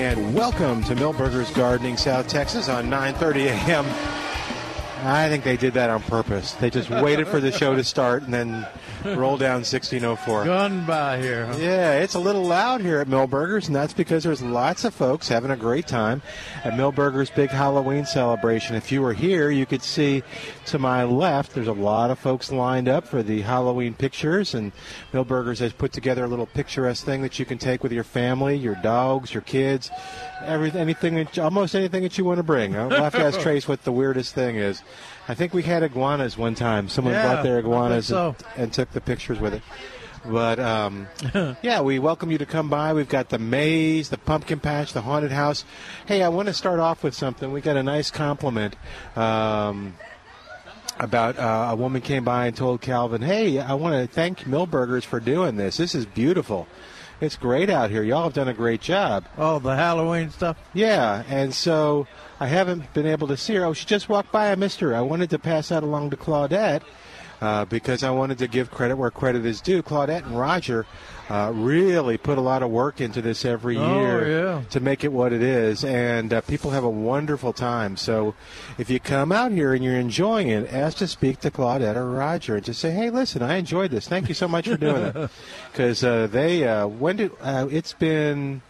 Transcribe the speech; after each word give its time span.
And 0.00 0.34
welcome 0.34 0.82
to 0.84 0.94
Milberger's 0.94 1.50
Gardening, 1.50 1.98
South 1.98 2.26
Texas 2.26 2.70
on 2.70 2.86
9:30 2.86 3.48
a.m. 3.48 3.84
I 5.02 5.28
think 5.28 5.44
they 5.44 5.56
did 5.56 5.74
that 5.74 5.90
on 5.90 6.02
purpose. 6.02 6.52
They 6.52 6.70
just 6.70 6.90
waited 6.90 7.28
for 7.28 7.40
the 7.40 7.52
show 7.52 7.74
to 7.74 7.84
start 7.84 8.22
and 8.22 8.32
then 8.32 8.66
roll 9.04 9.36
down 9.36 9.58
1604. 9.58 10.44
Gun 10.44 10.84
by 10.84 11.18
here. 11.20 11.46
Huh? 11.46 11.56
Yeah, 11.58 11.92
it's 11.94 12.14
a 12.14 12.18
little 12.18 12.44
loud 12.44 12.80
here 12.80 13.00
at 13.00 13.08
Milberger's, 13.08 13.66
and 13.66 13.74
that's 13.74 13.92
because 13.92 14.24
there's 14.24 14.42
lots 14.42 14.84
of 14.84 14.94
folks 14.94 15.28
having 15.28 15.50
a 15.50 15.56
great 15.56 15.86
time 15.86 16.22
at 16.64 16.74
Milberger's 16.74 17.30
big 17.30 17.50
Halloween 17.50 18.04
celebration. 18.04 18.76
If 18.76 18.92
you 18.92 19.02
were 19.02 19.14
here, 19.14 19.50
you 19.50 19.66
could 19.66 19.82
see 19.82 20.22
to 20.66 20.78
my 20.78 21.04
left, 21.04 21.54
there's 21.54 21.68
a 21.68 21.72
lot 21.72 22.10
of 22.10 22.18
folks 22.18 22.52
lined 22.52 22.88
up 22.88 23.06
for 23.06 23.22
the 23.22 23.40
Halloween 23.40 23.94
pictures, 23.94 24.54
and 24.54 24.72
Milberger's 25.12 25.60
has 25.60 25.72
put 25.72 25.92
together 25.92 26.24
a 26.24 26.28
little 26.28 26.46
picturesque 26.46 27.04
thing 27.04 27.22
that 27.22 27.38
you 27.38 27.44
can 27.44 27.58
take 27.58 27.82
with 27.82 27.92
your 27.92 28.04
family, 28.04 28.56
your 28.56 28.76
dogs, 28.76 29.32
your 29.32 29.42
kids, 29.42 29.90
everything, 30.44 30.80
anything, 30.80 31.28
almost 31.38 31.74
anything 31.74 32.02
that 32.02 32.18
you 32.18 32.24
want 32.24 32.38
to 32.38 32.42
bring. 32.42 32.76
I'll 32.76 32.90
have 32.90 33.14
to 33.14 33.24
ask 33.24 33.40
Trace 33.50 33.66
what 33.66 33.84
the 33.84 33.92
weirdest 33.92 34.34
thing 34.34 34.56
is. 34.56 34.82
I 35.28 35.34
think 35.34 35.54
we 35.54 35.62
had 35.62 35.82
iguanas 35.82 36.36
one 36.36 36.54
time. 36.54 36.88
Someone 36.88 37.14
Yeah, 37.14 37.32
brought 37.32 37.42
their 37.44 37.58
iguanas 37.58 38.06
so. 38.06 38.34
and, 38.56 38.62
and 38.64 38.72
took 38.72 38.90
the 38.92 39.00
pictures 39.00 39.38
with 39.38 39.54
it. 39.54 39.62
But 40.24 40.58
um, 40.58 41.06
yeah, 41.62 41.80
we 41.80 41.98
welcome 41.98 42.30
you 42.30 42.38
to 42.38 42.46
come 42.46 42.68
by. 42.68 42.92
We've 42.92 43.08
got 43.08 43.28
the 43.30 43.38
maze, 43.38 44.10
the 44.10 44.18
pumpkin 44.18 44.60
patch, 44.60 44.92
the 44.92 45.00
haunted 45.02 45.32
house. 45.32 45.64
Hey, 46.06 46.22
I 46.22 46.28
want 46.28 46.48
to 46.48 46.54
start 46.54 46.78
off 46.78 47.02
with 47.02 47.14
something. 47.14 47.52
We 47.52 47.60
got 47.62 47.76
a 47.76 47.82
nice 47.82 48.10
compliment 48.10 48.76
um, 49.16 49.94
about 50.98 51.38
uh, 51.38 51.68
a 51.70 51.76
woman 51.76 52.02
came 52.02 52.24
by 52.24 52.46
and 52.46 52.56
told 52.56 52.80
Calvin, 52.82 53.22
"Hey, 53.22 53.58
I 53.60 53.72
want 53.74 53.94
to 53.94 54.12
thank 54.12 54.40
Milberger's 54.40 55.04
for 55.06 55.20
doing 55.20 55.56
this. 55.56 55.78
This 55.78 55.94
is 55.94 56.04
beautiful. 56.04 56.66
It's 57.22 57.36
great 57.36 57.70
out 57.70 57.90
here. 57.90 58.02
Y'all 58.02 58.24
have 58.24 58.34
done 58.34 58.48
a 58.48 58.54
great 58.54 58.82
job." 58.82 59.24
Oh, 59.38 59.58
the 59.58 59.74
Halloween 59.74 60.30
stuff. 60.30 60.58
Yeah, 60.74 61.22
and 61.30 61.54
so 61.54 62.06
I 62.40 62.46
haven't 62.46 62.92
been 62.94 63.06
able 63.06 63.28
to 63.28 63.36
see 63.36 63.54
her. 63.56 63.64
Oh, 63.66 63.72
she 63.74 63.84
just 63.86 64.08
walked 64.08 64.32
by. 64.32 64.50
I 64.50 64.54
missed 64.54 64.80
her. 64.80 64.94
I 64.96 65.02
wanted 65.02 65.28
to 65.30 65.38
pass 65.38 65.68
that 65.68 65.82
along 65.82 66.08
to 66.10 66.16
Claudette 66.16 66.80
uh, 67.42 67.66
because 67.66 68.02
I 68.02 68.10
wanted 68.10 68.38
to 68.38 68.48
give 68.48 68.70
credit 68.70 68.96
where 68.96 69.10
credit 69.10 69.44
is 69.44 69.60
due. 69.60 69.82
Claudette 69.82 70.24
and 70.24 70.38
Roger 70.38 70.86
uh, 71.28 71.52
really 71.54 72.16
put 72.16 72.38
a 72.38 72.40
lot 72.40 72.62
of 72.62 72.70
work 72.70 73.00
into 73.00 73.20
this 73.22 73.44
every 73.44 73.76
Oh, 73.76 74.00
year 74.00 74.44
yeah. 74.44 74.62
to 74.70 74.80
make 74.80 75.04
it 75.04 75.12
what 75.12 75.32
it 75.34 75.42
is, 75.42 75.84
and 75.84 76.32
uh, 76.32 76.40
people 76.40 76.70
have 76.70 76.82
a 76.82 76.88
wonderful 76.90 77.52
time. 77.52 77.96
So 77.98 78.34
if 78.78 78.88
you 78.90 78.98
come 79.00 79.30
out 79.32 79.52
here 79.52 79.74
and 79.74 79.84
you're 79.84 79.94
enjoying 80.00 80.48
it, 80.48 80.72
ask 80.72 80.96
to 80.98 81.06
speak 81.06 81.40
to 81.40 81.50
Claudette 81.50 81.94
or 81.96 82.10
Roger 82.10 82.56
and 82.56 82.64
just 82.64 82.80
say, 82.80 82.90
"Hey, 82.90 83.10
listen, 83.10 83.42
I 83.42 83.56
enjoyed 83.56 83.90
this. 83.90 84.08
Thank 84.08 84.28
you 84.28 84.34
so 84.34 84.48
much 84.48 84.66
for 84.66 84.76
doing 84.78 85.04
it." 85.04 85.30
Because 85.72 86.02
uh, 86.02 86.26
they, 86.26 86.66
uh, 86.66 86.86
when 86.88 87.16
did 87.16 87.32
uh, 87.42 87.68
it's 87.70 87.92
been. 87.92 88.62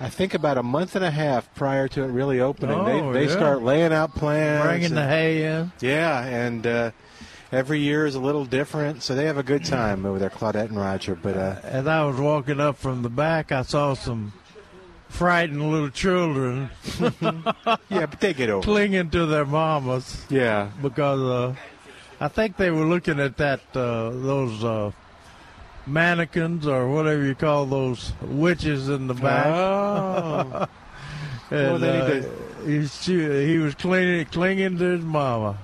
I 0.00 0.08
think 0.08 0.32
about 0.34 0.56
a 0.56 0.62
month 0.62 0.96
and 0.96 1.04
a 1.04 1.10
half 1.10 1.54
prior 1.54 1.86
to 1.88 2.02
it 2.04 2.06
really 2.06 2.40
opening, 2.40 2.74
Oh, 2.78 3.12
they, 3.12 3.20
they 3.20 3.26
yeah. 3.30 3.36
start 3.36 3.62
laying 3.62 3.92
out 3.92 4.14
plans. 4.14 4.64
Bringing 4.64 4.94
the 4.94 5.06
hay 5.06 5.44
in. 5.44 5.72
yeah, 5.80 6.24
and 6.24 6.66
uh, 6.66 6.90
every 7.52 7.80
year 7.80 8.06
is 8.06 8.14
a 8.14 8.20
little 8.20 8.46
different, 8.46 9.02
so 9.02 9.14
they 9.14 9.26
have 9.26 9.36
a 9.36 9.42
good 9.42 9.64
time 9.64 10.06
over 10.06 10.18
there, 10.18 10.30
Claudette 10.30 10.68
and 10.70 10.78
Roger. 10.78 11.14
But 11.14 11.36
uh, 11.36 11.56
As 11.62 11.86
I 11.86 12.02
was 12.04 12.16
walking 12.18 12.60
up 12.60 12.78
from 12.78 13.02
the 13.02 13.10
back, 13.10 13.52
I 13.52 13.60
saw 13.62 13.92
some 13.94 14.32
frightened 15.08 15.60
little 15.70 15.90
children 15.90 16.70
yeah, 17.20 18.06
but 18.06 18.20
they 18.20 18.32
get 18.32 18.48
over. 18.48 18.62
clinging 18.62 19.10
to 19.10 19.26
their 19.26 19.44
mamas 19.44 20.24
Yeah, 20.30 20.70
because 20.80 21.20
uh, 21.20 21.54
I 22.20 22.28
think 22.28 22.56
they 22.56 22.70
were 22.70 22.84
looking 22.86 23.18
at 23.18 23.36
that 23.38 23.60
uh, 23.74 24.10
those 24.10 24.62
uh, 24.62 24.92
mannequins 25.86 26.66
or 26.66 26.88
whatever 26.88 27.24
you 27.24 27.34
call 27.34 27.66
those 27.66 28.12
witches 28.22 28.88
in 28.88 29.06
the 29.06 29.14
back. 29.14 29.46
Oh. 29.46 30.66
And, 31.52 31.82
Well, 31.82 32.12
uh, 32.12 32.22
he, 32.64 32.86
she, 32.86 33.46
he 33.48 33.58
was 33.58 33.74
clinging, 33.74 34.24
clinging 34.26 34.78
to 34.78 34.84
his 34.84 35.04
mama. 35.04 35.58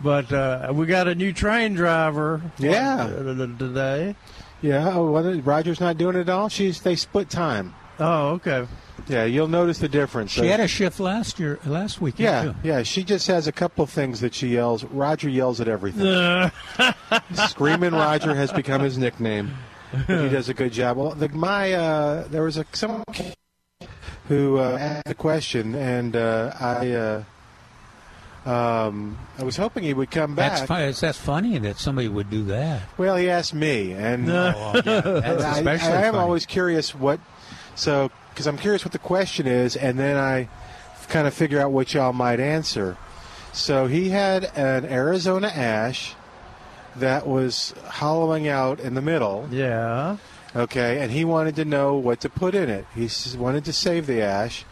But 0.00 0.32
uh, 0.32 0.70
we 0.72 0.86
got 0.86 1.08
a 1.08 1.14
new 1.16 1.32
train 1.32 1.74
driver. 1.74 2.40
Yeah. 2.58 3.02
uh, 3.04 3.34
today. 3.58 4.14
yeah. 4.62 4.92
Oh, 4.94 5.10
well, 5.10 5.40
Roger's 5.40 5.80
not 5.80 5.98
doing 5.98 6.14
it 6.14 6.20
at 6.20 6.28
all. 6.28 6.48
She's 6.48 6.82
they 6.82 6.94
split 6.94 7.30
time. 7.30 7.74
Oh, 7.98 8.28
okay. 8.34 8.66
Yeah, 9.08 9.24
you'll 9.24 9.48
notice 9.48 9.78
the 9.78 9.88
difference. 9.88 10.30
She 10.30 10.46
had 10.46 10.60
a 10.60 10.68
shift 10.68 10.98
last 10.98 11.38
year, 11.38 11.58
last 11.66 12.00
weekend. 12.00 12.24
yeah, 12.24 12.42
too. 12.42 12.54
yeah. 12.62 12.82
She 12.82 13.04
just 13.04 13.26
has 13.26 13.46
a 13.46 13.52
couple 13.52 13.84
things 13.86 14.20
that 14.20 14.34
she 14.34 14.48
yells. 14.48 14.84
Roger 14.84 15.28
yells 15.28 15.60
at 15.60 15.68
everything. 15.68 16.06
Uh, 16.06 16.50
Screaming 17.34 17.92
Roger 17.92 18.34
has 18.34 18.52
become 18.52 18.80
his 18.82 18.96
nickname. 18.96 19.52
He 20.06 20.28
does 20.28 20.48
a 20.48 20.54
good 20.54 20.72
job. 20.72 20.96
Well, 20.96 21.10
the, 21.10 21.28
my 21.28 21.72
uh, 21.72 22.26
there 22.28 22.42
was 22.42 22.56
a 22.56 22.64
someone 22.72 23.04
who 24.28 24.58
uh, 24.58 24.76
asked 24.80 25.06
the 25.06 25.14
question, 25.14 25.74
and 25.74 26.16
uh, 26.16 26.52
I 26.58 26.90
uh, 26.92 27.24
um, 28.46 29.18
I 29.38 29.44
was 29.44 29.56
hoping 29.56 29.84
he 29.84 29.94
would 29.94 30.10
come 30.10 30.34
back. 30.34 30.52
That's 30.52 30.66
funny. 30.66 30.92
That's 30.92 31.18
funny 31.18 31.58
that 31.58 31.78
somebody 31.78 32.08
would 32.08 32.28
do 32.30 32.44
that. 32.44 32.82
Well, 32.98 33.16
he 33.16 33.30
asked 33.30 33.54
me, 33.54 33.92
and 33.92 34.28
That's 34.28 34.86
I, 35.44 35.58
especially 35.58 35.92
I 35.92 36.02
am 36.06 36.12
funny. 36.14 36.24
always 36.24 36.46
curious 36.46 36.94
what. 36.94 37.20
So, 37.74 38.10
because 38.34 38.48
I'm 38.48 38.58
curious 38.58 38.84
what 38.84 38.90
the 38.90 38.98
question 38.98 39.46
is, 39.46 39.76
and 39.76 39.96
then 39.96 40.16
I 40.16 40.48
kind 41.08 41.28
of 41.28 41.34
figure 41.34 41.60
out 41.60 41.70
what 41.70 41.94
y'all 41.94 42.12
might 42.12 42.40
answer. 42.40 42.96
So 43.52 43.86
he 43.86 44.10
had 44.10 44.50
an 44.56 44.84
Arizona 44.84 45.46
ash 45.46 46.14
that 46.96 47.26
was 47.26 47.74
hollowing 47.86 48.48
out 48.48 48.80
in 48.80 48.94
the 48.94 49.02
middle. 49.02 49.48
yeah. 49.50 50.16
Okay, 50.56 51.00
and 51.00 51.10
he 51.10 51.24
wanted 51.24 51.56
to 51.56 51.64
know 51.64 51.96
what 51.96 52.20
to 52.20 52.28
put 52.28 52.54
in 52.54 52.70
it. 52.70 52.86
He 52.94 53.08
wanted 53.36 53.64
to 53.64 53.72
save 53.72 54.06
the 54.06 54.22
ash, 54.22 54.64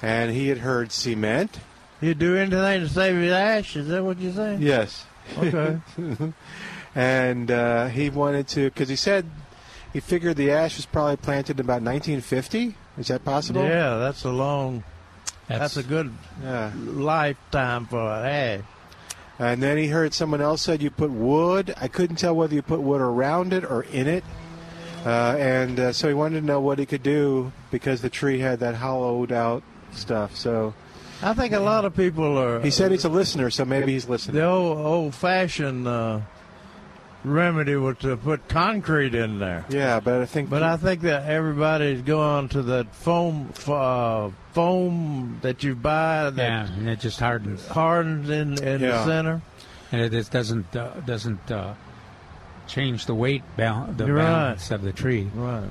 and 0.00 0.30
he 0.30 0.48
had 0.48 0.58
heard 0.58 0.90
cement. 0.90 1.60
You 2.00 2.14
do 2.14 2.34
anything 2.34 2.80
to 2.80 2.88
save 2.88 3.20
the 3.20 3.34
ash? 3.34 3.76
Is 3.76 3.88
that 3.88 4.02
what 4.02 4.18
you're 4.18 4.32
saying? 4.32 4.62
Yes. 4.62 5.04
Okay. 5.36 5.80
and 6.94 7.50
uh, 7.50 7.88
he 7.88 8.08
wanted 8.08 8.48
to 8.48 8.70
because 8.70 8.88
he 8.88 8.96
said 8.96 9.26
he 9.92 10.00
figured 10.00 10.36
the 10.36 10.50
ash 10.50 10.76
was 10.76 10.86
probably 10.86 11.16
planted 11.16 11.58
in 11.58 11.66
about 11.66 11.82
1950. 11.82 12.74
Is 12.98 13.08
that 13.08 13.24
possible? 13.24 13.62
yeah, 13.62 13.96
that's 13.98 14.24
a 14.24 14.30
long. 14.30 14.82
That's, 15.48 15.76
a 15.78 15.82
good 15.82 16.12
Yeah. 16.42 16.72
lifetime 16.76 17.86
for 17.86 18.00
an 18.00 18.26
ash. 18.26 18.60
And 19.38 19.62
then 19.62 19.78
he 19.78 19.86
heard 19.86 20.12
someone 20.12 20.40
else 20.40 20.62
said 20.62 20.82
you 20.82 20.90
put 20.90 21.10
wood. 21.10 21.72
I 21.80 21.88
couldn't 21.88 22.16
tell 22.16 22.34
whether 22.34 22.54
you 22.54 22.60
put 22.62 22.80
wood 22.80 23.00
around 23.00 23.52
it 23.52 23.64
or 23.64 23.82
in 23.84 24.08
it. 24.08 24.24
Uh, 25.06 25.36
and 25.38 25.78
uh, 25.80 25.92
so 25.92 26.08
he 26.08 26.14
wanted 26.14 26.40
to 26.40 26.46
know 26.46 26.60
what 26.60 26.78
he 26.78 26.84
could 26.84 27.04
do 27.04 27.52
because 27.70 28.02
the 28.02 28.10
tree 28.10 28.40
had 28.40 28.58
that 28.60 28.74
hollowed 28.74 29.30
out 29.32 29.62
stuff. 29.92 30.34
So 30.36 30.74
I 31.22 31.34
think 31.34 31.52
a 31.54 31.60
lot 31.60 31.84
of 31.84 31.94
people 31.96 32.36
are. 32.36 32.60
he 32.60 32.70
said 32.70 32.90
he's 32.90 33.04
a 33.04 33.08
listener, 33.08 33.48
so 33.48 33.64
maybe 33.64 33.92
he's 33.92 34.08
listening. 34.08 34.36
the 34.36 34.44
old 34.44 34.76
old 34.78 35.14
fashioned 35.14 35.86
uh, 35.86 36.20
remedy 37.28 37.76
was 37.76 37.98
to 37.98 38.16
put 38.16 38.48
concrete 38.48 39.14
in 39.14 39.38
there. 39.38 39.64
Yeah, 39.68 40.00
but 40.00 40.20
I 40.22 40.26
think. 40.26 40.50
But 40.50 40.62
I 40.62 40.76
think 40.76 41.02
that 41.02 41.26
everybody's 41.26 42.02
going 42.02 42.48
to 42.50 42.62
that 42.62 42.94
foam 42.94 43.52
uh, 43.66 44.30
foam 44.52 45.38
that 45.42 45.62
you 45.62 45.74
buy 45.74 46.30
that 46.30 46.36
Yeah, 46.68 46.72
and 46.74 46.88
it 46.88 47.00
just 47.00 47.20
hardens, 47.20 47.66
hardens 47.68 48.28
in, 48.30 48.62
in 48.62 48.80
Yeah. 48.80 48.88
the 48.90 49.04
center. 49.04 49.42
and 49.92 50.00
it 50.02 50.10
just 50.12 50.32
doesn't 50.32 50.74
uh, 50.76 50.90
doesn't 51.06 51.50
uh, 51.50 51.74
change 52.66 53.06
the 53.06 53.14
weight 53.14 53.42
bal- 53.56 53.92
the 53.96 54.06
You're 54.06 54.16
right. 54.16 54.24
balance 54.24 54.70
of 54.70 54.82
the 54.82 54.92
tree. 54.92 55.30
Right. 55.34 55.68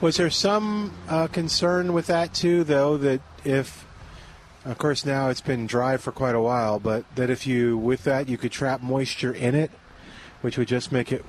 Was 0.00 0.18
there 0.18 0.30
some 0.30 0.92
uh, 1.08 1.26
concern 1.28 1.92
with 1.92 2.06
that 2.08 2.34
too, 2.34 2.64
though? 2.64 2.96
That 2.98 3.20
if, 3.44 3.86
of 4.64 4.76
course, 4.78 5.06
now 5.06 5.30
it's 5.30 5.40
been 5.40 5.66
dry 5.66 5.96
for 5.96 6.12
quite 6.12 6.34
a 6.34 6.40
while, 6.40 6.78
but 6.78 7.04
that 7.16 7.30
if 7.30 7.46
you, 7.46 7.78
with 7.78 8.04
that, 8.04 8.28
you 8.28 8.36
could 8.36 8.52
trap 8.52 8.82
moisture 8.82 9.32
in 9.32 9.54
it, 9.54 9.70
which 10.46 10.56
would 10.56 10.68
just 10.68 10.92
make 10.92 11.10
it 11.10 11.24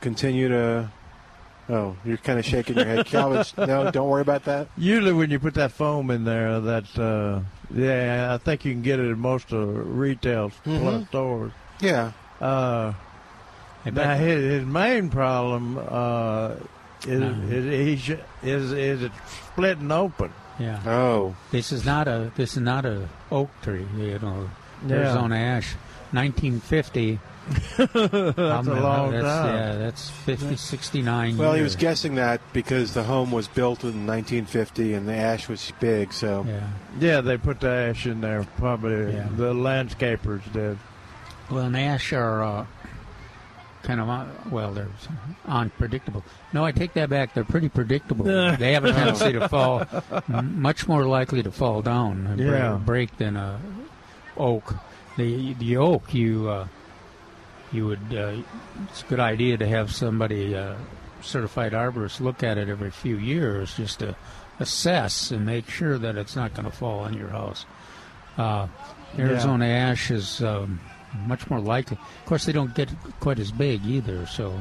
continue 0.00 0.48
to. 0.48 0.90
Oh, 1.68 1.96
you're 2.02 2.16
kind 2.16 2.38
of 2.38 2.46
shaking 2.46 2.76
your 2.78 2.86
head, 2.86 3.04
Calvin. 3.14 3.44
no, 3.58 3.90
don't 3.90 4.08
worry 4.08 4.22
about 4.22 4.44
that. 4.44 4.68
Usually, 4.78 5.12
when 5.12 5.30
you 5.30 5.38
put 5.38 5.52
that 5.54 5.70
foam 5.72 6.10
in 6.10 6.24
there, 6.24 6.60
that 6.60 6.98
uh, 6.98 7.40
yeah, 7.70 8.32
I 8.32 8.38
think 8.38 8.64
you 8.64 8.72
can 8.72 8.80
get 8.80 8.98
it 9.00 9.10
at 9.10 9.18
most 9.18 9.52
of 9.52 9.98
retail 9.98 10.50
Mhm. 10.64 11.06
stores. 11.08 11.52
Yeah, 11.80 12.12
Uh, 12.40 12.94
I 13.84 13.90
now 13.90 14.14
his, 14.16 14.40
his 14.60 14.64
main 14.66 15.10
problem 15.10 15.76
uh, 15.78 16.52
is, 17.06 17.20
No. 17.20 17.34
is 17.50 17.64
he 17.66 17.96
sh- 17.98 18.20
is 18.42 18.72
is 18.72 19.02
it 19.02 19.12
splitting 19.52 19.92
open? 19.92 20.32
yeah. 20.58 20.80
Oh, 20.86 21.34
This 21.50 21.70
is 21.70 21.84
not 21.84 22.08
a 22.08 22.32
this 22.34 22.52
is 22.56 22.62
not 22.62 22.86
a 22.86 23.10
oak 23.30 23.50
tree, 23.60 23.84
you 23.98 24.18
know. 24.20 24.48
Yeah. 24.86 24.96
Arizona 24.96 25.36
ash, 25.36 25.74
1950. 26.12 27.20
That's 27.76 27.92
How 27.92 28.60
a 28.60 28.62
many- 28.64 28.80
long 28.80 29.10
that's, 29.12 29.24
time. 29.24 29.54
Yeah, 29.54 29.74
that's 29.76 30.10
50, 30.10 30.56
69 30.56 31.36
well, 31.36 31.52
he 31.54 31.62
was 31.62 31.76
guessing 31.76 32.14
that 32.14 32.40
because 32.52 32.94
the 32.94 33.02
home 33.02 33.30
was 33.30 33.48
built 33.48 33.82
in 33.84 34.06
1950 34.06 34.94
and 34.94 35.06
the 35.08 35.14
ash 35.14 35.48
was 35.48 35.72
big, 35.80 36.12
so. 36.12 36.44
Yeah. 36.48 36.68
Yeah, 37.00 37.20
they 37.20 37.36
put 37.36 37.60
the 37.60 37.68
ash 37.68 38.06
in 38.06 38.20
there. 38.20 38.44
Probably 38.56 39.12
Yeah. 39.14 39.28
the 39.36 39.52
landscapers 39.52 40.40
did. 40.52 40.78
Well, 41.50 41.64
and 41.66 41.76
ash 41.76 42.12
are 42.14 42.42
uh, 42.42 42.66
kind 43.82 44.00
of 44.00 44.08
uh, 44.08 44.24
well, 44.50 44.72
they're 44.72 44.88
unpredictable. 45.46 46.24
No, 46.54 46.64
I 46.64 46.72
take 46.72 46.94
that 46.94 47.10
back. 47.10 47.34
They're 47.34 47.44
pretty 47.44 47.68
predictable. 47.68 48.24
they 48.56 48.72
have 48.72 48.84
a 48.86 48.92
tendency 48.92 49.32
to 49.32 49.48
fall, 49.48 49.84
m- 50.32 50.62
much 50.62 50.88
more 50.88 51.04
likely 51.04 51.42
to 51.42 51.50
fall 51.52 51.82
down 51.82 52.26
and 52.26 52.38
break- 52.38 52.86
break 52.86 53.16
than 53.18 53.36
a 53.36 53.60
oak. 54.38 54.74
The 55.18 55.52
the 55.54 55.76
oak 55.76 56.14
you 56.14 56.48
uh, 56.48 56.66
you 57.74 57.86
would 57.86 58.14
uh, 58.14 58.36
it's 58.88 59.02
a 59.02 59.06
good 59.06 59.20
idea 59.20 59.56
to 59.58 59.66
have 59.66 59.92
somebody 59.92 60.54
uh, 60.54 60.76
certified 61.20 61.72
arborist 61.72 62.20
look 62.20 62.42
at 62.42 62.56
it 62.58 62.68
every 62.68 62.90
few 62.90 63.16
years 63.16 63.76
just 63.76 63.98
to 63.98 64.14
assess 64.60 65.30
and 65.30 65.44
make 65.44 65.68
sure 65.68 65.98
that 65.98 66.16
it's 66.16 66.36
not 66.36 66.54
going 66.54 66.64
to 66.70 66.76
fall 66.76 67.00
on 67.00 67.12
your 67.14 67.28
house. 67.28 67.66
Uh, 68.38 68.68
Arizona 69.18 69.66
ash 69.66 70.10
is 70.10 70.42
um, 70.42 70.80
much 71.26 71.48
more 71.50 71.60
likely. 71.60 71.96
Of 72.20 72.24
course, 72.26 72.44
they 72.46 72.52
don't 72.52 72.74
get 72.74 72.88
quite 73.20 73.38
as 73.38 73.50
big 73.52 73.84
either, 73.86 74.26
so 74.26 74.60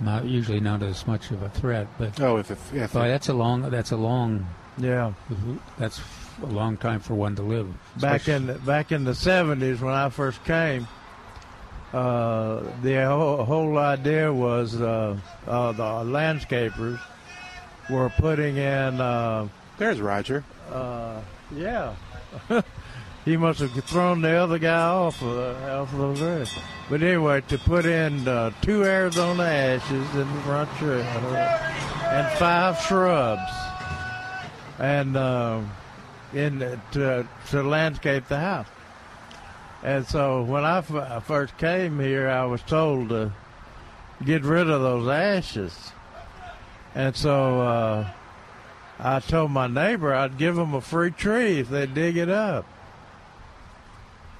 not 0.00 0.24
usually 0.24 0.60
not 0.60 0.82
as 0.82 1.06
much 1.06 1.30
of 1.30 1.42
a 1.42 1.48
threat. 1.48 1.86
But 1.98 2.20
Oh, 2.20 2.36
if, 2.38 2.50
if, 2.50 2.74
if 2.74 2.92
boy, 2.92 3.08
that's 3.08 3.28
a 3.28 3.34
long 3.34 3.62
that's 3.70 3.92
a 3.92 3.96
long 3.96 4.46
Yeah, 4.78 5.12
that's 5.78 6.00
a 6.42 6.46
long 6.46 6.76
time 6.76 7.00
for 7.00 7.14
one 7.14 7.36
to 7.36 7.42
live. 7.42 7.68
back 8.00 8.26
in 8.28 8.56
back 8.66 8.90
in 8.90 9.04
the 9.04 9.14
seventies 9.14 9.80
when 9.80 9.94
I 9.94 10.08
first 10.08 10.42
came, 10.44 10.88
uh, 11.94 12.60
the 12.82 13.06
whole, 13.06 13.44
whole 13.44 13.78
idea 13.78 14.32
was 14.32 14.80
uh, 14.80 15.16
uh, 15.46 15.72
the 15.72 15.82
landscapers 15.82 17.00
were 17.88 18.10
putting 18.18 18.56
in. 18.56 19.00
Uh, 19.00 19.46
there's 19.78 20.00
Roger. 20.00 20.42
uh, 20.72 21.20
yeah, 21.54 21.94
he 23.24 23.36
must 23.36 23.60
have 23.60 23.72
thrown 23.84 24.22
the 24.22 24.32
other 24.32 24.58
guy 24.58 24.80
off 24.88 25.22
of 25.22 25.36
the, 25.36 25.72
off 25.72 25.92
of 25.92 26.18
the 26.18 26.24
roof. 26.26 26.58
But 26.90 27.02
anyway, 27.02 27.42
to 27.42 27.58
put 27.58 27.86
in 27.86 28.26
uh, 28.26 28.50
two 28.60 28.84
Arizona 28.84 29.44
ashes 29.44 30.14
in 30.14 30.34
the 30.34 30.40
front 30.42 30.70
tree 30.78 31.00
and 31.00 32.38
five 32.38 32.80
shrubs, 32.80 33.52
and 34.80 35.16
uh, 35.16 35.60
in 36.32 36.58
to 36.92 37.26
to 37.50 37.62
landscape 37.62 38.26
the 38.26 38.40
house. 38.40 38.66
And 39.84 40.06
so 40.06 40.42
when 40.42 40.64
I 40.64 40.78
f- 40.78 40.90
I 40.94 41.20
first 41.20 41.56
came 41.58 42.00
here, 42.00 42.28
I 42.28 42.46
was 42.46 42.62
told 42.62 43.10
to 43.10 43.32
get 44.24 44.42
rid 44.42 44.70
of 44.70 44.80
those 44.80 45.06
ashes. 45.08 45.92
And 46.94 47.14
so 47.14 47.60
uh, 47.60 48.08
I 48.98 49.20
told 49.20 49.50
my 49.50 49.66
neighbor 49.66 50.14
I'd 50.14 50.38
give 50.38 50.56
them 50.56 50.72
a 50.74 50.80
free 50.80 51.10
tree 51.10 51.58
if 51.60 51.68
they 51.68 51.86
dig 51.86 52.16
it 52.16 52.30
up. 52.30 52.64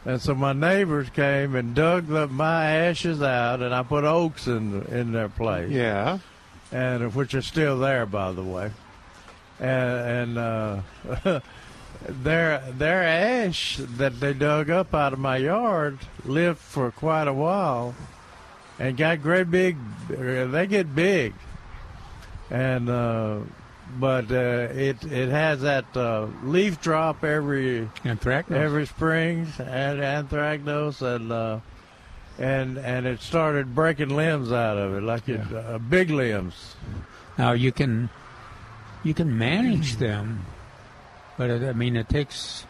And 0.07 0.21
so 0.21 0.35
my 0.35 0.53
neighbors 0.53 1.09
came 1.11 1.55
and 1.55 1.75
dug 1.75 2.07
the, 2.09 2.27
my 2.27 2.65
ashes 2.67 3.21
out, 3.23 3.61
and 3.63 3.75
I 3.75 3.83
put 3.83 4.05
oaks 4.05 4.47
in 4.47 4.83
in 4.87 5.13
their 5.13 5.29
place 5.31 5.71
Yeah. 5.71 6.19
and 6.73 7.15
which 7.15 7.35
are 7.35 7.43
still 7.43 7.79
there, 7.79 8.05
by 8.07 8.33
the 8.33 8.43
way. 8.43 8.71
And, 9.61 10.37
and 10.37 10.39
uh, 10.39 11.41
their 12.09 12.61
their 12.71 13.03
ash 13.03 13.79
that 13.79 14.21
they 14.21 14.33
dug 14.33 14.71
up 14.71 14.95
out 14.95 15.13
of 15.13 15.19
my 15.19 15.37
yard 15.37 15.99
lived 16.25 16.59
for 16.59 16.91
quite 16.91 17.29
a 17.29 17.33
while, 17.33 17.95
and 18.79 18.97
got 18.97 19.23
great 19.23 19.51
big. 19.51 19.77
They 20.09 20.67
get 20.67 20.95
big, 20.95 21.35
and 22.51 22.89
uh, 22.89 23.39
but 23.99 24.31
uh, 24.31 24.69
it 24.73 25.05
it 25.05 25.29
has 25.29 25.61
that 25.63 25.97
uh, 25.97 26.27
leaf 26.43 26.81
drop 26.81 27.25
every 27.25 27.89
anthracnose. 28.05 28.57
every 28.57 28.87
spring 28.87 29.47
and 29.59 30.01
anthracnose 30.01 31.03
and 31.03 31.31
uh, 31.31 31.61
and 32.39 32.79
and 32.79 33.07
it 33.07 33.21
started 33.21 33.75
breaking 33.75 34.11
limbs 34.11 34.51
out 34.53 34.77
of 34.77 34.95
it 34.95 35.03
like 35.03 35.29
it 35.29 35.41
uh, 35.55 35.79
big 35.79 36.11
limbs. 36.11 36.77
Now 37.39 37.53
you 37.53 37.73
can 37.73 38.11
you 39.05 39.15
can 39.15 39.37
manage 39.37 39.97
them, 39.97 40.45
but 41.39 41.51
it, 41.51 41.63
I 41.63 41.73
mean 41.73 41.97
it 41.97 42.09
takes 42.09 42.67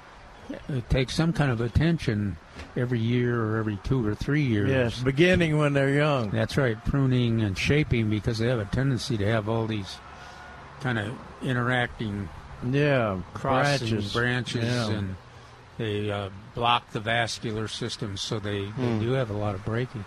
it 0.69 0.89
takes 0.91 1.15
some 1.15 1.33
kind 1.33 1.51
of 1.51 1.61
attention 1.61 2.37
every 2.77 2.99
year 3.01 3.43
or 3.43 3.57
every 3.59 3.79
two 3.85 4.07
or 4.07 4.15
three 4.15 4.43
years. 4.43 4.69
Yes, 4.71 5.01
beginning 5.03 5.57
when 5.59 5.73
they're 5.73 5.95
young. 5.95 6.31
That's 6.31 6.57
right, 6.57 6.83
pruning 6.85 7.41
and 7.43 7.57
shaping 7.57 8.11
because 8.11 8.39
they 8.39 8.49
have 8.49 8.59
a 8.61 8.65
tendency 8.67 9.17
to 9.17 9.27
have 9.27 9.49
all 9.49 9.67
these 9.67 9.97
kind 10.81 10.99
of 10.99 11.15
interacting 11.43 12.29
Yeah, 12.71 13.21
branches. 13.41 14.13
branches, 14.13 14.65
Yeah. 14.65 14.91
and 14.91 15.17
they 15.79 16.11
uh, 16.11 16.29
block 16.55 16.91
the 16.93 17.01
vascular 17.01 17.67
system, 17.69 18.17
so 18.17 18.39
they, 18.39 18.67
they 18.79 18.99
do 18.99 19.13
have 19.13 19.31
a 19.31 19.35
lot 19.37 19.55
of 19.55 19.65
breakage. 19.65 20.03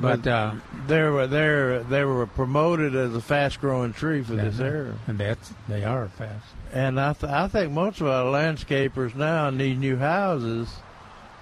But 0.00 0.26
uh, 0.26 0.54
They 0.86 1.02
were 1.02 1.26
they 1.26 1.82
they 1.88 2.04
were 2.04 2.26
promoted 2.26 2.94
as 2.94 3.14
a 3.14 3.20
fast 3.20 3.60
growing 3.60 3.92
tree 3.92 4.22
for 4.22 4.34
this 4.36 4.60
area, 4.60 4.94
and 5.08 5.18
that's 5.18 5.52
they 5.68 5.84
are 5.84 6.08
fast. 6.08 6.44
and 6.72 7.00
I 7.00 7.12
th- 7.14 7.32
I 7.32 7.48
think 7.48 7.72
most 7.72 8.00
of 8.00 8.06
our 8.06 8.24
landscapers 8.26 9.14
now 9.16 9.48
in 9.48 9.58
these 9.58 9.76
new 9.76 9.96
houses 9.96 10.68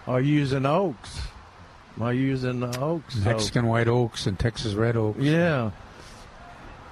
are 0.06 0.20
using 0.20 0.64
oaks, 0.64 1.20
are 2.00 2.14
using 2.14 2.60
the 2.60 2.80
oaks. 2.80 3.14
So- 3.22 3.28
Mexican 3.30 3.66
white 3.66 3.88
oaks 3.88 4.26
and 4.26 4.38
Texas 4.38 4.72
red 4.74 4.96
oaks. 4.96 5.18
Yeah. 5.20 5.72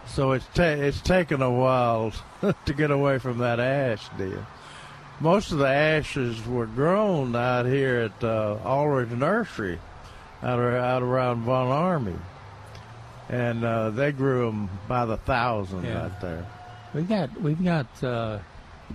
So 0.06 0.32
it's 0.32 0.46
ta- 0.54 0.62
it's 0.64 1.00
taken 1.00 1.40
a 1.40 1.50
while 1.50 2.12
to 2.66 2.74
get 2.74 2.90
away 2.90 3.18
from 3.18 3.38
that 3.38 3.58
ash 3.58 4.06
deal. 4.18 4.44
Most 5.20 5.50
of 5.52 5.58
the 5.58 5.68
ashes 5.68 6.44
were 6.46 6.66
grown 6.66 7.34
out 7.34 7.64
here 7.66 8.10
at 8.12 8.22
uh, 8.24 8.58
Aldridge 8.64 9.10
Nursery, 9.12 9.78
out 10.44 10.60
out 10.60 11.02
around 11.02 11.42
Von 11.42 11.68
Ormy, 11.68 12.18
and 13.28 13.64
uh, 13.64 13.90
they 13.90 14.12
grew 14.12 14.46
them 14.46 14.68
by 14.88 15.04
the 15.06 15.16
thousand 15.16 15.84
Yeah. 15.84 16.04
out 16.04 16.20
there. 16.20 16.46
We've 16.94 17.08
got 17.08 17.40
we've 17.40 17.62
got 17.64 17.86
uh, 18.04 18.38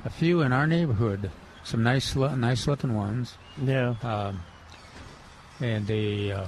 a 0.06 0.10
few 0.10 0.42
in 0.42 0.54
our 0.54 0.68
neighborhood. 0.68 1.32
Some 1.64 1.84
nice 1.84 2.16
nice 2.16 2.68
looking 2.68 2.96
ones, 2.96 3.36
Yeah, 3.62 3.96
um, 4.04 4.40
and 5.60 5.86
they 5.88 6.32
uh, 6.32 6.48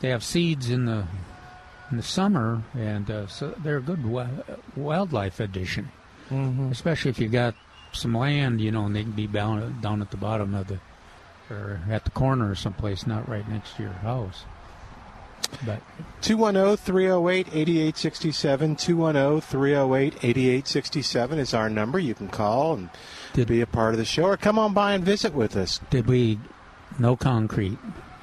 they 0.00 0.10
have 0.10 0.22
seeds 0.22 0.70
in 0.70 0.84
the 0.86 1.04
in 1.90 1.96
the 1.96 2.02
summer, 2.02 2.62
and 2.74 3.10
uh, 3.10 3.26
so 3.26 3.54
they're 3.64 3.78
a 3.78 3.82
good 3.82 4.02
wi- 4.02 4.28
wildlife 4.76 5.40
addition. 5.40 5.90
hmm 6.28 6.68
especially 6.70 7.10
if 7.10 7.18
you've 7.18 7.32
got 7.32 7.54
some 7.92 8.14
land, 8.14 8.60
you 8.60 8.70
know, 8.70 8.84
and 8.86 8.94
they 8.94 9.02
can 9.02 9.12
be 9.12 9.26
down 9.26 9.80
down 9.80 10.00
at 10.02 10.10
the 10.10 10.16
bottom 10.16 10.54
of 10.54 10.68
the 10.68 10.78
or 11.50 11.80
at 11.90 12.04
the 12.04 12.10
corner 12.10 12.50
or 12.50 12.54
someplace, 12.54 13.06
not 13.06 13.28
right 13.28 13.48
next 13.48 13.76
to 13.76 13.82
your 13.82 13.92
house. 13.92 14.44
But 15.64 15.80
210 16.20 16.76
308 16.76 17.46
8867. 17.52 18.76
210 18.76 19.40
308 19.40 20.14
8867 20.22 21.38
is 21.38 21.54
our 21.54 21.70
number. 21.70 21.98
You 21.98 22.14
can 22.14 22.28
call 22.28 22.74
and 22.74 22.90
Did- 23.32 23.48
be 23.48 23.60
a 23.60 23.66
part 23.66 23.94
of 23.94 23.98
the 23.98 24.04
show 24.04 24.24
or 24.24 24.36
come 24.36 24.58
on 24.58 24.74
by 24.74 24.92
and 24.94 25.04
visit 25.04 25.32
with 25.34 25.56
us. 25.56 25.80
did 25.90 26.06
we? 26.06 26.38
No 26.98 27.16
concrete. 27.16 27.78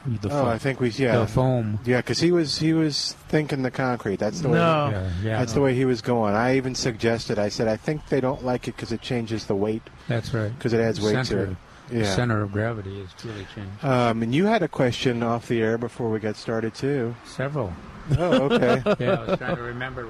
the 0.05 0.27
oh, 0.27 0.44
fo- 0.44 0.46
I 0.48 0.58
think 0.60 0.79
we 0.79 0.89
yeah 0.89 1.17
the 1.20 1.27
foam. 1.27 1.79
yeah 1.86 1.98
because 1.98 2.20
he 2.20 2.32
was 2.32 2.60
he 2.60 2.74
was 2.74 3.13
thinking 3.29 3.63
the 3.63 3.72
concrete. 3.72 4.20
That's 4.20 4.41
the 4.41 4.50
way. 4.50 4.58
No. 4.60 4.89
Yeah, 4.91 5.10
yeah, 5.24 5.39
That's 5.39 5.53
the 5.53 5.62
way 5.62 5.74
he 5.74 5.86
was 5.86 6.01
going. 6.01 6.36
I 6.36 6.58
even 6.58 6.75
suggested. 6.75 7.39
I 7.39 7.50
said 7.50 7.67
I 7.67 7.77
think 7.77 8.08
they 8.10 8.20
don't 8.22 8.44
like 8.46 8.67
it 8.67 8.75
because 8.75 8.91
it 8.91 9.01
changes 9.01 9.46
the 9.46 9.55
weight 9.55 9.82
That's 10.08 10.32
right. 10.34 10.55
because 10.55 10.74
it 10.74 10.79
adds 10.79 11.00
weight 11.01 11.13
center, 11.13 11.46
to 11.48 11.51
it. 11.53 11.58
The 11.89 12.00
Yeah. 12.00 12.15
center 12.15 12.42
of 12.42 12.51
gravity 12.51 13.00
is 13.00 13.10
really 13.24 13.46
changed. 13.54 13.84
Um, 13.86 14.24
and 14.24 14.34
you 14.34 14.46
had 14.46 14.63
a 14.63 14.68
question 14.68 15.22
off 15.22 15.48
the 15.48 15.62
air 15.62 15.77
before 15.77 16.10
we 16.10 16.20
got 16.20 16.36
started 16.36 16.74
too. 16.74 17.15
Several. 17.25 17.72
Oh, 18.18 18.50
okay. 18.50 18.82
Yeah, 19.00 19.13
I 19.13 19.24
was 19.25 19.38
trying 19.39 19.56
to 19.56 19.62
remember. 19.62 20.08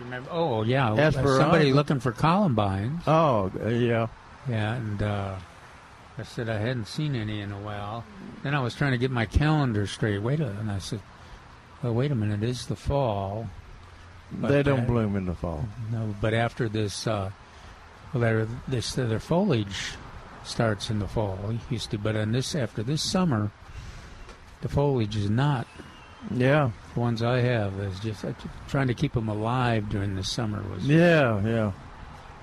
Remember? 0.00 0.30
Oh, 0.32 0.62
yeah. 0.62 0.92
Esperanza. 0.94 1.36
Somebody 1.42 1.72
looking 1.72 2.00
for 2.00 2.12
columbines. 2.12 3.02
Oh, 3.06 3.50
uh, 3.64 3.68
yeah. 3.68 4.06
Yeah, 4.48 4.74
and 4.74 5.02
uh, 5.02 5.34
I 6.16 6.22
said 6.22 6.48
I 6.48 6.58
hadn't 6.58 6.86
seen 6.86 7.14
any 7.14 7.40
in 7.40 7.52
a 7.52 7.58
while. 7.60 8.04
Then 8.42 8.54
I 8.54 8.60
was 8.60 8.74
trying 8.74 8.92
to 8.92 8.98
get 8.98 9.10
my 9.10 9.26
calendar 9.26 9.86
straight. 9.86 10.18
Wait 10.22 10.40
a 10.40 10.48
and 10.48 10.70
I 10.70 10.78
said, 10.78 11.00
well, 11.82 11.92
wait 11.94 12.10
a 12.12 12.14
minute, 12.14 12.42
it's 12.42 12.66
the 12.66 12.76
fall. 12.76 13.48
But 14.32 14.48
they 14.48 14.62
don't 14.62 14.80
that- 14.80 14.86
bloom 14.86 15.16
in 15.16 15.26
the 15.26 15.34
fall. 15.34 15.64
No, 15.92 16.14
but 16.20 16.34
after 16.34 16.68
this, 16.68 17.06
uh, 17.06 17.30
well, 18.14 18.20
their, 18.22 18.46
this 18.68 18.92
their 18.92 19.18
foliage 19.20 19.92
starts 20.44 20.90
in 20.90 20.98
the 20.98 21.08
fall. 21.08 21.38
Used 21.68 21.90
to, 21.90 21.98
but 21.98 22.16
in 22.16 22.32
this 22.32 22.54
after 22.54 22.82
this 22.82 23.02
summer, 23.02 23.50
the 24.62 24.68
foliage 24.68 25.16
is 25.16 25.30
not. 25.30 25.66
Yeah. 26.30 26.70
The 26.94 27.00
ones 27.00 27.22
I 27.22 27.40
have 27.40 27.78
is 27.80 27.98
just 28.00 28.24
uh, 28.24 28.32
trying 28.68 28.88
to 28.88 28.94
keep 28.94 29.14
them 29.14 29.28
alive 29.28 29.88
during 29.88 30.16
the 30.16 30.24
summer 30.24 30.62
was. 30.70 30.86
Yeah, 30.86 31.40
yeah. 31.46 31.72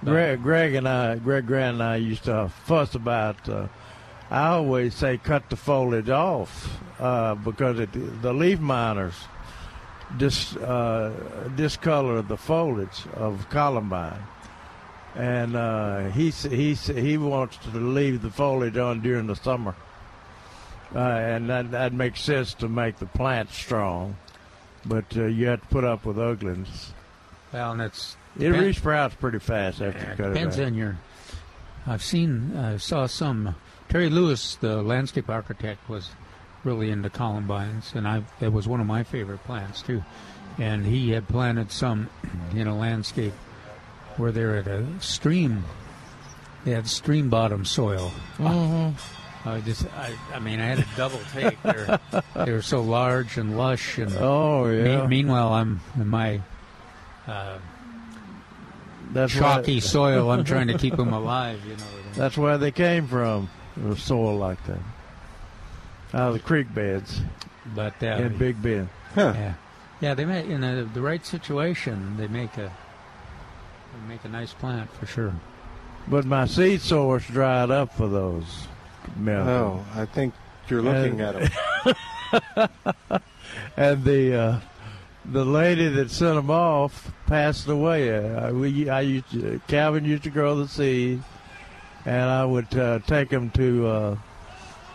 Greg, 0.04 0.44
Greg 0.44 0.76
and 0.76 0.88
I, 0.88 1.16
Greg 1.18 1.48
Grant 1.48 1.76
and 1.76 1.84
I 1.84 1.96
used 1.98 2.26
to 2.26 2.52
fuss 2.66 2.96
about. 2.96 3.48
Uh, 3.48 3.68
I 4.30 4.48
always 4.48 4.94
say 4.94 5.18
cut 5.18 5.50
the 5.50 5.56
foliage 5.56 6.10
off 6.10 6.80
uh, 7.00 7.36
because 7.36 7.80
it, 7.80 7.90
the 8.22 8.34
leaf 8.34 8.60
miners 8.60 9.16
dis, 10.18 10.56
uh, 10.58 11.12
discolor 11.56 12.22
the 12.22 12.38
foliage 12.38 13.06
of 13.14 13.50
columbine, 13.50 14.22
and 15.18 15.56
uh, 15.56 16.10
he 16.10 16.30
he 16.30 16.74
he 16.76 17.18
wants 17.18 17.58
to 17.58 17.70
leave 17.78 18.22
the 18.22 18.30
foliage 18.30 18.78
on 18.78 19.02
during 19.02 19.28
the 19.28 19.36
summer, 19.36 19.76
uh, 20.96 21.00
and 21.00 21.50
that 21.50 21.72
that 21.72 21.92
makes 21.94 22.22
sense 22.22 22.54
to 22.56 22.70
make 22.70 22.98
the 22.98 23.06
plant 23.08 23.50
strong, 23.52 24.16
but 24.86 25.06
uh, 25.18 25.26
you 25.26 25.48
have 25.48 25.62
to 25.62 25.68
put 25.68 25.84
up 25.84 26.06
with 26.06 26.20
ugliness. 26.20 26.94
Well, 27.52 27.72
and 27.72 27.82
it's 27.82 28.16
It 28.38 28.44
Depend- 28.50 28.66
resprouts 28.68 29.16
pretty 29.16 29.40
fast 29.40 29.82
after 29.82 30.00
you 30.00 30.16
cut 30.16 30.34
depends 30.34 30.58
it 30.58 30.62
back. 30.62 30.68
on 30.68 30.74
your. 30.76 30.98
I've 31.88 32.04
seen, 32.04 32.56
I 32.56 32.78
saw 32.78 33.08
some. 33.08 33.56
Terry 33.90 34.10
Lewis, 34.10 34.56
the 34.56 34.84
landscape 34.84 35.30
architect, 35.30 35.88
was 35.90 36.10
really 36.66 36.92
into 36.92 37.10
columbines, 37.10 37.94
and 37.96 38.08
I 38.08 38.24
it 38.42 38.52
was 38.54 38.68
one 38.68 38.82
of 38.82 38.86
my 38.88 39.04
favorite 39.04 39.44
plants 39.46 39.82
too. 39.82 40.04
And 40.60 40.86
he 40.86 41.12
had 41.12 41.28
planted 41.28 41.72
some 41.72 42.10
in 42.56 42.68
a 42.68 42.78
landscape 42.78 43.34
where 44.18 44.32
they're 44.32 44.58
at 44.58 44.68
a 44.68 44.86
stream. 45.00 45.64
They 46.66 46.72
had 46.72 46.88
stream 46.88 47.30
bottom 47.30 47.64
soil. 47.66 48.12
Mm-hmm. 48.38 49.48
I 49.48 49.62
just, 49.62 49.86
I, 49.96 50.14
I 50.34 50.40
mean, 50.40 50.60
I 50.60 50.66
had 50.66 50.80
a 50.80 50.86
double 50.98 51.20
take. 51.32 51.62
They're, 51.64 52.00
they 52.36 52.52
were 52.52 52.62
so 52.62 52.82
large 52.82 53.38
and 53.38 53.58
lush, 53.58 53.98
and 53.98 54.14
Oh 54.18 54.66
me- 54.66 55.08
meanwhile, 55.08 55.54
I'm 55.54 55.80
in 55.96 56.08
my 56.08 56.42
uh, 57.28 57.58
that's 59.14 59.34
chalky 59.34 59.76
why, 59.76 59.80
soil. 59.80 60.32
I'm 60.32 60.44
trying 60.44 60.68
to 60.68 60.78
keep 60.78 60.98
them 60.98 61.14
alive. 61.14 61.62
You 61.66 61.76
know. 61.78 61.84
That's 62.16 62.38
where 62.38 62.58
they 62.58 62.72
came 62.72 63.08
from. 63.08 63.50
The 63.78 63.96
soil 63.96 64.38
like 64.38 64.62
that, 64.66 64.80
out 66.14 66.30
of 66.30 66.34
the 66.34 66.40
creek 66.40 66.74
beds 66.74 67.22
But 67.76 68.02
uh, 68.02 68.08
in 68.08 68.38
Big 68.38 68.62
Bend. 68.62 68.90
yeah, 69.16 69.54
yeah, 70.02 70.14
they 70.16 70.26
make 70.26 70.48
in 70.48 70.62
the, 70.62 70.90
the 70.94 71.02
right 71.02 71.24
situation. 71.26 72.18
They 72.18 72.28
make 72.28 72.58
a 72.58 72.76
they 74.02 74.08
make 74.14 74.24
a 74.26 74.30
nice 74.30 74.54
plant 74.54 74.92
for 74.94 75.06
sure. 75.06 75.34
But 76.08 76.26
my 76.26 76.46
seed 76.46 76.82
source 76.82 77.26
dried 77.28 77.70
up 77.72 77.94
for 77.94 78.08
those. 78.08 78.68
Milton. 79.16 79.48
Oh, 79.50 79.86
I 79.96 80.06
think 80.06 80.34
you're 80.70 80.82
looking 80.82 81.22
And- 81.22 81.38
at 81.38 81.52
them. 81.84 83.22
and 83.78 84.04
the 84.04 84.36
uh, 84.36 84.60
the 85.26 85.46
lady 85.46 85.88
that 85.90 86.12
sent 86.12 86.36
them 86.36 86.50
off 86.52 87.12
passed 87.26 87.68
away. 87.68 88.14
Uh, 88.34 88.52
we 88.54 88.90
I 88.90 89.02
used 89.02 89.32
to, 89.32 89.62
Calvin 89.68 90.06
used 90.06 90.24
to 90.24 90.30
grow 90.30 90.56
the 90.56 90.68
seed, 90.68 91.22
and 92.06 92.30
I 92.30 92.46
would 92.46 92.78
uh, 92.78 93.00
take 93.08 93.30
them 93.30 93.50
to 93.52 93.88
uh, 93.88 94.18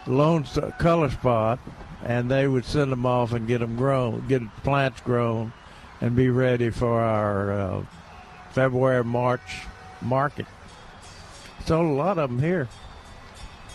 Lone 0.06 0.42
S- 0.44 0.58
Color 0.78 1.10
Spot, 1.10 1.58
and 2.04 2.30
they 2.30 2.46
would 2.48 2.64
send 2.64 2.92
them 2.92 3.06
off 3.06 3.32
and 3.32 3.46
get 3.46 3.58
them 3.58 3.76
grown, 3.76 4.26
get 4.28 4.42
plants 4.62 5.00
grown, 5.00 5.52
and 6.00 6.14
be 6.16 6.28
ready 6.28 6.70
for 6.70 7.00
our 7.00 7.52
uh, 7.52 7.84
February 8.52 9.04
March 9.04 9.62
market. 10.00 10.46
Sold 11.66 11.86
a 11.86 11.92
lot 11.92 12.18
of 12.18 12.30
them 12.30 12.40
here, 12.40 12.68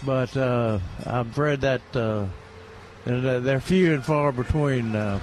but 0.06 0.36
uh, 0.36 0.80
I'm 1.06 1.30
afraid 1.30 1.62
that. 1.62 1.82
Uh, 1.96 2.26
uh, 3.06 3.40
they're 3.40 3.62
few 3.62 3.94
and 3.94 4.04
far 4.04 4.34
between 4.34 4.92
now. 4.92 5.22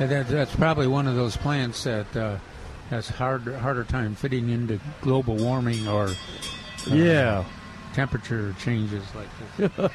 And 0.00 0.10
that, 0.10 0.26
that's 0.26 0.56
probably 0.56 0.88
one 0.88 1.06
of 1.06 1.14
those 1.14 1.36
plants 1.36 1.84
that 1.84 2.16
uh, 2.16 2.38
has 2.90 3.08
hard 3.08 3.46
harder 3.46 3.84
time 3.84 4.16
fitting 4.16 4.50
into 4.50 4.80
global 5.00 5.36
warming 5.36 5.86
or 5.86 6.06
uh, 6.08 6.14
Yeah. 6.88 7.44
temperature 7.92 8.52
changes 8.58 9.04
like 9.14 9.28
this. 9.56 9.70
All 9.78 9.90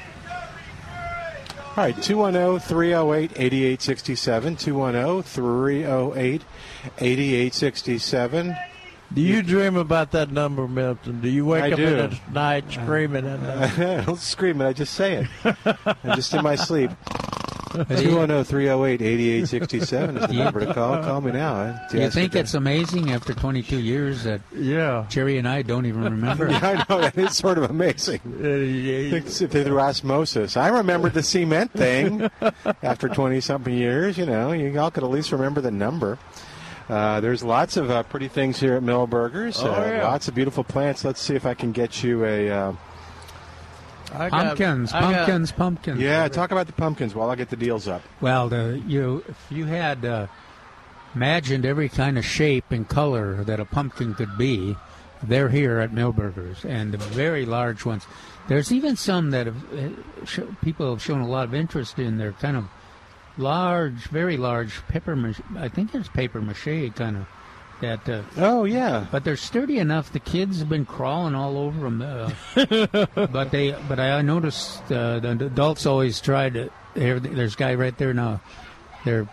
right, 1.85 2.01
210 2.01 2.59
308 2.67 3.31
8867. 3.35 4.55
210 4.55 5.23
308 5.23 6.41
8867. 6.99 8.55
Do 9.13 9.21
you 9.21 9.41
dream 9.41 9.75
about 9.75 10.11
that 10.11 10.31
number, 10.31 10.67
Milton? 10.67 11.19
Do 11.21 11.29
you 11.29 11.45
wake 11.45 11.63
I 11.63 11.71
up 11.71 11.77
do. 11.77 11.87
in 11.87 11.97
the 12.09 12.19
night 12.31 12.71
screaming 12.71 13.25
at 13.27 13.41
that? 13.41 13.79
I 14.01 14.05
don't 14.05 14.19
scream 14.19 14.61
it, 14.61 14.67
I 14.67 14.73
just 14.73 14.93
say 14.93 15.25
it. 15.43 15.55
I'm 16.03 16.15
just 16.15 16.33
in 16.33 16.43
my 16.43 16.55
sleep. 16.55 16.91
210 17.71 18.43
308 18.45 19.01
8867 19.01 20.17
is 20.17 20.27
the 20.27 20.33
number 20.33 20.59
to 20.65 20.73
call. 20.73 21.01
Call 21.03 21.21
me 21.21 21.31
now. 21.31 21.79
Do 21.91 21.99
you 21.99 22.09
think 22.09 22.35
it's 22.35 22.55
amazing 22.55 23.11
after 23.11 23.33
22 23.33 23.79
years 23.79 24.23
that 24.23 24.41
Yeah. 24.55 25.05
Jerry 25.09 25.37
and 25.37 25.47
I 25.47 25.61
don't 25.61 25.85
even 25.85 26.03
remember? 26.03 26.47
Yeah, 26.49 26.83
I 26.87 26.91
know. 26.91 27.01
That 27.01 27.17
is 27.17 27.35
sort 27.35 27.57
of 27.59 27.69
amazing. 27.69 28.21
It's 28.25 29.39
through 29.39 29.79
osmosis. 29.79 30.57
I 30.57 30.69
remembered 30.69 31.13
the 31.13 31.21
cement 31.23 31.71
thing 31.73 32.29
after 32.81 33.07
20 33.07 33.39
something 33.41 33.73
years. 33.73 34.17
You 34.17 34.25
know, 34.25 34.51
you 34.51 34.77
all 34.79 34.89
could 34.91 35.03
at 35.03 35.09
least 35.09 35.31
remember 35.31 35.61
the 35.61 35.71
number. 35.71 36.17
Uh, 36.89 37.21
there's 37.21 37.43
lots 37.43 37.77
of 37.77 37.91
uh, 37.91 38.01
pretty 38.03 38.27
things 38.27 38.59
here 38.59 38.73
at 38.75 38.81
Milberger's. 38.83 39.61
Oh, 39.61 39.71
uh, 39.71 39.85
yeah. 39.85 40.03
Lots 40.07 40.27
of 40.27 40.33
beautiful 40.35 40.63
plants. 40.63 41.05
Let's 41.05 41.21
see 41.21 41.35
if 41.35 41.45
I 41.45 41.53
can 41.53 41.71
get 41.71 42.03
you 42.03 42.25
a. 42.25 42.49
Uh, 42.49 42.73
I 44.11 44.29
got- 44.29 44.31
Pumpkins, 44.31 44.91
got- 44.91 45.01
pumpkins, 45.03 45.51
pumpkins. 45.51 45.99
yeah, 46.01 46.27
talk 46.29 46.51
about 46.51 46.65
the 46.65 46.73
pumpkins 46.73 47.13
while 47.13 47.29
I 47.29 47.35
get 47.35 47.49
the 47.51 47.55
deals 47.55 47.87
up. 47.87 48.01
Well, 48.21 48.49
the, 48.49 48.81
you 48.87 49.23
if 49.27 49.37
you 49.51 49.65
had 49.65 50.03
uh, 50.03 50.25
imagined 51.13 51.63
every 51.63 51.89
kind 51.89 52.17
of 52.17 52.25
shape 52.25 52.65
and 52.71 52.87
color 52.89 53.43
that 53.43 53.59
a 53.59 53.65
pumpkin 53.65 54.15
could 54.15 54.35
be, 54.35 54.75
they're 55.21 55.49
here 55.49 55.77
at 55.79 55.91
Milberger's, 55.91 56.65
and 56.65 56.91
the 56.91 56.97
very 56.97 57.45
large 57.45 57.85
ones. 57.85 58.07
There's 58.47 58.71
even 58.71 58.95
some 58.95 59.29
that 59.29 59.45
have, 59.45 59.73
uh, 59.73 59.89
sh- 60.25 60.39
people 60.63 60.89
have 60.89 61.03
shown 61.03 61.21
a 61.21 61.27
lot 61.27 61.43
of 61.43 61.53
interest 61.53 61.99
in. 61.99 62.17
They're 62.17 62.31
kind 62.31 62.57
of 62.57 62.65
large, 63.39 63.93
very 64.07 64.37
large 64.37 64.85
paper. 64.87 65.15
Mache, 65.15 65.41
I 65.57 65.67
think 65.69 65.95
it's 65.95 66.07
paper 66.09 66.41
mache 66.41 66.93
kind 66.95 67.17
of 67.17 67.25
that. 67.81 68.07
Uh, 68.07 68.21
Oh, 68.37 68.65
yeah. 68.65 69.07
but 69.11 69.23
they're 69.23 69.37
sturdy 69.37 69.79
enough. 69.79 70.11
The 70.11 70.19
kids 70.19 70.59
have 70.59 70.69
been 70.69 70.85
crawling 70.85 71.33
all 71.35 71.57
over 71.57 71.79
them. 71.89 72.01
Uh, 72.01 72.31
but 73.27 73.51
they, 73.51 73.71
but 73.87 73.99
I 73.99 74.21
noticed 74.21 74.83
uh, 74.91 75.19
the 75.19 75.31
adults 75.45 75.85
always 75.85 76.19
try 76.21 76.49
to. 76.49 76.69
Here, 76.93 77.19
there's 77.19 77.53
a 77.55 77.57
guy 77.57 77.75
right 77.75 77.97
there 77.97 78.13
now. 78.13 78.41
They're 79.05 79.27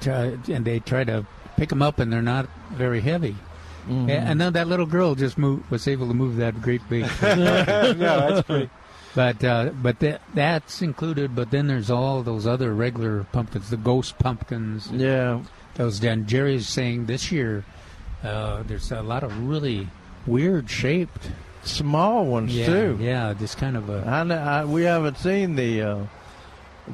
try, 0.00 0.36
and 0.48 0.64
they 0.64 0.80
try 0.80 1.04
to 1.04 1.26
pick 1.56 1.68
them 1.70 1.82
up, 1.82 1.98
and 1.98 2.12
they're 2.12 2.20
not 2.22 2.48
very 2.72 3.00
heavy. 3.00 3.36
Mm-hmm. 3.88 4.10
A- 4.10 4.12
And 4.12 4.40
then 4.40 4.52
that 4.52 4.68
little 4.68 4.86
girl 4.86 5.14
just 5.14 5.38
moved, 5.38 5.70
was 5.70 5.88
able 5.88 6.06
to 6.08 6.14
move 6.14 6.36
that 6.36 6.60
great 6.60 6.82
big. 6.90 7.04
no, 7.22 7.64
that's 7.96 8.42
pretty. 8.46 8.68
But 9.14 9.42
uh, 9.44 9.70
but 9.82 9.98
that 10.00 10.22
that's 10.34 10.82
included. 10.82 11.34
But 11.34 11.50
then 11.50 11.66
there's 11.66 11.90
all 11.90 12.22
those 12.22 12.46
other 12.46 12.74
regular 12.74 13.24
pumpkins, 13.32 13.70
the 13.70 13.76
ghost 13.76 14.18
pumpkins. 14.18 14.90
Yeah. 14.90 15.42
Those 15.74 16.02
and 16.04 16.26
Jerry's 16.26 16.68
saying 16.68 17.06
this 17.06 17.30
year 17.32 17.64
uh, 18.22 18.62
there's 18.64 18.90
a 18.92 19.02
lot 19.02 19.22
of 19.22 19.46
really 19.48 19.88
weird 20.26 20.68
shaped. 20.70 21.30
Small 21.62 22.24
ones, 22.24 22.56
Yeah, 22.56 22.66
too. 22.66 22.98
yeah, 23.00 23.34
just 23.34 23.58
kind 23.58 23.76
of 23.76 23.90
a. 23.90 24.02
I, 24.06 24.22
I, 24.22 24.64
we 24.64 24.84
haven't 24.84 25.18
seen 25.18 25.56
the 25.56 25.82
uh, 25.82 25.98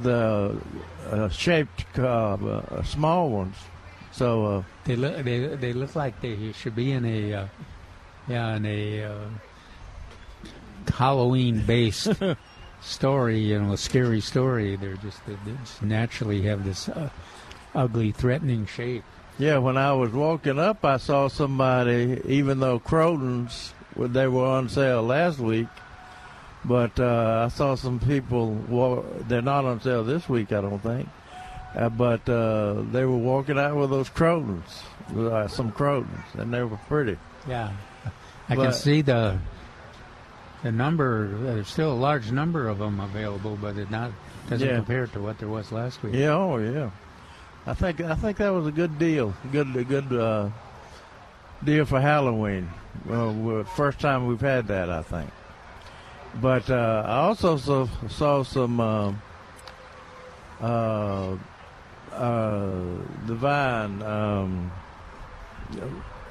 the 0.03 0.61
uh, 1.09 1.29
shaped 1.29 1.87
uh, 1.99 2.35
uh, 2.35 2.83
small 2.83 3.31
ones. 3.31 3.55
So 4.11 4.47
uh, 4.47 4.63
They 4.85 4.97
look 4.97 5.23
they 5.23 5.39
they 5.55 5.73
look 5.73 5.95
like 5.95 6.21
they 6.21 6.51
should 6.53 6.75
be 6.75 6.91
in 6.91 7.05
a 7.05 7.33
uh, 7.35 7.47
yeah 8.29 8.57
in 8.57 8.67
a 8.67 9.05
uh, 10.89 10.93
Halloween 10.93 11.61
based 11.67 12.09
story, 12.81 13.39
you 13.41 13.61
know, 13.61 13.73
a 13.73 13.77
scary 13.77 14.21
story. 14.21 14.77
They're 14.77 14.97
just 14.97 15.25
they 15.27 15.37
just 15.63 15.83
naturally 15.83 16.43
have 16.43 16.65
this 16.65 16.89
uh, 16.89 17.11
ugly, 17.75 18.13
threatening 18.13 18.67
shape. 18.67 19.05
Yeah, 19.39 19.59
when 19.59 19.77
I 19.77 19.93
was 19.93 20.13
walking 20.13 20.59
up, 20.59 20.85
I 20.85 20.97
saw 20.97 21.29
somebody. 21.29 22.21
Even 22.25 22.61
though 22.61 22.79
crotons 22.79 23.73
they 23.97 24.27
were 24.29 24.45
on 24.47 24.69
sale 24.69 25.03
last 25.03 25.39
week, 25.39 25.69
but 26.65 26.99
uh, 26.99 27.45
I 27.47 27.49
saw 27.49 27.75
some 27.75 27.99
people. 28.01 28.51
Walk, 28.69 29.05
they're 29.29 29.43
not 29.43 29.65
on 29.65 29.81
sale 29.81 30.05
this 30.05 30.29
week, 30.29 30.53
I 30.53 30.61
don't 30.61 30.79
think. 30.81 31.09
Uh, 31.75 31.91
but 31.91 32.27
uh, 32.29 32.83
they 32.93 33.05
were 33.05 33.17
walking 33.19 33.59
out 33.59 33.77
with 33.77 33.91
those 33.91 34.09
crotons, 34.09 34.65
uh, 35.15 35.47
some 35.49 35.71
crotons, 35.73 36.35
and 36.39 36.53
they 36.55 36.63
were 36.63 36.79
pretty. 36.89 37.19
Yeah, 37.47 37.71
I 38.49 38.55
But- 38.57 38.63
can 38.63 38.73
see 38.73 39.03
the 39.03 39.39
the 40.67 40.73
number. 40.73 41.29
There's 41.29 41.69
still 41.69 41.93
a 41.93 41.95
large 42.09 42.33
number 42.33 42.69
of 42.69 42.79
them 42.79 42.99
available, 42.99 43.57
but 43.61 43.77
it 43.77 43.89
not 43.91 44.11
doesn't 44.51 44.67
Yeah. 44.69 44.77
compare 44.77 45.07
to 45.07 45.21
what 45.21 45.39
there 45.39 45.49
was 45.49 45.71
last 45.71 46.03
week. 46.03 46.15
Yeah, 46.15 46.35
oh 46.35 46.57
yeah. 46.59 46.91
I 47.67 47.75
think 47.75 48.01
I 48.01 48.15
think 48.17 48.39
that 48.39 48.51
was 48.51 48.67
a 48.67 48.73
good 48.73 48.99
deal. 48.99 49.35
Good 49.53 49.75
a 49.77 49.85
good 49.85 50.13
uh, 50.13 50.49
deal 51.63 51.85
for 51.85 52.01
Halloween. 52.01 52.69
Well, 53.05 53.65
first 53.77 54.01
time 54.01 54.27
we've 54.27 54.41
had 54.41 54.67
that, 54.69 54.91
I 54.91 55.03
think. 55.03 55.31
But 56.41 56.69
uh, 56.69 57.03
I 57.07 57.17
also 57.29 57.57
saw, 57.57 57.87
saw 58.09 58.43
some 58.43 58.81
uh, 58.81 59.13
uh, 60.61 61.37
the 63.27 63.35
vine. 63.35 64.03
Um, 64.03 64.71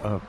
uh, 0.03 0.19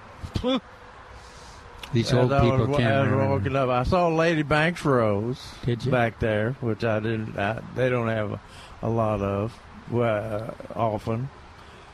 These 1.93 2.12
old 2.12 2.33
I 2.33 2.40
people 2.40 2.66
wa- 2.66 2.76
can't 2.78 2.93
I 2.93 3.05
remember. 3.05 3.59
up, 3.59 3.69
I 3.71 3.83
saw 3.85 4.09
Lady 4.09 4.43
Banks 4.43 4.85
rose 4.85 5.40
back 5.87 6.19
there, 6.19 6.52
which 6.61 6.85
I 6.85 7.00
didn't. 7.00 7.38
I, 7.38 7.62
they 7.75 7.88
don't 7.88 8.09
have 8.09 8.33
a, 8.33 8.40
a 8.83 8.88
lot 8.88 9.21
of 9.23 9.59
well, 9.90 10.55
uh, 10.75 10.78
often. 10.78 11.28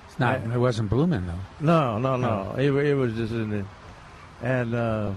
It's 0.09 0.19
not. 0.19 0.41
It 0.43 0.59
wasn't 0.59 0.91
blooming 0.91 1.27
though. 1.27 1.41
No, 1.61 1.99
no, 1.99 2.17
no. 2.17 2.55
Oh. 2.55 2.59
It, 2.59 2.71
it 2.73 2.95
was 2.95 3.15
just 3.15 3.33
in 3.33 3.51
the 3.51 3.65
and 4.43 4.75
uh, 4.75 5.13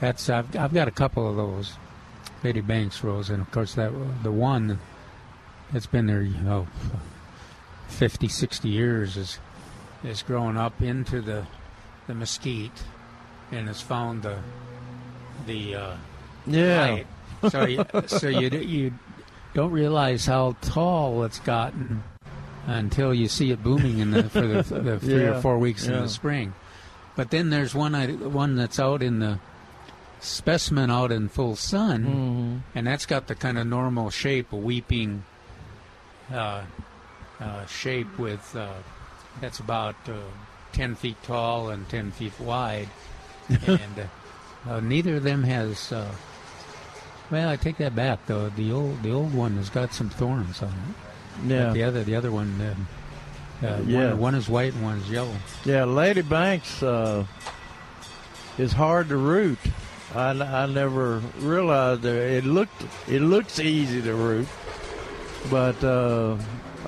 That's 0.00 0.28
I've 0.28 0.54
I've 0.56 0.74
got 0.74 0.86
a 0.86 0.90
couple 0.90 1.28
of 1.28 1.36
those, 1.36 1.74
Lady 2.42 2.60
Banks 2.60 3.02
rose, 3.02 3.30
and 3.30 3.40
of 3.40 3.50
course 3.50 3.74
that 3.74 3.90
the 4.22 4.30
one 4.30 4.78
that's 5.72 5.86
been 5.86 6.06
there, 6.06 6.20
you 6.20 6.38
know, 6.40 6.66
50, 7.88 8.28
60 8.28 8.68
years 8.68 9.16
is 9.16 9.38
is 10.04 10.22
growing 10.22 10.56
up 10.56 10.80
into 10.82 11.20
the 11.20 11.46
the 12.06 12.14
mesquite, 12.14 12.82
and 13.50 13.66
has 13.68 13.80
found 13.80 14.22
the 14.22 14.36
the 15.46 15.74
uh, 15.74 15.96
yeah, 16.46 16.86
height. 16.86 17.06
So 17.50 17.64
you, 17.66 17.84
so 18.06 18.28
you 18.28 18.48
you 18.50 18.92
don't 19.54 19.70
realize 19.72 20.26
how 20.26 20.56
tall 20.62 21.24
it's 21.24 21.38
gotten 21.40 22.02
until 22.66 23.12
you 23.12 23.28
see 23.28 23.50
it 23.50 23.62
blooming 23.62 23.98
in 23.98 24.10
the 24.10 24.24
for 24.28 24.40
the, 24.40 24.62
the 24.62 24.98
three 25.00 25.22
Yeah, 25.24 25.36
or 25.36 25.40
four 25.40 25.58
weeks 25.58 25.86
in 25.86 25.92
the 25.92 26.08
spring. 26.08 26.54
But 27.16 27.30
then 27.30 27.50
there's 27.50 27.74
one 27.74 27.94
I, 27.94 28.08
one 28.12 28.56
that's 28.56 28.80
out 28.80 29.02
in 29.02 29.18
the 29.20 29.38
specimen 30.20 30.90
out 30.90 31.12
in 31.12 31.28
full 31.28 31.54
sun, 31.56 32.04
Mhm. 32.04 32.76
and 32.76 32.86
that's 32.86 33.06
got 33.06 33.26
the 33.26 33.34
kind 33.34 33.58
of 33.58 33.66
normal 33.66 34.10
shape, 34.10 34.52
a 34.52 34.56
weeping 34.56 35.24
uh, 36.32 36.62
uh, 37.40 37.66
shape 37.66 38.18
with 38.18 38.56
uh, 38.56 38.68
that's 39.40 39.58
about 39.60 39.96
uh, 40.08 40.14
ten 40.72 40.94
feet 40.94 41.16
tall 41.22 41.70
and 41.70 41.88
ten 41.88 42.10
feet 42.10 42.32
wide, 42.40 42.88
and 43.48 43.80
uh, 44.66 44.70
uh, 44.70 44.80
neither 44.80 45.16
of 45.16 45.22
them 45.22 45.42
has. 45.44 45.92
Uh, 45.92 46.10
well, 47.30 47.48
I 47.48 47.56
take 47.56 47.78
that 47.78 47.94
back. 47.96 48.26
though. 48.26 48.48
the 48.50 48.70
old 48.72 49.02
the 49.02 49.10
old 49.10 49.34
one 49.34 49.56
has 49.56 49.70
got 49.70 49.92
some 49.94 50.10
thorns 50.10 50.62
on 50.62 50.68
it. 50.68 51.50
yeah, 51.50 51.72
The 51.72 51.82
other 51.82 52.04
the 52.04 52.14
other 52.16 52.30
one, 52.30 52.60
um, 52.60 52.88
uh, 53.68 53.80
Yeah. 53.86 54.10
one, 54.10 54.18
one 54.18 54.34
is 54.34 54.48
white 54.48 54.74
and 54.74 54.82
one 54.82 54.98
is 54.98 55.10
yellow. 55.10 55.34
yeah. 55.64 55.84
Lady 55.84 56.22
Banks 56.22 56.82
uh, 56.82 57.24
is 58.58 58.72
hard 58.72 59.08
to 59.08 59.16
root. 59.16 59.58
I, 60.14 60.30
I 60.30 60.66
never 60.66 61.18
realized 61.40 62.02
that 62.02 62.14
it 62.14 62.44
looked 62.44 62.84
it 63.08 63.20
looks 63.20 63.58
easy 63.58 64.00
to 64.02 64.14
root, 64.14 64.46
but 65.50 65.82
uh, 65.82 66.36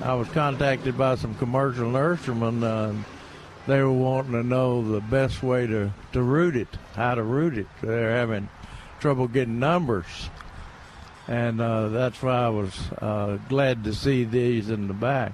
I 0.01 0.13
was 0.13 0.27
contacted 0.29 0.97
by 0.97 1.15
some 1.15 1.33
commercial 1.35 1.89
nurserymen. 1.89 2.63
Uh, 2.63 2.93
they 3.65 3.81
were 3.81 3.91
wanting 3.91 4.33
to 4.33 4.43
know 4.43 4.87
the 4.87 5.01
best 5.01 5.41
way 5.41 5.65
to, 5.67 5.91
to 6.13 6.21
root 6.21 6.55
it, 6.55 6.67
how 6.93 7.15
to 7.15 7.23
root 7.23 7.57
it. 7.57 7.67
They're 7.81 8.15
having 8.15 8.47
trouble 8.99 9.27
getting 9.27 9.59
numbers. 9.59 10.29
And 11.27 11.59
uh, 11.59 11.89
that's 11.89 12.21
why 12.21 12.45
I 12.45 12.49
was 12.49 12.73
uh, 13.01 13.37
glad 13.49 13.83
to 13.83 13.93
see 13.93 14.23
these 14.23 14.69
in 14.69 14.87
the 14.87 14.93
back. 14.93 15.33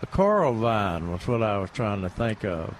The 0.00 0.06
coral 0.06 0.54
vine 0.54 1.10
was 1.12 1.26
what 1.26 1.42
I 1.42 1.58
was 1.58 1.70
trying 1.70 2.02
to 2.02 2.08
think 2.08 2.44
of. 2.44 2.74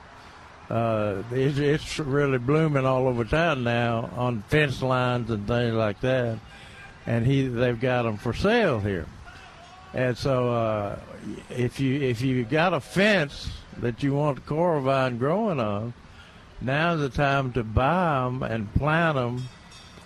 Uh, 0.69 1.23
it's, 1.31 1.59
it's 1.59 1.99
really 1.99 2.38
blooming 2.38 2.85
all 2.85 3.09
over 3.09 3.25
town 3.25 3.64
now 3.64 4.11
on 4.16 4.43
fence 4.43 4.83
lines 4.83 5.31
and 5.31 5.47
things 5.47 5.75
like 5.75 6.01
that. 6.01 6.38
And 7.07 7.27
he, 7.27 7.47
they've 7.47 7.81
got 7.81 8.03
them 8.03 8.19
for 8.19 8.35
sale 8.35 8.81
here. 8.81 9.07
And 9.95 10.16
so, 10.16 10.53
uh, 10.53 10.99
if 11.51 11.81
you 11.81 12.01
if 12.01 12.21
you 12.23 12.45
got 12.45 12.73
a 12.73 12.81
fence 12.81 13.51
that 13.79 14.03
you 14.03 14.15
want 14.15 14.37
the 14.37 14.43
coral 14.43 14.83
vine 14.83 15.19
growing 15.19 15.61
on, 15.61 15.95
now's 16.61 17.01
the 17.01 17.09
time 17.09 17.53
to 17.53 17.63
buy 17.65 18.25
them 18.25 18.43
and 18.43 18.73
plant 18.75 19.17
them 19.17 19.43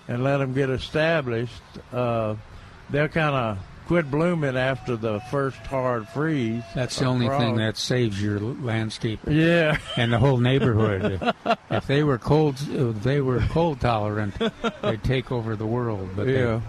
and 0.09 0.23
let 0.23 0.39
them 0.39 0.53
get 0.55 0.71
established. 0.71 1.63
Uh, 1.93 2.37
they'll 2.91 3.09
kind 3.09 3.35
of 3.35 3.59
quit 3.87 4.11
blooming 4.11 4.57
after 4.57 4.97
the 4.97 5.21
first 5.31 5.59
hard 5.59 6.09
freeze. 6.09 6.63
That's 6.75 6.99
the 6.99 7.05
only 7.07 7.29
thing 7.29 7.57
that 7.57 7.77
saves 7.77 8.23
your 8.23 8.39
landscape 8.41 9.21
Yeah, 9.27 9.79
and 9.97 10.13
the 10.13 10.19
whole 10.19 10.39
neighborhood. 10.39 11.35
if 11.71 11.87
they 11.87 12.03
were 12.03 12.19
cold, 12.19 12.57
if 12.71 13.03
they 13.03 13.21
were 13.21 13.41
cold 13.51 13.81
tolerant, 13.81 14.35
they'd 14.83 15.05
take 15.05 15.31
over 15.31 15.57
the 15.57 15.67
world. 15.67 16.11
But 16.17 16.27
they- 16.27 16.41
yeah. 16.41 16.61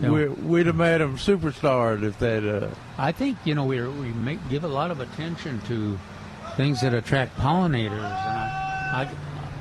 No. 0.00 0.12
We, 0.12 0.28
we'd 0.28 0.66
have 0.66 0.76
made 0.76 1.00
them 1.00 1.16
superstars 1.16 2.02
if 2.04 2.18
they'd. 2.18 2.46
Uh, 2.46 2.68
I 2.96 3.10
think 3.12 3.36
you 3.44 3.54
know 3.54 3.64
we 3.64 3.80
we 3.82 4.08
make, 4.08 4.38
give 4.48 4.64
a 4.64 4.68
lot 4.68 4.90
of 4.90 5.00
attention 5.00 5.60
to 5.68 5.98
things 6.56 6.80
that 6.82 6.94
attract 6.94 7.36
pollinators, 7.36 7.92
and 7.92 8.02
I 8.02 9.10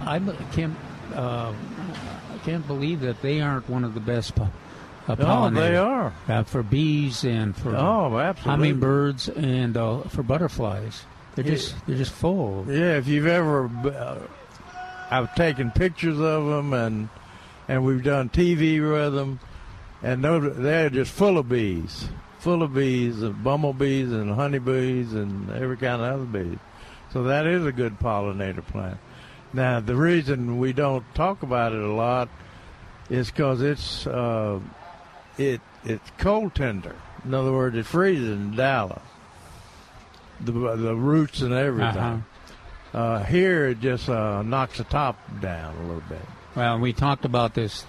I, 0.02 0.16
I 0.16 0.20
can't 0.54 0.76
uh, 1.16 1.52
I 2.34 2.38
can't 2.46 2.66
believe 2.68 3.02
that 3.02 3.22
they 3.22 3.42
aren't 3.42 3.68
one 3.70 3.84
of 3.84 3.94
the 3.96 4.00
best 4.00 4.36
po- 4.36 4.44
uh, 5.08 5.14
oh, 5.14 5.16
pollinators. 5.16 5.56
they 5.56 5.76
are. 5.76 6.14
uh, 6.28 6.44
for 6.44 6.62
bees 6.64 7.24
and 7.24 7.56
for 7.56 7.76
Oh, 7.76 8.18
absolutely. 8.20 8.52
hummingbirds 8.70 9.30
and 9.30 9.76
uh, 9.76 10.02
for 10.04 10.22
butterflies. 10.22 11.04
They're 11.36 11.46
Yeah. 11.46 11.52
just 11.52 11.76
they're 11.88 11.98
just 11.98 12.12
full. 12.14 12.66
Yeah, 12.68 12.98
if 12.98 13.08
you've 13.08 13.28
ever, 13.28 13.66
uh, 13.68 14.20
I've 15.10 15.34
taken 15.36 15.72
pictures 15.72 16.20
of 16.20 16.46
them 16.46 16.74
and 16.74 17.10
and 17.68 17.84
we've 17.84 18.04
done 18.04 18.30
TV 18.30 18.80
with 18.82 19.14
them, 19.16 19.40
and 20.02 20.24
they're 20.24 20.90
just 20.90 21.12
full 21.12 21.38
of 21.38 21.50
bees, 21.50 22.10
full 22.40 22.64
of 22.64 22.74
bees, 22.74 23.22
and 23.22 23.44
bumblebees 23.44 24.12
and 24.12 24.32
honeybees 24.32 25.14
and 25.14 25.50
every 25.52 25.78
kind 25.78 26.02
of 26.02 26.14
other 26.14 26.26
bees. 26.26 26.60
So 27.12 27.24
that 27.24 27.48
is 27.48 27.66
a 27.66 27.72
good 27.72 28.00
pollinator 28.00 28.66
plant. 28.66 28.98
Now 29.54 29.80
the 29.80 29.96
reason 29.96 30.60
we 30.60 30.74
don't 30.74 31.04
talk 31.16 31.42
about 31.42 31.74
it 31.74 31.82
a 31.82 31.94
lot 31.94 32.30
is 33.10 33.32
because 33.32 33.62
it's 33.62 34.06
uh, 34.06 34.60
it 35.38 35.62
it's 35.86 36.12
cold 36.18 36.54
tender. 36.54 36.96
In 37.24 37.34
other 37.34 37.52
words, 37.52 37.76
it 37.76 37.86
freezes 37.86 38.30
in 38.30 38.56
Dallas. 38.56 39.02
The 40.42 40.52
the 40.52 40.96
roots 40.96 41.42
and 41.42 41.54
everything. 41.54 41.98
Uh-huh. 41.98 42.18
Uh, 42.94 43.24
here 43.24 43.68
it 43.68 43.80
just 43.80 44.10
uh, 44.10 44.42
knocks 44.44 44.78
the 44.78 44.84
top 44.84 45.18
down 45.42 45.76
a 45.76 45.82
little 45.82 46.04
bit. 46.08 46.22
Well, 46.56 46.80
we 46.80 46.94
talked 46.94 47.26
about 47.26 47.54
this 47.54 47.86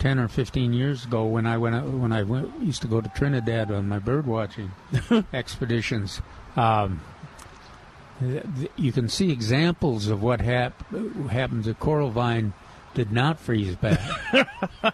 ten 0.00 0.18
or 0.18 0.26
fifteen 0.26 0.72
years 0.72 1.04
ago 1.04 1.24
when 1.26 1.46
I 1.46 1.56
went 1.58 1.86
when 1.86 2.10
I 2.10 2.24
went, 2.24 2.60
used 2.60 2.82
to 2.82 2.88
go 2.88 3.00
to 3.00 3.08
Trinidad 3.10 3.70
on 3.70 3.88
my 3.88 4.00
bird 4.00 4.26
watching 4.26 4.72
expeditions. 5.32 6.20
Um, 6.56 7.00
you 8.76 8.92
can 8.92 9.08
see 9.08 9.30
examples 9.30 10.08
of 10.08 10.22
what 10.22 10.40
hap- 10.40 10.84
happens. 11.30 11.66
The 11.66 11.74
coral 11.74 12.10
vine 12.10 12.52
did 12.92 13.12
not 13.12 13.38
freeze 13.38 13.76
back. 13.76 14.00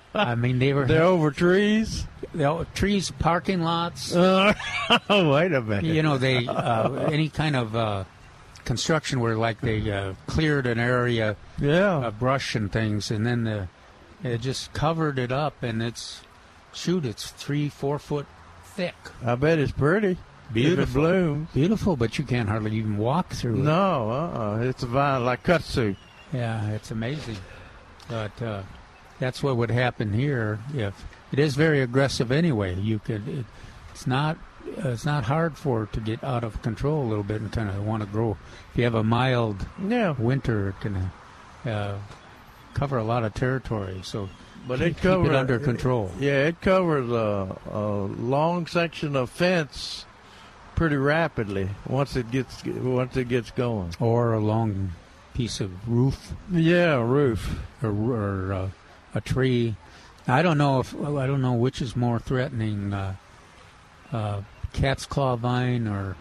I 0.14 0.35
mean, 0.35 0.59
they 0.59 0.73
were 0.73 0.85
They're 0.85 1.03
over 1.03 1.31
trees. 1.31 2.07
the 2.35 2.66
trees, 2.75 3.11
parking 3.11 3.62
lots. 3.62 4.14
Uh, 4.14 4.55
oh, 5.11 5.33
wait 5.33 5.53
a 5.53 5.61
minute. 5.62 5.85
you 5.87 6.03
know, 6.03 6.19
they 6.19 6.47
uh, 6.47 6.90
any 7.07 7.29
kind 7.29 7.57
of 7.57 7.75
uh, 7.75 8.05
construction 8.64 9.21
where 9.21 9.37
like 9.37 9.61
they 9.61 9.90
uh, 9.90 10.14
cleared 10.27 10.66
an 10.66 10.79
area 10.79 11.37
yeah. 11.59 12.11
brush 12.16 12.55
and 12.55 12.71
things, 12.71 13.11
and 13.11 13.27
then 13.27 13.45
the 13.45 13.69
it 14.23 14.39
just 14.41 14.73
covered 14.73 15.19
it 15.19 15.33
up, 15.33 15.63
and 15.63 15.83
it's 15.83 16.21
shoot, 16.73 17.05
it's 17.05 17.31
three, 17.31 17.69
four 17.69 17.99
foot 17.99 18.27
thick, 18.65 18.95
I 19.25 19.35
bet 19.35 19.59
it's 19.59 19.73
pretty. 19.73 20.19
Beautiful. 20.53 21.03
blooms. 21.03 21.49
beautiful, 21.53 21.97
but 21.97 22.19
you 22.19 22.25
can't 22.25 22.49
hardly 22.49 22.77
even 22.77 22.99
walk 22.99 23.31
through 23.31 23.55
it. 23.57 23.65
No, 23.65 24.11
uh-uh. 24.11 24.59
It's 24.63 24.85
a 24.85 24.87
vine 24.87 25.25
like 25.25 25.43
kudzu. 25.43 25.97
Yeah, 26.33 26.71
it's 26.71 26.93
amazing. 26.93 27.39
But 28.09 28.41
uh, 28.41 28.63
that's 29.19 29.43
what 29.43 29.57
would 29.57 29.73
happen 29.73 30.13
here 30.13 30.61
if 30.73 31.05
it 31.33 31.41
is 31.41 31.57
very 31.57 31.81
aggressive 31.81 32.31
anyway. 32.31 32.77
You 32.79 33.01
could 33.01 33.27
it, 33.27 33.45
it's 33.91 34.07
not 34.07 34.37
uh, 34.85 34.91
it's 34.91 35.05
not 35.05 35.25
hard 35.25 35.57
for 35.59 35.85
it 35.85 35.93
to 35.95 36.01
get 36.01 36.23
out 36.23 36.45
of 36.45 36.63
control 36.63 37.03
a 37.05 37.09
little 37.09 37.25
bit 37.25 37.41
and 37.41 37.51
kind 37.51 37.69
of 37.69 37.85
want 37.85 38.05
to 38.05 38.09
grow. 38.09 38.37
If 38.71 38.79
you 38.79 38.85
have 38.85 38.95
a 38.95 39.03
mild 39.03 39.67
Yeah. 39.85 40.13
winter, 40.17 40.69
it 40.69 40.81
can 40.81 41.11
uh, 41.69 41.99
cover 42.77 42.99
a 42.99 43.05
lot 43.05 43.25
of 43.25 43.33
territory. 43.35 44.01
So 44.03 44.29
But 44.69 44.79
keep, 44.79 44.89
it 44.89 45.01
covers 45.01 45.27
keep 45.29 45.33
it 45.33 45.37
under 45.37 45.59
control. 45.59 46.11
Yeah, 46.21 46.45
it 46.47 46.61
covers 46.61 47.11
a, 47.11 47.57
a 47.71 47.81
long 48.05 48.67
section 48.67 49.17
of 49.17 49.31
fence 49.31 50.05
pretty 50.75 50.97
rapidly 50.97 51.71
once 51.89 52.17
it 52.17 52.31
gets 52.31 52.62
once 52.65 53.17
it 53.17 53.29
gets 53.29 53.51
going. 53.51 53.95
Or 53.99 54.35
a 54.35 54.41
long 54.41 54.93
piece 55.35 55.61
of 55.61 55.89
roof 55.89 56.33
Yeah, 56.51 57.01
roof. 57.03 57.61
or, 57.83 57.91
or 57.91 58.53
uh, 58.53 58.69
a 59.15 59.21
tree. 59.21 59.77
I 60.29 60.43
don't 60.43 60.59
know 60.59 60.81
if 60.81 60.95
I 61.01 61.27
don't 61.27 61.41
know 61.41 61.53
which 61.55 61.81
is 61.81 61.95
more 61.97 62.19
threatening, 62.19 62.93
uh, 62.93 63.15
uh, 64.12 64.43
cat's 64.73 65.07
claw 65.07 65.37
vine 65.37 65.87
or 65.89 66.17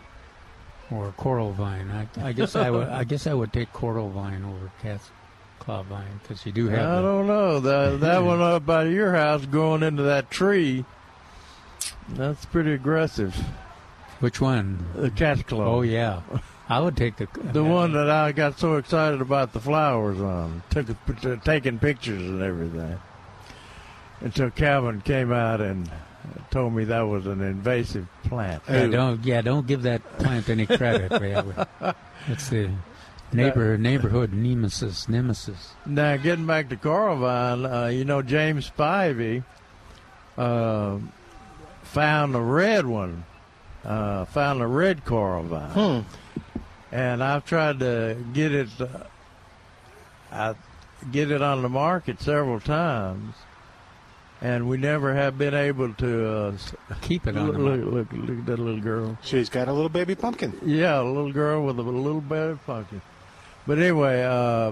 or 0.92 1.12
coral 1.18 1.52
vine. 1.52 1.90
I, 1.92 2.28
I 2.30 2.32
guess 2.32 2.56
I 2.56 2.70
would 2.70 2.88
I 2.88 3.04
guess 3.12 3.28
I 3.28 3.34
would 3.34 3.52
take 3.52 3.74
coral 3.74 4.10
vine 4.10 4.46
over 4.46 4.72
cat's 4.82 5.10
claw 5.60 5.84
vine 5.84 6.20
because 6.22 6.46
you 6.46 6.52
do 6.52 6.68
have. 6.68 6.80
I 6.88 6.96
the- 6.98 7.02
don't 7.02 7.28
know 7.28 7.60
that 7.60 8.00
that 8.02 8.24
one 8.24 8.42
up 8.42 8.66
by 8.66 8.84
your 8.86 9.14
house 9.14 9.46
growing 9.46 9.84
into 9.84 10.04
that 10.04 10.30
tree. 10.32 10.86
That's 12.10 12.46
pretty 12.46 12.74
aggressive. 12.74 13.36
which 14.20 14.40
one? 14.40 14.86
The 14.96 15.10
cat's 15.10 15.42
claw. 15.44 15.66
Oh 15.78 15.82
yeah, 15.82 16.22
I 16.70 16.80
would 16.80 16.96
take 16.96 17.16
the 17.18 17.28
The 17.52 17.64
uh, 17.64 17.68
one 17.68 17.94
that 17.94 18.10
I 18.10 18.32
got 18.32 18.60
so 18.60 18.76
excited 18.76 19.22
about 19.22 19.54
the 19.54 19.60
flowers 19.60 20.20
on, 20.22 20.62
took 20.70 20.88
taking 21.44 21.80
pictures 21.80 22.22
and 22.22 22.42
everything, 22.44 23.00
until 24.22 24.52
Calvin 24.52 25.02
came 25.02 25.32
out 25.32 25.62
and 25.62 25.90
told 26.52 26.74
me 26.74 26.86
that 26.86 27.02
was 27.02 27.26
an 27.28 27.42
invasive 27.42 28.08
plant. 28.24 28.62
Yeah, 28.70 28.88
don't 28.88 29.24
yeah 29.26 29.42
don't 29.42 29.66
give 29.68 29.84
that 29.84 30.02
plant 30.20 30.50
any 30.50 30.66
credit. 30.66 31.12
It's 32.28 32.50
the 32.50 32.72
neighbor 33.36 33.78
neighborhood 33.78 34.34
nemesis 34.34 35.08
nemesis. 35.10 35.74
Now, 35.86 36.18
getting 36.18 36.46
back 36.46 36.70
to 36.70 36.76
coral 36.78 37.24
uh, 37.26 37.88
you 37.90 38.06
know 38.06 38.22
James 38.22 38.70
Spivey 38.70 39.44
uh, 40.38 40.98
found 41.84 42.36
a 42.36 42.42
red 42.42 42.86
one, 42.86 43.26
uh, 43.84 44.26
found 44.26 44.62
a 44.62 44.68
red 44.68 45.06
coral 45.06 45.44
vine, 45.44 46.06
and 46.92 47.24
I've 47.24 47.46
tried 47.46 47.80
to 47.80 48.18
get 48.34 48.54
it, 48.54 48.70
uh, 48.80 48.88
I 50.32 50.56
get 51.12 51.32
it 51.32 51.42
on 51.42 51.62
the 51.62 51.70
market 51.70 52.22
several 52.22 52.60
times, 52.60 53.36
and 54.42 54.68
we 54.68 54.78
never 54.78 55.14
have 55.14 55.38
been 55.38 55.54
able 55.54 55.94
to. 55.96 56.28
Uh, 56.28 56.58
Keep 57.02 57.28
it 57.28 57.38
on. 57.38 57.48
look, 57.48 57.56
the 57.56 57.62
look, 57.62 58.12
look, 58.12 58.28
look 58.28 58.40
at 58.40 58.46
that 58.48 58.60
little 58.60 58.82
girl. 58.82 59.18
She's 59.24 59.50
got 59.50 59.68
a 59.68 59.74
little 59.74 59.90
baby 59.90 60.16
pumpkin. 60.16 60.54
Yeah, 60.66 61.02
a 61.02 61.04
little 61.04 61.32
girl 61.32 61.66
with 61.66 61.80
a 61.80 61.82
little 61.84 62.22
baby 62.22 62.60
pumpkin. 62.66 63.02
But 63.68 63.80
anyway, 63.80 64.24
uh, 64.24 64.72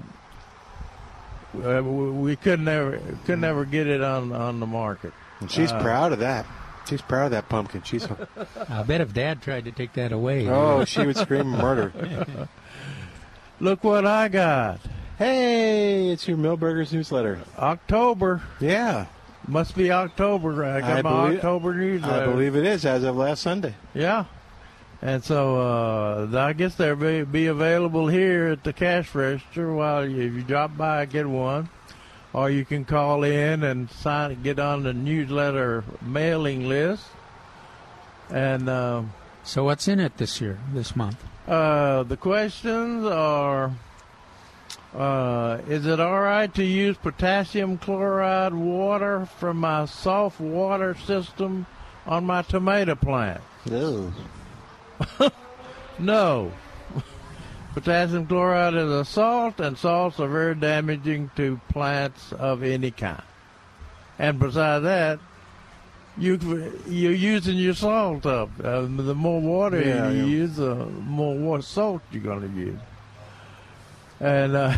uh, 1.63 1.82
we 1.84 2.12
we 2.12 2.36
couldn't 2.36 2.67
ever 2.67 2.99
couldn't 3.25 3.43
ever 3.43 3.65
get 3.65 3.88
it 3.88 4.01
on 4.01 4.32
on 4.32 4.60
the 4.60 4.65
market. 4.67 5.13
And 5.39 5.49
she's 5.51 5.71
Uh, 5.71 5.82
proud 5.82 6.12
of 6.13 6.19
that. 6.19 6.45
She's 6.88 7.01
proud 7.01 7.25
of 7.25 7.32
that 7.32 7.47
pumpkin. 7.49 7.82
She's 7.84 8.08
I 8.69 8.84
bet 8.84 9.01
if 9.01 9.13
Dad 9.13 9.41
tried 9.41 9.65
to 9.65 9.71
take 9.71 9.93
that 9.93 10.12
away. 10.12 10.47
oh, 10.49 10.84
she 10.86 11.06
would 11.06 11.17
scream 11.17 11.47
murder. 11.47 11.91
Look 13.60 13.84
what 13.84 14.06
I 14.06 14.27
got! 14.27 14.79
Hey, 15.17 16.10
it's 16.10 16.27
your 16.27 16.38
Milberger's 16.38 16.91
newsletter. 16.91 17.39
October 17.58 18.41
Yeah, 18.60 19.06
must 19.47 19.75
be 19.75 19.91
October. 19.91 20.65
I 20.65 20.82
got 20.82 20.89
I 20.97 21.01
my 21.01 21.25
believe- 21.25 21.38
October 21.38 21.73
newsletter. 21.75 22.23
I 22.23 22.25
believe 22.25 22.56
it 22.56 22.65
is 22.65 22.86
as 22.86 23.03
of 23.03 23.15
last 23.15 23.41
Sunday. 23.43 23.75
Yeah. 23.93 24.25
And 25.04 25.22
so 25.22 25.58
uh, 25.60 26.28
I 26.34 26.54
guess 26.54 26.76
they'll 26.76 26.96
be, 26.96 27.24
be 27.24 27.48
available 27.48 28.08
here 28.08 28.48
at 28.48 28.63
the 28.63 28.72
cash 28.72 29.13
register 29.13 29.74
while 29.74 30.08
you, 30.10 30.22
if 30.22 30.34
you 30.34 30.44
drop 30.44 30.78
by, 30.78 31.04
get 31.06 31.28
one. 31.28 31.68
Or 32.32 32.50
you 32.50 32.63
can 32.63 32.86
call 32.86 33.26
in 33.26 33.63
and 33.63 33.92
sign, 33.92 34.42
get 34.44 34.60
on 34.60 34.84
the 34.84 34.94
newsletter 34.94 35.84
mailing 36.02 36.70
list. 36.70 37.06
And 38.30 38.70
uh, 38.70 39.04
So 39.44 39.66
what's 39.66 39.89
in 39.89 40.00
it 40.00 40.16
this 40.18 40.39
year, 40.39 40.58
this 40.74 40.96
month? 40.96 41.22
uh, 41.50 42.04
the 42.04 42.16
questions 42.16 43.06
are 43.06 43.74
uh, 44.96 45.58
Is 45.68 45.86
it 45.86 46.00
all 46.00 46.22
right 46.22 46.52
to 46.56 46.63
use 46.63 46.96
potassium 46.96 47.78
chloride 47.78 48.54
water 48.54 49.26
from 49.38 49.58
my 49.58 49.84
soft 49.84 50.39
water 50.39 50.96
system 50.96 51.66
on 52.08 52.26
my 52.26 52.42
tomato 52.42 52.96
plant? 52.96 53.42
No. 53.70 54.13
No. 56.00 56.52
Potassium 57.74 58.26
chloride 58.28 58.74
is 58.76 58.89
a 58.92 59.06
salt, 59.06 59.60
and 59.60 59.78
salts 59.78 60.20
are 60.20 60.28
very 60.28 60.56
damaging 60.56 61.30
to 61.36 61.60
plants 61.70 62.32
of 62.34 62.63
any 62.63 62.92
kind. 62.92 63.22
And 64.20 64.39
besides 64.39 64.84
that, 64.84 65.20
you 66.18 66.38
you're 66.88 67.13
using 67.13 67.58
your 67.58 67.74
salt 67.74 68.26
up. 68.28 68.50
Uh, 68.63 68.82
the 68.82 69.16
more 69.16 69.42
water 69.42 69.82
Yeah, 69.82 70.10
you 70.12 70.18
yeah. 70.20 70.26
use, 70.26 70.56
the 70.58 70.76
more 70.86 71.36
wa- 71.36 71.60
salt 71.62 72.02
you're 72.12 72.22
going 72.22 72.42
to 72.42 72.60
use. 72.60 72.80
And 74.20 74.56
uh, 74.56 74.78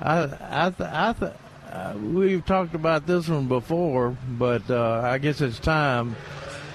I 0.00 0.18
I 0.22 0.70
th- 0.70 0.90
I 0.90 1.12
th- 1.18 1.32
uh, 1.72 1.94
we've 2.00 2.44
talked 2.46 2.74
about 2.74 3.06
this 3.06 3.28
one 3.28 3.46
before, 3.48 4.16
but 4.38 4.68
uh, 4.70 5.00
I 5.04 5.18
guess 5.18 5.40
it's 5.40 5.58
time. 5.58 6.14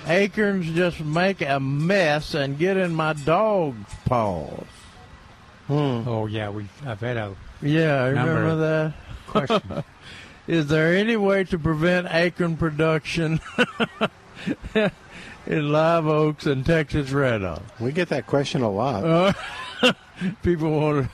Acorns 0.05 0.67
just 0.71 0.99
make 1.01 1.41
a 1.41 1.59
mess 1.59 2.33
and 2.33 2.57
get 2.57 2.77
in 2.77 2.93
my 2.95 3.13
dog's 3.13 3.93
paws. 4.05 4.65
Oh 5.69 6.27
yeah, 6.27 6.49
we 6.49 6.67
I've 6.85 6.99
had 6.99 7.17
a 7.17 7.35
Yeah, 7.61 8.03
I 8.03 8.11
Number. 8.11 8.33
remember 8.35 8.55
that. 8.57 8.93
question. 9.27 9.83
Is 10.47 10.67
there 10.67 10.93
any 10.95 11.17
way 11.17 11.43
to 11.45 11.57
prevent 11.57 12.07
acorn 12.13 12.55
production 12.55 13.39
in 15.47 15.71
live 15.71 16.05
oaks 16.05 16.45
and 16.45 16.63
Texas 16.65 17.09
red 17.11 17.41
oak? 17.43 17.63
We 17.79 17.91
get 17.91 18.09
that 18.09 18.27
question 18.27 18.61
a 18.61 18.69
lot. 18.69 19.03
Uh, 19.03 19.93
people 20.43 20.69
want 20.69 21.07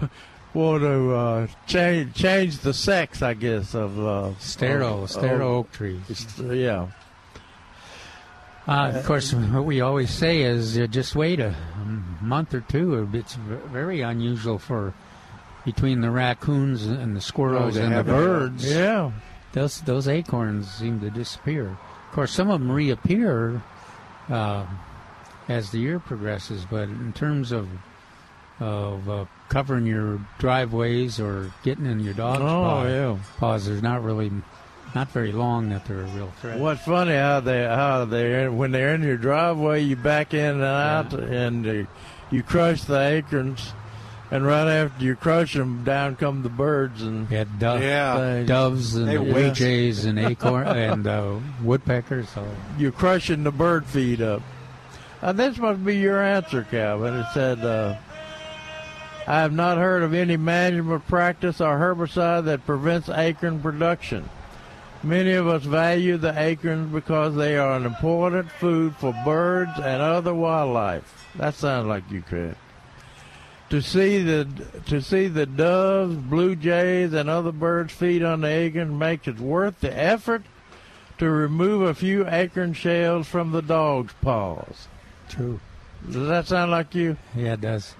to 0.00 0.10
want 0.52 0.82
to 0.82 1.14
uh, 1.14 1.46
change 1.66 2.14
change 2.14 2.58
the 2.58 2.74
sex, 2.74 3.22
I 3.22 3.32
guess, 3.34 3.74
of 3.74 3.98
uh, 3.98 4.38
sterile, 4.38 5.04
of- 5.04 5.10
sterile 5.10 5.34
of- 5.48 5.54
oak 5.66 5.72
trees. 5.72 6.26
yeah. 6.38 6.88
Uh, 8.68 8.92
of 8.94 9.04
course, 9.06 9.32
what 9.32 9.64
we 9.64 9.80
always 9.80 10.10
say 10.10 10.42
is 10.42 10.76
uh, 10.78 10.86
just 10.86 11.16
wait 11.16 11.40
a 11.40 11.54
month 12.20 12.52
or 12.54 12.60
two. 12.60 13.08
It's 13.14 13.34
very 13.34 14.02
unusual 14.02 14.58
for 14.58 14.92
between 15.64 16.00
the 16.02 16.10
raccoons 16.10 16.84
and 16.86 17.16
the 17.16 17.20
squirrels 17.20 17.76
Oh, 17.76 17.82
and 17.82 17.92
the 17.92 17.96
have 17.96 18.08
a- 18.08 18.12
birds. 18.12 18.70
Yeah. 18.70 19.10
Those 19.52 19.80
those 19.82 20.06
acorns 20.06 20.70
seem 20.70 21.00
to 21.00 21.08
disappear. 21.10 21.68
Of 21.68 22.12
course, 22.14 22.30
some 22.32 22.50
of 22.50 22.60
them 22.60 22.70
reappear 22.70 23.62
uh, 24.28 24.66
as 25.48 25.70
the 25.70 25.78
year 25.78 25.98
progresses. 25.98 26.66
But 26.68 26.90
in 26.90 27.12
terms 27.14 27.50
of 27.52 27.66
of 28.60 29.08
uh, 29.08 29.24
covering 29.48 29.86
your 29.86 30.20
driveways 30.38 31.18
or 31.18 31.50
getting 31.62 31.86
in 31.86 32.00
your 32.00 32.12
dog's 32.14 32.40
Oh, 32.42 32.44
paw- 32.44 32.84
yeah. 32.84 33.16
paws, 33.38 33.66
there's 33.66 33.82
not 33.82 34.02
really 34.04 34.30
not 34.94 35.08
very 35.10 35.32
long 35.32 35.68
that 35.70 35.84
they're 35.86 36.00
a 36.00 36.04
real 36.04 36.32
threat. 36.40 36.58
What's 36.58 36.82
funny 36.82 37.14
how 37.14 37.40
they 37.40 37.64
how 37.64 38.04
they 38.04 38.48
when 38.48 38.70
they're 38.72 38.94
in 38.94 39.02
your 39.02 39.16
driveway, 39.16 39.82
you 39.82 39.96
back 39.96 40.34
in 40.34 40.56
and 40.56 40.64
out, 40.64 41.12
and 41.12 41.66
uh, 41.66 41.88
you 42.30 42.42
crush 42.42 42.82
the 42.84 42.98
acorns, 43.00 43.72
and 44.30 44.44
right 44.46 44.66
after 44.68 45.04
you 45.04 45.14
crush 45.16 45.54
them, 45.54 45.84
down 45.84 46.16
come 46.16 46.42
the 46.42 46.48
birds 46.48 47.02
and 47.02 47.30
Yeah, 47.30 47.44
do- 47.44 47.66
Yeah. 47.84 48.42
doves 48.44 48.94
and 48.94 49.08
They 49.08 49.50
jays 49.52 50.04
and 50.04 50.18
acorn 50.18 50.66
and 50.68 51.06
uh, 51.06 51.34
woodpeckers. 51.62 52.28
So 52.30 52.46
you're 52.78 52.92
crushing 52.92 53.44
the 53.44 53.52
bird 53.52 53.86
feed 53.86 54.20
up. 54.22 54.42
Uh, 55.20 55.32
this 55.32 55.58
must 55.58 55.84
be 55.84 55.96
your 55.96 56.22
answer, 56.22 56.64
Calvin. 56.70 57.14
It 57.16 57.26
said, 57.34 57.58
uh, 57.64 57.96
I 59.26 59.40
have 59.40 59.52
not 59.52 59.76
heard 59.76 60.02
of 60.02 60.14
any 60.14 60.36
management 60.36 61.06
practice 61.08 61.60
or 61.60 61.76
herbicide 61.76 62.44
that 62.44 62.64
prevents 62.64 63.08
acorn 63.08 63.60
production. 63.60 64.28
Many 65.02 65.32
of 65.32 65.46
us 65.46 65.62
value 65.62 66.16
the 66.16 66.38
acorns 66.38 66.92
because 66.92 67.36
they 67.36 67.56
are 67.56 67.76
an 67.76 67.86
important 67.86 68.50
food 68.50 68.96
for 68.96 69.14
birds 69.24 69.72
and 69.76 70.02
other 70.02 70.34
wildlife. 70.34 71.26
That 71.36 71.54
sounds 71.54 71.86
like 71.86 72.10
you 72.10 72.22
could. 72.22 72.56
To 73.70 73.80
see 73.80 74.22
the 74.22 74.48
to 74.86 75.00
see 75.00 75.28
the 75.28 75.46
doves, 75.46 76.16
blue 76.16 76.56
jays, 76.56 77.12
and 77.12 77.28
other 77.28 77.52
birds 77.52 77.92
feed 77.92 78.22
on 78.22 78.40
the 78.40 78.48
acorn 78.48 78.98
makes 78.98 79.28
it 79.28 79.38
worth 79.38 79.80
the 79.80 79.96
effort 79.96 80.42
to 81.18 81.30
remove 81.30 81.82
a 81.82 81.94
few 81.94 82.26
acorn 82.26 82.72
shells 82.72 83.28
from 83.28 83.52
the 83.52 83.62
dog's 83.62 84.14
paws. 84.22 84.88
true. 85.28 85.60
Does 86.06 86.28
that 86.28 86.46
sound 86.46 86.70
like 86.70 86.94
you? 86.94 87.16
Yeah, 87.36 87.54
it 87.54 87.60
does. 87.60 87.94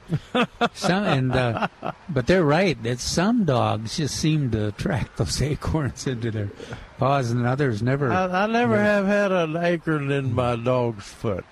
some 0.73 1.05
and 1.05 1.33
uh, 1.33 1.69
but 2.09 2.27
they're 2.27 2.45
right. 2.45 2.81
That 2.83 3.01
some 3.01 3.45
dogs 3.45 3.97
just 3.97 4.17
seem 4.17 4.51
to 4.53 4.69
attract 4.69 5.17
those 5.17 5.43
acorns 5.43 6.07
into 6.07 6.31
their 6.31 6.51
paws, 6.99 7.31
and 7.31 7.47
others 7.47 7.83
never. 7.83 8.13
I, 8.13 8.45
I 8.45 8.47
never 8.47 8.79
have 8.79 9.07
had 9.07 9.33
an 9.33 9.57
acorn 9.57 10.11
in 10.11 10.35
my 10.35 10.57
dog's 10.57 11.05
foot. 11.07 11.45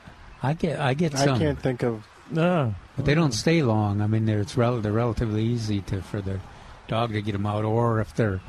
I 0.43 0.55
get 0.55 0.81
I 0.81 0.95
get 0.95 1.15
I 1.15 1.27
can't 1.39 1.61
think 1.61 1.83
of. 1.83 2.07
No. 2.31 2.75
but 2.97 3.05
they 3.05 3.15
don't 3.15 3.33
stay 3.33 3.63
long. 3.63 4.01
I 4.01 4.07
mean, 4.07 4.27
they're 4.27 4.41
it's 4.41 4.57
rel- 4.57 4.81
they're 4.81 4.93
relatively 4.93 5.45
easy 5.45 5.81
to 5.83 6.03
for 6.03 6.21
the 6.21 6.41
dog 6.89 7.13
to 7.13 7.23
get 7.23 7.33
them 7.33 7.47
out, 7.47 7.65
or 7.65 8.01
if 8.01 8.15
they're 8.15 8.41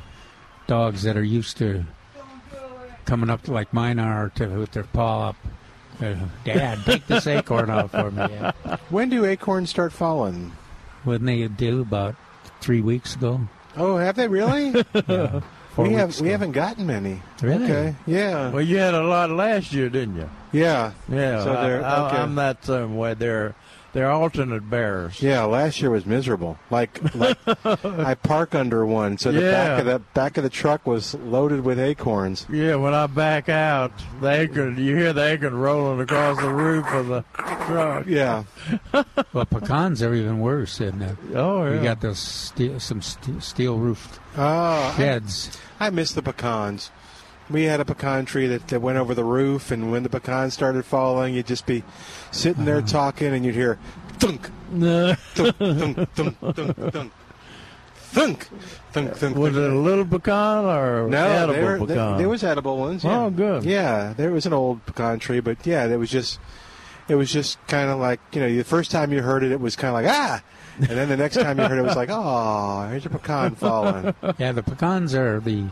dogs 0.66 1.02
that 1.02 1.16
are 1.16 1.24
used 1.24 1.56
to 1.58 1.84
coming 3.04 3.30
up 3.30 3.42
to, 3.42 3.52
like 3.52 3.72
mine 3.72 3.98
are 3.98 4.28
to 4.30 4.46
with 4.48 4.72
their 4.72 4.84
paw 4.84 5.28
up. 5.30 5.36
Uh, 6.00 6.14
Dad, 6.44 6.78
take 6.84 7.06
this 7.06 7.26
acorn 7.26 7.70
out 7.70 7.90
for 7.90 8.10
me. 8.10 8.22
Yeah. 8.30 8.52
When 8.90 9.08
do 9.10 9.24
acorns 9.24 9.70
start 9.70 9.92
falling? 9.92 10.52
When 11.04 11.24
they 11.24 11.46
do 11.48 11.80
about 11.82 12.14
three 12.60 12.80
weeks 12.80 13.14
ago. 13.16 13.40
Oh, 13.76 13.96
have 13.96 14.16
they 14.16 14.28
really? 14.28 14.70
Yeah, 15.08 15.40
four 15.70 15.84
we 15.84 15.90
weeks 15.90 16.00
have 16.00 16.20
we 16.20 16.28
ago. 16.28 16.32
haven't 16.32 16.52
gotten 16.52 16.86
many. 16.86 17.22
Really? 17.42 17.64
Okay. 17.64 17.94
Yeah. 18.06 18.50
Well, 18.50 18.62
you 18.62 18.78
had 18.78 18.94
a 18.94 19.02
lot 19.02 19.30
last 19.30 19.72
year, 19.72 19.88
didn't 19.88 20.16
you? 20.16 20.28
Yeah. 20.52 20.92
Yeah. 21.08 21.44
So 21.44 21.52
they're 21.52 21.84
I, 21.84 22.06
okay. 22.06 22.16
I, 22.16 22.22
am 22.22 22.34
that 22.36 22.64
same 22.64 22.96
way. 22.96 23.14
They're 23.14 23.54
they're 23.92 24.10
alternate 24.10 24.68
bearers. 24.68 25.22
Yeah, 25.22 25.44
last 25.44 25.80
year 25.80 25.90
was 25.90 26.04
miserable. 26.06 26.58
Like, 26.70 27.14
like 27.14 27.38
I 27.84 28.14
park 28.14 28.54
under 28.54 28.84
one, 28.86 29.18
so 29.18 29.32
the 29.32 29.40
back 29.40 29.80
of 29.80 29.86
the 29.86 29.98
back 30.14 30.36
of 30.36 30.44
the 30.44 30.50
truck 30.50 30.86
was 30.86 31.14
loaded 31.14 31.60
with 31.62 31.78
acorns. 31.80 32.46
Yeah, 32.50 32.76
when 32.76 32.94
I 32.94 33.06
back 33.06 33.48
out, 33.48 33.92
the 34.20 34.28
acorn, 34.28 34.76
you 34.78 34.96
hear 34.96 35.12
the 35.12 35.24
acorn 35.26 35.54
rolling 35.54 36.00
across 36.00 36.38
the 36.40 36.52
roof 36.52 36.86
of 36.92 37.08
the 37.08 37.24
truck. 37.34 38.06
Yeah. 38.06 38.44
Well, 39.32 39.44
pecans 39.44 40.02
are 40.02 40.14
even 40.14 40.40
worse. 40.40 40.80
And 40.80 41.02
uh, 41.02 41.08
Oh, 41.34 41.64
yeah. 41.66 41.70
we 41.78 41.78
got 41.84 42.00
those 42.00 42.18
steel, 42.18 42.80
some 42.80 43.02
st- 43.02 43.42
steel 43.42 43.76
roofed 43.78 44.18
Oh, 44.36 44.42
I, 44.42 44.94
sheds. 44.96 45.56
I 45.78 45.90
miss 45.90 46.12
the 46.12 46.22
pecans. 46.22 46.90
We 47.50 47.64
had 47.64 47.80
a 47.80 47.84
pecan 47.84 48.24
tree 48.26 48.46
that, 48.48 48.68
that 48.68 48.80
went 48.80 48.98
over 48.98 49.14
the 49.14 49.24
roof, 49.24 49.70
and 49.70 49.90
when 49.90 50.02
the 50.02 50.10
pecans 50.10 50.52
started 50.54 50.84
falling, 50.84 51.34
you'd 51.34 51.46
just 51.46 51.64
be 51.66 51.82
sitting 52.30 52.64
there 52.66 52.82
talking, 52.82 53.32
and 53.34 53.44
you'd 53.44 53.54
hear 53.54 53.78
thunk, 54.18 54.50
thunk, 54.70 55.18
thunk, 55.34 55.56
thunk, 55.56 56.06
thunk, 56.14 56.36
thunk, 56.92 57.12
thunk, 58.10 58.48
thunk, 58.92 59.14
thunk. 59.16 59.36
Was 59.36 59.56
it 59.56 59.70
a 59.70 59.74
little 59.74 60.04
pecan 60.04 60.64
or 60.64 61.08
No, 61.08 61.26
edible 61.26 61.54
they 61.54 61.62
were, 61.62 61.78
pecan? 61.86 62.12
they- 62.12 62.18
there 62.18 62.28
was 62.28 62.44
edible 62.44 62.76
ones. 62.78 63.04
Yeah. 63.04 63.18
Oh, 63.24 63.30
good. 63.30 63.64
Yeah, 63.64 64.12
there 64.16 64.30
was 64.30 64.44
an 64.46 64.52
old 64.52 64.84
pecan 64.86 65.18
tree, 65.18 65.40
but 65.40 65.66
yeah, 65.66 65.86
it 65.86 65.96
was 65.96 66.10
just, 66.10 66.38
it 67.08 67.14
was 67.14 67.32
just 67.32 67.58
kind 67.66 67.88
of 67.90 67.98
like 67.98 68.20
you 68.32 68.40
know, 68.42 68.48
the 68.54 68.62
first 68.64 68.90
time 68.90 69.12
you 69.12 69.22
heard 69.22 69.42
it, 69.42 69.52
it 69.52 69.60
was 69.60 69.74
kind 69.76 69.88
of 69.88 69.94
like 70.02 70.06
ah, 70.14 70.42
and 70.78 70.88
then 70.88 71.08
the 71.08 71.16
next 71.16 71.36
time 71.36 71.58
you 71.58 71.64
heard 71.64 71.78
it, 71.78 71.80
it 71.80 71.84
was 71.84 71.96
like 71.96 72.10
oh, 72.12 72.86
here's 72.90 73.06
a 73.06 73.10
pecan 73.10 73.54
falling. 73.54 74.14
Yeah, 74.38 74.52
the 74.52 74.62
pecans 74.62 75.14
are 75.14 75.40
the 75.40 75.68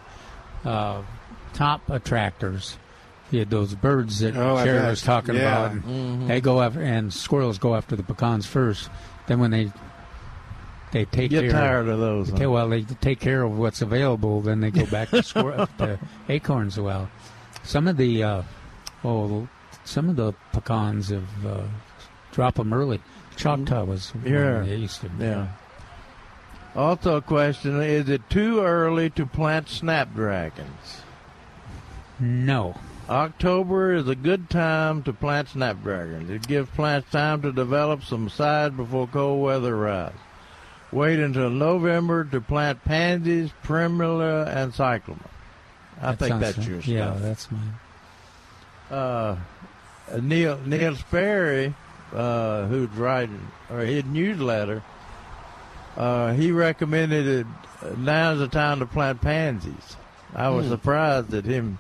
uh, 0.65 1.03
top 1.57 1.89
attractors. 1.91 2.79
You 3.33 3.41
had 3.41 3.51
those 3.51 3.75
birds 3.75 4.21
that 4.21 4.37
Oh, 4.37 4.55
I 4.55 4.89
was 4.89 5.03
talking 5.03 5.35
Yeah. 5.35 5.73
about. 5.73 6.29
They 6.29 6.41
go 6.41 6.63
after, 6.63 6.81
and 6.81 7.13
squirrels 7.13 7.59
go 7.59 7.75
after 7.75 7.97
the 7.97 8.05
pecans 8.05 8.47
first. 8.47 8.89
Then 9.27 9.41
when 9.41 9.51
they 9.51 9.73
they 10.93 11.05
take 11.07 11.31
Get 11.31 11.43
care, 11.43 11.51
tired 11.51 11.89
of 11.89 11.99
those. 11.99 12.33
Okay, 12.33 12.45
huh? 12.45 12.51
well, 12.51 12.69
they 12.69 12.83
take 12.83 13.19
care 13.19 13.43
of 13.43 13.59
what's 13.59 13.83
available. 13.83 14.41
Then 14.41 14.61
they 14.61 14.71
go 14.71 14.87
back 14.87 15.11
to, 15.11 15.17
squir- 15.25 15.67
to 15.79 15.99
acorns. 16.29 16.79
Well, 16.79 17.11
some 17.65 17.89
of 17.89 17.97
the 17.97 18.23
uh, 18.23 18.43
oh, 19.05 19.49
some 19.85 20.09
of 20.09 20.15
the 20.17 20.33
pecans 20.53 21.09
have 21.09 21.47
uh, 21.47 21.63
drop 22.31 22.55
them 22.55 22.73
early. 22.73 23.01
Choctaw 23.37 23.85
was 23.85 24.15
one 24.15 24.33
Yeah. 24.33 24.61
they 24.61 24.77
used 24.77 25.01
to. 25.01 25.11
Yeah. 25.19 25.49
Also, 26.77 27.17
a 27.17 27.23
question: 27.23 27.83
Is 27.83 28.09
it 28.09 28.29
too 28.31 28.61
early 28.61 29.11
to 29.11 29.27
plant 29.27 29.69
snapdragons? 29.69 31.03
No. 32.19 32.75
October 33.09 33.95
is 33.95 34.09
a 34.09 34.15
good 34.17 34.51
time 34.51 35.03
to 35.05 35.13
plant 35.13 35.49
snapdragons. 35.51 36.29
It 36.31 36.47
gives 36.49 36.69
plants 36.71 37.11
time 37.11 37.43
to 37.43 37.53
develop 37.53 38.03
some 38.03 38.29
size 38.29 38.73
before 38.73 39.07
cold 39.07 39.43
weather 39.43 39.77
rise. 39.77 40.13
Wait 40.91 41.19
until 41.21 41.51
November 41.51 42.25
to 42.25 42.41
plant 42.41 42.83
pansies, 42.85 43.51
primula, 43.63 44.45
and 44.47 44.75
cyclamen. 44.75 45.23
I 46.01 46.13
That 46.13 46.19
think 46.19 46.41
that's 46.41 46.67
your 46.67 46.81
Yeah, 46.81 47.11
stuff. 47.13 47.21
that's 47.23 47.49
mine. 47.53 47.75
uh, 48.91 49.37
Neil 50.21 50.59
Neil 50.65 50.95
Sperry, 50.97 51.75
uh, 52.15 52.67
who's 52.67 52.91
writing 52.91 53.49
or 53.71 53.81
his 53.81 54.05
newsletter, 54.05 54.83
uh, 55.97 56.33
he 56.33 56.51
recommended 56.53 57.27
it. 57.27 57.47
uh, 57.83 57.89
Now's 57.99 58.39
the 58.39 58.49
time 58.49 58.79
to 58.81 58.87
plant 58.87 59.21
pansies. 59.21 59.97
I 60.35 60.49
was 60.51 60.67
Hmm. 60.67 60.73
surprised 60.73 61.35
at 61.35 61.45
him 61.45 61.79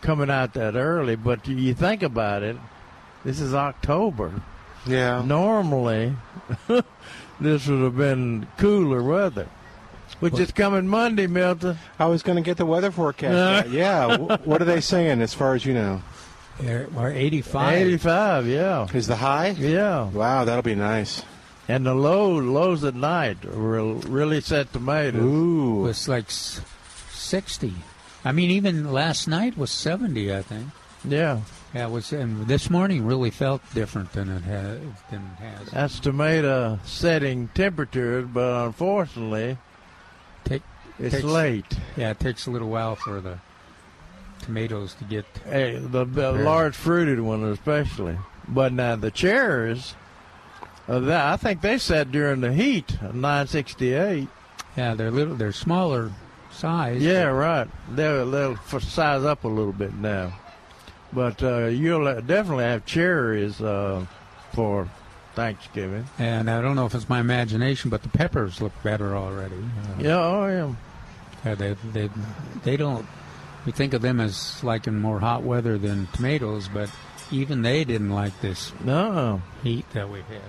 coming 0.00 0.30
out 0.30 0.54
that 0.54 0.74
early, 0.76 1.16
but 1.16 1.46
you- 1.48 1.56
you 1.56 1.74
think 1.74 2.02
about 2.02 2.42
it. 2.42 2.56
This 3.24 3.40
is 3.40 3.54
October. 3.54 4.32
Yeah. 4.86 5.22
Normally, 5.24 6.14
this 7.40 7.66
would 7.66 7.82
have 7.82 7.96
been 7.96 8.46
cooler 8.56 9.02
weather, 9.02 9.48
which 10.20 10.38
is 10.38 10.52
coming 10.52 10.86
Monday, 10.88 11.26
Milton. 11.26 11.76
I 11.98 12.06
was 12.06 12.22
going 12.22 12.36
to 12.36 12.42
get 12.42 12.56
the 12.56 12.64
weather 12.66 12.90
forecast. 12.90 13.66
out. 13.66 13.70
yeah. 13.72 14.16
What 14.16 14.62
are 14.62 14.64
they 14.64 14.80
saying 14.80 15.20
as 15.20 15.34
far 15.34 15.54
as 15.54 15.66
you 15.66 15.74
know? 15.74 16.02
They're, 16.60 16.88
we're 16.92 17.10
85. 17.12 17.72
85, 17.74 18.46
yeah, 18.48 18.86
Is 18.92 19.06
the 19.06 19.16
high? 19.16 19.50
yeah. 19.50 20.08
Wow, 20.08 20.44
that'll 20.44 20.62
be 20.62 20.74
nice. 20.74 21.22
And 21.68 21.84
the 21.84 21.94
low 21.94 22.32
lows 22.38 22.82
at 22.82 22.94
night 22.94 23.44
will 23.44 23.94
really 23.96 24.40
set 24.40 24.72
tomatoes. 24.72 25.22
Ooh. 25.22 25.82
was 25.82 26.08
like 26.08 26.30
60. 26.30 27.74
I 28.24 28.32
mean, 28.32 28.50
even 28.50 28.92
last 28.92 29.28
night 29.28 29.56
was 29.56 29.70
70, 29.70 30.34
I 30.34 30.42
think. 30.42 30.66
Yeah, 31.04 31.40
Yeah, 31.72 31.86
it 31.86 31.90
was, 31.90 32.12
and 32.12 32.46
this 32.48 32.68
morning 32.70 33.06
really 33.06 33.30
felt 33.30 33.62
different 33.72 34.12
than 34.12 34.28
it 34.28 34.42
has. 34.42 34.80
Than 35.10 35.20
it 35.38 35.42
has. 35.42 35.70
that's 35.70 36.00
tomato 36.00 36.80
setting 36.84 37.48
temperatures, 37.54 38.26
but 38.32 38.66
unfortunately, 38.66 39.58
Take, 40.44 40.62
it's 40.98 41.14
Takes- 41.16 41.24
late. 41.24 41.78
yeah, 41.96 42.10
it 42.10 42.18
takes 42.18 42.46
a 42.46 42.50
little 42.50 42.68
while 42.68 42.96
for 42.96 43.20
the 43.20 43.38
tomatoes 44.40 44.94
to 44.94 45.04
get. 45.04 45.24
Hey, 45.44 45.78
the, 45.78 46.04
the 46.04 46.32
large 46.32 46.74
fruited 46.74 47.20
one 47.20 47.44
especially. 47.44 48.18
But 48.48 48.72
now 48.72 48.96
the 48.96 49.10
cherries, 49.12 49.94
uh, 50.88 50.98
that, 51.00 51.26
I 51.32 51.36
think 51.36 51.60
they 51.60 51.78
set 51.78 52.10
during 52.10 52.40
the 52.40 52.52
heat, 52.52 53.00
968. 53.02 54.26
Yeah, 54.76 54.94
they're 54.94 55.10
little. 55.12 55.34
They're 55.36 55.52
smaller 55.52 56.10
size. 56.58 57.02
Yeah, 57.02 57.24
right. 57.24 57.68
They'll 57.90 58.30
they'll 58.30 58.56
size 58.80 59.24
up 59.24 59.44
a 59.44 59.48
little 59.48 59.72
bit 59.72 59.94
now, 59.94 60.32
but 61.12 61.42
uh, 61.42 61.66
you'll 61.66 62.06
uh, 62.08 62.20
definitely 62.20 62.64
have 62.64 62.84
cherries 62.84 63.60
uh, 63.60 64.04
for 64.52 64.88
Thanksgiving. 65.34 66.04
And 66.18 66.50
I 66.50 66.60
don't 66.60 66.74
know 66.76 66.86
if 66.86 66.94
it's 66.94 67.08
my 67.08 67.20
imagination, 67.20 67.90
but 67.90 68.02
the 68.02 68.08
peppers 68.08 68.60
look 68.60 68.72
better 68.82 69.16
already. 69.16 69.56
Uh, 69.56 70.00
Yeah, 70.02 70.18
oh 70.18 70.46
yeah. 70.48 70.74
yeah, 71.44 71.54
they 71.54 71.76
they 71.92 72.10
they 72.64 72.76
don't. 72.76 73.06
We 73.66 73.72
think 73.72 73.92
of 73.94 74.02
them 74.02 74.18
as 74.20 74.62
liking 74.64 74.98
more 74.98 75.20
hot 75.20 75.42
weather 75.42 75.78
than 75.78 76.06
tomatoes, 76.12 76.68
but 76.72 76.90
even 77.30 77.62
they 77.62 77.84
didn't 77.84 78.10
like 78.10 78.38
this 78.40 78.72
No. 78.84 79.42
heat 79.62 79.88
that 79.92 80.08
we've 80.10 80.24
had. 80.26 80.40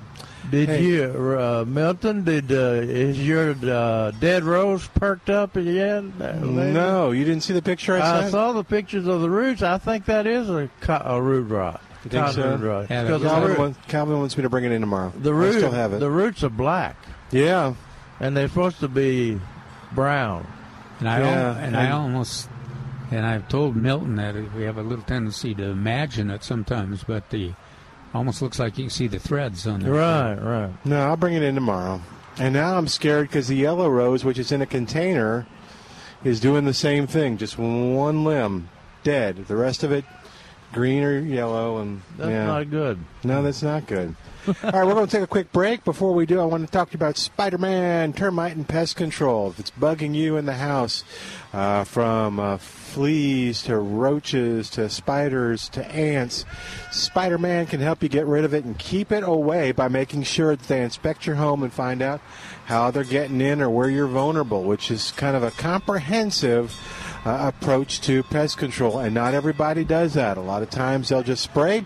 Did 0.52 0.70
Hey. 0.70 0.84
you, 0.84 1.04
uh, 1.40 1.66
Milton? 1.68 2.24
Did 2.24 2.52
uh, 2.52 2.56
is 2.82 3.20
your 3.26 3.56
uh, 3.64 4.12
dead 4.20 4.44
rose 4.44 4.88
perked 4.88 5.30
up 5.30 5.56
yet? 5.56 6.04
No, 6.20 7.12
you 7.12 7.24
didn't 7.26 7.44
see 7.44 7.54
the 7.54 7.62
picture 7.62 7.96
I 8.02 8.26
I 8.26 8.30
saw 8.30 8.54
the 8.54 8.64
pictures 8.64 9.06
of 9.08 9.22
the 9.22 9.30
roots. 9.30 9.62
I 9.62 9.78
think 9.78 10.06
that 10.06 10.26
is 10.26 10.50
a, 10.50 10.70
co- 10.82 11.02
a 11.06 11.22
root 11.22 11.50
rot. 11.50 11.82
You 12.06 12.10
think 12.12 12.28
so? 12.30 12.56
root 12.58 12.62
rot. 12.68 12.88
Yeah, 12.90 13.02
'Cause 13.04 13.10
that- 13.12 13.20
the, 13.20 13.30
Calvin, 13.30 13.50
root, 13.50 13.60
wants, 13.60 13.80
Calvin 13.90 14.20
wants 14.20 14.38
me 14.38 14.44
to 14.44 14.50
bring 14.50 14.64
it 14.64 14.72
in 14.72 14.82
tomorrow. 14.82 15.12
the 15.18 15.34
I 15.34 15.52
still 15.52 15.72
have 15.72 15.94
it. 15.94 16.00
the 16.00 16.10
roots 16.10 16.44
are 16.44 16.50
black, 16.50 16.96
yeah. 17.32 17.74
and 18.22 18.36
they're 18.36 18.48
supposed 18.48 18.80
to 18.80 18.88
be 18.88 19.40
brown. 19.92 20.48
And 21.00 21.10
I 21.10 21.20
Yeah, 21.20 21.50
al- 21.52 21.56
and 21.58 21.78
I 21.78 21.92
almost 21.92 22.50
and 23.12 23.26
I've 23.26 23.48
told 23.50 23.76
Milton 23.76 24.16
that 24.16 24.36
we 24.54 24.64
have 24.64 24.78
a 24.78 24.84
little 24.84 25.04
tendency 25.06 25.54
to 25.56 25.64
imagine 25.64 26.30
it 26.30 26.44
sometimes, 26.44 27.04
but 27.04 27.30
the 27.30 27.54
almost 28.14 28.42
looks 28.42 28.60
like 28.60 28.78
you 28.78 28.86
can 28.86 28.90
see 28.90 29.08
the 29.08 29.20
threads 29.20 29.68
on 29.68 29.82
there. 29.82 29.92
Right, 29.92 30.36
right. 30.36 30.86
No, 30.86 31.02
I'll 31.08 31.18
bring 31.18 31.36
it 31.36 31.44
in 31.44 31.56
tomorrow. 31.56 32.02
And 32.38 32.54
now 32.54 32.78
I'm 32.78 32.88
scared 32.88 33.28
because 33.28 33.48
the 33.48 33.56
yellow 33.56 33.90
rose, 33.90 34.24
which 34.24 34.40
is 34.40 34.52
in 34.52 34.62
a 34.62 34.66
container, 34.66 35.46
is 36.24 36.40
doing 36.40 36.66
the 36.66 36.74
same 36.74 37.08
thing. 37.08 37.38
Just 37.38 37.58
one 37.58 38.24
limb 38.24 38.70
dead. 39.04 39.48
The 39.48 39.56
rest 39.56 39.84
of 39.84 39.92
it 39.92 40.06
green 40.72 41.04
or 41.04 41.20
yellow, 41.20 41.80
and 41.80 42.02
That's 42.18 42.30
yeah. 42.30 42.46
not 42.46 42.70
good. 42.70 43.00
No, 43.24 43.42
that's 43.44 43.64
not 43.64 43.88
good. 43.88 44.16
All 44.48 44.72
right, 44.72 44.86
we're 44.86 44.94
going 44.94 45.08
to 45.08 45.12
take 45.12 45.24
a 45.24 45.28
quick 45.28 45.52
break. 45.52 45.84
Before 45.84 46.14
we 46.14 46.26
do, 46.26 46.40
I 46.40 46.46
want 46.46 46.66
to 46.66 46.72
talk 46.72 46.90
to 46.90 46.94
you 46.94 46.98
about 46.98 47.18
Spider-Man 47.18 48.14
termite 48.14 48.56
and 48.56 48.68
pest 48.68 48.96
control. 48.96 49.50
If 49.50 49.60
it's 49.60 49.72
bugging 49.72 50.16
you 50.16 50.38
in 50.38 50.46
the 50.46 50.54
house, 50.54 51.04
uh, 51.54 51.84
from 51.84 52.40
uh, 52.40 52.58
fleas 52.90 53.62
to 53.64 53.78
roaches 53.78 54.70
to 54.72 54.90
spiders 54.90 55.70
to 55.70 55.86
ants, 55.88 56.46
Spider-Man 56.92 57.68
can 57.68 57.80
help 57.80 58.02
you 58.04 58.10
get 58.10 58.26
rid 58.26 58.44
of 58.44 58.54
it 58.54 58.66
and 58.66 58.78
keep 58.78 59.12
it 59.12 59.24
away 59.24 59.72
by 59.72 59.88
making 59.88 60.24
sure 60.24 60.56
that 60.56 60.68
they 60.68 60.84
inspect 60.84 61.26
your 61.26 61.36
home 61.36 61.64
and 61.64 61.72
find 61.72 62.02
out 62.02 62.20
how 62.66 62.92
they're 62.92 63.04
getting 63.04 63.42
in 63.42 63.62
or 63.62 63.70
where 63.70 63.90
you're 63.90 64.08
vulnerable, 64.08 64.64
which 64.64 64.92
is 64.92 65.12
kind 65.12 65.36
of 65.36 65.44
a 65.44 65.52
comprehensive 65.52 66.76
uh, 67.26 67.52
approach 67.54 68.02
to 68.02 68.24
pest 68.24 68.58
control. 68.58 69.00
And 69.00 69.14
not 69.14 69.34
everybody 69.34 69.84
does 69.84 70.16
that. 70.16 70.38
A 70.38 70.42
lot 70.42 70.64
of 70.64 70.70
times 70.70 71.10
they'll 71.10 71.24
just 71.24 71.44
spray 71.44 71.86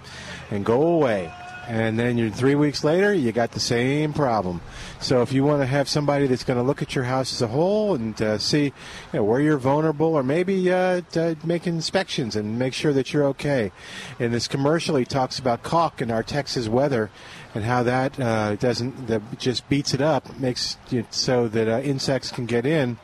and 0.52 0.66
go 0.66 0.82
away 0.82 1.32
and 1.68 1.98
then 1.98 2.18
you're 2.18 2.30
three 2.30 2.56
weeks 2.56 2.84
later 2.84 3.14
you 3.14 3.32
got 3.32 3.52
the 3.52 3.60
same 3.60 4.14
problem 4.14 4.62
so 5.04 5.22
if 5.22 5.34
you 5.34 5.44
want 5.44 5.62
to 5.62 5.66
have 5.66 5.90
somebody 5.90 6.28
that's 6.28 6.44
going 6.44 6.58
to 6.58 6.64
look 6.64 6.82
at 6.82 6.96
your 6.96 7.04
house 7.04 7.34
as 7.34 7.42
a 7.42 7.48
whole 7.48 7.96
and 7.96 8.20
uh, 8.22 8.38
see 8.38 8.66
you 8.66 8.72
know, 9.14 9.24
where 9.24 9.42
you're 9.42 9.58
vulnerable 9.58 10.16
or 10.16 10.24
maybe 10.24 10.72
uh, 10.72 11.02
to 11.12 11.36
make 11.44 11.68
inspections 11.68 12.36
and 12.36 12.58
make 12.58 12.74
sure 12.74 12.94
that 12.94 13.12
you're 13.12 13.26
okay. 13.26 13.72
And 14.20 14.34
this 14.34 14.48
commercial 14.48 14.96
he 14.96 15.06
talks 15.06 15.40
about 15.40 15.62
caulk 15.62 16.00
and 16.00 16.12
our 16.12 16.24
texas 16.24 16.70
weather 16.70 17.12
and 17.54 17.64
how 17.64 17.84
that 17.84 18.20
uh, 18.20 18.56
doesn't 18.56 19.08
that 19.08 19.22
just 19.38 19.68
beats 19.70 19.94
it 19.94 20.02
up 20.02 20.40
makes 20.40 20.78
it 20.92 21.14
so 21.14 21.48
that 21.50 21.68
uh, 21.68 21.82
insects 21.82 22.32
can 22.32 22.46
get 22.46 22.66
in 22.66 22.98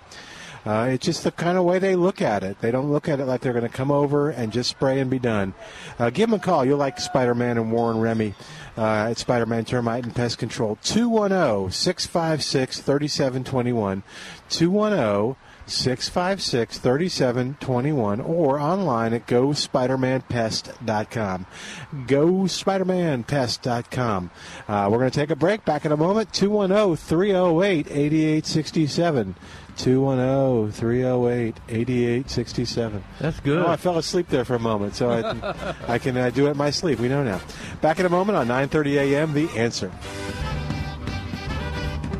uh, 0.70 0.86
it's 0.86 1.04
just 1.04 1.24
the 1.24 1.32
kind 1.32 1.58
of 1.58 1.64
way 1.64 1.80
they 1.80 1.96
look 1.96 2.22
at 2.22 2.44
it. 2.44 2.62
They 2.62 2.70
don't 2.70 2.92
look 2.92 3.10
at 3.10 3.20
it 3.20 3.26
like 3.26 3.42
they're 3.42 3.54
going 3.54 3.64
to 3.64 3.70
come 3.70 3.90
over 3.90 4.30
and 4.30 4.54
just 4.54 4.70
spray 4.70 5.00
and 5.00 5.10
be 5.10 5.18
done. 5.18 5.56
Uh, 5.98 6.12
give 6.12 6.30
them 6.30 6.40
a 6.40 6.44
call. 6.44 6.64
You'll 6.64 6.78
like 6.78 7.00
Spider 7.00 7.34
Man 7.34 7.58
and 7.58 7.72
Warren 7.72 8.00
Remy 8.00 8.36
uh, 8.78 9.10
at 9.10 9.18
Spider 9.18 9.48
Man 9.48 9.66
Termite 9.66 10.04
and 10.04 10.14
Pest 10.14 10.38
Control. 10.38 10.78
210 10.84 11.72
656 11.72 12.82
3721. 12.82 14.04
210 14.50 15.36
656 15.66 16.78
3721 16.78 18.22
or 18.22 18.60
online 18.60 19.14
at 19.14 19.26
gospidermanpest.com. 19.26 21.48
Gospidermanpest.com. 21.96 24.30
Uh, 24.68 24.88
we're 24.92 25.00
going 25.00 25.10
to 25.10 25.20
take 25.20 25.32
a 25.32 25.36
break. 25.36 25.66
Back 25.66 25.86
in 25.86 25.92
a 25.92 25.98
moment. 25.98 26.32
210 26.32 26.96
308 26.96 27.88
8867. 27.88 29.36
210 29.80 30.72
308 30.74 31.56
8867. 31.70 33.04
That's 33.20 33.40
good. 33.40 33.66
Oh, 33.66 33.68
I 33.68 33.78
fell 33.78 33.98
asleep 33.98 34.28
there 34.28 34.46
for 34.46 34.56
a 34.56 34.60
moment, 34.60 34.96
so 34.96 35.10
I, 35.10 35.76
I 35.94 35.98
can 35.98 36.18
uh, 36.18 36.30
do 36.30 36.48
it 36.48 36.52
in 36.52 36.58
my 36.58 36.70
sleep. 36.70 37.00
We 37.00 37.08
know 37.08 37.24
now. 37.24 37.40
Back 37.82 38.00
in 38.00 38.06
a 38.06 38.10
moment 38.10 38.38
on 38.38 38.48
9:30 38.48 39.14
a.m. 39.14 39.34
The 39.34 39.50
answer. 39.58 39.92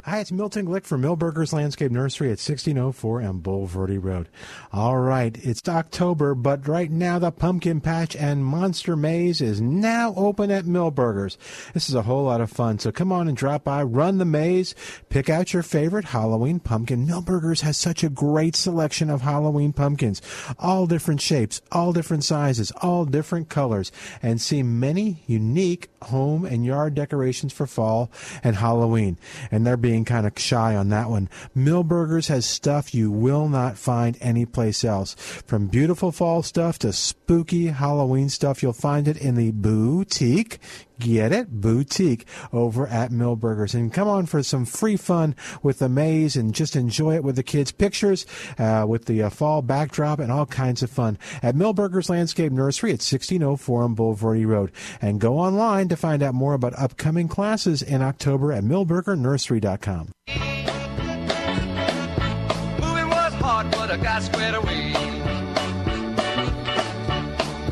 Hi, 0.10 0.22
it's 0.22 0.32
Milton 0.32 0.66
Glick 0.66 0.88
from 0.88 1.04
Milberger's 1.04 1.54
Landscape 1.54 1.92
Nursery 1.92 2.30
at 2.30 2.42
1604 2.42 3.22
on 3.22 3.42
Bulverde 3.42 4.04
Road. 4.04 4.28
All 4.74 4.98
right, 4.98 5.38
it's 5.46 5.70
October, 5.70 6.34
but 6.34 6.68
right 6.68 6.90
now 6.90 7.20
the 7.20 7.30
pumpkin 7.30 7.80
patch 7.80 8.16
and 8.16 8.44
monster 8.44 8.96
maze 8.96 9.40
is 9.40 9.62
now 9.62 10.16
open 10.18 10.50
at 10.50 10.66
Milberger's. 10.66 11.38
This 11.76 11.90
is 11.90 11.94
a 11.94 12.02
whole 12.02 12.24
lot 12.24 12.42
of 12.42 12.50
fun, 12.50 12.80
so 12.80 12.92
come 12.92 13.12
on 13.12 13.28
and 13.28 13.38
drop 13.38 13.64
by, 13.64 13.84
run 13.84 14.18
the 14.18 14.26
maze, 14.26 14.74
pick 15.10 15.30
out 15.30 15.54
your 15.54 15.62
favorite 15.62 16.06
Halloween 16.06 16.60
pumpkin. 16.60 17.06
Milberger's 17.06 17.62
has 17.62 17.78
such 17.78 18.04
a 18.04 18.10
great 18.10 18.56
selection 18.56 19.12
of 19.12 19.22
Halloween 19.22 19.74
pumpkins, 19.74 20.24
all 20.58 20.88
different 20.88 21.22
shapes, 21.22 21.62
all 21.72 21.94
different 21.94 22.24
sizes, 22.24 22.72
all 22.82 23.06
different 23.06 23.50
colors, 23.50 23.92
and 24.24 24.42
see 24.42 24.64
many 24.64 25.22
unique 25.28 25.88
home 26.02 26.46
and 26.46 26.66
yard 26.66 26.96
decorations 26.96 27.54
for 27.54 27.68
fall 27.68 28.10
and 28.44 28.56
Halloween. 28.56 29.16
And 29.52 29.68
they're 29.68 29.78
being 29.78 29.99
kind 30.06 30.26
of 30.26 30.34
shy 30.38 30.76
on 30.76 30.90
that 30.90 31.10
one. 31.10 31.30
Milberger's 31.56 32.28
has 32.28 32.46
stuff 32.46 32.94
you 32.94 33.12
will 33.12 33.48
not 33.50 33.78
find 33.78 34.18
anyplace 34.22 34.84
else. 34.84 35.16
From 35.46 35.68
beautiful 35.68 36.12
fall 36.12 36.44
stuff 36.44 36.80
to 36.80 36.94
spooky 36.94 37.68
Halloween 37.68 38.30
stuff, 38.30 38.62
you'll 38.64 38.74
find 38.74 39.08
it 39.08 39.18
in 39.18 39.36
the 39.36 39.52
boutique. 39.52 40.60
Get 41.00 41.32
it? 41.32 41.50
Boutique 41.50 42.28
over 42.52 42.86
at 42.86 43.12
Milberger's. 43.12 43.74
And 43.74 43.94
come 43.94 44.10
on 44.10 44.26
for 44.26 44.44
some 44.44 44.66
free 44.66 44.98
fun 44.98 45.34
with 45.64 45.80
the 45.80 45.88
maze 45.88 46.36
and 46.36 46.54
just 46.54 46.76
enjoy 46.76 47.16
it 47.16 47.24
with 47.24 47.38
the 47.38 47.44
kids' 47.44 47.72
pictures, 47.72 48.26
uh, 48.58 48.86
with 48.88 49.06
the 49.06 49.24
uh, 49.24 49.30
fall 49.30 49.62
backdrop 49.62 50.20
and 50.20 50.32
all 50.32 50.46
kinds 50.46 50.84
of 50.84 50.90
fun 50.90 51.18
at 51.42 51.56
Milberger's 51.56 52.10
Landscape 52.10 52.52
Nursery 52.52 52.90
at 52.90 53.00
1604 53.00 53.84
on 53.84 53.96
Bulverde 53.96 54.46
Road. 54.46 54.72
And 55.02 55.22
go 55.22 55.38
online 55.38 55.88
to 55.88 55.96
find 55.96 56.22
out 56.22 56.34
more 56.34 56.54
about 56.54 56.78
upcoming 56.78 57.30
classes 57.30 57.82
in 57.82 58.02
October 58.02 58.52
at 58.52 58.64
milbergernursery.com. 58.64 60.12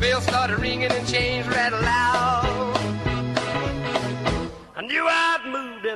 But 0.00 0.22
started 0.22 0.60
ringing 0.60 0.90
and 0.90 1.08
chains 1.08 1.46
rattled. 1.48 2.47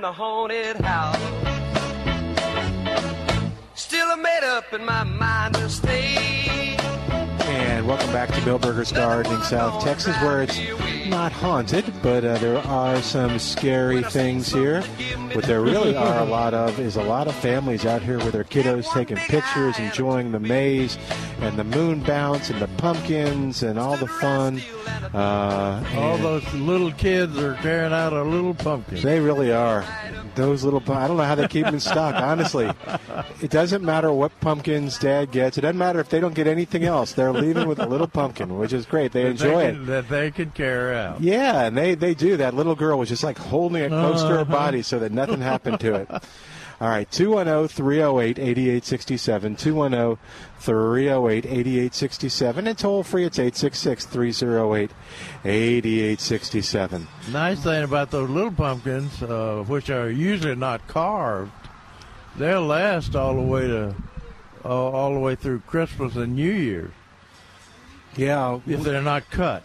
In 0.03 0.09
a 0.09 0.12
haunted 0.12 0.77
house. 0.81 1.17
Still 3.75 4.09
I 4.09 4.17
made 4.17 4.45
up 4.45 4.73
in 4.73 4.85
my 4.85 5.05
mind 5.05 5.55
to 5.55 5.69
stay. 5.69 6.41
And 7.53 7.87
welcome 7.87 8.11
back 8.12 8.31
to 8.31 8.41
Milberger's 8.41 8.93
Gardening, 8.93 9.43
South 9.43 9.85
Texas, 9.85 10.17
where 10.23 10.43
it's 10.43 10.59
not 11.07 11.33
haunted, 11.33 11.85
but 12.03 12.25
uh, 12.25 12.38
there 12.38 12.57
are 12.59 13.03
some 13.03 13.38
scary 13.38 14.03
things 14.05 14.51
here. 14.51 14.81
What 15.35 15.45
there 15.45 15.61
really 15.61 15.95
are 15.95 16.21
a 16.21 16.25
lot 16.25 16.55
of 16.55 16.79
is 16.81 16.97
a 16.97 17.03
lot 17.03 17.29
of 17.29 17.35
families 17.35 17.85
out 17.85 18.01
here 18.01 18.17
with 18.19 18.33
their 18.33 18.45
kiddos 18.45 18.91
taking 18.95 19.19
pictures, 19.19 19.79
enjoying 19.79 20.33
the 20.33 20.41
maze 20.41 20.97
and 21.41 21.59
the 21.59 21.65
moon 21.65 22.01
bounce 22.03 22.49
and 22.49 22.61
the 22.61 22.69
pumpkins 22.79 23.62
and 23.62 23.79
all 23.79 23.99
the 23.99 24.09
fun. 24.09 24.61
Uh, 25.12 25.85
All 25.97 26.17
those 26.17 26.55
little 26.55 26.93
kids 26.93 27.37
are 27.38 27.55
carrying 27.57 27.93
out 27.93 28.15
a 28.15 28.23
little 28.23 28.55
pumpkin. 28.55 29.03
They 29.03 29.21
really 29.21 29.53
are. 29.53 29.85
Those 30.35 30.65
little, 30.65 30.81
I 30.91 31.07
don't 31.09 31.19
know 31.19 31.25
how 31.25 31.35
they 31.35 31.47
keep 31.49 31.67
them 31.67 31.75
in 31.75 31.81
stock, 31.81 32.15
honestly. 32.15 32.71
It 33.43 33.51
doesn't 33.51 33.85
matter 33.85 34.11
what 34.11 34.33
pumpkins 34.41 34.97
dad 34.97 35.31
gets. 35.31 35.59
It 35.59 35.61
doesn't 35.61 35.77
matter 35.77 36.01
if 36.01 36.09
they 36.09 36.21
don't 36.21 36.35
get 36.35 36.47
anything 36.47 36.85
else. 36.85 37.12
They're 37.12 37.33
leaving 37.42 37.66
with 37.68 37.78
a 37.81 37.87
little 37.87 38.07
pumpkin, 38.07 38.57
which 38.59 38.72
is 38.72 38.87
great. 38.87 39.12
They 39.12 39.24
that 39.24 39.31
enjoy 39.31 39.59
they 39.61 39.68
it. 39.68 39.87
That 39.87 40.09
they 40.09 40.31
can 40.31 40.50
carry 40.52 40.96
out. 40.96 41.20
Yeah, 41.20 41.64
and 41.66 41.76
they, 41.76 41.94
they 41.94 42.14
do. 42.14 42.37
That 42.37 42.55
little 42.55 42.74
girl 42.76 42.98
was 42.98 43.09
just 43.09 43.22
like 43.24 43.37
holding 43.38 43.83
it 43.83 43.88
close 43.88 44.22
to 44.22 44.28
her 44.28 44.38
Uh-huh. 44.40 44.52
body 44.52 44.83
so 44.83 44.98
that 45.00 45.12
nothing 45.12 45.40
happened 45.40 45.81
to 45.81 45.94
it. 45.94 46.09
All 46.81 46.88
right, 46.88 47.09
210 47.12 47.68
308 47.68 48.38
8867. 48.40 49.57
210 49.57 50.18
308 50.59 51.46
8867. 51.46 52.66
And 52.66 52.76
toll 52.78 53.02
free, 53.05 53.24
it's 53.24 53.38
866 53.38 54.07
308 54.07 54.90
8867. 55.44 57.07
Nice 57.31 57.62
thing 57.62 57.85
about 57.85 58.11
those 58.11 58.28
little 58.31 58.50
pumpkins, 58.50 59.22
uh, 59.22 59.64
which 59.68 59.90
are 59.90 60.11
usually 60.11 60.55
not 60.57 60.87
carved, 60.88 61.52
they'll 62.37 62.66
last 62.66 63.14
all 63.14 63.35
the 63.35 63.40
way 63.42 63.66
to 63.68 63.94
all 64.64 64.94
all 64.94 65.12
the 65.14 65.20
way 65.20 65.35
through 65.37 65.61
Christmas 65.61 66.16
and 66.16 66.35
New 66.37 66.52
Year's 66.52 66.90
Yeah. 68.16 68.61
if 68.66 68.83
they're 68.83 69.03
not 69.03 69.31
cut. 69.31 69.64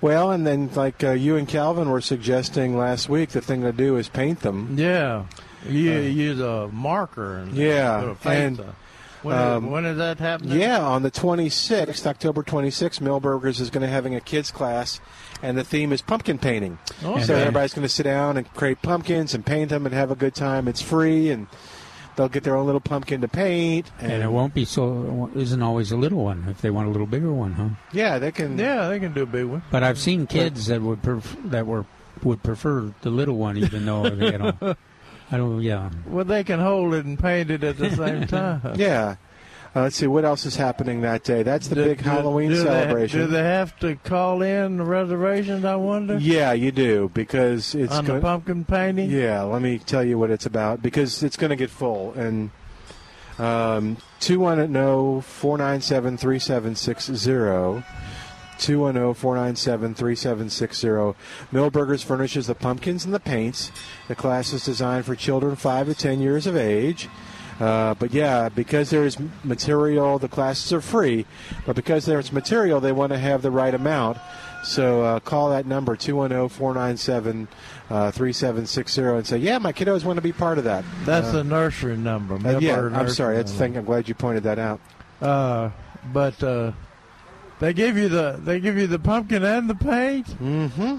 Well, 0.00 0.30
and 0.30 0.46
then 0.46 0.70
like 0.74 1.02
uh, 1.02 1.10
you 1.12 1.36
and 1.36 1.48
Calvin 1.48 1.90
were 1.90 2.00
suggesting 2.00 2.76
last 2.76 3.08
week, 3.08 3.30
the 3.30 3.40
thing 3.40 3.62
to 3.62 3.72
do 3.72 3.96
is 3.96 4.08
paint 4.08 4.40
them. 4.40 4.76
Yeah, 4.78 5.24
you 5.68 5.92
use 5.92 6.38
a 6.40 6.68
marker 6.72 7.38
and 7.38 7.52
Uh, 7.52 7.60
Yeah, 7.60 8.14
and, 8.24 8.60
on. 8.60 8.74
When, 9.22 9.36
um, 9.36 9.64
is, 9.64 9.70
when 9.72 9.84
is 9.84 9.98
that 9.98 10.20
happening? 10.20 10.60
Yeah, 10.60 10.78
on 10.80 11.02
the 11.02 11.10
26th, 11.10 12.06
October 12.06 12.44
26th, 12.44 13.00
Milberger's 13.00 13.60
is 13.60 13.68
going 13.70 13.82
to 13.84 13.88
having 13.92 14.14
a 14.14 14.20
kids 14.20 14.52
class, 14.52 15.00
and 15.42 15.58
the 15.58 15.64
theme 15.64 15.92
is 15.92 16.00
pumpkin 16.00 16.38
painting. 16.38 16.78
Okay. 17.02 17.24
So 17.24 17.34
everybody's 17.34 17.74
going 17.74 17.82
to 17.82 17.88
sit 17.92 18.04
down 18.04 18.36
and 18.36 18.52
create 18.54 18.80
pumpkins 18.80 19.34
and 19.34 19.44
paint 19.44 19.70
them 19.70 19.84
and 19.86 19.94
have 19.94 20.12
a 20.12 20.14
good 20.14 20.36
time. 20.36 20.68
It's 20.68 20.80
free, 20.80 21.30
and 21.30 21.48
they'll 22.18 22.28
get 22.28 22.42
their 22.42 22.56
own 22.56 22.66
little 22.66 22.80
pumpkin 22.80 23.20
to 23.22 23.28
paint. 23.28 23.90
And, 24.00 24.12
And 24.12 24.22
it 24.24 24.28
won't 24.28 24.52
be 24.52 24.64
so. 24.66 25.30
Isn't 25.34 25.62
always 25.62 25.92
a 25.92 25.96
little 25.96 26.24
one 26.24 26.44
if 26.50 26.60
they 26.60 26.68
want 26.70 26.88
a 26.88 26.90
little 26.90 27.06
bigger 27.06 27.32
one, 27.32 27.52
huh? 27.52 27.68
Yeah, 27.92 28.18
they 28.18 28.32
can. 28.32 28.58
Yeah, 28.58 28.88
they 28.88 28.98
can 28.98 29.14
do 29.14 29.22
a 29.22 29.26
big 29.26 29.46
one. 29.46 29.62
But 29.70 29.84
I've 29.84 29.98
seen 29.98 30.26
kids 30.26 30.66
that 30.66 30.82
would 30.82 31.00
pref- 31.02 31.36
that 31.44 31.66
were 31.66 31.86
would 32.24 32.42
prefer 32.42 32.92
the 33.02 33.10
little 33.10 33.36
one, 33.36 33.56
even 33.56 33.86
though 33.86 34.04
you 34.06 34.38
know. 34.38 34.76
I 35.30 35.36
don't. 35.36 35.62
Yeah. 35.62 35.90
Well, 36.06 36.24
they 36.24 36.42
can 36.42 36.58
hold 36.58 36.94
it 36.94 37.04
and 37.06 37.18
paint 37.18 37.50
it 37.50 37.62
at 37.62 37.78
the 37.78 37.94
same 37.94 38.26
time. 38.26 38.74
Yeah. 38.76 39.16
Uh, 39.76 39.82
let's 39.82 39.96
see 39.96 40.06
what 40.06 40.24
else 40.24 40.46
is 40.46 40.56
happening 40.56 41.02
that 41.02 41.22
day. 41.24 41.42
That's 41.42 41.68
the 41.68 41.74
Do- 41.74 41.84
big 41.84 41.98
do- 42.02 42.04
Halloween 42.08 42.50
do 42.50 42.56
they- 42.56 42.62
celebration. 42.64 43.20
do 43.20 43.26
they 43.26 43.42
have 43.42 43.78
to 43.80 43.96
call 43.96 44.40
in 44.42 44.82
reservations? 44.82 45.64
I 45.64 45.76
wonder. 45.76 46.16
yeah, 46.18 46.52
you 46.52 46.72
do 46.72 47.10
because 47.12 47.74
it's 47.74 47.92
on 47.92 48.04
go- 48.06 48.14
the 48.14 48.20
pumpkin 48.20 48.64
painting. 48.64 49.10
Yeah, 49.10 49.42
let 49.42 49.60
me 49.62 49.78
tell 49.78 50.02
you 50.02 50.18
what 50.18 50.30
it's 50.30 50.46
about 50.46 50.82
because 50.82 51.22
it's 51.22 51.36
going 51.36 51.50
to 51.50 51.56
get 51.56 51.70
full. 51.70 52.12
And 52.14 52.50
um, 53.38 53.98
210 54.20 55.20
497 55.22 56.16
3760. 56.16 57.84
210 58.58 59.14
497 59.14 59.94
3760. 59.94 61.14
Milberger's 61.52 62.02
furnishes 62.02 62.46
the 62.48 62.54
pumpkins 62.56 63.04
and 63.04 63.14
the 63.14 63.20
paints. 63.20 63.70
The 64.08 64.16
class 64.16 64.52
is 64.52 64.64
designed 64.64 65.04
for 65.04 65.14
children 65.14 65.54
5 65.54 65.86
to 65.86 65.94
10 65.94 66.20
years 66.20 66.46
of 66.46 66.56
age. 66.56 67.08
Uh, 67.60 67.94
but 67.94 68.12
yeah, 68.14 68.48
because 68.48 68.90
there's 68.90 69.16
material, 69.42 70.18
the 70.18 70.28
classes 70.28 70.72
are 70.72 70.80
free. 70.80 71.26
But 71.66 71.74
because 71.76 72.06
there's 72.06 72.32
material, 72.32 72.80
they 72.80 72.92
want 72.92 73.12
to 73.12 73.18
have 73.18 73.42
the 73.42 73.50
right 73.50 73.74
amount. 73.74 74.18
So 74.64 75.02
uh, 75.02 75.20
call 75.20 75.50
that 75.50 75.66
number 75.66 75.96
210 75.96 76.48
497 76.48 77.48
3760 78.12 79.02
and 79.02 79.26
say, 79.26 79.38
yeah, 79.38 79.58
my 79.58 79.72
kiddos 79.72 80.04
want 80.04 80.16
to 80.16 80.22
be 80.22 80.32
part 80.32 80.58
of 80.58 80.64
that. 80.64 80.84
That's 81.04 81.28
Uh, 81.28 81.32
the 81.32 81.44
nursery 81.44 81.96
number. 81.96 82.34
uh, 82.34 82.58
yeah, 82.58 82.76
Millburg 82.76 82.94
I'm 82.96 83.08
sorry. 83.10 83.36
That's 83.36 83.52
the 83.52 83.58
thing. 83.58 83.76
I'm 83.76 83.84
glad 83.84 84.08
you 84.08 84.14
pointed 84.14 84.42
that 84.44 84.58
out. 84.58 84.80
Uh, 85.20 85.70
but 86.12 86.42
uh, 86.42 86.72
they 87.60 87.72
give 87.72 87.96
you 87.96 88.08
the 88.08 88.38
they 88.42 88.60
give 88.60 88.76
you 88.78 88.86
the 88.86 88.98
pumpkin 88.98 89.42
and 89.44 89.68
the 89.68 89.74
paint. 89.74 90.26
Mm-hmm. 90.26 90.98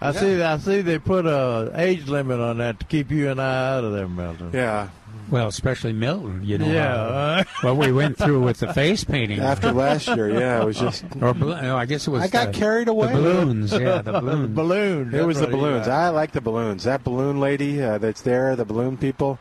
I 0.00 0.12
see. 0.12 0.40
I 0.42 0.58
see. 0.58 0.80
They 0.80 0.98
put 0.98 1.26
a 1.26 1.72
age 1.74 2.06
limit 2.08 2.38
on 2.40 2.58
that 2.58 2.78
to 2.80 2.86
keep 2.86 3.10
you 3.10 3.30
and 3.30 3.40
I 3.40 3.74
out 3.76 3.84
of 3.84 3.92
there, 3.92 4.06
Milton. 4.08 4.50
Yeah. 4.52 4.88
Well, 5.30 5.48
especially 5.48 5.92
Milton, 5.92 6.42
you 6.42 6.56
know. 6.58 6.66
Yeah, 6.66 6.94
uh, 6.94 7.44
what 7.62 7.76
we 7.76 7.92
went 7.92 8.16
through 8.16 8.42
with 8.42 8.58
the 8.58 8.72
face 8.72 9.04
painting. 9.04 9.40
After 9.40 9.72
last 9.72 10.06
year, 10.08 10.30
yeah, 10.30 10.62
it 10.62 10.64
was 10.64 10.78
just. 10.78 11.04
or 11.20 11.34
bal- 11.34 11.60
no, 11.62 11.76
I 11.76 11.84
guess 11.86 12.06
it 12.06 12.10
was. 12.10 12.22
I 12.22 12.28
got 12.28 12.52
the, 12.52 12.58
carried 12.58 12.88
away. 12.88 13.08
The 13.08 13.12
balloons, 13.14 13.72
yeah, 13.72 14.00
the 14.02 14.12
the 14.12 14.12
balloons. 14.20 14.54
balloon. 14.54 15.14
It 15.14 15.26
was 15.26 15.36
the 15.38 15.46
that's 15.46 15.52
what 15.52 15.58
he 15.58 15.66
balloons. 15.70 15.86
got. 15.86 15.98
I 15.98 16.08
like 16.08 16.32
the 16.32 16.40
balloons. 16.40 16.84
That 16.84 17.04
balloon 17.04 17.40
lady 17.40 17.82
uh, 17.82 17.98
that's 17.98 18.22
there, 18.22 18.56
the 18.56 18.64
balloon 18.64 18.96
people, 18.96 19.38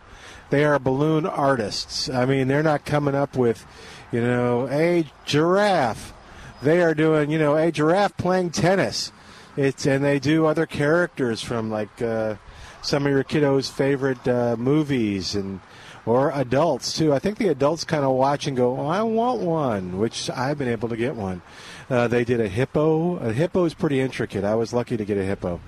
they 0.49 0.65
are 0.65 0.77
balloon 0.79 1.25
artists. 1.25 2.09
I 2.09 2.25
mean, 2.25 2.47
they're 2.47 2.63
not 2.63 2.85
coming 2.85 3.15
up 3.15 3.35
with, 3.38 3.65
you 4.11 4.21
know, 4.21 4.67
a 4.69 5.05
giraffe. 5.25 6.13
They 6.61 6.81
are 6.81 6.93
doing, 6.93 7.31
you 7.31 7.39
know, 7.39 7.55
a 7.55 7.71
giraffe 7.71 8.17
playing 8.17 8.51
tennis. 8.51 9.11
It's 9.55 9.85
and 9.85 10.03
they 10.03 10.19
do 10.19 10.45
other 10.45 10.65
characters 10.65 11.41
from 11.41 11.71
like 11.71 12.01
uh, 12.01 12.35
some 12.81 13.05
of 13.05 13.11
your 13.11 13.23
kiddos' 13.23 13.71
favorite 13.71 14.27
uh, 14.27 14.55
movies 14.57 15.33
and 15.33 15.61
or 16.07 16.31
adults 16.31 16.93
too. 16.97 17.13
I 17.13 17.19
think 17.19 17.37
the 17.37 17.49
adults 17.49 17.83
kind 17.83 18.03
of 18.03 18.11
watch 18.15 18.47
and 18.47 18.55
go, 18.57 18.77
oh, 18.79 18.87
"I 18.87 19.03
want 19.03 19.41
one," 19.41 19.99
which 19.99 20.29
I've 20.29 20.57
been 20.57 20.69
able 20.69 20.89
to 20.89 20.97
get 20.97 21.15
one. 21.15 21.41
Uh, 21.89 22.07
they 22.07 22.23
did 22.23 22.39
a 22.41 22.47
hippo. 22.47 23.17
A 23.17 23.31
hippo 23.33 23.65
is 23.65 23.73
pretty 23.73 23.99
intricate. 23.99 24.43
I 24.43 24.55
was 24.55 24.73
lucky 24.73 24.97
to 24.97 25.05
get 25.05 25.17
a 25.17 25.23
hippo. 25.23 25.59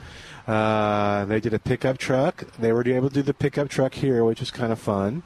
Uh, 0.48 1.26
they 1.26 1.40
did 1.40 1.54
a 1.54 1.60
pickup 1.60 1.98
truck. 1.98 2.44
They 2.58 2.72
were 2.74 2.88
able 2.88 3.10
to 3.10 3.14
do 3.14 3.22
the 3.22 3.34
pickup 3.36 3.70
truck 3.70 3.94
here, 3.94 4.24
which 4.26 4.40
was 4.40 4.50
kind 4.52 4.72
of 4.74 4.80
fun. 4.80 5.22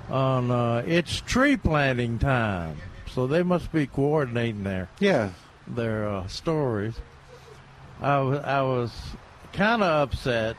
on 0.10 0.52
uh, 0.52 0.84
it's 0.86 1.22
tree 1.22 1.56
planting 1.56 2.20
time. 2.20 2.76
So 3.14 3.28
they 3.28 3.44
must 3.44 3.72
be 3.72 3.88
coordinating 3.88 4.64
their 4.64 4.90
Yeah. 5.00 5.30
their 5.68 6.08
uh, 6.10 6.28
stories. 6.28 6.96
I 8.02 8.20
was 8.20 8.40
I 8.40 8.62
was 8.62 8.92
kind 9.54 9.82
of 9.84 10.10
upset 10.10 10.58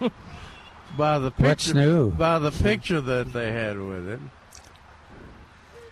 by 0.96 1.18
the 1.18 1.30
picture 1.30 1.48
What's 1.48 1.74
new? 1.74 2.10
by 2.10 2.38
the 2.38 2.50
picture 2.50 3.00
that 3.00 3.32
they 3.32 3.52
had 3.52 3.78
with 3.78 4.08
it. 4.08 4.20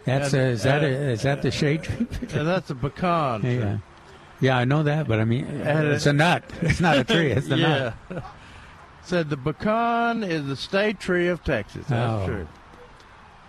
That's 0.06 0.32
And- 0.32 0.42
uh, 0.42 0.46
is 0.46 0.62
that 0.62 0.82
a, 0.82 0.86
is 0.86 1.22
that 1.22 1.42
the 1.42 1.50
shade 1.50 1.82
tree? 1.82 2.06
That's 2.28 2.70
a 2.70 2.74
pecan. 2.74 3.40
tree. 3.42 3.58
yeah, 3.58 3.78
yeah, 4.40 4.56
I 4.56 4.64
know 4.64 4.82
that, 4.84 5.06
but 5.08 5.18
I 5.20 5.24
mean, 5.24 5.44
And 5.44 5.88
it's 5.88 6.06
it- 6.06 6.10
a 6.10 6.12
nut. 6.14 6.44
It's 6.62 6.80
not 6.80 6.96
a 6.98 7.04
tree. 7.12 7.30
It's 7.32 7.50
a 7.50 7.56
yeah. 7.56 7.92
nut. 8.10 8.24
Said 9.02 9.30
the 9.30 9.36
pecan 9.36 10.24
is 10.24 10.46
the 10.46 10.56
state 10.56 10.98
tree 10.98 11.28
of 11.28 11.44
Texas. 11.44 11.86
That's 11.88 12.22
Oh. 12.22 12.26
true. 12.26 12.48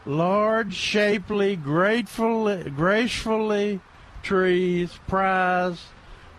Large, 0.06 0.74
shapely, 0.74 1.56
gratefully, 1.56 2.70
gracefully 2.70 3.82
trees 4.24 4.98
prized 5.08 5.82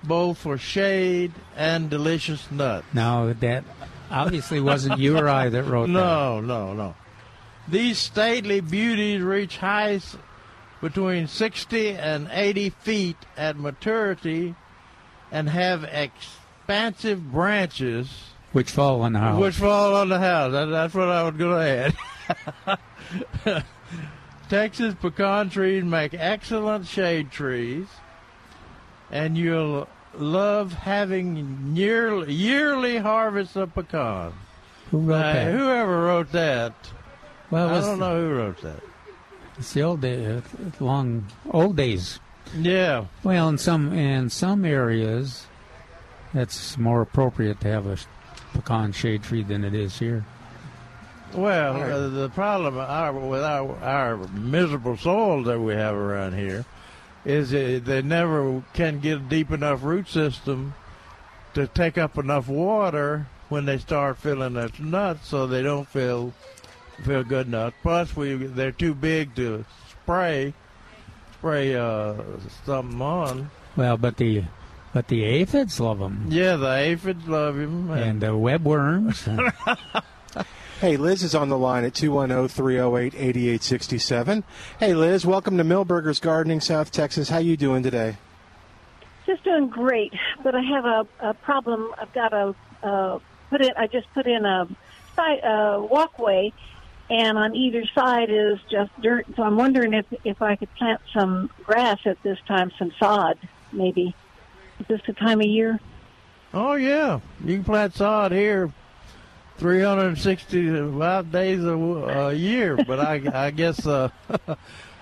both 0.03 0.39
for 0.39 0.57
shade 0.57 1.33
and 1.57 1.91
delicious 1.91 2.51
nuts. 2.51 2.87
Now 2.95 3.33
that 3.41 3.65
obviously 4.11 4.61
wasn't 4.61 4.99
you 5.01 5.19
or 5.19 5.29
I 5.29 5.49
that 5.51 5.65
wrote 5.65 5.87
that. 5.89 5.93
No, 5.93 6.41
no, 6.41 6.73
no. 6.73 6.95
These 7.71 7.99
stately 7.99 8.61
beauties 8.61 9.21
reach 9.23 9.59
heights 9.59 10.17
between 10.81 11.27
60 11.27 11.91
and 11.91 12.29
80 12.31 12.71
feet 12.71 13.17
at 13.37 13.59
maturity 13.59 14.55
and 15.31 15.49
have 15.51 15.85
expansive 15.85 17.31
branches 17.31 18.09
Which 18.53 18.71
fall 18.71 19.03
on 19.03 19.13
the 19.13 19.19
house. 19.19 19.39
which 19.41 19.57
fall 19.57 19.95
on 19.97 20.09
the 20.09 20.19
house. 20.19 20.53
That, 20.53 20.67
that's 20.67 20.95
what 20.95 21.09
I 21.09 21.23
was 21.25 21.35
going 21.37 21.95
to 22.67 22.77
add. 23.47 23.65
Texas 24.49 24.95
pecan 25.01 25.51
trees 25.51 25.85
make 25.85 26.15
excellent 26.15 26.87
shade 26.87 27.31
trees, 27.31 27.87
and 29.11 29.37
you'll 29.37 29.87
love 30.15 30.73
having 30.73 31.73
yearly, 31.75 32.33
yearly 32.33 32.97
harvests 32.97 33.57
of 33.57 33.75
pecans. 33.75 34.33
Who 34.91 35.01
wrote 35.01 35.23
that? 35.23 35.53
whoever 35.53 36.01
wrote 36.07 36.33
that, 36.33 36.73
well, 37.51 37.69
it 37.75 37.79
I 37.79 37.81
don't 37.81 37.99
know 37.99 38.21
who 38.21 38.35
wrote 38.35 38.61
that. 38.63 38.81
It's 39.59 39.73
the 39.73 39.83
old 39.83 40.01
day, 40.01 40.25
uh, 40.27 40.41
long 40.81 41.27
old 41.51 41.77
days. 41.77 42.21
Yeah, 42.57 43.07
Well, 43.25 43.49
in 43.51 43.59
some 43.59 43.93
in 43.93 44.31
some 44.31 44.65
areas, 44.65 45.47
it's 46.33 46.79
more 46.79 47.03
appropriate 47.03 47.61
to 47.61 47.69
have 47.69 47.87
a 47.87 47.99
pecan 48.55 48.93
shade 48.93 49.23
tree 49.23 49.43
than 49.43 49.65
it 49.65 49.75
is 49.75 49.99
here. 49.99 50.25
well, 51.35 51.77
uh, 51.77 52.09
the 52.09 52.31
problem 52.31 52.79
our, 52.79 53.13
with 53.13 53.43
our, 53.43 53.77
our 53.83 54.17
miserable 54.29 54.97
soil 54.97 55.43
that 55.45 55.61
we 55.61 55.75
have 55.75 55.95
around 55.95 56.35
here 56.35 56.65
is 57.27 57.51
that 57.51 57.85
they 57.85 58.01
never 58.01 58.63
can 58.73 59.01
get 59.01 59.19
a 59.19 59.21
deep 59.21 59.51
enough 59.51 59.83
root 59.83 60.09
system 60.09 60.73
to 61.53 61.67
take 61.67 61.99
up 61.99 62.17
enough 62.17 62.49
water 62.49 63.27
when 63.51 63.67
they 63.67 63.77
start 63.77 64.17
filling 64.17 64.55
their 64.55 64.71
nuts, 64.79 65.29
so 65.29 65.47
they 65.47 65.63
don't 65.63 65.89
feel 65.89 66.33
feel 67.03 67.25
good 67.25 67.47
enough. 67.47 67.75
Plus, 67.83 68.15
we 68.17 68.35
they're 68.35 68.73
too 68.73 68.95
big 68.95 69.35
to 69.37 69.65
spray 69.91 70.55
spray 71.39 71.75
uh, 71.77 72.15
something 72.65 73.01
on. 73.01 73.51
Well, 73.77 73.97
but 73.97 74.17
the 74.17 74.45
but 74.93 75.09
the 75.09 75.25
aphids 75.25 75.79
love 75.79 75.99
them, 75.99 76.27
Yeah, 76.29 76.57
the 76.57 76.75
aphids 76.75 77.27
love 77.29 77.59
him, 77.59 77.91
and 77.91 78.21
the 78.21 78.29
webworms. 78.29 79.27
Hey, 80.81 80.97
Liz 80.97 81.25
is 81.25 81.35
on 81.35 81.49
the 81.49 81.59
line 81.59 81.83
at 81.83 81.89
oh, 81.89 82.07
210 82.29 82.47
308 82.47 83.13
8867. 83.13 84.45
Hey, 84.79 84.95
Liz, 84.95 85.27
welcome 85.27 85.59
to 85.59 85.65
Milberger's 85.65 86.21
Gardening, 86.21 86.61
South 86.61 86.93
Texas. 86.93 87.29
How 87.29 87.39
you 87.39 87.57
doing 87.57 87.83
today? 87.83 88.17
Just 89.27 89.43
doing 89.43 89.67
great, 89.67 90.13
but 90.45 90.55
I 90.55 90.61
have 90.61 90.85
a, 90.85 91.07
a 91.19 91.35
problem. 91.35 91.93
I've 92.01 92.13
got 92.13 92.33
a 92.33 92.55
uh, 92.85 93.19
put 93.51 93.61
in. 93.61 93.71
I 93.77 93.89
just 93.89 94.07
put 94.15 94.29
in 94.29 94.45
a 94.45 94.69
side 95.17 95.41
uh, 95.41 95.83
walkway, 95.83 96.53
and 97.11 97.39
on 97.39 97.55
either 97.57 97.85
side 97.95 98.31
is 98.31 98.59
just 98.71 98.91
dirt. 99.01 99.27
So 99.37 99.43
I'm 99.43 99.57
wondering 99.57 99.95
if 99.95 100.07
if 100.25 100.41
I 100.43 100.57
could 100.57 100.73
plant 100.77 101.01
some 101.13 101.51
grass 101.65 101.99
at 102.05 102.23
this 102.23 102.39
time, 102.47 102.71
some 102.79 102.93
sod, 102.99 103.39
maybe. 103.73 104.15
Is 104.81 104.87
this 104.87 105.01
the 105.07 105.13
time 105.13 105.41
of 105.41 105.47
year? 105.47 105.81
Oh 106.55 106.75
yeah, 106.75 107.21
you 107.45 107.57
can 107.57 107.65
plant 107.65 107.95
sod 107.95 108.33
here, 108.33 108.73
365 109.59 111.33
days 111.33 111.65
a, 111.65 111.71
a 111.73 112.33
year. 112.33 112.77
But 112.77 113.01
I, 113.01 113.47
I 113.47 113.51
guess 113.51 113.87
uh, 113.87 114.09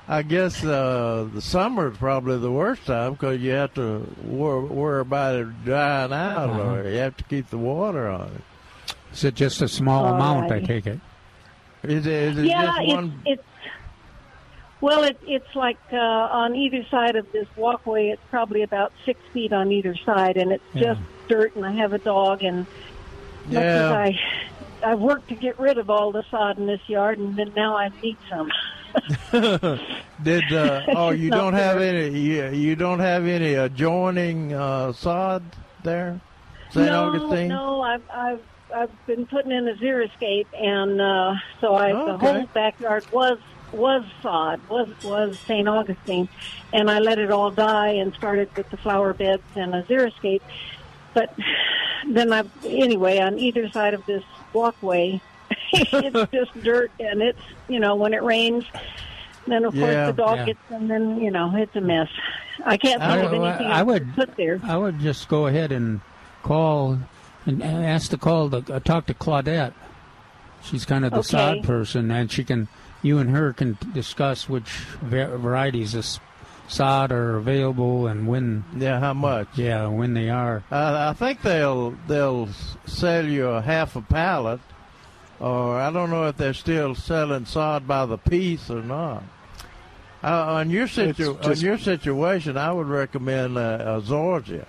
I 0.08 0.22
guess 0.22 0.64
uh, 0.64 1.28
the 1.32 1.42
summer 1.42 1.90
is 1.92 1.98
probably 1.98 2.38
the 2.38 2.50
worst 2.50 2.86
time 2.86 3.12
because 3.12 3.40
you 3.40 3.50
have 3.52 3.74
to 3.74 4.06
wor- 4.24 4.64
worry 4.64 5.00
about 5.00 5.34
it 5.36 5.64
drying 5.64 6.12
out, 6.12 6.50
Uh-huh. 6.50 6.62
or 6.76 6.88
you 6.88 6.98
have 6.98 7.16
to 7.16 7.24
keep 7.24 7.50
the 7.50 7.58
water 7.58 8.08
on 8.08 8.28
it. 8.28 8.94
Is 9.12 9.24
it 9.24 9.34
just 9.34 9.62
a 9.62 9.68
small 9.68 10.06
All 10.06 10.14
amount? 10.14 10.52
I 10.52 10.60
take 10.60 10.86
it. 10.86 11.00
Is 11.88 12.06
it, 12.06 12.12
is 12.12 12.38
it 12.38 12.46
yeah, 12.46 12.72
it's, 12.80 12.88
one? 12.88 13.22
it's 13.24 13.42
well, 14.80 15.04
it, 15.04 15.18
it's 15.26 15.54
like 15.54 15.78
uh, 15.92 15.96
on 15.96 16.54
either 16.54 16.84
side 16.90 17.16
of 17.16 17.30
this 17.32 17.46
walkway. 17.56 18.08
It's 18.08 18.22
probably 18.30 18.62
about 18.62 18.92
six 19.04 19.18
feet 19.32 19.52
on 19.52 19.72
either 19.72 19.94
side, 20.04 20.36
and 20.36 20.52
it's 20.52 20.64
Yeah. 20.74 20.94
just 20.94 21.00
dirt. 21.28 21.56
And 21.56 21.64
I 21.64 21.72
have 21.72 21.92
a 21.92 21.98
dog, 21.98 22.42
and 22.42 22.66
Yeah. 23.50 23.92
I, 23.92 24.18
I've 24.84 24.98
worked 25.00 25.28
to 25.28 25.34
get 25.34 25.58
rid 25.58 25.78
of 25.78 25.88
all 25.90 26.12
the 26.12 26.24
sod 26.30 26.58
in 26.58 26.66
this 26.66 26.80
yard, 26.88 27.18
and 27.18 27.36
then 27.36 27.52
now 27.56 27.76
I 27.76 27.88
need 28.02 28.18
some. 28.28 28.50
Did 30.22 30.52
uh, 30.52 30.82
oh 30.88 31.10
you 31.10 31.30
don't 31.30 31.52
have 31.54 31.78
any 31.80 32.18
you, 32.18 32.48
you 32.48 32.76
don't 32.76 33.00
have 33.00 33.26
any 33.26 33.54
adjoining 33.54 34.52
uh, 34.54 34.92
sod 34.92 35.42
there, 35.82 36.18
St. 36.70 36.86
no, 36.86 37.04
Augustine? 37.08 37.48
no, 37.48 37.80
I've 37.82 38.02
I've 38.10 38.40
I've 38.74 39.06
been 39.06 39.26
putting 39.26 39.52
in 39.52 39.68
a 39.68 39.74
xeriscape, 39.74 40.46
and 40.58 41.00
uh, 41.00 41.34
so 41.60 41.74
I 41.74 41.92
the 41.92 41.98
Okay. 42.14 42.26
whole 42.32 42.46
backyard 42.52 43.04
was 43.12 43.38
was 43.72 44.04
sod, 44.22 44.60
was 44.68 44.88
was 45.04 45.38
St. 45.40 45.68
Augustine, 45.68 46.28
and 46.72 46.90
I 46.90 46.98
let 46.98 47.18
it 47.18 47.30
all 47.30 47.50
die 47.50 47.88
and 47.90 48.12
started 48.14 48.48
with 48.56 48.68
the 48.70 48.76
flower 48.76 49.12
beds 49.12 49.42
and 49.54 49.74
a 49.74 49.82
xeriscape. 49.84 50.40
But 51.14 51.34
then 52.08 52.32
I 52.32 52.44
anyway 52.64 53.18
on 53.18 53.38
either 53.38 53.68
side 53.70 53.94
of 53.94 54.04
this 54.06 54.24
walkway, 54.52 55.20
it's 55.72 56.30
just 56.32 56.52
dirt, 56.62 56.90
and 57.00 57.22
it's 57.22 57.40
you 57.68 57.78
know 57.80 57.94
when 57.96 58.14
it 58.14 58.22
rains. 58.22 58.64
Then 59.46 59.64
of 59.64 59.76
Yeah, 59.76 60.06
course 60.06 60.16
the 60.16 60.22
dog 60.22 60.36
yeah. 60.38 60.44
gets, 60.46 60.58
and 60.70 60.90
then 60.90 61.20
you 61.20 61.30
know 61.30 61.54
it's 61.56 61.74
a 61.76 61.80
mess. 61.80 62.08
I 62.64 62.76
can't 62.76 63.00
think 63.00 63.12
I- 63.12 63.18
of 63.18 63.32
anything 63.32 63.66
I 63.68 63.78
else 63.78 63.86
would- 63.86 64.06
to 64.08 64.12
put 64.26 64.36
there. 64.36 64.60
I 64.64 64.76
would 64.76 64.98
just 64.98 65.28
go 65.28 65.46
ahead 65.46 65.70
and 65.70 66.00
call 66.42 66.98
and 67.46 67.62
ask 67.62 68.10
to 68.10 68.18
call 68.18 68.48
the 68.48 68.74
uh, 68.74 68.80
talk 68.80 69.06
to 69.06 69.14
Claudette. 69.14 69.72
She's 70.62 70.84
kind 70.84 71.04
of 71.04 71.12
the 71.12 71.18
Okay. 71.18 71.28
sod 71.28 71.62
person, 71.62 72.10
and 72.10 72.30
she 72.30 72.42
can 72.44 72.68
you 73.02 73.18
and 73.18 73.30
her 73.30 73.52
can 73.52 73.78
discuss 73.94 74.48
which 74.48 74.68
varieties 75.00 75.94
of 75.94 76.06
sod 76.68 77.12
are 77.12 77.36
available 77.36 78.08
and 78.08 78.26
when. 78.26 78.64
Yeah, 78.76 78.98
how 78.98 79.14
much? 79.14 79.46
Yeah, 79.54 79.86
when 79.86 80.14
they 80.14 80.28
are. 80.30 80.64
Uh, 80.72 81.06
I 81.10 81.12
think 81.12 81.42
they'll 81.42 81.92
they'll 82.08 82.48
sell 82.86 83.24
you 83.24 83.46
a 83.48 83.62
half 83.62 83.94
a 83.94 84.02
pallet, 84.02 84.60
or 85.38 85.78
I 85.80 85.92
don't 85.92 86.10
know 86.10 86.26
if 86.26 86.36
they're 86.36 86.54
still 86.54 86.94
selling 86.96 87.44
sod 87.46 87.86
by 87.86 88.06
the 88.06 88.18
piece 88.18 88.68
or 88.70 88.82
not. 88.82 89.22
Uh, 90.24 90.54
on 90.54 90.70
your 90.70 90.88
situ- 90.88 91.36
just- 91.40 91.46
on 91.46 91.60
your 91.60 91.78
situation, 91.78 92.56
I 92.56 92.72
would 92.72 92.88
recommend 92.88 93.56
uh, 93.56 93.78
a 93.80 94.00
Zoysia. 94.00 94.64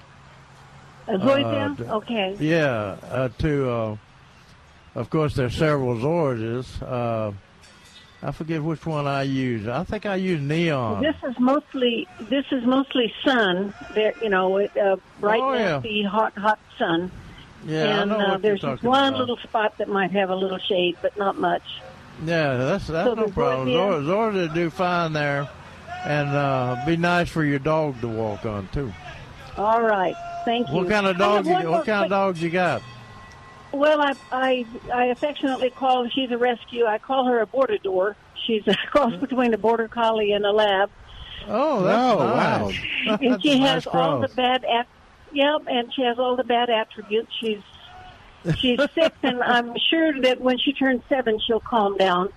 A 1.08 1.18
zoysia? 1.18 1.72
Uh, 1.72 1.74
d- 1.76 1.84
okay. 1.84 2.36
Yeah, 2.40 2.98
uh, 3.10 3.30
to 3.40 3.70
uh, 3.70 3.98
of 4.96 5.10
course 5.10 5.36
there's 5.36 5.56
several 5.56 5.96
Zoysias. 5.96 6.82
Uh, 6.82 7.32
I 8.24 8.32
forget 8.32 8.64
which 8.64 8.86
one 8.86 9.06
I 9.08 9.24
use. 9.24 9.68
I 9.68 9.84
think 9.84 10.06
I 10.08 10.16
use 10.16 10.42
neon. 10.42 11.04
This 11.04 11.16
is 11.24 11.40
mostly 11.40 12.08
this 12.20 12.46
is 12.52 12.66
mostly 12.66 13.14
sun. 13.24 13.74
There, 13.94 14.14
you 14.22 14.30
know, 14.30 14.58
it, 14.58 14.76
uh, 14.76 14.98
bright, 15.20 15.40
Oh, 15.42 15.54
yeah. 15.54 15.64
nasty, 15.76 16.04
hot, 16.04 16.34
hot 16.38 16.60
sun. 16.80 17.12
yeah, 17.64 18.02
and 18.02 18.12
I 18.14 18.18
know 18.18 18.26
uh, 18.26 18.32
what 18.32 18.42
there's 18.42 18.62
you're 18.64 18.72
talking 18.76 18.90
one 18.90 19.08
about. 19.10 19.20
little 19.20 19.38
spot 19.38 19.78
that 19.78 19.88
might 19.88 20.12
have 20.12 20.30
a 20.32 20.36
little 20.36 20.58
shade, 20.58 20.98
but 21.02 21.16
not 21.18 21.38
much. 21.40 21.62
Yeah, 22.26 22.58
that's 22.58 22.88
that's 22.88 23.08
So 23.08 23.14
no 23.14 23.28
problem. 23.28 23.70
Zor- 23.72 24.02
Zoysia 24.02 24.52
do 24.54 24.72
fine 24.72 25.14
there, 25.14 25.48
and 26.04 26.30
uh, 26.30 26.82
be 26.88 26.98
nice 26.98 27.30
for 27.30 27.44
your 27.46 27.60
dog 27.60 28.02
to 28.02 28.08
walk 28.08 28.46
on 28.48 28.68
too. 28.74 28.92
All 29.58 29.84
right, 29.84 30.16
thank 30.48 30.68
you. 30.70 30.74
What 30.76 30.90
kind 30.90 31.06
of 31.06 31.16
I 31.18 31.20
dog? 31.20 31.46
You, 31.46 31.52
one 31.52 31.64
more 31.64 31.72
what 31.74 31.86
kind 31.86 31.98
of 31.98 32.02
quick- 32.04 32.10
dogs 32.10 32.42
you 32.42 32.50
got? 32.50 32.82
Well, 33.74 34.02
I, 34.02 34.14
I 34.32 34.66
I 34.94 35.06
affectionately 35.08 35.70
call 35.70 36.08
she's 36.10 36.32
a 36.32 36.38
rescue. 36.38 36.86
I 36.86 36.98
call 37.00 37.26
her 37.26 37.42
a 37.42 37.46
border 37.46 37.78
door. 37.78 38.16
She's 38.46 38.64
a 38.68 38.76
cross 38.90 39.14
hmm? 39.14 39.20
between 39.20 39.54
a 39.54 39.58
border 39.58 39.88
collie 39.90 40.32
and 40.32 40.46
a 40.46 40.52
lab. 40.52 40.90
Oh, 41.50 41.84
that's 41.84 42.14
Oh, 42.14 42.18
wow. 42.18 42.68
nice. 42.68 42.80
and 43.22 43.42
she 43.44 43.52
a 43.54 43.58
has 43.58 43.86
nice 43.86 43.88
all 43.94 44.20
the 44.20 44.30
bad 44.30 44.64
at 44.64 44.88
yep 45.34 45.64
and 45.68 45.94
she 45.94 46.02
has 46.04 46.18
all 46.18 46.38
the 46.38 46.44
bad 46.44 46.70
attributes 46.70 47.32
she's 47.40 47.62
she's 48.58 48.80
sick 48.96 49.14
and 49.24 49.44
i'm 49.44 49.74
sure 49.90 50.22
that 50.22 50.40
when 50.40 50.58
she 50.58 50.72
turns 50.72 51.02
seven 51.10 51.38
she'll 51.46 51.60
calm 51.60 51.98
down 51.98 52.32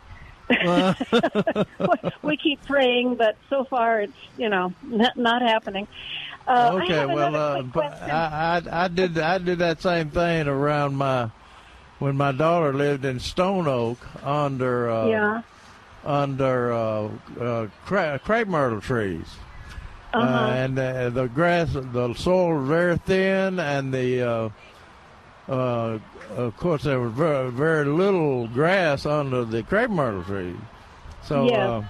we 2.22 2.36
keep 2.36 2.60
praying 2.66 3.14
but 3.14 3.36
so 3.48 3.62
far 3.64 4.00
it's 4.00 4.12
you 4.36 4.48
know 4.48 4.72
not, 4.82 5.16
not 5.16 5.40
happening 5.40 5.86
uh, 6.50 6.80
okay, 6.82 7.06
well, 7.06 7.34
uh. 7.36 7.62
I, 7.76 8.62
I 8.62 8.84
I 8.84 8.88
did 8.88 9.18
I 9.18 9.38
did 9.38 9.58
that 9.58 9.80
same 9.80 10.10
thing 10.10 10.48
around 10.48 10.96
my 10.96 11.30
when 11.98 12.16
my 12.16 12.32
daughter 12.32 12.72
lived 12.72 13.04
in 13.04 13.20
Stone 13.20 13.66
Oak 13.68 13.98
under 14.24 14.90
uh, 14.90 15.06
yeah 15.06 15.42
under 16.04 16.72
uh, 16.72 17.08
uh, 17.40 17.66
cra- 17.84 18.18
crepe 18.24 18.48
myrtle 18.48 18.80
trees. 18.80 19.26
uh-huh. 20.14 20.26
Uh, 20.26 20.50
and 20.50 20.78
uh, 20.78 21.10
the 21.10 21.28
grass, 21.28 21.72
the 21.72 22.14
soil 22.14 22.58
was 22.58 22.68
very 22.68 22.96
thin, 22.98 23.60
and 23.60 23.92
the 23.92 24.22
uh, 24.22 24.48
uh, 25.48 25.98
of 26.36 26.56
course 26.56 26.84
there 26.84 27.00
was 27.00 27.12
very, 27.12 27.50
very 27.50 27.84
little 27.84 28.48
grass 28.48 29.04
under 29.04 29.44
the 29.44 29.62
crepe 29.62 29.90
myrtle 29.90 30.24
tree. 30.24 30.54
So, 31.22 31.48
Yeah. 31.48 31.84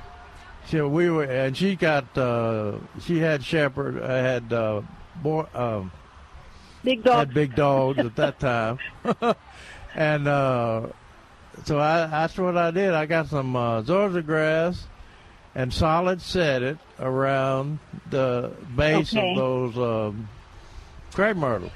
So 0.71 0.87
we 0.87 1.11
were, 1.11 1.25
and 1.25 1.57
she 1.57 1.75
got, 1.75 2.17
uh, 2.17 2.75
she 3.01 3.19
had 3.19 3.43
shepherd, 3.45 4.01
uh, 4.01 4.07
had 4.07 4.53
uh, 4.53 4.83
boy, 5.21 5.45
um, 5.53 5.91
big 6.85 7.03
dog 7.03 7.17
had 7.19 7.35
big 7.35 7.57
dogs 7.57 7.99
at 7.99 8.15
that 8.15 8.39
time, 8.39 8.79
and 9.97 10.29
uh, 10.29 10.87
so 11.65 11.81
I, 11.81 12.07
that's 12.07 12.39
what 12.39 12.57
I 12.57 12.71
did. 12.71 12.93
I 12.95 13.07
got 13.07 13.27
some 13.27 13.57
uh, 13.57 13.83
Zoysia 13.83 14.25
grass 14.25 14.87
and 15.57 15.75
solid 15.75 16.23
set 16.23 16.63
it 16.63 16.79
around 17.01 17.81
the 18.11 18.53
base 18.77 19.13
Okay. 19.13 19.33
of 19.33 19.37
those 19.37 19.77
um, 19.77 20.29
crepe 21.13 21.37
myrtles. 21.37 21.73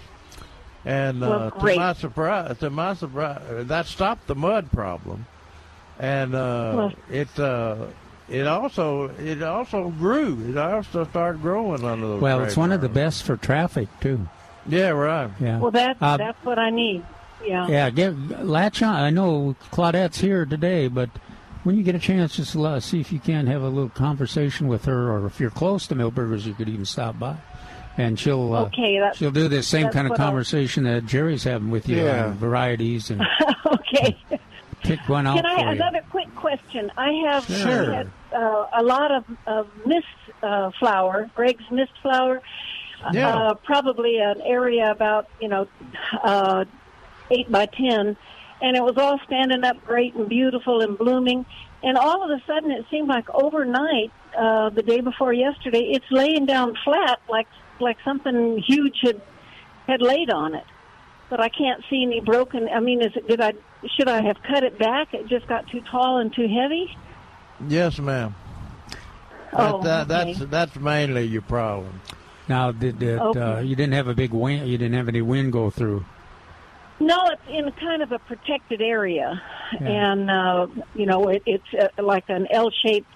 And 0.85 1.25
uh, 1.25 1.51
Well, 1.53 1.67
to 1.73 1.77
my 1.77 1.93
surprise, 1.95 2.59
to 2.59 2.71
my 2.71 2.95
surprise, 2.95 3.67
that 3.67 3.87
stopped 3.87 4.29
the 4.29 4.37
mud 4.37 4.71
problem, 4.71 5.27
and 5.99 6.33
uh, 6.37 6.73
Well- 6.77 6.93
it 7.11 7.41
uh, 7.41 7.87
it 8.29 8.47
also 8.47 9.11
it 9.19 9.43
also 9.43 9.91
grew. 9.91 10.51
It 10.51 10.57
also 10.57 11.05
started 11.05 11.43
growing 11.43 11.85
under 11.85 12.07
those. 12.07 12.21
Well, 12.23 12.43
it's 12.43 12.57
one 12.57 12.73
of 12.73 12.81
the 12.81 12.89
best 12.89 13.25
for 13.25 13.37
traffic 13.37 13.89
too. 14.01 14.29
Yeah, 14.67 14.89
right. 14.91 15.31
Yeah. 15.41 15.59
well 15.59 15.71
that's 15.71 15.99
Uh, 16.01 16.17
that's 16.17 16.43
what 16.43 16.59
i 16.59 16.71
need 16.71 17.05
yeah 17.45 17.69
Yeah, 17.69 17.91
get 17.91 18.47
latch 18.47 18.83
on. 18.83 18.95
I 18.97 19.11
know 19.11 19.55
Claudette's 19.71 20.19
here 20.21 20.47
today, 20.47 20.89
but 20.89 21.11
when 21.65 21.77
you 21.77 21.83
get 21.83 21.95
a 21.95 21.99
chance, 21.99 22.37
just 22.37 22.57
uh, 22.57 22.81
see 22.81 22.99
if 23.01 23.13
you 23.13 23.19
can 23.19 23.47
have 23.47 23.61
a 23.63 23.69
little 23.69 23.91
conversation 23.91 24.67
with 24.69 24.87
her, 24.87 25.11
or 25.13 25.27
if 25.27 25.39
you're 25.41 25.51
close 25.51 25.87
to 25.89 25.95
Milberger's, 25.95 26.47
you 26.47 26.55
could 26.55 26.69
even 26.71 26.87
stop 26.87 27.19
by, 27.19 27.37
and 27.99 28.19
she'll 28.19 28.55
uh, 28.55 28.63
okay 28.65 28.99
that, 29.01 29.17
she'll 29.17 29.31
do 29.31 29.49
the 29.49 29.63
same 29.63 29.91
kind 29.91 30.07
of 30.07 30.13
what 30.13 30.21
I'll- 30.21 30.27
conversation 30.29 30.85
that 30.85 31.05
Jerry's 31.05 31.45
having 31.45 31.71
with 31.71 31.87
you 31.87 31.99
Yeah. 32.05 32.27
on 32.29 32.35
varieties 32.35 33.11
and 33.11 33.21
okay 33.67 34.17
pick 34.85 35.09
one 35.09 35.27
out 35.27 35.37
Can 35.37 35.47
I 35.47 35.55
for 35.57 35.61
you. 35.63 35.69
another 35.71 36.03
quick 36.11 36.35
question? 36.37 36.93
I 36.97 37.11
have 37.27 37.45
Sure. 37.47 37.93
Had, 37.93 38.11
uh, 38.33 38.67
a 38.73 38.83
lot 38.83 39.11
of, 39.11 39.25
of 39.47 39.69
mist 39.87 40.07
uh, 40.43 40.71
flower, 40.79 41.31
Gregg's 41.35 41.69
mist 41.71 41.93
flower. 42.03 42.41
Yeah. 43.13 43.29
Uh, 43.37 43.55
probably 43.55 44.19
an 44.19 44.41
area 44.41 44.91
about 44.91 45.29
you 45.41 45.49
know 45.49 45.69
uh, 46.23 46.65
eight 47.31 47.51
by 47.51 47.67
ten, 47.67 48.17
and 48.63 48.77
it 48.77 48.83
was 48.83 48.97
all 48.97 49.19
standing 49.27 49.63
up 49.65 49.85
great 49.85 50.15
and 50.15 50.29
beautiful 50.29 50.81
and 50.81 50.97
blooming. 50.97 51.45
And 51.83 51.99
all 51.99 52.23
of 52.23 52.31
a 52.31 52.43
sudden, 52.47 52.71
it 52.71 52.87
seemed 52.91 53.09
like 53.09 53.29
overnight, 53.35 54.11
uh, 54.39 54.71
the 54.71 54.83
day 54.83 55.01
before 55.03 55.35
yesterday, 55.35 55.91
it's 55.93 56.07
laying 56.11 56.47
down 56.47 56.77
flat, 56.83 57.21
like 57.29 57.49
like 57.79 57.99
something 58.05 58.59
huge 58.67 59.01
had 59.03 59.21
had 59.87 60.01
laid 60.01 60.31
on 60.31 60.55
it. 60.55 60.65
But 61.31 61.41
I 61.41 61.49
can't 61.49 61.83
see 61.91 62.03
any 62.03 62.21
broken. 62.21 62.69
I 62.69 62.81
mean, 62.81 63.01
is 63.03 63.13
it? 63.17 63.27
Did 63.27 63.41
I? 63.41 63.55
Should 63.97 64.09
I 64.09 64.23
have 64.23 64.37
cut 64.43 64.63
it 64.63 64.79
back? 64.79 65.15
It 65.15 65.27
just 65.27 65.47
got 65.47 65.67
too 65.69 65.81
tall 65.91 66.19
and 66.19 66.33
too 66.35 66.47
heavy. 66.49 66.97
Yes, 67.69 67.99
ma'am. 67.99 68.35
Oh, 69.53 69.83
that, 69.83 70.09
that, 70.09 70.21
okay. 70.29 70.33
That's 70.35 70.51
that's 70.51 70.77
mainly 70.77 71.25
your 71.25 71.43
problem. 71.43 72.01
Now, 72.49 72.73
did 72.73 73.03
it, 73.03 73.19
uh, 73.19 73.61
you 73.65 73.75
didn't 73.77 73.95
have 73.95 74.09
a 74.09 74.15
big 74.15 74.33
wind? 74.33 74.69
You 74.69 74.77
didn't 74.77 74.95
have 74.95 75.09
any 75.09 75.23
wind 75.23 75.53
go 75.53 75.71
through? 75.71 76.05
No, 77.01 77.19
it's 77.27 77.43
in 77.49 77.71
kind 77.73 78.03
of 78.03 78.13
a 78.13 78.19
protected 78.19 78.81
area, 78.83 79.41
Yeah. 79.81 79.89
and 79.89 80.31
uh, 80.31 80.67
you 80.95 81.07
know 81.07 81.29
it, 81.29 81.43
it's 81.47 81.65
uh, 81.99 82.03
like 82.03 82.25
an 82.29 82.47
L-shaped 82.51 83.11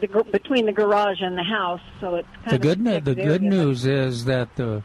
the, 0.00 0.08
between 0.30 0.66
the 0.66 0.72
garage 0.72 1.20
and 1.20 1.36
the 1.38 1.42
house. 1.42 1.80
So 2.00 2.16
it's 2.16 2.28
kind 2.44 2.50
The 2.50 2.56
of 2.56 2.62
good 2.62 2.80
a 2.86 3.00
the 3.00 3.14
good 3.14 3.18
area, 3.18 3.38
but- 3.38 3.42
news 3.42 3.86
is 3.86 4.24
that 4.26 4.54
the 4.56 4.82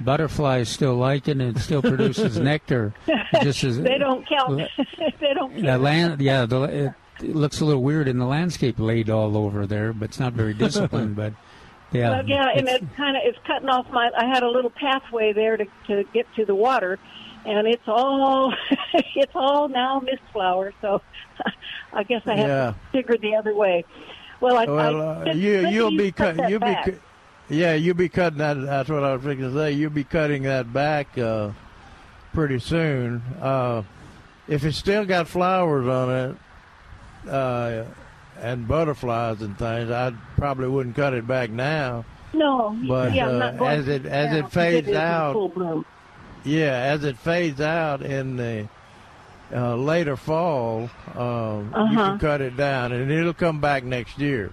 butterflies 0.00 0.68
still 0.68 0.94
like 0.96 1.28
it 1.28 1.32
and 1.40 1.56
it 1.56 1.60
still 1.60 1.82
produces 1.82 2.38
nectar. 2.40 2.92
Just 3.42 3.64
as 3.64 3.78
they 3.80 3.98
don't 3.98 4.26
count. 4.28 4.62
they 4.98 5.34
don't. 5.34 5.54
The 5.54 5.62
Care. 5.62 5.78
land, 5.78 6.20
yeah, 6.20 6.46
the, 6.46 6.62
it, 6.62 6.92
it 7.24 7.36
looks 7.36 7.60
a 7.60 7.64
little 7.64 7.82
weird 7.82 8.08
in 8.08 8.18
the 8.18 8.26
landscape 8.26 8.78
laid 8.78 9.10
all 9.10 9.36
over 9.36 9.66
there, 9.66 9.92
but 9.92 10.06
it's 10.10 10.20
not 10.20 10.32
very 10.32 10.54
disciplined. 10.54 11.16
but 11.16 11.32
yeah, 11.92 12.10
Well, 12.10 12.26
yeah, 12.28 12.48
and 12.54 12.68
it's 12.68 12.84
kind 12.96 13.16
of 13.16 13.22
it's 13.24 13.38
cutting 13.46 13.68
off 13.68 13.86
my. 13.90 14.10
I 14.16 14.24
had 14.26 14.42
a 14.42 14.48
little 14.48 14.70
pathway 14.70 15.32
there 15.32 15.56
to 15.56 15.66
to 15.88 16.04
get 16.14 16.26
to 16.36 16.44
the 16.44 16.54
water, 16.54 16.98
and 17.44 17.66
it's 17.68 17.86
all 17.86 18.54
it's 19.14 19.32
all 19.34 19.68
now 19.68 20.00
mist 20.00 20.22
flower. 20.32 20.72
So 20.80 21.02
I 21.92 22.02
guess 22.04 22.22
I 22.26 22.36
have 22.36 22.48
Yeah. 22.48 22.66
to 22.70 22.76
figure 22.92 23.16
the 23.18 23.34
other 23.36 23.54
way. 23.54 23.84
Well, 24.40 24.56
I, 24.56 24.64
Well, 24.64 25.02
I, 25.02 25.30
uh, 25.30 25.34
you, 25.34 25.68
you'll 25.68 25.96
be 25.96 26.12
cut 26.12 26.36
cut. 26.36 26.48
You'll 26.48 26.60
be. 26.60 26.66
back. 26.66 26.84
cu- 26.86 26.98
Yeah, 27.50 27.74
you'll 27.74 27.96
be 27.96 28.08
cutting 28.08 28.38
that. 28.38 28.54
That's 28.54 28.88
what 28.88 29.02
I 29.02 29.12
was 29.14 29.22
thinking 29.22 29.50
to 29.50 29.54
say. 29.54 29.72
You'll 29.72 29.90
be 29.90 30.04
cutting 30.04 30.44
that 30.44 30.72
back 30.72 31.18
uh, 31.18 31.50
pretty 32.32 32.60
soon. 32.60 33.22
Uh, 33.40 33.82
if 34.48 34.64
it's 34.64 34.78
still 34.78 35.04
got 35.04 35.26
flowers 35.28 35.86
on 35.86 36.36
it 37.26 37.28
uh, 37.30 37.84
and 38.40 38.66
butterflies 38.68 39.42
and 39.42 39.58
things, 39.58 39.90
I 39.90 40.12
probably 40.36 40.68
wouldn't 40.68 40.94
cut 40.96 41.12
it 41.12 41.26
back 41.26 41.50
now. 41.50 42.04
No, 42.32 42.78
But, 42.86 43.12
yeah, 43.14 43.26
uh, 43.28 43.64
as 43.64 43.88
it- 43.88 44.06
as 44.06 44.32
it 44.36 44.50
fades 44.52 44.86
in 44.88 44.94
out- 44.96 45.32
full 45.32 45.48
bloom. 45.48 45.84
Yeah, 46.44 46.72
as 46.72 47.02
it 47.04 47.18
fades 47.18 47.60
out 47.60 48.00
in 48.02 48.36
the 48.36 48.68
uh, 49.52 49.74
later 49.74 50.16
fall, 50.16 50.88
um, 51.16 51.72
you 51.74 51.80
Uh-huh. 51.82 52.10
can 52.10 52.18
cut 52.20 52.40
it 52.40 52.56
down, 52.56 52.92
and 52.92 53.10
it'll 53.10 53.34
come 53.34 53.60
back 53.60 53.82
next 53.82 54.18
year. 54.20 54.52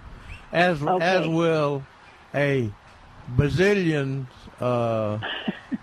As 0.52 0.82
as 1.00 1.26
will 1.28 1.84
a 2.34 2.70
bazillion 3.36 4.26
uh, 4.60 5.18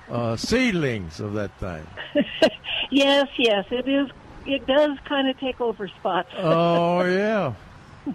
uh, 0.10 0.36
seedlings 0.38 1.20
of 1.20 1.34
that 1.34 1.52
thing. 1.60 1.86
Yes, 2.92 3.28
yes, 3.38 3.66
it 3.72 3.88
is. 3.88 4.10
It 4.46 4.68
does 4.68 4.98
kind 5.06 5.28
of 5.28 5.40
take 5.40 5.60
over 5.60 5.88
spots. 5.88 6.30
Oh 6.38 7.04
yeah, 7.04 7.54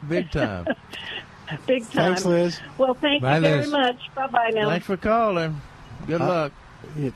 big 0.09 0.31
time. 0.31 0.67
Big 1.67 1.83
time. 1.91 2.15
Thanks, 2.15 2.25
Liz. 2.25 2.61
Well, 2.79 2.95
thank 2.95 3.23
Bye, 3.23 3.37
you 3.37 3.41
very 3.43 3.61
Liz. 3.63 3.71
much. 3.73 4.15
Bye 4.15 4.29
bye 4.29 4.51
now. 4.55 4.69
Thanks 4.71 4.87
for 4.87 4.97
calling. 4.97 5.61
Good 6.07 6.21
Uh, 6.21 6.27
luck. 6.29 6.53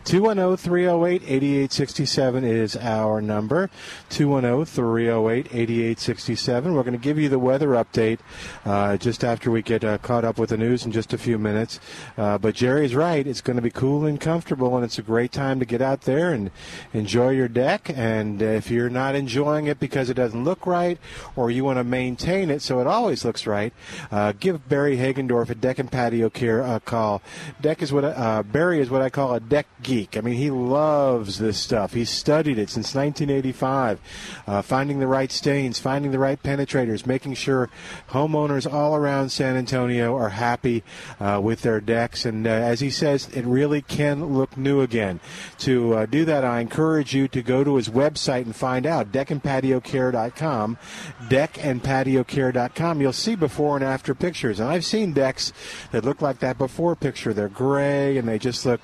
210 0.05 0.57
308 0.57 1.23
8867 1.23 2.45
is 2.45 2.77
our 2.77 3.21
number. 3.21 3.71
210 4.11 4.65
308 4.65 5.47
8867. 5.47 6.75
We're 6.75 6.83
going 6.83 6.93
to 6.93 6.99
give 6.99 7.19
you 7.19 7.29
the 7.29 7.39
weather 7.39 7.71
update 7.71 8.21
uh, 8.65 8.97
just 8.97 9.25
after 9.25 9.51
we 9.51 9.63
get 9.63 9.83
uh, 9.83 9.99
caught 9.99 10.25
up 10.25 10.39
with 10.39 10.51
the 10.51 10.57
news 10.57 10.87
in 10.87 10.93
just 10.93 11.13
a 11.13 11.19
few 11.19 11.39
minutes. 11.39 11.81
Uh, 12.17 12.39
but 12.39 12.55
Jerry's 12.55 12.95
right. 12.95 13.27
It's 13.27 13.41
going 13.41 13.57
to 13.57 13.63
be 13.63 13.71
cool 13.71 14.07
and 14.07 14.21
comfortable, 14.21 14.77
and 14.77 14.85
it's 14.85 14.99
a 14.99 15.03
great 15.03 15.33
time 15.33 15.59
to 15.59 15.67
get 15.67 15.83
out 15.83 16.03
there 16.03 16.33
and 16.33 16.53
enjoy 16.93 17.31
your 17.31 17.49
deck. 17.49 17.91
And 17.93 18.43
uh, 18.43 18.47
if 18.47 18.71
you're 18.71 18.91
not 18.91 19.17
enjoying 19.17 19.67
it 19.67 19.81
because 19.81 20.09
it 20.09 20.15
doesn't 20.15 20.45
look 20.45 20.67
right, 20.67 20.99
or 21.35 21.51
you 21.51 21.65
want 21.65 21.79
to 21.79 21.85
maintain 21.85 22.49
it 22.51 22.63
so 22.63 22.81
it 22.81 22.87
always 22.87 23.25
looks 23.25 23.47
right, 23.47 23.73
uh, 24.13 24.33
give 24.39 24.69
Barry 24.69 24.99
Hagendorf 24.99 25.51
at 25.51 25.61
Deck 25.61 25.81
and 25.81 25.91
Patio 25.91 26.31
Care 26.31 26.61
a 26.61 26.79
call. 26.79 27.23
Deck 27.61 27.83
is 27.83 27.93
what 27.93 28.05
uh, 28.05 28.43
Barry 28.45 28.81
is 28.81 28.89
what 28.89 29.03
I 29.03 29.11
call 29.11 29.35
a 29.35 29.41
deck 29.41 29.64
geek. 29.83 30.17
I 30.17 30.21
mean, 30.21 30.35
he 30.35 30.51
loves 30.51 31.39
this 31.39 31.59
stuff. 31.59 31.93
He's 31.95 32.11
studied 32.11 32.59
it 32.59 32.71
since 32.71 32.95
1985, 32.95 34.01
uh, 34.47 34.63
finding 34.63 35.01
the 35.01 35.07
right 35.07 35.31
stains, 35.31 35.79
finding 35.79 36.11
the 36.11 36.19
right 36.19 36.43
penetrators, 36.43 37.07
making 37.07 37.35
sure 37.35 37.71
homeowners 38.11 38.71
all 38.71 38.97
around 38.97 39.31
San 39.31 39.57
Antonio 39.57 40.17
are 40.17 40.31
happy 40.31 40.83
uh, 41.21 41.41
with 41.43 41.63
their 41.63 41.81
decks. 41.81 42.25
And 42.25 42.47
uh, 42.47 42.51
as 42.51 42.81
he 42.81 42.91
says, 42.91 43.29
it 43.29 43.45
really 43.45 43.83
can 43.83 44.35
look 44.35 44.57
new 44.57 44.81
again. 44.81 45.21
To 45.59 45.95
uh, 45.95 46.07
do 46.07 46.25
that, 46.25 46.45
I 46.45 46.61
encourage 46.61 47.15
you 47.15 47.29
to 47.29 47.43
go 47.43 47.65
to 47.65 47.77
his 47.77 47.89
website 47.89 48.43
and 48.43 48.57
find 48.57 48.87
out 48.87 49.13
deckandpatiocare.com. 49.13 50.79
Deckandpatiocare.com. 51.29 53.01
You'll 53.01 53.13
see 53.13 53.35
before 53.35 53.77
and 53.77 53.85
after 53.85 54.15
pictures, 54.15 54.61
and 54.61 54.69
I've 54.69 54.85
seen 54.85 55.13
decks 55.13 55.53
that 55.93 56.05
look 56.05 56.23
like 56.23 56.39
that 56.41 56.59
before 56.59 56.97
picture. 56.97 57.35
They're 57.35 57.49
gray 57.49 58.17
and 58.17 58.27
they 58.27 58.39
just 58.39 58.65
look. 58.65 58.81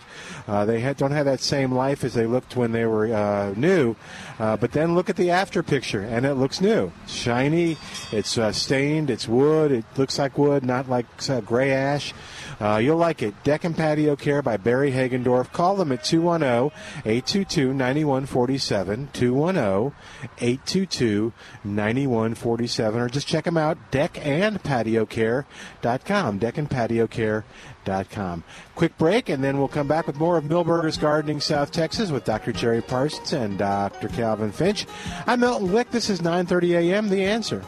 Uh, 0.46 0.64
they 0.70 0.80
ha- 0.80 0.92
don't 0.92 1.10
have 1.10 1.26
that 1.26 1.40
same 1.40 1.72
life 1.72 2.04
as 2.04 2.14
they 2.14 2.26
looked 2.26 2.56
when 2.56 2.72
they 2.72 2.86
were 2.86 3.12
uh, 3.12 3.52
new. 3.56 3.96
Uh, 4.40 4.56
but 4.56 4.72
then 4.72 4.94
look 4.94 5.10
at 5.10 5.16
the 5.16 5.30
after 5.30 5.62
picture, 5.62 6.00
and 6.00 6.24
it 6.24 6.32
looks 6.34 6.62
new. 6.62 6.90
Shiny. 7.06 7.76
It's 8.10 8.38
uh, 8.38 8.52
stained. 8.52 9.10
It's 9.10 9.28
wood. 9.28 9.70
It 9.70 9.84
looks 9.98 10.18
like 10.18 10.38
wood, 10.38 10.64
not 10.64 10.88
like 10.88 11.04
uh, 11.28 11.42
gray 11.42 11.72
ash. 11.72 12.14
Uh, 12.58 12.76
you'll 12.76 12.96
like 12.96 13.22
it. 13.22 13.34
Deck 13.42 13.64
and 13.64 13.76
Patio 13.76 14.16
Care 14.16 14.40
by 14.42 14.56
Barry 14.56 14.92
Hagendorf. 14.92 15.52
Call 15.52 15.76
them 15.76 15.92
at 15.92 16.04
210 16.04 16.70
822 17.04 17.74
9147. 17.74 19.10
210 19.12 19.92
822 20.38 21.32
9147. 21.64 23.00
Or 23.00 23.08
just 23.08 23.26
check 23.26 23.44
them 23.44 23.56
out. 23.56 23.78
Deckandpatiocare.com. 23.90 26.40
Deckandpatiocare.com. 26.40 28.44
Quick 28.74 28.98
break, 28.98 29.30
and 29.30 29.42
then 29.42 29.58
we'll 29.58 29.68
come 29.68 29.88
back 29.88 30.06
with 30.06 30.16
more 30.16 30.36
of 30.36 30.44
Milberger's 30.44 30.98
Gardening 30.98 31.40
South 31.40 31.72
Texas 31.72 32.10
with 32.10 32.24
Dr. 32.24 32.52
Jerry 32.52 32.82
Parsons 32.82 33.32
and 33.32 33.56
Dr. 33.58 34.08
Calvin 34.30 34.52
Finch. 34.52 34.86
I'm 35.26 35.40
Milton 35.40 35.66
Glick. 35.66 35.90
This 35.90 36.08
is 36.08 36.20
9:30 36.20 36.78
a.m. 36.78 37.08
The 37.08 37.24
Answer. 37.24 37.64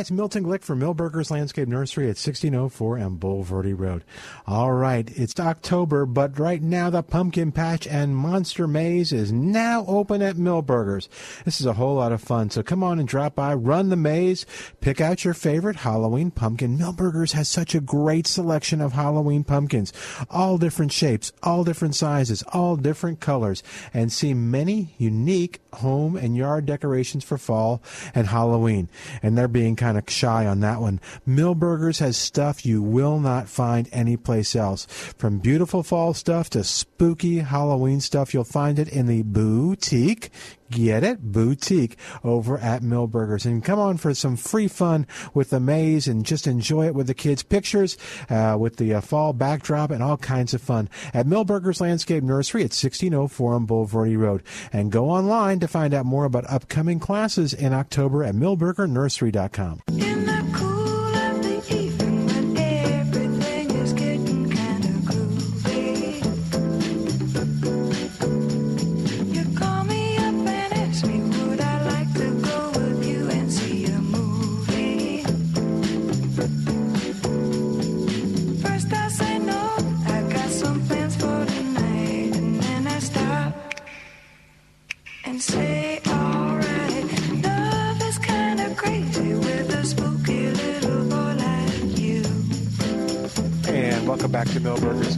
It's 0.00 0.10
Milton 0.10 0.44
Glick 0.44 0.62
from 0.62 0.80
Milberger's 0.80 1.30
Landscape 1.30 1.68
Nursery 1.68 2.04
at 2.04 2.16
1604 2.16 3.00
on 3.00 3.18
Bulverde 3.18 3.78
Road. 3.78 4.02
All 4.46 4.72
right, 4.72 5.06
it's 5.14 5.38
October, 5.38 6.06
but 6.06 6.38
right 6.38 6.62
now 6.62 6.88
the 6.88 7.02
pumpkin 7.02 7.52
patch 7.52 7.86
and 7.86 8.16
monster 8.16 8.66
maze 8.66 9.12
is 9.12 9.30
now 9.30 9.84
open 9.86 10.22
at 10.22 10.36
Milberger's. 10.36 11.10
This 11.44 11.60
is 11.60 11.66
a 11.66 11.74
whole 11.74 11.96
lot 11.96 12.12
of 12.12 12.22
fun, 12.22 12.48
so 12.48 12.62
come 12.62 12.82
on 12.82 12.98
and 12.98 13.06
drop 13.06 13.34
by, 13.34 13.52
run 13.52 13.90
the 13.90 13.96
maze, 13.96 14.46
pick 14.80 15.02
out 15.02 15.22
your 15.22 15.34
favorite 15.34 15.76
Halloween 15.76 16.30
pumpkin. 16.30 16.78
Milberger's 16.78 17.32
has 17.32 17.50
such 17.50 17.74
a 17.74 17.80
great 17.80 18.26
selection 18.26 18.80
of 18.80 18.94
Halloween 18.94 19.44
pumpkins, 19.44 19.92
all 20.30 20.56
different 20.56 20.92
shapes, 20.92 21.30
all 21.42 21.62
different 21.62 21.94
sizes, 21.94 22.42
all 22.54 22.76
different 22.76 23.20
colors, 23.20 23.62
and 23.92 24.10
see 24.10 24.32
many 24.32 24.94
unique 24.96 25.60
home 25.74 26.16
and 26.16 26.38
yard 26.38 26.64
decorations 26.64 27.22
for 27.22 27.36
fall 27.36 27.82
and 28.14 28.28
Halloween. 28.28 28.88
And 29.22 29.36
they're 29.36 29.46
being 29.46 29.76
kind 29.76 29.89
of 29.98 30.04
shy 30.08 30.46
on 30.46 30.60
that 30.60 30.80
one. 30.80 31.00
Milberger's 31.26 31.98
has 31.98 32.16
stuff 32.16 32.64
you 32.66 32.82
will 32.82 33.18
not 33.18 33.48
find 33.48 33.88
anyplace 33.92 34.56
else. 34.56 34.86
From 35.18 35.38
beautiful 35.38 35.82
fall 35.82 36.14
stuff 36.14 36.50
to 36.50 36.64
spooky 36.64 37.38
Halloween 37.38 38.00
stuff, 38.00 38.34
you'll 38.34 38.44
find 38.44 38.78
it 38.78 38.88
in 38.88 39.06
the 39.06 39.22
boutique. 39.22 40.30
Get 40.70 41.02
it? 41.02 41.20
Boutique 41.20 41.98
over 42.22 42.56
at 42.58 42.82
Milberger's. 42.82 43.44
And 43.44 43.64
come 43.64 43.78
on 43.78 43.96
for 43.96 44.14
some 44.14 44.36
free 44.36 44.68
fun 44.68 45.06
with 45.34 45.50
the 45.50 45.60
maze 45.60 46.06
and 46.06 46.24
just 46.24 46.46
enjoy 46.46 46.86
it 46.86 46.94
with 46.94 47.08
the 47.08 47.14
kids' 47.14 47.42
pictures, 47.42 47.98
uh, 48.28 48.56
with 48.58 48.76
the 48.76 48.94
uh, 48.94 49.00
fall 49.00 49.32
backdrop 49.32 49.90
and 49.90 50.02
all 50.02 50.16
kinds 50.16 50.54
of 50.54 50.62
fun 50.62 50.88
at 51.12 51.26
Milberger's 51.26 51.80
Landscape 51.80 52.22
Nursery 52.22 52.60
at 52.60 52.72
1604 52.72 53.54
on 53.54 53.66
Bulverde 53.66 54.16
Road. 54.16 54.42
And 54.72 54.92
go 54.92 55.10
online 55.10 55.58
to 55.60 55.68
find 55.68 55.92
out 55.92 56.06
more 56.06 56.24
about 56.24 56.48
upcoming 56.48 57.00
classes 57.00 57.52
in 57.52 57.72
October 57.72 58.22
at 58.22 58.34
milbergernursery.com. 58.34 59.82
In 59.88 60.69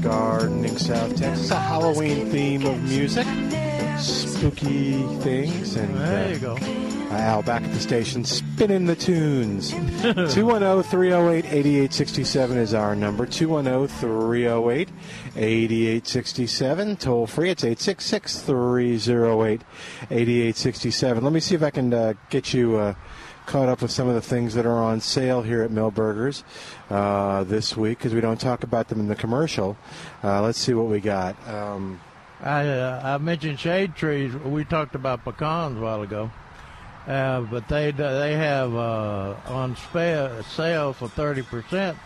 Gardening 0.02 0.78
South 0.78 1.16
Texas. 1.16 1.50
A 1.50 1.54
Halloween 1.54 2.28
theme 2.30 2.66
of 2.66 2.82
music, 2.82 3.26
spooky 3.98 5.02
things, 5.20 5.76
and 5.76 5.94
There 5.96 6.26
uh, 6.26 6.30
you 6.30 6.38
go. 6.38 6.58
Al 7.12 7.42
back 7.42 7.62
at 7.62 7.72
the 7.72 7.78
station 7.78 8.24
spinning 8.24 8.86
the 8.86 8.96
tunes. 8.96 9.70
210 10.02 10.82
308 10.82 11.44
8867 11.44 12.58
is 12.58 12.74
our 12.74 12.96
number. 12.96 13.26
210 13.26 13.86
308 14.00 14.88
8867. 15.36 16.96
Toll 16.96 17.26
free. 17.26 17.50
It's 17.50 17.62
866 17.62 18.40
308 18.40 19.62
8867. 20.10 21.22
Let 21.22 21.32
me 21.32 21.40
see 21.40 21.54
if 21.54 21.62
I 21.62 21.70
can 21.70 21.94
uh, 21.94 22.14
get 22.28 22.52
you. 22.52 22.76
Uh, 22.76 22.94
Caught 23.46 23.68
up 23.68 23.82
with 23.82 23.90
some 23.90 24.08
of 24.08 24.14
the 24.14 24.22
things 24.22 24.54
that 24.54 24.64
are 24.66 24.82
on 24.82 25.00
sale 25.00 25.42
here 25.42 25.62
at 25.62 25.70
Milberger's 25.70 26.44
uh, 26.88 27.42
this 27.44 27.76
week 27.76 27.98
because 27.98 28.14
we 28.14 28.20
don't 28.20 28.40
talk 28.40 28.62
about 28.62 28.88
them 28.88 29.00
in 29.00 29.08
the 29.08 29.16
commercial. 29.16 29.76
Uh, 30.22 30.40
let's 30.42 30.58
see 30.58 30.72
what 30.74 30.86
we 30.86 31.00
got. 31.00 31.36
Um, 31.48 32.00
I 32.40 32.68
uh, 32.68 33.00
I 33.04 33.18
mentioned 33.18 33.58
shade 33.58 33.94
trees. 33.96 34.32
We 34.34 34.64
talked 34.64 34.94
about 34.94 35.24
pecans 35.24 35.76
a 35.76 35.80
while 35.80 36.02
ago. 36.02 36.30
Uh, 37.06 37.40
but 37.42 37.66
they 37.68 37.90
they 37.90 38.34
have 38.34 38.74
uh, 38.76 39.34
on 39.46 39.74
spa- 39.76 40.40
sale 40.42 40.92
for 40.92 41.08
thirty 41.08 41.42
percent. 41.42 41.98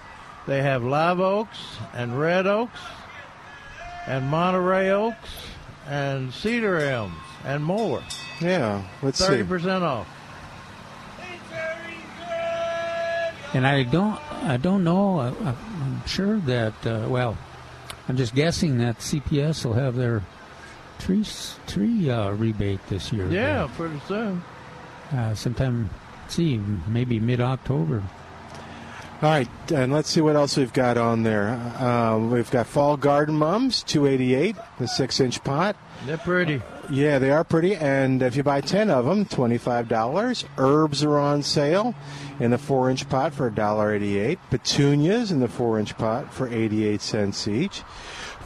They 0.46 0.62
have 0.62 0.82
live 0.84 1.20
oaks 1.20 1.58
and 1.92 2.18
red 2.18 2.46
oaks 2.46 2.80
and 4.06 4.26
Monterey 4.28 4.90
oaks 4.90 5.28
and 5.86 6.32
cedar 6.32 6.78
elms 6.78 7.14
and 7.44 7.62
more. 7.62 8.02
Yeah, 8.40 8.82
let's 9.02 9.18
Thirty 9.18 9.42
see. 9.42 9.48
percent 9.48 9.84
off. 9.84 10.06
And 13.54 13.66
I 13.66 13.84
don't, 13.84 14.20
I 14.44 14.56
don't 14.56 14.84
know. 14.84 15.20
I, 15.20 15.28
I'm 15.28 16.06
sure 16.06 16.38
that. 16.40 16.74
Uh, 16.86 17.06
well, 17.08 17.36
I'm 18.08 18.16
just 18.16 18.34
guessing 18.34 18.78
that 18.78 18.98
CPS 18.98 19.64
will 19.64 19.74
have 19.74 19.96
their 19.96 20.22
tree 20.98 21.24
tree 21.66 22.10
uh, 22.10 22.30
rebate 22.30 22.80
this 22.88 23.12
year. 23.12 23.28
Yeah, 23.28 23.68
pretty 23.76 24.00
soon. 24.06 24.42
Uh, 25.12 25.34
sometime, 25.34 25.90
see, 26.28 26.58
maybe 26.86 27.20
mid 27.20 27.40
October. 27.40 28.02
All 29.22 29.30
right, 29.30 29.48
and 29.72 29.92
let's 29.92 30.10
see 30.10 30.20
what 30.20 30.36
else 30.36 30.58
we've 30.58 30.72
got 30.74 30.98
on 30.98 31.22
there. 31.22 31.48
Uh, 31.48 32.18
we've 32.18 32.50
got 32.50 32.66
fall 32.66 32.98
garden 32.98 33.34
mums, 33.34 33.82
two 33.82 34.06
eighty 34.06 34.34
eight, 34.34 34.56
the 34.78 34.86
six 34.86 35.20
inch 35.20 35.42
pot. 35.42 35.74
They're 36.04 36.18
pretty. 36.18 36.60
Yeah, 36.90 37.18
they 37.18 37.30
are 37.30 37.44
pretty, 37.44 37.74
and 37.74 38.22
if 38.22 38.36
you 38.36 38.42
buy 38.42 38.60
ten 38.60 38.90
of 38.90 39.04
them, 39.04 39.24
twenty 39.24 39.58
five 39.58 39.88
dollars. 39.88 40.44
Herbs 40.58 41.02
are 41.02 41.18
on 41.18 41.42
sale 41.42 41.94
in 42.38 42.50
the 42.50 42.58
four 42.58 42.90
inch 42.90 43.08
pot 43.08 43.32
for 43.34 43.50
$1.88. 43.50 44.38
Petunias 44.50 45.32
in 45.32 45.40
the 45.40 45.48
four 45.48 45.78
inch 45.78 45.96
pot 45.96 46.32
for 46.32 46.48
eighty 46.48 46.86
eight 46.86 47.00
cents 47.00 47.48
each. 47.48 47.82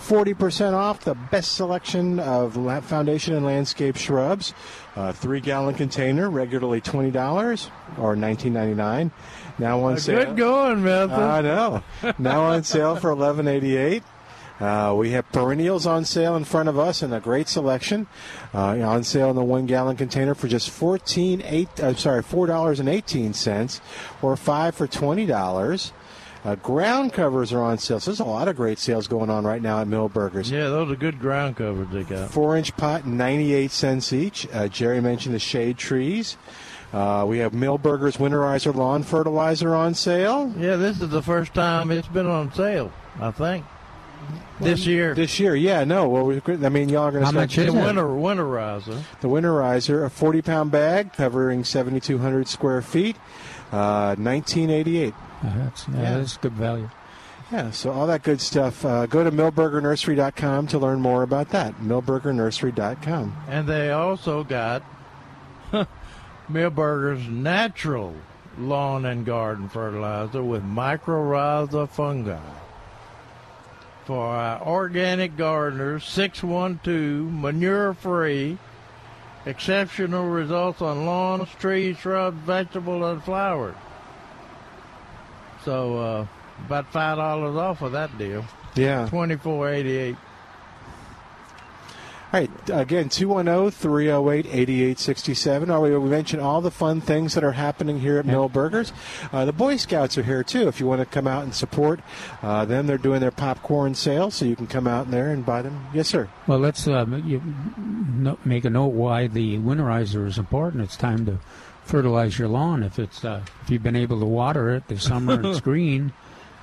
40% 0.00 0.72
off 0.72 1.00
the 1.00 1.14
best 1.14 1.52
selection 1.52 2.18
of 2.18 2.54
foundation 2.84 3.34
and 3.34 3.44
landscape 3.44 3.96
shrubs. 3.96 4.54
A 4.96 5.12
three 5.12 5.40
gallon 5.40 5.74
container, 5.74 6.30
regularly 6.30 6.80
$20 6.80 7.70
or 7.98 8.16
$19.99. 8.16 9.10
Now 9.58 9.80
on 9.80 9.98
sale. 9.98 10.24
Good 10.24 10.36
going, 10.38 10.82
Milton. 10.82 11.20
I 11.20 11.40
know. 11.42 11.82
Now 12.18 12.44
on 12.44 12.64
sale 12.64 12.96
for 12.96 13.10
eleven 13.10 13.46
eighty 13.46 13.76
eight. 13.76 14.02
Uh, 14.60 14.94
we 14.96 15.10
have 15.10 15.30
perennials 15.32 15.86
on 15.86 16.04
sale 16.04 16.36
in 16.36 16.44
front 16.44 16.68
of 16.68 16.78
us 16.78 17.02
and 17.02 17.14
a 17.14 17.20
great 17.20 17.48
selection. 17.48 18.06
Uh, 18.54 18.78
on 18.80 19.02
sale 19.02 19.30
in 19.30 19.36
the 19.36 19.42
one 19.42 19.66
gallon 19.66 19.96
container 19.96 20.34
for 20.34 20.48
just 20.48 20.70
fourteen 20.70 21.42
eight. 21.44 21.68
I'm 21.82 21.96
sorry, 21.96 22.22
four 22.22 22.46
dollars 22.46 22.78
and 22.80 22.88
eighteen 22.88 23.32
cents, 23.32 23.80
or 24.20 24.36
five 24.36 24.74
for 24.74 24.86
twenty 24.86 25.26
dollars. 25.26 25.92
Uh, 26.42 26.54
ground 26.54 27.12
covers 27.12 27.52
are 27.52 27.62
on 27.62 27.76
sale. 27.76 28.00
So 28.00 28.10
there's 28.10 28.20
a 28.20 28.24
lot 28.24 28.48
of 28.48 28.56
great 28.56 28.78
sales 28.78 29.06
going 29.06 29.28
on 29.28 29.44
right 29.44 29.60
now 29.60 29.80
at 29.80 29.86
Milberger's. 29.86 30.50
Yeah, 30.50 30.68
those 30.68 30.90
are 30.90 30.96
good 30.96 31.20
ground 31.20 31.56
covers 31.56 31.88
they 31.92 32.02
got. 32.02 32.30
Four 32.30 32.56
inch 32.56 32.74
pot, 32.76 33.06
98 33.06 33.70
cents 33.70 34.12
each. 34.12 34.48
Uh, 34.52 34.66
Jerry 34.68 35.02
mentioned 35.02 35.34
the 35.34 35.38
shade 35.38 35.76
trees. 35.76 36.38
Uh, 36.94 37.24
we 37.28 37.38
have 37.38 37.52
Milberger's 37.52 38.16
Winterizer 38.16 38.74
Lawn 38.74 39.02
Fertilizer 39.02 39.74
on 39.74 39.94
sale. 39.94 40.52
Yeah, 40.58 40.76
this 40.76 41.00
is 41.00 41.10
the 41.10 41.22
first 41.22 41.52
time 41.54 41.90
it's 41.90 42.08
been 42.08 42.26
on 42.26 42.52
sale. 42.54 42.90
I 43.20 43.30
think 43.30 43.64
this 44.60 44.86
year. 44.86 45.14
This 45.14 45.38
year, 45.40 45.54
yeah, 45.56 45.84
no. 45.84 46.08
Well, 46.08 46.24
we, 46.26 46.40
I 46.46 46.68
mean, 46.68 46.88
y'all 46.88 47.04
are 47.04 47.10
going 47.10 47.22
to 47.22 47.26
How 47.26 47.30
start 47.32 47.42
much 47.50 47.58
is 47.58 47.66
the 47.66 47.72
winter 47.72 48.04
winterizer. 48.04 49.02
the 49.20 49.28
winterizer, 49.28 50.04
a 50.04 50.10
40 50.10 50.42
pound 50.42 50.70
bag 50.70 51.12
covering 51.12 51.64
7,200 51.64 52.46
square 52.48 52.82
feet, 52.82 53.16
uh, 53.72 54.14
1988. 54.16 55.14
Uh, 55.42 55.56
that's, 55.56 55.88
yeah, 55.88 55.94
Yeah. 56.02 56.18
that's 56.18 56.36
good 56.36 56.52
value. 56.52 56.90
Yeah, 57.50 57.70
so 57.72 57.90
all 57.90 58.06
that 58.06 58.22
good 58.22 58.40
stuff. 58.40 58.84
Uh, 58.84 59.06
go 59.06 59.24
to 59.24 59.32
milbergernursery.com 59.32 60.66
to 60.68 60.78
learn 60.78 61.00
more 61.00 61.22
about 61.24 61.48
that. 61.50 61.74
Milbergernursery.com. 61.80 63.36
And 63.48 63.66
they 63.68 63.90
also 63.90 64.44
got 64.44 64.82
Milberger's 66.48 67.28
natural 67.28 68.14
lawn 68.58 69.04
and 69.04 69.24
garden 69.24 69.68
fertilizer 69.68 70.42
with 70.42 70.62
mycorrhiza 70.62 71.88
fungi. 71.88 72.38
For 74.10 74.26
our 74.26 74.60
organic 74.66 75.36
gardeners, 75.36 76.02
612 76.04 77.32
manure 77.32 77.94
free, 77.94 78.58
exceptional 79.46 80.28
results 80.28 80.82
on 80.82 81.06
lawns, 81.06 81.48
trees, 81.60 81.96
shrubs, 81.96 82.36
vegetables, 82.38 83.04
and 83.04 83.22
flowers. 83.22 83.76
So 85.64 85.96
uh, 85.98 86.26
about 86.66 86.90
five 86.90 87.18
dollars 87.18 87.54
off 87.54 87.82
of 87.82 87.92
that 87.92 88.18
deal. 88.18 88.44
Yeah. 88.74 89.06
Twenty 89.08 89.36
four 89.36 89.68
eighty 89.68 89.96
eight. 89.96 90.16
All 92.32 92.38
right, 92.38 92.50
again, 92.70 93.08
210 93.08 93.72
308 93.72 94.46
8867. 94.46 95.80
We 95.80 95.98
we 95.98 96.08
mentioned 96.08 96.40
all 96.40 96.60
the 96.60 96.70
fun 96.70 97.00
things 97.00 97.34
that 97.34 97.42
are 97.42 97.50
happening 97.50 97.98
here 97.98 98.18
at 98.18 98.24
Milberger's. 98.24 98.92
Uh, 99.32 99.44
the 99.46 99.52
Boy 99.52 99.76
Scouts 99.76 100.16
are 100.16 100.22
here 100.22 100.44
too. 100.44 100.68
If 100.68 100.78
you 100.78 100.86
want 100.86 101.00
to 101.00 101.06
come 101.06 101.26
out 101.26 101.42
and 101.42 101.52
support 101.52 101.98
uh, 102.40 102.64
them, 102.66 102.86
they're 102.86 102.98
doing 102.98 103.20
their 103.20 103.32
popcorn 103.32 103.96
sale, 103.96 104.30
so 104.30 104.44
you 104.44 104.54
can 104.54 104.68
come 104.68 104.86
out 104.86 105.10
there 105.10 105.30
and 105.30 105.44
buy 105.44 105.62
them. 105.62 105.88
Yes, 105.92 106.06
sir. 106.06 106.28
Well, 106.46 106.60
let's 106.60 106.86
uh, 106.86 107.04
you, 107.24 107.42
make 108.44 108.64
a 108.64 108.70
note 108.70 108.92
why 108.92 109.26
the 109.26 109.58
winterizer 109.58 110.24
is 110.24 110.38
important. 110.38 110.84
It's 110.84 110.96
time 110.96 111.26
to 111.26 111.40
fertilize 111.82 112.38
your 112.38 112.46
lawn. 112.46 112.84
If 112.84 113.00
it's 113.00 113.24
uh, 113.24 113.42
if 113.62 113.70
you've 113.70 113.82
been 113.82 113.96
able 113.96 114.20
to 114.20 114.26
water 114.26 114.70
it 114.70 114.86
this 114.86 115.02
summer 115.02 115.32
and 115.32 115.46
it's 115.46 115.60
green, 115.60 116.12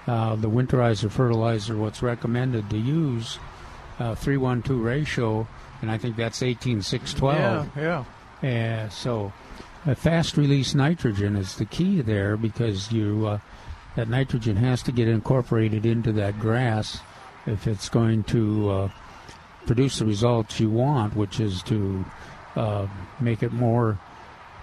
uh, 0.07 0.38
the 0.38 0.49
winterizer 0.49 1.11
fertilizer, 1.11 1.76
what's 1.76 2.01
recommended 2.01 2.70
to 2.70 2.78
use, 2.78 3.38
uh, 3.99 4.15
three 4.15 4.38
one 4.38 4.61
two 4.61 4.82
ratio, 4.82 5.45
and 5.82 5.91
I 5.91 5.97
think 5.97 6.15
that's 6.15 6.41
eighteen 6.41 6.82
six 6.82 7.13
Yeah, 7.13 7.19
twelve. 7.19 7.69
yeah. 7.78 8.03
Uh, 8.43 8.89
so, 8.89 9.34
uh, 9.86 9.95
fast 9.95 10.38
release 10.38 10.75
nitrogen 10.75 11.36
is 11.36 11.55
the 11.55 11.65
key 11.65 12.01
there 12.01 12.38
because 12.38 12.91
you 12.91 13.25
uh, 13.28 13.39
that 13.95 14.07
nitrogen 14.09 14.55
has 14.57 14.84
to 14.84 14.91
get 14.91 15.07
incorporated 15.07 15.86
into 15.86 16.11
that 16.13 16.39
grass 16.39 16.99
if 17.47 17.65
it's 17.67 17.89
going 17.89 18.23
to 18.25 18.69
uh, 18.69 18.89
produce 19.65 19.99
the 19.99 20.05
results 20.05 20.59
you 20.59 20.69
want, 20.69 21.15
which 21.15 21.39
is 21.39 21.63
to 21.63 22.05
uh, 22.55 22.86
make 23.19 23.41
it 23.41 23.53
more 23.53 23.97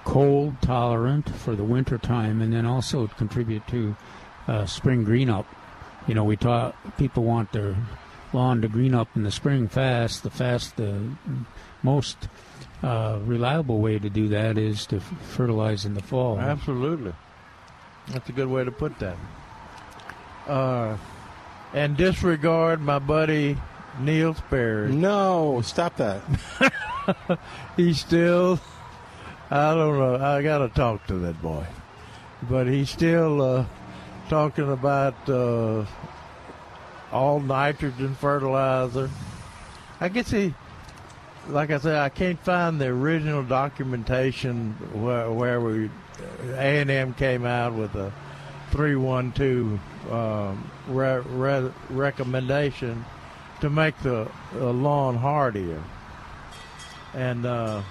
cold 0.05 0.55
tolerant 0.61 1.29
for 1.35 1.57
the 1.57 1.65
winter 1.65 1.97
time, 1.99 2.43
and 2.43 2.53
then 2.53 2.67
also 2.67 3.07
contribute 3.07 3.67
to 3.67 3.97
uh, 4.47 4.67
spring 4.67 5.03
green 5.03 5.31
up. 5.31 5.47
You 6.07 6.15
know, 6.15 6.25
we 6.25 6.37
taught 6.37 6.77
people 6.99 7.25
want 7.25 7.51
their 7.53 7.75
lawn 8.35 8.61
to 8.63 8.69
green 8.69 8.95
up 8.95 9.09
in 9.17 9.23
the 9.23 9.31
spring 9.31 9.69
fast. 9.69 10.23
The 10.23 10.31
fast, 10.31 10.77
the 10.77 11.01
most 11.83 12.29
uh, 12.83 13.19
reliable 13.25 13.81
way 13.81 13.99
to 13.99 14.11
do 14.11 14.29
that 14.29 14.59
is 14.59 14.87
to 14.87 14.97
f- 14.97 15.03
fertilize 15.23 15.85
in 15.85 15.95
the 15.95 16.03
fall. 16.03 16.39
Absolutely. 16.39 17.15
That's 18.09 18.29
a 18.29 18.33
good 18.33 18.49
way 18.49 18.65
to 18.65 18.71
put 18.71 18.99
that. 18.99 19.17
Uh, 20.47 20.97
and 21.73 21.97
disregard 21.97 22.81
my 22.83 22.99
buddy 22.99 23.57
Neil 24.01 24.35
Sperry. 24.35 24.93
No, 24.93 25.63
stop 25.63 25.97
that. 25.97 26.21
He's 27.77 28.01
still, 28.01 28.61
I 29.51 29.75
don't 29.75 29.99
know, 29.99 30.17
I 30.17 30.43
got 30.43 30.59
to 30.59 30.69
talk 30.69 31.07
to 31.07 31.15
that 31.21 31.41
boy. 31.41 31.67
But 32.43 32.67
he's 32.67 32.91
still 32.91 33.41
uh, 33.41 33.65
talking 34.29 34.71
about 34.71 35.15
uh, 35.31 35.87
all 37.15 37.41
nitrogen 37.41 38.15
fertilizer. 38.17 39.09
I 40.01 40.09
guess 40.09 40.31
he, 40.31 40.53
like 41.49 41.71
I 41.71 41.79
said, 41.79 41.97
I 41.97 42.09
can't 42.09 42.41
find 42.41 42.81
the 42.81 42.87
original 42.89 43.45
documentation 43.45 44.73
where, 44.93 45.31
where 45.31 45.61
we 45.61 45.89
A 46.55 46.81
and 46.81 46.91
M 46.91 47.15
came 47.15 47.47
out 47.47 47.73
with 47.75 47.95
a 47.95 48.13
three 48.71 48.97
one 48.97 49.31
two 49.33 49.79
um, 50.11 50.69
re- 50.89 51.21
re- 51.21 51.73
recommendation 51.91 53.05
to 53.61 53.71
make 53.71 53.97
the 54.03 54.29
uh, 54.57 54.71
lawn 54.73 55.17
hardier, 55.17 55.83
and 57.15 57.47
uh, 57.47 57.83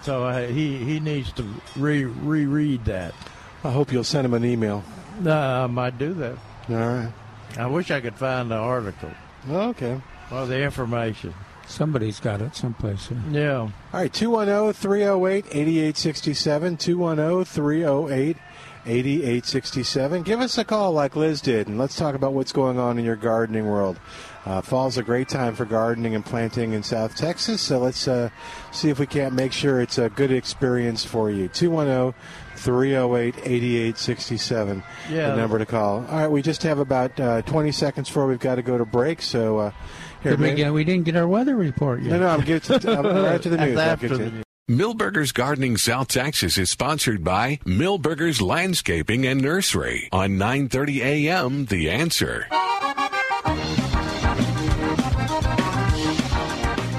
so 0.00 0.24
uh, 0.24 0.46
he 0.48 0.78
he 0.78 0.98
needs 0.98 1.30
to 1.32 1.44
re 1.76 2.04
reread 2.04 2.86
that. 2.86 3.14
I 3.62 3.70
hope 3.70 3.92
you'll 3.92 4.04
send 4.04 4.24
him 4.24 4.34
an 4.34 4.44
email. 4.44 4.82
Uh, 5.24 5.64
I 5.64 5.66
might 5.66 5.98
do 5.98 6.14
that. 6.14 6.36
All 6.70 6.76
right. 6.76 7.12
I 7.58 7.66
wish 7.66 7.90
I 7.90 8.00
could 8.00 8.14
find 8.14 8.50
the 8.50 8.56
article 8.56 9.10
oh, 9.48 9.68
Okay. 9.70 10.00
or 10.30 10.46
the 10.46 10.62
information. 10.62 11.32
Somebody's 11.66 12.20
got 12.20 12.40
it 12.40 12.54
someplace. 12.54 13.08
Here. 13.08 13.22
Yeah. 13.30 13.58
All 13.58 13.72
right, 13.92 14.12
210 14.12 14.72
308 14.72 15.46
8867. 15.50 16.76
210 16.76 17.44
308 17.44 18.36
8867. 18.86 20.22
Give 20.22 20.40
us 20.40 20.58
a 20.58 20.64
call 20.64 20.92
like 20.92 21.16
Liz 21.16 21.40
did, 21.40 21.66
and 21.66 21.78
let's 21.78 21.96
talk 21.96 22.14
about 22.14 22.34
what's 22.34 22.52
going 22.52 22.78
on 22.78 22.98
in 22.98 23.04
your 23.04 23.16
gardening 23.16 23.66
world. 23.66 23.98
Uh, 24.44 24.60
fall's 24.60 24.96
a 24.96 25.02
great 25.02 25.28
time 25.28 25.56
for 25.56 25.64
gardening 25.64 26.14
and 26.14 26.24
planting 26.24 26.72
in 26.72 26.84
South 26.84 27.16
Texas, 27.16 27.60
so 27.60 27.80
let's 27.80 28.06
uh, 28.06 28.30
see 28.70 28.88
if 28.88 29.00
we 29.00 29.06
can't 29.06 29.34
make 29.34 29.52
sure 29.52 29.80
it's 29.80 29.98
a 29.98 30.08
good 30.08 30.30
experience 30.30 31.04
for 31.04 31.32
you. 31.32 31.48
210 31.48 32.14
308 32.54 33.34
8867. 33.38 34.84
Yeah. 35.10 35.30
The 35.30 35.36
number 35.36 35.58
to 35.58 35.66
call. 35.66 36.06
All 36.08 36.18
right, 36.18 36.30
we 36.30 36.42
just 36.42 36.62
have 36.62 36.78
about 36.78 37.18
uh, 37.18 37.42
20 37.42 37.72
seconds 37.72 38.08
before 38.08 38.28
we've 38.28 38.38
got 38.38 38.54
to 38.54 38.62
go 38.62 38.78
to 38.78 38.84
break, 38.84 39.20
so 39.20 39.58
uh, 39.58 39.70
here, 40.22 40.36
we, 40.36 40.54
get, 40.54 40.72
we 40.72 40.84
didn't 40.84 41.04
get 41.04 41.16
our 41.16 41.28
weather 41.28 41.56
report 41.56 42.02
yet. 42.02 42.12
no, 42.12 42.18
no, 42.20 42.28
I'm 42.28 42.40
getting 42.42 42.78
to, 42.80 42.90
I'm 42.98 43.04
right 43.06 43.42
to 43.42 43.48
the 43.50 43.56
That's 43.56 43.68
news. 43.70 43.78
I'll 43.78 43.90
after 43.90 44.08
get 44.08 44.14
to 44.14 44.18
the 44.18 44.26
it. 44.26 44.32
news. 44.34 44.42
Milberger's 44.68 45.30
Gardening 45.30 45.76
South 45.76 46.08
Texas 46.08 46.58
is 46.58 46.70
sponsored 46.70 47.22
by 47.22 47.60
Milberger's 47.64 48.42
Landscaping 48.42 49.24
and 49.24 49.40
Nursery 49.40 50.08
on 50.10 50.30
9:30 50.38 50.96
a.m. 51.04 51.66
The 51.66 51.88
Answer. 51.90 52.48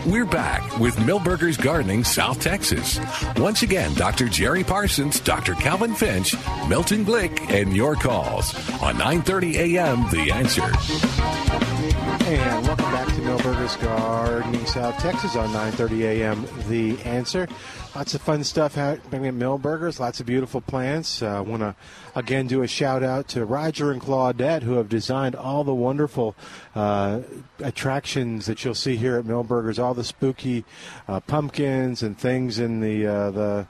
We're 0.05 0.23
back 0.25 0.79
with 0.79 0.95
Milberger's 0.99 1.57
Gardening 1.57 2.05
South 2.05 2.39
Texas. 2.39 2.97
Once 3.35 3.61
again, 3.63 3.93
Dr. 3.95 4.29
Jerry 4.29 4.63
Parsons, 4.63 5.19
Dr. 5.19 5.53
Calvin 5.55 5.93
Finch, 5.93 6.33
Milton 6.69 7.03
Glick, 7.03 7.51
and 7.51 7.75
your 7.75 7.95
calls 7.95 8.55
on 8.81 8.95
9:30 8.95 9.55
a.m. 9.75 10.09
The 10.09 10.31
Answer. 10.31 11.66
And 11.93 12.67
welcome 12.67 12.91
back 12.91 13.07
to 13.07 13.21
Milberger's 13.21 13.77
Gardening 13.77 14.65
South 14.65 14.97
Texas 14.99 15.37
on 15.37 15.47
9:30 15.49 16.01
a.m. 16.01 16.45
The 16.67 17.01
Answer. 17.03 17.47
Lots 17.95 18.13
of 18.13 18.21
fun 18.21 18.43
stuff 18.43 18.75
happening 18.75 19.25
at 19.25 19.33
Milberger's. 19.33 19.97
Lots 19.97 20.19
of 20.19 20.25
beautiful 20.25 20.59
plants. 20.59 21.23
I 21.23 21.37
uh, 21.37 21.43
want 21.43 21.61
to 21.61 21.75
again 22.13 22.47
do 22.47 22.61
a 22.61 22.67
shout 22.67 23.03
out 23.03 23.29
to 23.29 23.45
Roger 23.45 23.91
and 23.91 24.01
Claudette 24.01 24.63
who 24.63 24.73
have 24.73 24.89
designed 24.89 25.35
all 25.35 25.63
the 25.63 25.73
wonderful 25.73 26.35
uh, 26.75 27.21
attractions 27.59 28.47
that 28.47 28.65
you'll 28.65 28.75
see 28.75 28.97
here 28.97 29.17
at 29.17 29.23
Milberger's. 29.23 29.79
All 29.79 29.93
the 29.93 30.03
spooky 30.03 30.65
uh, 31.07 31.21
pumpkins 31.21 32.03
and 32.03 32.17
things 32.17 32.59
in 32.59 32.81
the 32.81 33.07
uh, 33.07 33.31
the 33.31 33.67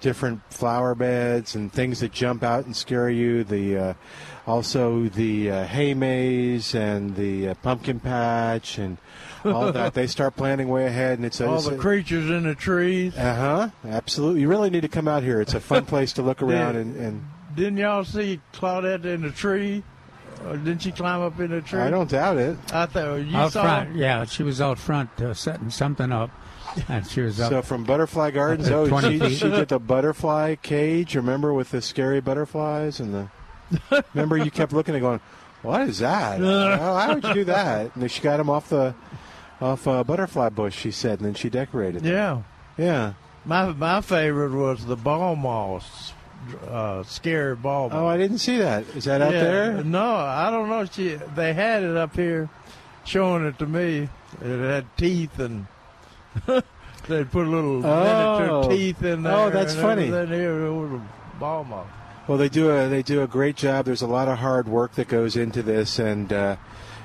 different 0.00 0.40
flower 0.52 0.94
beds 0.94 1.54
and 1.54 1.72
things 1.72 2.00
that 2.00 2.12
jump 2.12 2.42
out 2.42 2.64
and 2.66 2.76
scare 2.76 3.10
you. 3.10 3.44
The 3.44 3.76
uh, 3.76 3.94
also 4.46 5.04
the 5.04 5.50
uh, 5.50 5.64
hay 5.64 5.94
maze 5.94 6.74
and 6.74 7.14
the 7.16 7.48
uh, 7.48 7.54
pumpkin 7.54 8.00
patch 8.00 8.78
and 8.78 8.98
all 9.44 9.72
that. 9.72 9.94
they 9.94 10.06
start 10.06 10.36
planning 10.36 10.68
way 10.68 10.86
ahead, 10.86 11.18
and 11.18 11.26
it's 11.26 11.40
a, 11.40 11.46
all 11.46 11.56
it's 11.56 11.68
the 11.68 11.76
creatures 11.76 12.30
in 12.30 12.44
the 12.44 12.54
trees. 12.54 13.16
Uh 13.16 13.34
huh. 13.34 13.70
Absolutely. 13.88 14.42
You 14.42 14.48
really 14.48 14.70
need 14.70 14.82
to 14.82 14.88
come 14.88 15.08
out 15.08 15.22
here. 15.22 15.40
It's 15.40 15.54
a 15.54 15.60
fun 15.60 15.84
place 15.86 16.12
to 16.14 16.22
look 16.22 16.42
around 16.42 16.76
and. 16.76 16.96
and 16.96 17.24
Didn't 17.54 17.78
y'all 17.78 18.04
see 18.04 18.40
Claudette 18.52 19.04
in 19.04 19.22
the 19.22 19.30
tree? 19.30 19.82
Or 20.46 20.56
didn't 20.56 20.82
she 20.82 20.92
climb 20.92 21.20
up 21.20 21.38
in 21.40 21.50
the 21.50 21.60
tree? 21.60 21.80
I 21.80 21.90
don't 21.90 22.08
doubt 22.08 22.36
it. 22.38 22.56
I 22.72 22.86
thought 22.86 23.16
you 23.16 23.36
out 23.36 23.52
saw. 23.52 23.62
front, 23.62 23.96
yeah, 23.96 24.24
she 24.24 24.42
was 24.42 24.60
out 24.60 24.78
front 24.78 25.10
uh, 25.20 25.34
setting 25.34 25.70
something 25.70 26.12
up, 26.12 26.30
and 26.88 27.06
she 27.06 27.20
was 27.20 27.40
up. 27.40 27.50
So 27.50 27.62
from 27.62 27.84
Butterfly 27.84 28.30
Gardens, 28.32 28.68
oh, 28.70 29.00
she, 29.00 29.34
she 29.36 29.48
did 29.48 29.68
the 29.68 29.78
butterfly 29.78 30.56
cage. 30.56 31.14
Remember 31.16 31.52
with 31.52 31.70
the 31.70 31.82
scary 31.82 32.20
butterflies 32.20 33.00
and 33.00 33.14
the. 33.14 34.04
Remember 34.14 34.36
you 34.36 34.50
kept 34.50 34.72
looking 34.72 34.94
and 34.94 35.02
going, 35.02 35.20
"What 35.62 35.82
is 35.82 35.98
that? 35.98 36.40
How 36.80 37.14
would 37.14 37.24
you 37.24 37.34
do 37.34 37.44
that?" 37.44 37.92
And 37.94 38.02
then 38.02 38.08
she 38.08 38.20
got 38.22 38.40
him 38.40 38.48
off 38.50 38.68
the, 38.70 38.94
off 39.60 39.86
a 39.86 40.04
butterfly 40.04 40.48
bush. 40.50 40.76
She 40.76 40.90
said, 40.90 41.18
and 41.20 41.26
then 41.26 41.34
she 41.34 41.50
decorated. 41.50 42.02
them. 42.02 42.12
Yeah. 42.12 42.42
Yeah. 42.76 43.12
My 43.44 43.66
my 43.72 44.00
favorite 44.00 44.52
was 44.52 44.84
the 44.86 44.96
ball 44.96 45.36
moss, 45.36 46.12
uh, 46.68 47.02
scary 47.02 47.56
ball. 47.56 47.88
Oh, 47.92 48.06
I 48.06 48.16
didn't 48.16 48.38
see 48.38 48.58
that. 48.58 48.84
Is 48.96 49.04
that 49.04 49.20
out 49.20 49.32
Yeah, 49.32 49.42
there? 49.42 49.84
No, 49.84 50.14
I 50.16 50.50
don't 50.50 50.68
know. 50.68 50.84
She 50.86 51.14
they 51.34 51.52
had 51.54 51.82
it 51.82 51.96
up 51.96 52.14
here, 52.14 52.48
showing 53.04 53.44
it 53.46 53.58
to 53.58 53.66
me. 53.66 54.08
It 54.42 54.58
had 54.60 54.96
teeth 54.96 55.38
and 55.38 55.66
they 57.08 57.24
put 57.24 57.46
a 57.46 57.50
little 57.50 57.84
Oh. 57.84 58.38
miniature 58.38 58.70
teeth 58.76 59.02
in 59.02 59.22
there. 59.22 59.32
Oh, 59.36 59.50
that's 59.50 59.74
funny. 59.74 60.06
everything. 60.08 60.38
Here 60.38 60.70
was 60.72 61.00
a 61.00 61.38
ball 61.38 61.64
moss. 61.64 61.86
Well, 62.26 62.36
they 62.38 62.48
do 62.50 62.70
a 62.70 62.88
they 62.88 63.02
do 63.02 63.22
a 63.22 63.26
great 63.26 63.56
job. 63.56 63.86
There's 63.86 64.02
a 64.02 64.06
lot 64.06 64.28
of 64.28 64.38
hard 64.38 64.68
work 64.68 64.94
that 64.96 65.08
goes 65.08 65.36
into 65.36 65.62
this, 65.62 65.98
and 65.98 66.30
uh, 66.32 66.56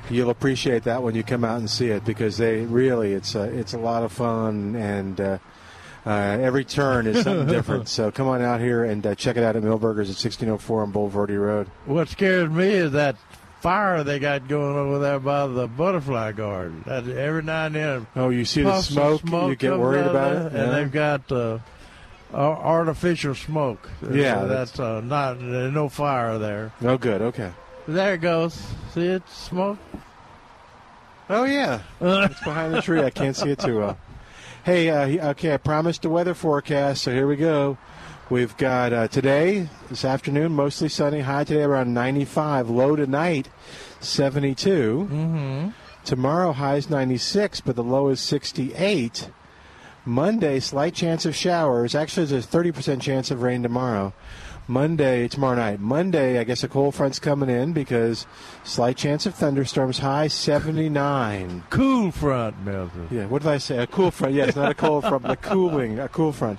you'll 0.10 0.30
appreciate 0.30 0.84
that 0.84 1.02
when 1.02 1.16
you 1.16 1.24
come 1.24 1.46
out 1.46 1.60
and 1.60 1.70
see 1.70 1.88
it 1.88 2.04
because 2.04 2.38
they 2.38 2.66
really 2.66 3.14
it's 3.14 3.34
a 3.36 3.44
it's 3.44 3.74
a 3.74 3.78
lot 3.80 4.04
of 4.04 4.12
fun 4.12 4.76
and. 4.76 5.20
Uh, 5.22 5.38
uh, 6.06 6.10
every 6.42 6.66
turn 6.66 7.08
is 7.08 7.24
something 7.24 7.48
different. 7.56 7.88
So 7.88 8.12
come 8.12 8.28
on 8.28 8.42
out 8.42 8.60
here 8.60 8.84
and 8.84 9.08
uh, 9.08 9.16
check 9.16 9.38
it 9.38 9.44
out 9.46 9.56
at 9.56 9.64
Milberger's 9.64 10.10
at 10.10 10.18
1604 10.22 10.82
on 10.82 10.92
Bulverde 10.92 11.40
Road. 11.42 11.68
What 11.86 12.10
scares 12.10 12.50
me 12.50 12.68
is 12.68 12.92
that 12.92 13.16
fire 13.64 14.03
they 14.03 14.20
got 14.20 14.47
going 14.49 14.76
over 14.76 14.99
there 14.99 15.20
by 15.20 15.47
the 15.47 15.68
butterfly 15.68 16.34
garden. 16.34 16.84
That 16.86 17.07
every 17.07 17.41
now 17.43 17.66
and 17.68 17.76
then. 17.76 18.07
Oh, 18.16 18.30
you 18.30 18.43
see 18.43 18.61
the 18.61 18.82
smoke, 18.82 19.22
smoke 19.22 19.49
you 19.49 19.55
get 19.55 19.80
worried 19.80 20.05
about 20.05 20.34
it? 20.34 20.45
and 20.47 20.53
Yeah. 20.53 20.66
they've 20.72 20.91
got 20.91 21.32
uh, 21.32 21.59
artificial 22.34 23.36
smoke. 23.36 23.89
Yeah, 24.01 24.41
So 24.41 24.47
that's- 24.47 24.72
that's 24.72 24.80
uh, 24.80 25.01
not 25.01 25.39
no 25.41 25.88
fire 25.88 26.38
there. 26.38 26.74
Oh, 26.84 26.97
good. 26.97 27.22
Okay. 27.22 27.51
There 27.88 28.14
it 28.16 28.20
goes. 28.22 28.61
See 28.93 29.05
it 29.07 29.24
smoke. 29.30 29.78
Oh 31.30 31.45
yeah, 31.45 31.80
it's 32.01 32.43
behind 32.43 32.74
the 32.74 32.82
tree. 32.82 33.01
I 33.01 33.09
can't 33.09 33.36
see 33.36 33.49
it 33.49 33.59
too 33.59 33.80
well. 33.80 33.97
Hey, 34.66 34.89
uh, 34.89 35.32
okay, 35.32 35.53
I 35.53 35.57
promised 35.57 36.05
a 36.05 36.09
weather 36.09 36.34
forecast, 36.34 37.03
so 37.03 37.11
here 37.11 37.28
we 37.28 37.36
go. 37.36 37.78
We've 38.34 38.58
got 38.58 38.94
uh, 38.94 39.08
today, 39.10 39.70
this 39.90 40.04
afternoon, 40.04 40.54
mostly 40.54 40.90
sunny. 40.90 41.20
High 41.20 41.44
today 41.44 41.62
around 41.62 41.94
95. 41.94 42.68
Low 42.68 42.96
tonight, 42.96 43.48
72. 44.00 45.08
Mm-hmm. 45.08 45.70
Tomorrow, 46.04 46.54
highs 46.54 46.90
96, 46.90 47.62
but 47.62 47.76
the 47.76 47.84
low 47.84 48.10
is 48.10 48.20
68. 48.20 49.30
Monday, 50.04 50.60
slight 50.60 50.96
chance 50.96 51.28
of 51.28 51.36
showers. 51.36 51.94
Actually, 51.94 52.26
there's 52.26 52.46
a 52.46 52.48
30% 52.48 53.02
chance 53.02 53.30
of 53.30 53.44
rain 53.44 53.62
tomorrow. 53.62 54.14
Monday, 54.68 55.28
tomorrow 55.28 55.58
night. 55.58 55.80
Monday, 55.80 56.40
I 56.40 56.44
guess 56.44 56.64
a 56.64 56.68
cold 56.68 56.96
front's 56.96 57.20
coming 57.20 57.52
in 57.52 57.72
because 57.72 58.26
slight 58.64 58.98
chance 58.98 59.28
of 59.28 59.36
thunderstorms. 59.36 60.00
High 60.00 60.28
79. 60.28 61.66
Cool 61.70 62.12
front, 62.12 62.66
Melvin. 62.66 63.10
Yeah, 63.12 63.28
what 63.28 63.44
did 63.44 63.52
I 63.52 63.60
say? 63.60 63.78
A 63.78 63.86
cool 63.86 64.10
front. 64.10 64.34
Yes, 64.34 64.56
not 64.56 64.72
a 64.72 64.74
cold 64.74 65.04
front, 65.04 65.22
but 65.22 65.32
a 65.32 65.36
cooling, 65.36 66.00
a 66.00 66.10
cool 66.10 66.32
front. 66.32 66.58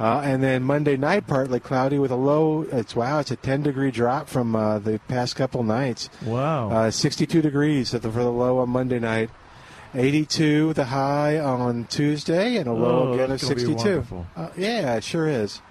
Uh, 0.00 0.20
and 0.24 0.42
then 0.42 0.62
Monday 0.62 0.96
night, 0.96 1.26
partly 1.26 1.58
cloudy 1.58 1.98
with 1.98 2.10
a 2.12 2.16
low. 2.16 2.62
It's 2.70 2.94
wow, 2.94 3.18
it's 3.18 3.32
a 3.32 3.36
10 3.36 3.62
degree 3.64 3.90
drop 3.90 4.28
from 4.28 4.54
uh, 4.54 4.78
the 4.78 5.00
past 5.08 5.34
couple 5.34 5.64
nights. 5.64 6.08
Wow. 6.24 6.70
Uh, 6.70 6.90
62 6.90 7.42
degrees 7.42 7.92
at 7.94 8.02
the, 8.02 8.10
for 8.10 8.22
the 8.22 8.30
low 8.30 8.58
on 8.58 8.68
Monday 8.70 8.98
night. 9.00 9.30
82 9.94 10.74
the 10.74 10.84
high 10.84 11.38
on 11.38 11.86
Tuesday, 11.86 12.56
and 12.58 12.68
a 12.68 12.72
low 12.72 13.08
Oh, 13.08 13.12
again 13.14 13.24
of 13.24 13.30
that's 13.30 13.42
gonna 13.44 13.54
be 13.54 13.60
62. 13.78 14.26
Uh, 14.36 14.48
yeah, 14.56 14.94
it 14.96 15.02
sure 15.04 15.26
is. 15.26 15.62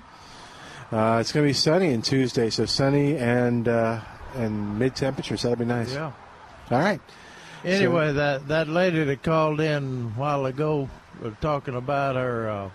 Uh, 0.91 1.17
it's 1.21 1.32
going 1.32 1.45
to 1.45 1.49
be 1.49 1.53
sunny 1.53 1.93
on 1.93 2.01
Tuesday, 2.01 2.49
so 2.49 2.65
sunny 2.65 3.17
and 3.17 3.67
uh, 3.67 3.99
and 4.36 4.80
mid 4.80 4.95
temperatures. 4.95 5.41
That'll 5.41 5.57
be 5.57 5.65
nice. 5.65 5.93
Yeah. 5.93 6.13
All 6.71 6.80
right. 6.80 7.01
Anyway, 7.65 8.13
that 8.13 8.47
that 8.47 8.67
lady 8.69 9.03
that 9.03 9.21
called 9.21 9.59
in 9.59 10.13
a 10.15 10.19
while 10.19 10.45
ago 10.45 10.89
was 11.21 11.34
talking 11.41 11.75
about 11.75 12.15
her 12.15 12.49
uh, 12.49 12.69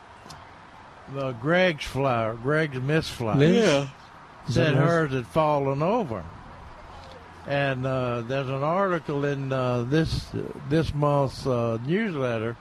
the 1.15 1.33
Gregg's 1.33 1.85
flower, 1.85 2.35
Gregg's 2.35 2.81
mist 2.81 3.11
flower. 3.11 3.37
Liz? 3.37 3.65
Yeah. 3.65 3.89
Said 4.49 4.75
that 4.75 4.81
Liz? 4.81 4.89
hers 4.91 5.13
had 5.13 5.27
fallen 5.27 5.83
over. 5.83 6.25
And 7.47 7.85
uh, 7.87 8.21
there's 8.23 8.49
an 8.49 8.63
article 8.63 9.25
in 9.25 9.53
uh, 9.53 9.83
this 9.83 10.27
this 10.69 10.95
month's 10.95 11.45
uh, 11.47 11.79
newsletter 11.85 12.57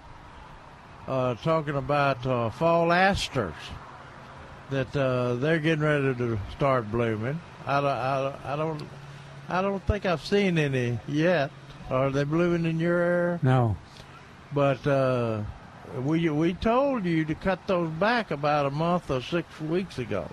uh, 1.08 1.36
talking 1.36 1.76
about 1.76 2.26
uh, 2.26 2.50
fall 2.50 2.92
asters 2.92 3.54
that 4.72 4.96
uh, 4.96 5.36
they're 5.36 5.60
getting 5.60 5.84
ready 5.84 6.16
to 6.16 6.40
start 6.56 6.90
blooming. 6.92 7.40
I 7.68 7.76
don't, 7.82 7.86
I, 7.90 8.22
don't- 8.22 8.46
I 8.46 8.56
don't 8.56 8.88
I 9.50 9.62
don't 9.62 9.86
think 9.86 10.06
I've 10.06 10.24
seen 10.26 10.58
any 10.58 10.98
yet. 11.08 11.52
Are 11.90 12.10
they 12.10 12.24
blooming 12.24 12.66
in 12.66 12.80
your 12.80 12.98
area? 13.00 13.40
No. 13.44 13.76
But 14.54 14.86
uh, 14.88 15.42
we 16.00 16.30
we 16.30 16.54
told 16.54 17.06
you 17.06 17.26
to 17.26 17.36
cut 17.36 17.68
those 17.68 17.90
back 17.92 18.32
about 18.32 18.66
a 18.66 18.72
month 18.72 19.12
or 19.12 19.22
six 19.22 19.60
weeks 19.60 19.98
ago, 19.98 20.30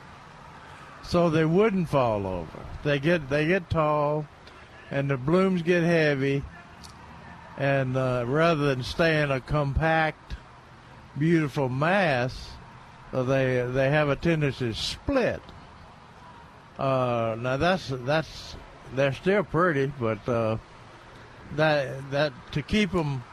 so 1.03 1.31
they 1.31 1.45
wouldn't 1.45 1.89
fall 1.89 2.27
over. 2.27 2.67
They 2.85 2.99
get 2.99 3.29
they 3.29 3.47
get 3.47 3.69
tall, 3.71 4.27
and 4.91 5.11
the 5.11 5.17
blooms 5.17 5.63
get 5.63 5.83
heavy, 5.83 6.43
and 7.57 7.97
uh, 7.97 8.25
rather 8.27 8.67
than 8.67 8.83
stay 8.83 9.21
in 9.23 9.31
a 9.31 9.41
compact, 9.41 10.37
beautiful 11.19 11.69
mass, 11.69 12.51
uh, 13.13 13.23
they 13.23 13.67
they 13.73 13.91
have 13.91 14.09
a 14.09 14.17
tendency 14.17 14.69
to 14.69 14.75
split. 14.75 15.43
Uh, 16.79 17.37
now 17.39 17.57
that's 17.57 17.89
that's 17.89 18.57
they're 18.95 19.13
still 19.13 19.43
pretty, 19.43 19.93
but 19.99 20.27
uh, 20.29 20.57
that 21.57 22.11
that 22.13 22.33
to 22.53 22.63
keep 22.63 22.93
them 22.93 23.25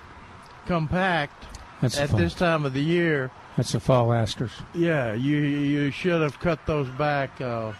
compact 0.66 1.46
That's 1.82 1.98
at 1.98 2.10
this 2.12 2.34
time 2.34 2.66
of 2.66 2.74
the 2.74 2.82
year, 2.82 3.32
That's 3.58 3.72
the 3.74 3.80
fall 3.80 4.14
asters. 4.14 4.52
yeah, 4.74 5.14
you 5.14 5.38
you 5.38 5.92
should 5.92 6.22
have 6.22 6.40
cut 6.40 6.66
those 6.66 6.88
back 6.90 7.40
uh, 7.42 7.74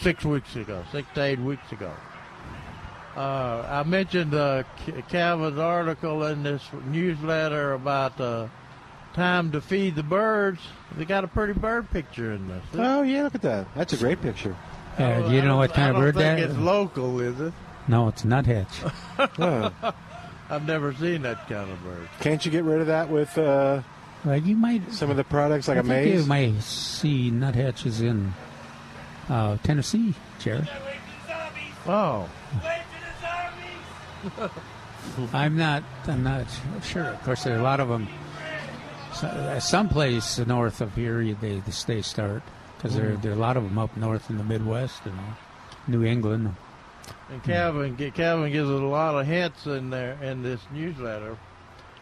six 0.00 0.24
weeks 0.24 0.54
ago, 0.56 0.84
six 0.92 1.08
to 1.14 1.22
eight 1.22 1.38
weeks 1.38 1.72
ago. 1.72 1.90
Uh, 3.16 3.66
I 3.68 3.82
mentioned 3.82 4.34
uh, 4.34 4.62
Calvin's 5.08 5.58
article 5.58 6.24
in 6.26 6.42
this 6.42 6.62
newsletter 6.86 7.74
about 7.74 8.18
uh, 8.20 8.46
time 9.12 9.52
to 9.52 9.60
feed 9.60 9.96
the 9.96 10.02
birds. 10.02 10.60
They 10.96 11.04
got 11.04 11.22
a 11.24 11.28
pretty 11.28 11.52
bird 11.52 11.90
picture 11.90 12.32
in 12.32 12.48
this. 12.48 12.64
Oh 12.74 13.02
yeah, 13.02 13.24
look 13.24 13.34
at 13.34 13.42
that. 13.42 13.66
That's 13.74 13.92
a 13.92 13.98
great 13.98 14.22
picture. 14.22 14.56
Uh, 14.98 15.28
do 15.28 15.34
you 15.34 15.42
know 15.42 15.56
what 15.56 15.72
kind 15.74 15.90
of 15.90 15.96
bird 16.02 16.14
don't 16.14 16.22
that 16.24 16.38
think? 16.38 16.50
It's 16.50 16.58
local, 16.58 17.20
is 17.20 17.38
it? 17.40 17.52
No, 17.88 18.08
it's 18.08 18.24
nuthatch. 18.24 18.68
Oh. 19.38 19.72
I've 20.50 20.66
never 20.66 20.92
seen 20.94 21.22
that 21.22 21.48
kind 21.48 21.70
of 21.70 21.82
bird. 21.82 22.08
Can't 22.20 22.44
you 22.44 22.50
get 22.52 22.64
rid 22.64 22.80
of 22.80 22.86
that 22.88 23.08
with 23.08 23.36
uh, 23.38 23.82
Like 24.24 24.44
you 24.44 24.56
might 24.56 24.92
Some 24.92 25.10
of 25.10 25.16
the 25.16 25.24
products 25.24 25.66
like 25.68 25.78
I 25.78 25.80
a 25.80 25.82
think 25.82 26.06
You 26.06 26.14
maze. 26.20 26.28
may 26.28 26.60
see 26.60 27.30
nuthatches 27.30 28.00
in 28.02 28.34
uh, 29.28 29.56
Tennessee, 29.62 30.14
Jerry. 30.38 30.68
Oh, 31.86 32.28
I'm 35.32 35.56
not. 35.56 35.82
I'm 36.06 36.22
not 36.22 36.46
sure. 36.84 37.04
Of 37.04 37.22
course, 37.24 37.44
there 37.44 37.56
are 37.56 37.60
a 37.60 37.62
lot 37.62 37.80
of 37.80 37.88
them. 37.88 38.08
So, 39.14 39.58
someplace 39.60 40.38
north 40.38 40.80
of 40.80 40.94
here, 40.94 41.22
they 41.40 41.60
they 41.86 42.02
start 42.02 42.42
because 42.76 42.94
there 42.96 43.10
Mhm. 43.10 43.22
there 43.22 43.32
are 43.32 43.34
a 43.34 43.38
lot 43.38 43.56
of 43.56 43.64
them 43.64 43.78
up 43.78 43.96
north 43.96 44.30
in 44.30 44.38
the 44.38 44.44
Midwest 44.44 45.02
and 45.04 45.18
New 45.88 46.04
England. 46.04 46.54
And 47.30 47.42
Calvin 47.42 47.96
Calvin 48.14 48.52
gives 48.52 48.68
us 48.68 48.80
a 48.80 48.84
lot 48.84 49.14
of 49.14 49.26
hints 49.26 49.66
in 49.66 49.90
there 49.90 50.18
in 50.22 50.42
this 50.42 50.60
newsletter 50.72 51.38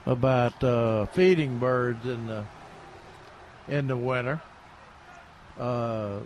about 0.07 0.62
uh, 0.64 1.07
feeding 1.07 1.59
birds 1.59 2.05
in 2.05 2.26
the 2.26 2.44
in 3.68 3.86
the 3.86 3.96
winter. 3.96 4.40
Uh, 5.59 6.20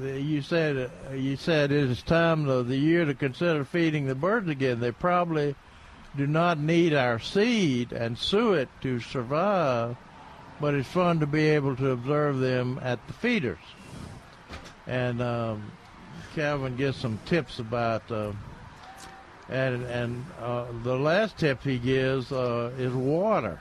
the, 0.00 0.20
you 0.20 0.40
said 0.40 0.90
you 1.12 1.36
said 1.36 1.70
it 1.70 1.90
is 1.90 2.02
time 2.02 2.48
of 2.48 2.68
the 2.68 2.76
year 2.76 3.04
to 3.04 3.14
consider 3.14 3.64
feeding 3.64 4.06
the 4.06 4.14
birds 4.14 4.48
again. 4.48 4.80
They 4.80 4.92
probably 4.92 5.54
do 6.16 6.26
not 6.26 6.58
need 6.58 6.94
our 6.94 7.18
seed 7.18 7.92
and 7.92 8.16
suet 8.16 8.68
to 8.80 9.00
survive, 9.00 9.96
but 10.60 10.74
it's 10.74 10.88
fun 10.88 11.20
to 11.20 11.26
be 11.26 11.48
able 11.50 11.76
to 11.76 11.90
observe 11.90 12.38
them 12.38 12.80
at 12.82 13.06
the 13.06 13.12
feeders. 13.12 13.58
And 14.86 15.20
um, 15.20 15.72
Calvin 16.36 16.76
gives 16.76 16.98
some 16.98 17.18
tips 17.24 17.58
about, 17.58 18.08
uh, 18.12 18.30
and 19.48 19.82
and 19.86 20.24
uh, 20.40 20.66
the 20.84 20.94
last 20.94 21.38
tip 21.38 21.62
he 21.62 21.78
gives 21.78 22.30
uh, 22.30 22.70
is 22.78 22.92
water. 22.92 23.58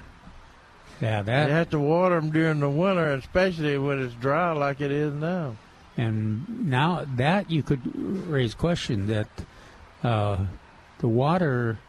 Yeah, 1.01 1.21
that 1.23 1.47
You 1.47 1.53
have 1.53 1.69
to 1.71 1.79
water 1.79 2.15
them 2.15 2.31
during 2.31 2.59
the 2.59 2.69
winter, 2.69 3.13
especially 3.13 3.77
when 3.77 4.01
it's 4.03 4.13
dry 4.15 4.51
like 4.51 4.81
it 4.81 4.91
is 4.91 5.13
now. 5.13 5.55
and 5.97 6.69
now 6.69 7.05
that 7.15 7.49
you 7.49 7.63
could 7.63 7.81
raise 8.29 8.53
question 8.53 9.07
that 9.07 9.29
uh, 10.03 10.45
the 10.99 11.07
water 11.07 11.79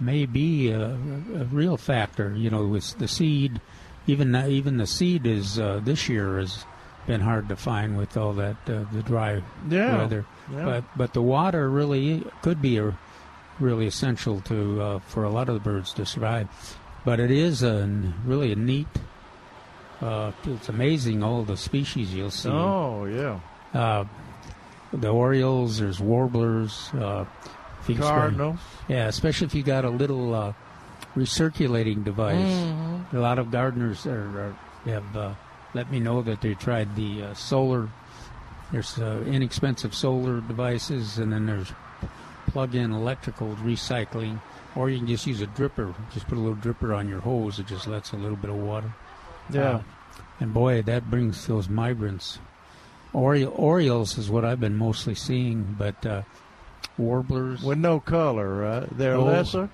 may 0.00 0.24
be 0.26 0.70
a, 0.70 0.92
a 0.92 1.44
real 1.50 1.76
factor. 1.76 2.34
You 2.34 2.48
know, 2.50 2.66
with 2.66 2.98
the 2.98 3.08
seed, 3.08 3.60
even 4.06 4.34
even 4.34 4.78
the 4.78 4.86
seed 4.86 5.26
is 5.26 5.58
uh, 5.58 5.80
this 5.84 6.08
year 6.08 6.38
has 6.38 6.64
been 7.06 7.20
hard 7.20 7.48
to 7.48 7.56
find 7.56 7.96
with 7.96 8.16
all 8.16 8.32
that 8.34 8.56
uh, 8.68 8.84
the 8.92 9.02
dry 9.02 9.42
Yeah, 9.68 9.98
weather. 9.98 10.24
yeah. 10.52 10.64
But 10.64 10.84
but 10.96 11.12
the 11.14 11.22
water 11.22 11.70
really 11.70 12.24
could 12.42 12.60
be 12.60 12.78
a, 12.78 12.96
really 13.60 13.86
essential 13.86 14.40
to 14.42 14.82
uh, 14.82 14.98
for 15.00 15.24
a 15.24 15.30
lot 15.30 15.48
of 15.48 15.54
the 15.54 15.60
birds 15.60 15.92
to 15.94 16.04
survive. 16.06 16.48
But 17.04 17.20
it 17.20 17.30
is 17.30 17.62
a 17.62 17.86
really 18.24 18.52
a 18.52 18.56
neat. 18.56 18.88
Uh, 20.02 20.32
it's 20.44 20.68
amazing 20.68 21.22
all 21.22 21.42
the 21.44 21.56
species 21.56 22.12
you'll 22.12 22.30
see. 22.30 22.50
Oh 22.50 23.04
yeah, 23.06 23.40
Uh, 23.72 24.04
the 24.92 25.08
orioles, 25.08 25.78
there's 25.78 26.00
warblers, 26.00 26.90
uh, 26.94 27.24
Cardinals. 27.96 28.58
Yeah, 28.88 29.06
especially 29.06 29.46
if 29.46 29.54
you 29.54 29.62
got 29.62 29.84
a 29.84 29.90
little 29.90 30.34
uh, 30.34 30.52
recirculating 31.16 32.04
device. 32.04 32.36
Mhm. 32.36 33.12
A 33.14 33.18
lot 33.20 33.38
of 33.38 33.50
gardeners 33.50 34.06
are, 34.06 34.28
are, 34.50 34.56
have 34.86 35.16
uh, 35.16 35.34
let 35.76 35.90
me 35.92 36.00
know 36.00 36.22
that 36.22 36.40
they 36.40 36.54
tried 36.54 36.96
the 36.96 37.22
uh, 37.22 37.34
solar. 37.34 37.88
There's 38.72 38.98
uh, 38.98 39.22
inexpensive 39.26 39.94
solar 39.94 40.40
devices, 40.40 41.18
and 41.18 41.30
then 41.32 41.46
there's 41.46 41.70
plug-in 42.48 42.92
electrical 42.92 43.54
recycling, 43.62 44.40
or 44.74 44.88
you 44.90 44.98
can 44.98 45.06
just 45.06 45.26
use 45.26 45.40
a 45.42 45.46
dripper. 45.46 45.94
Just 46.14 46.26
put 46.26 46.38
a 46.38 46.40
little 46.40 46.56
dripper 46.56 46.96
on 46.96 47.08
your 47.08 47.20
hose; 47.20 47.58
it 47.60 47.66
just 47.66 47.86
lets 47.86 48.12
a 48.12 48.16
little 48.16 48.36
bit 48.36 48.50
of 48.50 48.56
water. 48.56 48.92
Yeah. 49.50 49.62
Uh, 49.62 49.82
and 50.40 50.52
boy, 50.52 50.82
that 50.82 51.10
brings 51.10 51.46
those 51.46 51.68
migrants. 51.68 52.38
Ori- 53.12 53.44
Orioles 53.44 54.18
is 54.18 54.28
what 54.30 54.44
I've 54.44 54.60
been 54.60 54.76
mostly 54.76 55.14
seeing, 55.14 55.76
but 55.78 56.04
uh, 56.04 56.22
warblers. 56.98 57.62
with 57.62 57.78
no 57.78 58.00
color, 58.00 58.54
right? 58.56 58.98
They're 58.98 59.14
Oh. 59.16 59.24
lesser. 59.24 59.68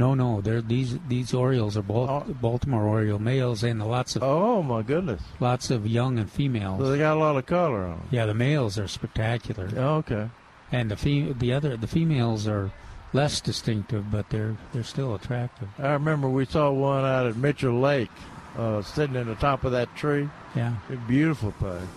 No, 0.00 0.14
no, 0.14 0.40
they're 0.40 0.62
these 0.62 0.98
these 1.08 1.34
Orioles 1.34 1.76
are 1.76 1.82
Bal- 1.82 2.24
Baltimore 2.40 2.84
Oriole 2.84 3.18
males 3.18 3.62
and 3.62 3.86
lots 3.86 4.16
of 4.16 4.22
Oh 4.22 4.62
my 4.62 4.80
goodness! 4.80 5.20
lots 5.40 5.70
of 5.70 5.86
young 5.86 6.18
and 6.18 6.30
females. 6.30 6.80
So 6.80 6.90
they 6.90 6.96
got 6.98 7.16
a 7.18 7.20
lot 7.20 7.36
of 7.36 7.44
color 7.44 7.84
on 7.84 7.98
them. 7.98 8.08
Yeah, 8.10 8.24
the 8.24 8.32
males 8.34 8.78
are 8.78 8.88
spectacular. 8.88 9.68
Okay. 10.00 10.30
And 10.72 10.90
the 10.90 10.96
fe- 10.96 11.32
the 11.32 11.52
other 11.52 11.76
the 11.76 11.86
females 11.86 12.48
are 12.48 12.70
less 13.12 13.42
distinctive, 13.42 14.10
but 14.10 14.30
they're 14.30 14.56
they're 14.72 14.84
still 14.84 15.14
attractive. 15.14 15.68
I 15.78 15.92
remember 15.92 16.28
we 16.30 16.46
saw 16.46 16.70
one 16.72 17.04
out 17.04 17.26
at 17.26 17.36
Mitchell 17.36 17.78
Lake, 17.78 18.10
uh, 18.56 18.80
sitting 18.82 19.16
in 19.16 19.26
the 19.26 19.34
top 19.34 19.64
of 19.64 19.72
that 19.72 19.94
tree. 19.96 20.28
Yeah. 20.56 20.76
A 20.88 20.96
beautiful 20.96 21.50
thing. 21.60 21.88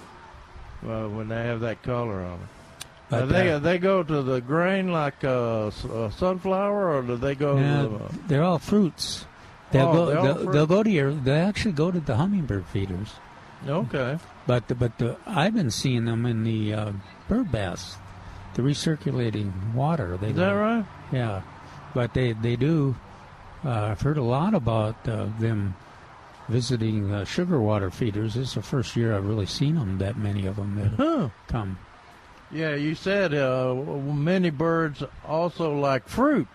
Well, 0.82 1.08
when 1.10 1.30
they 1.30 1.44
have 1.46 1.62
that 1.62 1.82
color 1.84 2.22
on 2.22 2.34
it. 2.34 2.48
But, 3.22 3.30
they 3.30 3.52
uh, 3.52 3.60
they 3.60 3.78
go 3.78 4.04
to 4.04 4.22
the 4.22 4.42
grain 4.42 4.92
like 4.92 5.24
uh, 5.24 5.68
uh, 5.68 6.10
sunflower, 6.12 6.98
or 6.98 7.02
do 7.02 7.18
they 7.18 7.36
go? 7.36 7.56
To 7.58 7.98
the, 8.14 8.28
they're 8.28 8.44
all 8.44 8.60
fruits. 8.60 9.26
They'll 9.72 9.88
Oh, 9.90 9.94
go. 9.94 10.06
they'll, 10.24 10.36
fruit. 10.36 10.52
they'll 10.52 10.68
go 10.68 10.84
to 10.84 10.90
your. 10.90 11.12
They 11.14 11.40
actually 11.40 11.72
go 11.74 11.92
to 11.92 12.00
the 12.00 12.16
hummingbird 12.16 12.66
feeders. 12.68 13.10
okay. 13.68 14.18
But 14.46 14.68
the, 14.68 14.76
but 14.76 14.98
the, 14.98 15.18
I've 15.26 15.54
been 15.54 15.72
seeing 15.72 16.06
them 16.06 16.26
in 16.26 16.44
the 16.44 16.74
uh, 16.74 16.92
bird 17.30 17.52
baths, 17.52 17.96
the 18.56 18.62
recirculating 18.62 19.74
water. 19.74 20.18
They 20.18 20.30
Is 20.30 20.36
that 20.36 20.52
right? 20.52 20.86
Yeah, 21.12 21.42
but 21.94 22.14
they 22.14 22.34
they 22.34 22.56
do. 22.56 22.96
Uh, 23.66 23.70
I've 23.92 24.02
heard 24.02 24.18
a 24.18 24.24
lot 24.24 24.54
about 24.54 25.08
uh, 25.08 25.28
them 25.40 25.76
visiting 26.50 27.14
uh, 27.14 27.24
sugar 27.26 27.60
water 27.62 27.90
feeders. 27.90 28.34
This 28.34 28.50
is 28.50 28.54
the 28.56 28.62
first 28.62 28.96
year 28.98 29.16
I've 29.16 29.26
really 29.26 29.46
seen 29.46 29.76
them. 29.76 29.98
That 30.00 30.18
many 30.18 30.46
of 30.46 30.58
them 30.58 30.76
that 30.76 30.92
Huh. 31.02 31.30
come. 31.48 31.78
Yeah, 32.54 32.76
you 32.76 32.94
said 32.94 33.34
uh, 33.34 33.74
many 33.74 34.52
birds 34.52 35.04
also 35.28 35.76
like 35.76 36.08
fruit. 36.08 36.48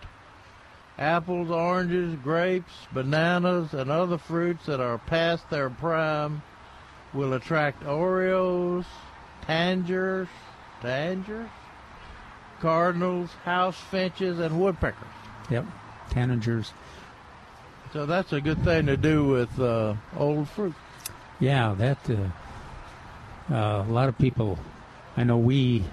Apples, 0.97 1.51
oranges, 1.51 2.15
grapes, 2.23 2.71
bananas, 2.93 3.73
and 3.73 3.91
other 3.91 4.17
fruits 4.17 4.65
that 4.65 4.79
are 4.79 4.97
past 4.97 5.49
their 5.49 5.69
prime 5.69 6.41
will 7.13 7.33
attract 7.33 7.85
orioles, 7.85 8.85
tangers, 9.41 10.29
tangers, 10.81 11.49
cardinals, 12.61 13.29
house 13.43 13.77
finches, 13.91 14.39
and 14.39 14.59
woodpeckers. 14.59 15.07
Yep, 15.49 15.65
tanagers. 16.11 16.71
So 17.91 18.05
that's 18.05 18.31
a 18.31 18.39
good 18.39 18.63
thing 18.63 18.85
to 18.85 18.95
do 18.95 19.25
with 19.25 19.59
uh, 19.59 19.95
old 20.17 20.47
fruit. 20.47 20.75
Yeah, 21.41 21.73
that 21.77 21.97
uh, 22.09 23.53
uh, 23.53 23.85
a 23.85 23.91
lot 23.91 24.07
of 24.07 24.17
people. 24.17 24.57
I 25.19 25.23
know 25.25 25.37
we 25.37 25.83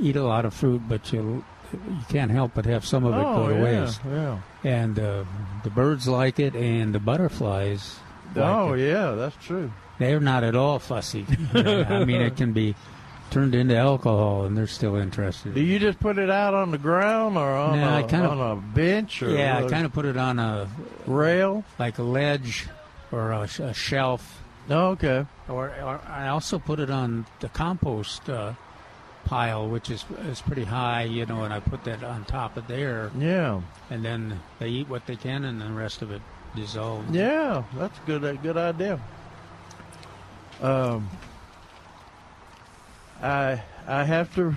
eat 0.00 0.14
a 0.16 0.22
lot 0.22 0.44
of 0.44 0.54
fruit, 0.54 0.82
but 0.88 1.12
you 1.12 1.44
you 1.72 1.98
can't 2.08 2.30
help 2.30 2.52
but 2.54 2.64
have 2.66 2.84
some 2.86 3.04
of 3.04 3.14
it 3.14 3.18
Oh, 3.24 3.34
go 3.36 3.48
to 3.48 3.54
yeah, 3.56 3.62
waste. 3.82 4.00
yeah. 4.06 4.38
And 4.64 4.98
uh, 4.98 5.24
the 5.64 5.70
birds 5.70 6.06
like 6.08 6.38
it, 6.40 6.54
and 6.54 6.94
the 6.94 6.98
butterflies. 6.98 7.96
like 8.34 8.44
oh, 8.44 8.72
it. 8.74 8.88
yeah, 8.88 9.12
that's 9.12 9.36
true. 9.44 9.70
They're 9.98 10.20
not 10.20 10.44
at 10.44 10.54
all 10.56 10.78
fussy. 10.78 11.26
I 11.54 12.04
mean, 12.04 12.22
it 12.22 12.36
can 12.36 12.52
be 12.52 12.74
turned 13.30 13.54
into 13.54 13.76
alcohol, 13.76 14.44
and 14.46 14.56
they're 14.56 14.66
still 14.66 14.96
interested. 14.96 15.54
Do 15.54 15.60
you 15.60 15.78
just 15.78 16.00
put 16.00 16.18
it 16.18 16.30
out 16.30 16.54
on 16.54 16.70
the 16.72 16.78
ground 16.78 17.36
or 17.36 17.48
on, 17.54 17.78
No, 17.78 18.04
a, 18.04 18.08
kind 18.08 18.24
of- 18.24 18.38
on 18.40 18.58
a 18.58 18.60
bench? 18.60 19.22
Or 19.22 19.30
yeah, 19.30 19.58
I 19.58 19.68
kind 19.68 19.84
of 19.86 19.92
put 19.92 20.04
it 20.06 20.16
on 20.16 20.38
a 20.38 20.68
rail, 21.06 21.64
like 21.78 21.98
a 21.98 22.02
ledge 22.02 22.66
or 23.12 23.30
a, 23.32 23.40
a 23.42 23.74
shelf. 23.74 24.39
Oh, 24.68 24.88
okay. 24.90 25.26
Or, 25.48 25.68
or 25.82 26.00
I 26.06 26.28
also 26.28 26.58
put 26.58 26.78
it 26.78 26.90
on 26.90 27.26
the 27.40 27.48
compost 27.48 28.28
uh, 28.28 28.52
pile, 29.24 29.68
which 29.68 29.90
is 29.90 30.04
is 30.26 30.40
pretty 30.40 30.64
high, 30.64 31.04
you 31.04 31.26
know, 31.26 31.44
and 31.44 31.52
I 31.52 31.60
put 31.60 31.84
that 31.84 32.02
on 32.04 32.24
top 32.24 32.56
of 32.56 32.66
there. 32.68 33.10
Yeah. 33.18 33.62
And 33.90 34.04
then 34.04 34.40
they 34.58 34.68
eat 34.68 34.88
what 34.88 35.06
they 35.06 35.16
can, 35.16 35.44
and 35.44 35.60
the 35.60 35.70
rest 35.70 36.02
of 36.02 36.10
it 36.10 36.22
dissolves. 36.54 37.10
Yeah, 37.10 37.64
that's 37.76 37.98
a 37.98 38.06
good. 38.06 38.24
A 38.24 38.34
good 38.34 38.56
idea. 38.56 39.00
Um, 40.60 41.08
I 43.22 43.62
I 43.86 44.04
have 44.04 44.34
to 44.34 44.54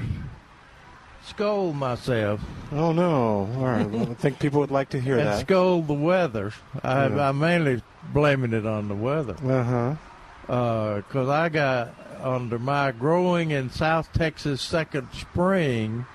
scold 1.28 1.76
myself. 1.76 2.42
Oh 2.72 2.92
no! 2.92 3.50
All 3.56 3.64
right, 3.66 3.90
well, 3.90 4.04
I 4.12 4.14
think 4.16 4.40
people 4.40 4.60
would 4.60 4.72
like 4.72 4.90
to 4.90 5.00
hear 5.00 5.16
that. 5.16 5.22
and 5.22 5.30
that. 5.30 5.40
scold 5.42 5.88
the 5.88 5.94
weather. 5.94 6.52
I, 6.84 7.08
Yeah. 7.08 7.30
I'm 7.30 7.40
mainly 7.40 7.82
blaming 8.12 8.54
it 8.54 8.66
on 8.66 8.88
the 8.88 8.96
weather. 8.96 9.36
Uh 9.44 9.64
huh. 9.64 9.96
Because 10.98 11.30
I 11.30 11.50
got 11.50 11.94
under 12.22 12.60
my 12.60 12.92
growing 12.92 13.52
in 13.52 13.70
South 13.70 14.12
Texas 14.14 14.62
second 14.62 15.08
spring 15.14 16.06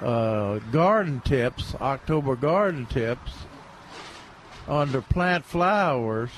uh, 0.00 0.58
garden 0.72 1.20
tips, 1.20 1.74
October 1.80 2.36
garden 2.36 2.86
tips, 2.86 3.32
under 4.68 5.00
plant 5.02 5.44
flowers. 5.44 6.30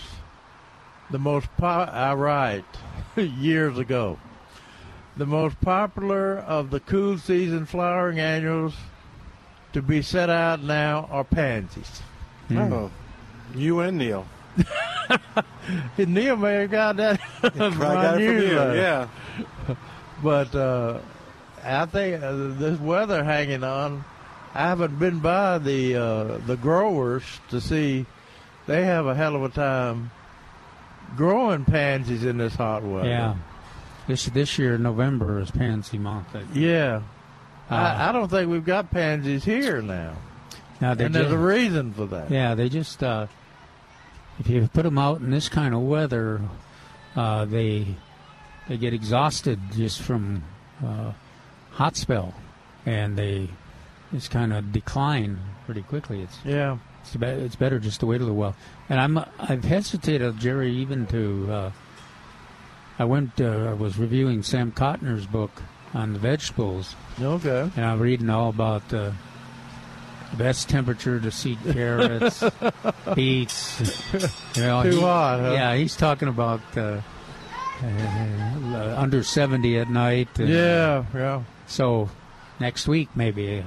The 1.10 1.18
most 1.18 1.48
po- 1.58 1.66
I 1.66 2.14
write 2.14 2.64
years 3.16 3.76
ago. 3.78 4.18
The 5.16 5.26
most 5.26 5.60
popular 5.60 6.38
of 6.38 6.70
the 6.70 6.80
cool 6.80 7.18
season 7.18 7.66
flowering 7.66 8.18
annuals 8.18 8.74
to 9.72 9.82
be 9.82 10.02
set 10.02 10.30
out 10.30 10.62
now 10.62 11.08
are 11.10 11.24
pansies. 11.24 12.02
Oh, 12.50 12.90
you 13.54 13.80
and 13.80 13.98
Neil. 13.98 14.26
Neil 15.98 16.36
may 16.36 16.54
have 16.54 16.70
got 16.70 16.96
that 16.96 17.20
from 17.40 17.78
got 17.78 18.20
it 18.20 18.26
from 18.26 18.36
you. 18.38 18.80
Yeah. 18.80 19.08
But 20.22 20.54
uh, 20.54 21.00
I 21.64 21.84
think 21.86 22.22
uh, 22.22 22.32
this 22.32 22.78
weather 22.78 23.24
hanging 23.24 23.64
on. 23.64 24.04
I 24.54 24.68
haven't 24.68 24.96
been 25.00 25.18
by 25.18 25.58
the 25.58 25.96
uh, 25.96 26.38
the 26.46 26.56
growers 26.56 27.24
to 27.50 27.60
see. 27.60 28.06
They 28.66 28.84
have 28.84 29.06
a 29.06 29.16
hell 29.16 29.34
of 29.34 29.42
a 29.42 29.48
time 29.48 30.12
growing 31.16 31.64
pansies 31.64 32.24
in 32.24 32.38
this 32.38 32.54
hot 32.54 32.84
weather. 32.84 33.08
Yeah. 33.08 33.34
This 34.06 34.26
this 34.26 34.58
year 34.58 34.78
November 34.78 35.38
is 35.40 35.50
pansy 35.50 35.98
month. 35.98 36.28
Yeah. 36.54 37.02
Uh, 37.70 37.74
I, 37.74 38.08
I 38.08 38.12
don't 38.12 38.28
think 38.28 38.50
we've 38.50 38.64
got 38.64 38.90
pansies 38.90 39.44
here 39.44 39.80
now. 39.80 40.16
Now 40.80 40.94
they 40.94 41.04
and 41.04 41.14
there's 41.14 41.30
a 41.30 41.38
reason 41.38 41.92
for 41.92 42.06
that. 42.06 42.30
Yeah, 42.30 42.54
they 42.54 42.68
just 42.68 43.02
uh, 43.02 43.28
if 44.40 44.48
you 44.48 44.68
put 44.72 44.82
them 44.82 44.98
out 44.98 45.20
in 45.20 45.30
this 45.30 45.48
kind 45.48 45.74
of 45.74 45.80
weather, 45.82 46.40
uh, 47.14 47.44
they 47.44 47.86
they 48.68 48.76
get 48.76 48.92
exhausted 48.92 49.60
just 49.74 50.02
from 50.02 50.42
uh, 50.84 51.12
hot 51.70 51.96
spell, 51.96 52.34
and 52.84 53.16
they 53.16 53.48
just 54.12 54.30
kind 54.30 54.52
of 54.52 54.72
decline 54.72 55.38
pretty 55.64 55.82
quickly. 55.82 56.22
It's 56.22 56.38
Yeah. 56.44 56.78
it's, 57.02 57.14
be- 57.16 57.26
it's 57.26 57.56
better 57.56 57.78
just 57.78 58.00
to 58.00 58.06
wait 58.06 58.16
a 58.20 58.24
little 58.24 58.36
while. 58.36 58.56
And 58.88 59.00
I'm 59.00 59.24
I've 59.38 59.64
hesitated, 59.64 60.38
Jerry, 60.40 60.72
even 60.74 61.06
to. 61.06 61.72
Uh, 62.98 63.02
I 63.02 63.04
went. 63.04 63.40
Uh, 63.40 63.68
I 63.70 63.72
was 63.74 63.98
reviewing 63.98 64.42
Sam 64.42 64.72
Cotner's 64.72 65.26
book 65.26 65.50
on 65.94 66.12
the 66.12 66.18
vegetables, 66.18 66.94
Okay. 67.20 67.70
and 67.76 67.84
I'm 67.84 68.00
reading 68.00 68.30
all 68.30 68.48
about 68.48 68.82
uh, 68.94 69.10
the 70.30 70.36
best 70.36 70.68
temperature 70.68 71.20
to 71.20 71.30
seed 71.30 71.58
carrots, 71.72 72.42
beets. 73.14 73.80
You 74.56 74.62
know, 74.62 74.82
Too 74.82 74.90
he- 74.90 75.00
hot, 75.00 75.40
huh? 75.40 75.52
Yeah, 75.52 75.74
he's 75.74 75.96
talking 75.96 76.28
about 76.28 76.60
uh, 76.76 77.00
uh, 77.82 78.94
under 78.96 79.22
70 79.22 79.78
at 79.78 79.90
night. 79.90 80.28
and, 80.38 80.48
Yeah, 80.48 81.04
yeah. 81.14 81.42
So 81.66 82.08
next 82.60 82.86
week 82.88 83.08
maybe 83.14 83.62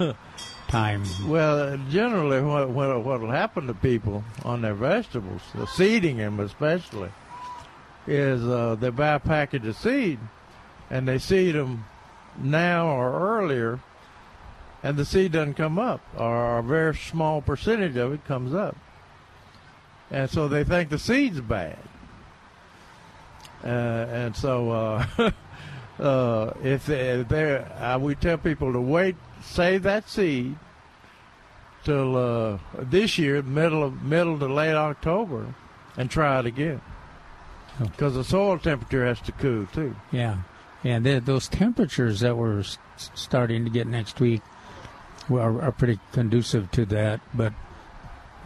uh, 0.00 0.12
time. 0.68 1.04
Well, 1.26 1.78
generally, 1.90 2.40
what 2.42 2.68
what 2.70 3.02
what 3.04 3.20
will 3.20 3.30
happen 3.30 3.66
to 3.68 3.74
people 3.74 4.24
on 4.44 4.62
their 4.62 4.74
vegetables, 4.74 5.42
the 5.54 5.66
seeding 5.66 6.16
them 6.18 6.40
especially, 6.40 7.10
is 8.06 8.42
uh, 8.42 8.76
they 8.78 8.90
buy 8.90 9.14
a 9.14 9.20
package 9.20 9.66
of 9.66 9.76
seed, 9.76 10.18
and 10.90 11.06
they 11.06 11.18
seed 11.18 11.54
them 11.54 11.84
now 12.38 12.88
or 12.88 13.38
earlier, 13.38 13.80
and 14.82 14.96
the 14.96 15.04
seed 15.04 15.32
doesn't 15.32 15.54
come 15.54 15.78
up, 15.78 16.00
or 16.16 16.58
a 16.58 16.62
very 16.62 16.94
small 16.94 17.40
percentage 17.42 17.96
of 17.96 18.12
it 18.12 18.24
comes 18.24 18.54
up, 18.54 18.76
and 20.10 20.30
so 20.30 20.48
they 20.48 20.64
think 20.64 20.90
the 20.90 20.98
seed's 20.98 21.40
bad, 21.40 21.78
uh, 23.64 23.68
and 23.68 24.36
so. 24.36 24.70
Uh, 24.70 25.30
Uh, 26.00 26.52
if 26.64 26.86
they, 26.86 27.64
uh, 27.78 27.98
we 27.98 28.14
tell 28.16 28.38
people 28.38 28.72
to 28.72 28.80
wait, 28.80 29.14
save 29.40 29.84
that 29.84 30.08
seed 30.08 30.56
till 31.84 32.16
uh, 32.16 32.58
this 32.76 33.18
year, 33.18 33.42
middle 33.42 33.84
of 33.84 34.02
middle 34.02 34.36
to 34.38 34.46
late 34.46 34.74
October, 34.74 35.54
and 35.96 36.10
try 36.10 36.40
it 36.40 36.46
again. 36.46 36.80
Because 37.80 38.14
the 38.14 38.24
soil 38.24 38.58
temperature 38.58 39.04
has 39.06 39.20
to 39.22 39.32
cool 39.32 39.66
too. 39.72 39.94
Yeah, 40.10 40.38
and 40.84 41.04
th- 41.04 41.24
those 41.24 41.48
temperatures 41.48 42.20
that 42.20 42.36
we're 42.36 42.60
s- 42.60 42.78
starting 43.14 43.64
to 43.64 43.70
get 43.70 43.86
next 43.86 44.20
week 44.20 44.42
are, 45.30 45.62
are 45.62 45.72
pretty 45.72 45.98
conducive 46.12 46.70
to 46.72 46.84
that. 46.86 47.20
But 47.34 47.52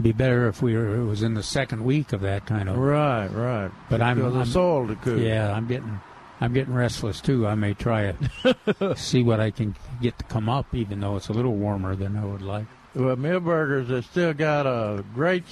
be 0.01 0.13
better 0.13 0.47
if 0.49 0.63
we 0.63 0.75
were, 0.75 0.97
it 0.97 1.05
was 1.05 1.23
in 1.23 1.35
the 1.35 1.43
second 1.43 1.85
week 1.85 2.13
of 2.13 2.21
that 2.21 2.47
kind 2.47 2.69
of. 2.69 2.77
Right, 2.77 3.29
right. 3.29 3.71
But 3.89 4.03
I'm, 4.03 4.17
Because 4.17 4.35
the 4.35 4.41
I'm 4.41 4.47
soil 4.47 4.87
to 4.89 4.95
cool. 4.97 5.19
Yeah, 5.19 5.53
I'm 5.53 5.67
getting 5.67 6.01
I'm 6.41 6.53
getting 6.53 6.75
restless 6.75 7.21
too. 7.21 7.47
I 7.47 7.55
may 7.55 7.73
try 7.75 8.13
it, 8.13 8.97
see 8.99 9.23
what 9.23 9.41
I 9.41 9.51
can 9.51 9.75
get 10.03 10.19
to 10.19 10.25
come 10.25 10.49
up, 10.49 10.75
even 10.75 11.01
though 11.01 11.17
it's 11.17 11.29
a 11.29 11.33
little 11.33 11.55
warmer 11.55 11.97
than 11.97 12.17
I 12.17 12.25
would 12.25 12.43
like. 12.43 12.67
Well, 12.95 13.17
Milberger's 13.17 13.89
has 13.91 14.07
still 14.07 14.33
got 14.35 14.67
a 14.67 15.03
great, 15.15 15.45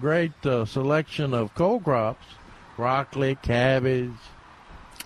great 0.00 0.32
uh, 0.46 0.64
selection 0.64 1.34
of 1.34 1.54
cold 1.54 1.84
crops: 1.84 2.24
broccoli, 2.76 3.36
cabbage, 3.42 4.10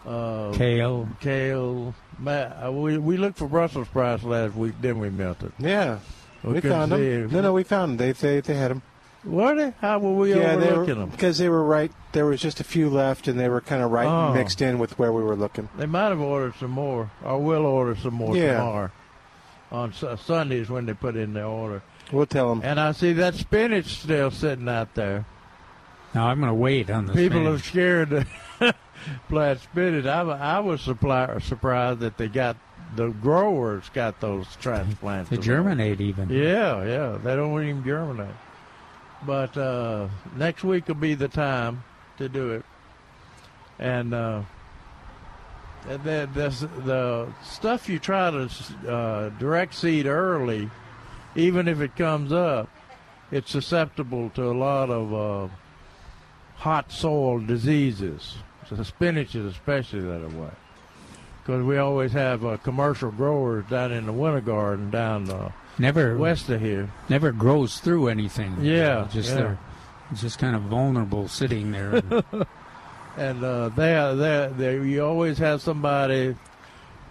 uh, 0.06 0.52
Kale. 0.52 1.08
kale. 1.20 1.94
Ma- 2.18 2.30
uh, 2.66 2.70
we 2.72 2.98
we 2.98 3.16
looked 3.16 3.38
for 3.38 3.48
Brussels 3.48 3.88
sprouts 3.88 4.22
last 4.22 4.54
week, 4.54 4.80
didn't 4.80 5.00
we, 5.00 5.10
Milton? 5.10 5.52
Yeah. 5.58 5.98
We 6.44 6.54
We, 6.54 6.60
found 6.60 6.92
them. 6.92 7.02
it. 7.02 7.32
No, 7.32 7.40
no, 7.40 7.52
we 7.52 7.64
found 7.64 7.92
them. 7.92 7.96
They, 7.98 8.12
they, 8.12 8.40
they 8.40 8.54
had 8.54 8.70
them. 8.70 8.82
Were 9.24 9.56
they? 9.56 9.74
How 9.80 9.98
were 9.98 10.12
we 10.12 10.30
yeah, 10.34 10.54
they 10.54 10.66
were 10.66 10.72
overlooking 10.74 11.00
them? 11.00 11.08
because 11.10 11.38
they 11.38 11.48
were 11.48 11.64
right. 11.64 11.90
There 12.12 12.26
was 12.26 12.40
just 12.40 12.60
a 12.60 12.64
few 12.64 12.88
left, 12.88 13.26
and 13.26 13.38
they 13.40 13.48
were 13.48 13.60
kind 13.60 13.82
of 13.82 13.90
right 13.90 14.06
Oh. 14.06 14.32
mixed 14.32 14.62
in 14.62 14.78
with 14.78 14.96
where 14.98 15.12
we 15.12 15.22
were 15.24 15.34
looking. 15.34 15.68
They 15.76 15.86
might 15.86 16.10
have 16.10 16.20
ordered 16.20 16.54
some 16.60 16.70
more, 16.70 17.10
or 17.24 17.38
will 17.42 17.66
order 17.66 17.96
some 17.96 18.14
more 18.14 18.36
Yeah. 18.36 18.58
tomorrow. 18.58 18.90
On 19.72 19.92
Su- 19.92 20.16
Sundays 20.24 20.70
when 20.70 20.86
they 20.86 20.94
put 20.94 21.16
in 21.16 21.34
their 21.34 21.46
order. 21.46 21.82
We'll 22.12 22.26
tell 22.26 22.48
them. 22.50 22.60
And 22.62 22.78
I 22.78 22.92
see 22.92 23.12
that 23.14 23.34
spinach 23.34 23.86
still 24.00 24.30
sitting 24.30 24.68
out 24.68 24.94
there. 24.94 25.24
Now 26.16 26.28
I'm 26.28 26.40
going 26.40 26.48
to 26.48 26.54
wait 26.54 26.88
on 26.88 27.04
the 27.04 27.12
People 27.12 27.46
are 27.46 27.58
scared 27.58 28.08
to 28.08 28.26
plant 29.28 29.60
spinach. 29.60 30.06
I, 30.06 30.22
I 30.22 30.60
was 30.60 30.80
supply, 30.80 31.38
surprised 31.40 32.00
that 32.00 32.16
they 32.16 32.28
got 32.28 32.56
the 32.94 33.08
growers 33.08 33.90
got 33.90 34.18
those 34.20 34.46
transplants. 34.56 35.28
They 35.28 35.36
germinate 35.36 36.00
even. 36.00 36.30
Yeah, 36.30 36.82
yeah. 36.84 37.18
They 37.22 37.36
don't 37.36 37.62
even 37.62 37.84
germinate. 37.84 38.34
But 39.26 39.58
uh, 39.58 40.08
next 40.36 40.64
week 40.64 40.88
will 40.88 40.94
be 40.94 41.14
the 41.14 41.28
time 41.28 41.84
to 42.16 42.30
do 42.30 42.52
it. 42.52 42.64
And 43.78 44.14
uh, 44.14 44.40
and 45.86 46.02
then 46.02 46.32
this, 46.32 46.60
the 46.60 47.28
stuff 47.44 47.90
you 47.90 47.98
try 47.98 48.30
to 48.30 48.48
uh, 48.88 49.28
direct 49.38 49.74
seed 49.74 50.06
early, 50.06 50.70
even 51.34 51.68
if 51.68 51.82
it 51.82 51.94
comes 51.94 52.32
up, 52.32 52.70
it's 53.30 53.50
susceptible 53.50 54.30
to 54.30 54.44
a 54.44 54.56
lot 54.56 54.88
of 54.88 55.12
uh, 55.12 55.54
hot 56.56 56.90
soil 56.92 57.38
diseases. 57.40 58.36
So 58.68 58.74
the 58.74 58.84
spinach 58.84 59.34
is 59.34 59.46
especially 59.46 60.00
that 60.00 60.32
way. 60.32 60.50
Because 61.42 61.62
we 61.64 61.78
always 61.78 62.12
have 62.12 62.44
uh, 62.44 62.56
commercial 62.58 63.10
growers 63.12 63.64
down 63.70 63.92
in 63.92 64.06
the 64.06 64.12
winter 64.12 64.40
garden 64.40 64.90
down 64.90 65.30
uh, 65.30 65.50
Never 65.78 66.16
west 66.16 66.48
of 66.48 66.60
here. 66.60 66.90
never 67.08 67.30
grows 67.32 67.78
through 67.78 68.08
anything. 68.08 68.56
Yeah, 68.64 69.04
It's 69.04 69.14
just 69.14 69.28
yeah. 69.30 69.34
they're 69.36 69.58
just 70.14 70.38
kind 70.38 70.56
of 70.56 70.62
vulnerable 70.62 71.28
sitting 71.28 71.70
there. 71.72 72.02
And, 72.12 72.46
And 73.18 73.44
uh, 73.44 73.68
they, 73.70 73.96
are- 73.96 74.14
they, 74.14 74.50
they, 74.56 74.86
you 74.86 75.02
always 75.04 75.38
have 75.38 75.62
somebody. 75.62 76.34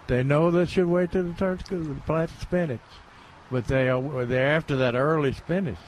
They 0.06 0.22
know 0.22 0.50
they 0.52 0.66
should 0.66 0.86
wait 0.86 1.10
till 1.10 1.24
the 1.24 1.32
turns 1.32 1.64
to 1.64 1.96
plant 2.06 2.30
spinach, 2.40 2.78
but 3.50 3.66
they 3.66 3.88
are 3.88 4.24
they're 4.24 4.54
after 4.54 4.76
that 4.76 4.94
early 4.94 5.32
spinach, 5.32 5.78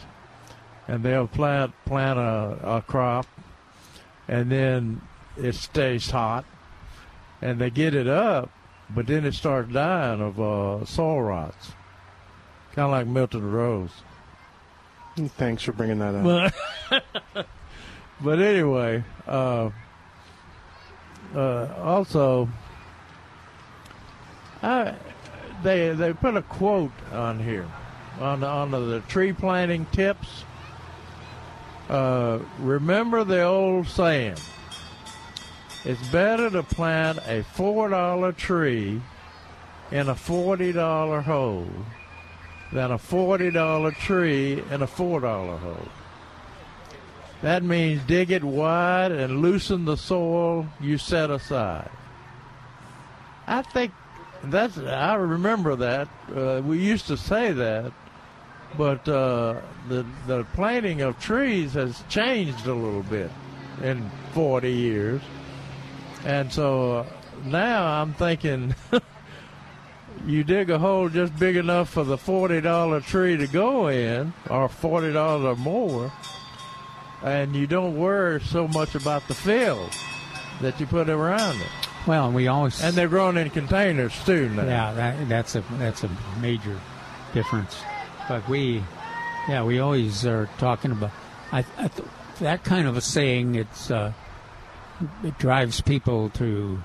and 0.89 1.05
they'll 1.05 1.29
plant 1.29 1.73
plant 1.85 2.19
a, 2.19 2.79
a 2.79 2.83
crop, 2.83 3.27
and 4.29 4.53
then 4.53 5.01
it 5.37 5.55
stays 5.55 6.11
hot, 6.11 6.45
and 7.41 7.59
they 7.59 7.70
get 7.70 7.95
it 7.95 8.07
up, 8.07 8.51
but 8.91 9.07
then 9.07 9.24
it 9.24 9.35
starts 9.35 9.72
dying 9.72 10.20
of 10.20 10.41
uh, 10.41 10.85
soil 10.85 11.22
rots, 11.22 11.72
kind 12.74 12.87
of 12.87 12.91
like 12.91 13.07
Milton 13.07 13.51
Rose. 13.51 13.91
Thanks 15.16 15.62
for 15.62 15.72
bringing 15.72 15.99
that 15.99 16.14
up. 16.14 16.53
But, 16.91 17.47
but 18.20 18.39
anyway, 18.39 19.03
uh, 19.26 19.70
uh, 21.35 21.66
also, 21.83 22.49
I, 24.62 24.95
they 25.62 25.91
they 25.91 26.12
put 26.12 26.37
a 26.37 26.43
quote 26.43 26.93
on 27.12 27.41
here 27.41 27.68
on 28.20 28.45
on 28.45 28.70
the 28.70 29.01
tree 29.09 29.33
planting 29.33 29.87
tips. 29.87 30.45
Uh, 31.89 32.39
remember 32.59 33.25
the 33.25 33.43
old 33.43 33.87
saying: 33.89 34.37
"It's 35.85 36.07
better 36.09 36.51
to 36.51 36.63
plant 36.63 37.19
a 37.27 37.43
four 37.43 37.89
dollar 37.89 38.33
tree 38.33 39.01
in 39.91 40.09
a 40.09 40.15
forty 40.15 40.73
dollar 40.73 41.23
hole 41.23 41.69
than 42.73 42.91
a 42.91 42.99
forty 42.99 43.51
dollar 43.51 43.93
tree 43.93 44.63
in 44.71 44.83
a 44.83 44.87
four 44.87 45.21
dollar 45.21 45.57
hole." 45.57 45.89
That 47.41 47.63
means 47.63 48.03
dig 48.03 48.31
it 48.33 48.43
wide 48.43 49.13
and 49.13 49.41
loosen 49.41 49.85
the 49.85 49.97
soil 49.97 50.67
you 50.81 50.99
set 50.99 51.31
aside. 51.31 51.91
I 53.47 53.63
think 53.63 53.93
that's, 54.45 54.77
I 54.77 55.15
remember 55.15 55.77
that. 55.77 56.09
Uh, 56.35 56.61
we 56.65 56.79
used 56.79 57.07
to 57.07 57.17
say 57.17 57.53
that, 57.53 57.93
but 58.76 59.08
uh, 59.08 59.61
the, 59.88 60.04
the 60.26 60.45
planting 60.54 61.00
of 61.03 61.18
trees 61.18 61.74
has 61.74 62.03
changed 62.08 62.66
a 62.66 62.74
little 62.74 63.03
bit 63.04 63.30
in 63.82 64.11
40 64.32 64.70
years. 64.70 65.22
And 66.24 66.53
so 66.53 66.99
uh, 66.99 67.07
now 67.45 68.03
I'm 68.03 68.12
thinking 68.14 68.74
you 70.26 70.45
dig 70.45 70.70
a 70.70 70.78
hole 70.78 71.08
just 71.08 71.36
big 71.38 71.57
enough 71.57 71.90
for 71.90 72.04
the 72.04 72.16
$40 72.16 73.04
tree 73.04 73.36
to 73.36 73.46
go 73.46 73.88
in, 73.88 74.32
or 74.50 74.68
$40 74.68 75.45
or 75.45 75.57
more 75.57 76.12
and 77.22 77.54
you 77.54 77.66
don't 77.66 77.96
worry 77.96 78.40
so 78.40 78.68
much 78.68 78.95
about 78.95 79.26
the 79.28 79.34
field 79.34 79.92
that 80.61 80.78
you 80.78 80.86
put 80.86 81.08
around 81.08 81.61
it. 81.61 81.68
Well, 82.07 82.26
and 82.26 82.34
we 82.34 82.46
always 82.46 82.82
And 82.82 82.95
they're 82.95 83.08
grown 83.08 83.36
in 83.36 83.50
containers 83.50 84.14
too 84.24 84.49
now. 84.50 84.64
Yeah, 84.64 84.92
that, 84.95 85.28
that's 85.28 85.57
a 85.57 85.64
that's 85.78 86.04
a 86.04 86.11
major 86.40 86.78
difference. 87.34 87.76
But 88.29 88.49
we, 88.49 88.83
yeah, 89.49 89.64
we 89.64 89.79
always 89.80 90.26
are 90.26 90.49
talking 90.59 90.91
about. 90.92 91.11
I, 91.53 91.64
I 91.79 91.88
th- 91.88 92.09
that 92.41 92.63
kind 92.64 92.87
of 92.87 92.96
a 92.96 93.00
saying. 93.00 93.55
It's 93.55 93.91
uh, 93.91 94.13
it 95.25 95.38
drives 95.38 95.80
people 95.80 96.30
to 96.30 96.83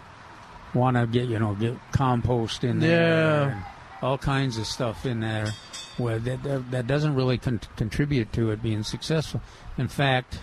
want 0.74 0.98
to 0.98 1.06
get 1.08 1.28
you 1.28 1.40
know 1.40 1.54
get 1.56 1.76
compost 1.92 2.64
in 2.64 2.80
there, 2.80 3.48
Yeah. 3.50 3.64
all 4.02 4.18
kinds 4.18 4.58
of 4.58 4.66
stuff 4.66 5.06
in 5.06 5.20
there. 5.20 5.52
Where 5.98 6.18
that 6.20 6.44
that, 6.44 6.72
that 6.72 6.88
doesn't 6.88 7.14
really 7.16 7.38
con- 7.38 7.62
contribute 7.76 8.32
to 8.34 8.52
it 8.52 8.64
being 8.64 8.84
successful. 8.84 9.42
In 9.78 9.88
fact. 9.88 10.40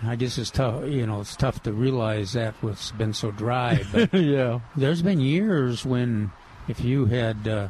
I 0.00 0.14
guess 0.14 0.38
it's 0.38 0.52
tough, 0.52 0.84
you 0.86 1.08
know, 1.08 1.20
it's 1.22 1.34
tough 1.34 1.60
to 1.64 1.72
realize 1.72 2.34
that 2.34 2.54
what's 2.60 2.92
been 2.92 3.12
so 3.12 3.32
dry, 3.32 3.82
but 3.90 4.14
yeah. 4.14 4.60
there's 4.76 5.02
been 5.02 5.18
years 5.18 5.84
when 5.84 6.30
if 6.68 6.78
you 6.84 7.06
had 7.06 7.48
uh, 7.48 7.68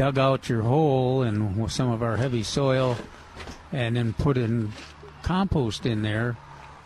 dug 0.00 0.16
out 0.16 0.48
your 0.48 0.62
hole 0.62 1.20
and 1.22 1.70
some 1.70 1.90
of 1.90 2.02
our 2.02 2.16
heavy 2.16 2.42
soil 2.42 2.96
and 3.70 3.96
then 3.96 4.14
put 4.14 4.38
in 4.38 4.72
compost 5.22 5.84
in 5.84 6.00
there, 6.00 6.38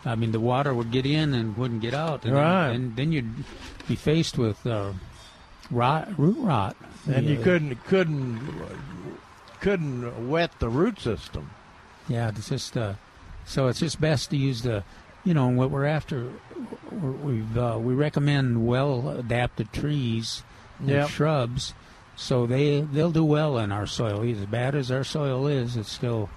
I 0.04 0.16
mean, 0.16 0.32
the 0.32 0.40
water 0.40 0.74
would 0.74 0.90
get 0.90 1.06
in 1.06 1.32
and 1.32 1.56
wouldn't 1.56 1.80
get 1.80 1.94
out. 1.94 2.24
And 2.24 2.34
Right. 2.34 2.66
Then, 2.72 2.74
and 2.74 2.96
then 2.96 3.12
you'd 3.12 3.44
be 3.86 3.94
faced 3.94 4.36
with 4.36 4.66
uh, 4.66 4.94
rot, 5.70 6.08
root 6.18 6.36
rot. 6.40 6.76
And 7.08 7.26
you 7.26 7.38
couldn't 7.40 7.76
couldn't 7.84 8.40
couldn't 9.60 10.28
wet 10.28 10.50
the 10.58 10.68
root 10.68 10.98
system. 10.98 11.50
Yeah, 12.08 12.30
it's 12.30 12.48
just 12.48 12.76
uh, 12.76 12.94
so 13.46 13.68
it's 13.68 13.78
just 13.78 14.00
best 14.00 14.30
to 14.30 14.36
use 14.36 14.62
the, 14.62 14.82
you 15.22 15.34
know, 15.34 15.46
what 15.48 15.70
we're 15.70 15.84
after. 15.86 16.30
We've 16.90 17.56
uh, 17.56 17.78
we 17.80 17.94
recommend 17.94 18.66
well 18.66 19.08
adapted 19.10 19.72
trees 19.72 20.42
and 20.80 20.88
Yep. 20.88 21.08
shrubs, 21.10 21.74
so 22.16 22.46
they 22.46 22.80
they'll 22.80 23.10
do 23.10 23.24
well 23.24 23.58
in 23.58 23.72
our 23.72 23.86
soil. 23.86 24.22
As 24.28 24.46
bad 24.46 24.74
as 24.74 24.90
our 24.90 25.04
soil 25.04 25.46
is, 25.46 25.76
it's 25.76 25.90
still 25.90 26.28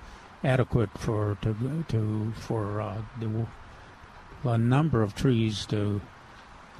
adequate 0.43 0.89
for 0.97 1.37
to 1.41 1.83
to 1.89 2.31
for 2.37 2.81
uh, 2.81 3.01
the 3.19 3.45
a 4.49 4.57
number 4.57 5.01
of 5.01 5.15
trees 5.15 5.65
to 5.67 5.99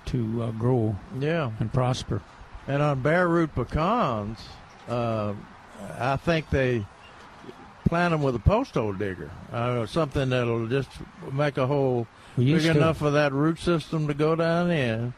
to 0.06 0.44
uh, 0.44 0.52
grow 0.52 0.96
Yeah. 1.20 1.52
and 1.60 1.72
prosper. 1.74 2.22
And 2.68 2.82
on 2.82 3.02
bare 3.02 3.28
root 3.28 3.54
pecans, 3.56 4.40
uh, 4.88 5.34
I 6.00 6.16
think 6.18 6.50
they 6.50 6.86
plant 7.86 8.12
them 8.12 8.22
with 8.22 8.36
a 8.36 8.40
post 8.40 8.74
hole 8.76 8.94
digger, 8.94 9.32
uh, 9.52 9.86
something 9.86 10.30
that'll 10.30 10.68
just 10.68 10.90
make 11.32 11.58
a 11.58 11.68
hole 11.68 12.08
big 12.38 12.62
to- 12.62 12.72
enough 12.72 12.98
for 12.98 13.12
that 13.12 13.32
root 13.34 13.60
system 13.60 14.08
to 14.08 14.14
go 14.14 14.36
down 14.36 14.70
in, 14.72 15.14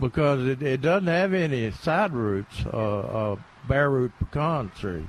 because 0.00 0.46
it, 0.46 0.62
it 0.62 0.80
doesn't 0.80 1.06
have 1.08 1.32
any 1.34 1.70
side 1.70 2.12
roots, 2.12 2.64
uh, 2.72 2.76
a 3.36 3.68
bare 3.68 3.90
root 3.90 4.12
pecan 4.18 4.70
tree, 4.78 5.06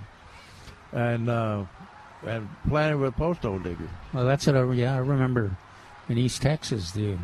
and 0.91 1.29
uh, 1.29 1.65
and 2.25 2.47
planted 2.67 2.97
with 2.97 3.09
a 3.13 3.17
post 3.17 3.41
hole 3.43 3.59
digger. 3.59 3.89
Well, 4.13 4.25
that's 4.25 4.47
what 4.47 4.55
I, 4.57 4.63
yeah, 4.73 4.95
I 4.95 4.99
remember 4.99 5.55
in 6.09 6.17
East 6.17 6.41
Texas, 6.41 6.91
the 6.91 7.17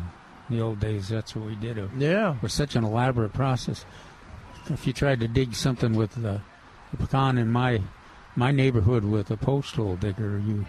the 0.50 0.60
old 0.60 0.80
days. 0.80 1.08
That's 1.08 1.34
what 1.34 1.46
we 1.46 1.54
did. 1.54 1.78
It 1.78 1.88
Yeah. 1.98 2.36
was 2.42 2.52
such 2.52 2.76
an 2.76 2.84
elaborate 2.84 3.32
process. 3.32 3.84
If 4.68 4.86
you 4.86 4.92
tried 4.92 5.20
to 5.20 5.28
dig 5.28 5.54
something 5.54 5.94
with 5.94 6.12
the, 6.14 6.40
the 6.90 6.96
pecan 6.98 7.38
in 7.38 7.48
my 7.50 7.82
my 8.36 8.50
neighborhood 8.50 9.04
with 9.04 9.30
a 9.30 9.36
post 9.36 9.74
hole 9.76 9.96
digger, 9.96 10.38
you 10.44 10.66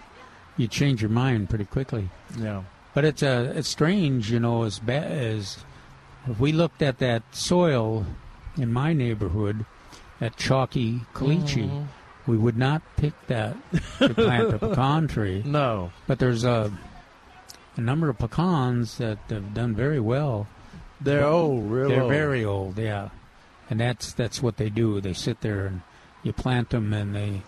you 0.58 0.68
change 0.68 1.02
your 1.02 1.10
mind 1.10 1.50
pretty 1.50 1.66
quickly. 1.66 2.10
Yeah. 2.38 2.64
But 2.94 3.06
it's 3.06 3.24
uh, 3.24 3.54
it's 3.56 3.68
strange, 3.70 4.32
you 4.32 4.40
know, 4.40 4.64
as 4.64 4.80
bad 4.80 5.12
as 5.12 5.58
if 6.28 6.40
we 6.40 6.52
looked 6.52 6.82
at 6.82 7.00
that 7.00 7.24
soil 7.32 8.06
in 8.58 8.72
my 8.72 8.94
neighborhood, 8.94 9.66
at 10.22 10.38
chalky 10.38 11.02
caliche, 11.14 11.68
Mhm. 11.70 11.88
we 12.28 12.38
would 12.38 12.58
not 12.58 12.82
pick 12.98 13.14
that 13.28 13.56
to 14.00 14.14
plant 14.14 14.54
a 14.54 14.60
pecan 14.60 15.08
tree. 15.08 15.42
No. 15.46 15.92
But 16.08 16.20
there's 16.20 16.44
a 16.44 16.72
a 17.76 17.82
number 17.82 18.08
of 18.08 18.20
pecans 18.20 18.98
that 19.00 19.18
have 19.30 19.54
done 19.56 19.74
very 19.76 20.00
well. 20.00 20.46
They're 21.02 21.26
old, 21.26 21.72
real 21.72 21.90
They're 21.90 22.02
old. 22.04 22.12
very 22.12 22.46
old, 22.46 22.78
yeah. 22.78 23.10
And 23.70 23.80
that's 23.80 24.14
that's 24.14 24.42
what 24.44 24.58
they 24.58 24.70
do. 24.70 25.02
They 25.02 25.14
sit 25.14 25.42
there 25.42 25.66
and 25.66 25.82
you 26.22 26.32
plant 26.34 26.70
them, 26.70 26.94
and 26.94 27.16
they 27.16 27.42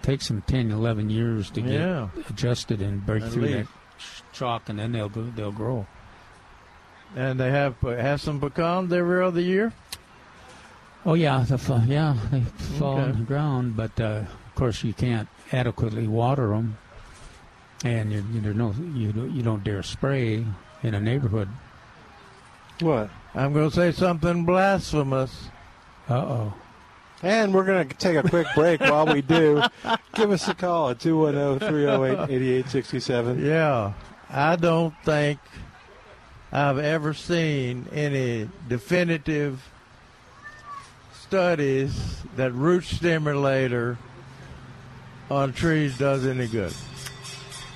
take 0.00 0.22
some 0.22 0.42
10, 0.42 0.70
11 0.70 1.10
years 1.10 1.50
to 1.50 1.60
get 1.60 1.80
Yeah. 1.80 2.08
adjusted 2.30 2.80
and 2.80 3.04
break 3.04 3.24
At 3.24 3.32
through 3.32 3.48
that 3.48 3.56
least. 3.58 3.70
ch- 3.98 4.22
chalk, 4.32 4.68
and 4.68 4.78
then 4.78 4.92
they'll 4.92 5.08
they'll 5.10 5.52
grow. 5.52 5.86
And 7.16 7.40
they 7.40 7.50
have 7.50 7.80
have 7.80 8.20
some 8.20 8.40
pecans 8.40 8.92
every 8.92 9.24
other 9.24 9.40
year. 9.40 9.72
Oh 11.06 11.14
yeah, 11.14 11.44
the 11.48 11.84
yeah 11.86 12.16
they 12.30 12.40
fall 12.78 12.94
Okay. 12.94 13.02
on 13.02 13.18
the 13.18 13.24
ground, 13.24 13.76
but 13.76 13.98
uh, 14.00 14.24
of 14.24 14.54
course 14.54 14.84
you 14.84 14.92
can't 14.92 15.28
adequately 15.52 16.06
water 16.06 16.48
them, 16.48 16.76
and 17.84 18.12
you, 18.12 18.24
you, 18.32 18.40
there's 18.40 18.56
no 18.56 18.74
you 18.94 19.12
don't, 19.12 19.30
you 19.32 19.42
don't 19.42 19.64
dare 19.64 19.82
spray 19.82 20.44
in 20.82 20.94
a 20.94 21.00
neighborhood. 21.00 21.48
What? 22.80 23.10
I'm 23.34 23.52
going 23.52 23.70
to 23.70 23.74
say 23.74 23.92
something 23.92 24.44
blasphemous. 24.44 25.48
Uh 26.08 26.14
oh. 26.14 26.54
And 27.22 27.52
we're 27.52 27.64
going 27.64 27.88
to 27.88 27.94
take 27.96 28.16
a 28.16 28.28
quick 28.28 28.46
break 28.54 28.80
while 28.80 29.06
we 29.06 29.22
do. 29.22 29.60
Give 30.14 30.30
us 30.30 30.46
a 30.46 30.54
call 30.54 30.90
at 30.90 31.00
210 31.00 31.68
308 31.68 32.30
8867. 32.30 33.44
Yeah, 33.44 33.92
I 34.30 34.54
don't 34.56 34.94
think 35.04 35.40
I've 36.50 36.78
ever 36.78 37.12
seen 37.14 37.86
any 37.92 38.48
definitive 38.68 39.62
studies 41.12 42.22
that 42.36 42.52
root 42.52 42.84
stimulator 42.84 43.98
on 45.30 45.52
trees 45.52 45.98
does 45.98 46.24
any 46.26 46.46
good. 46.46 46.72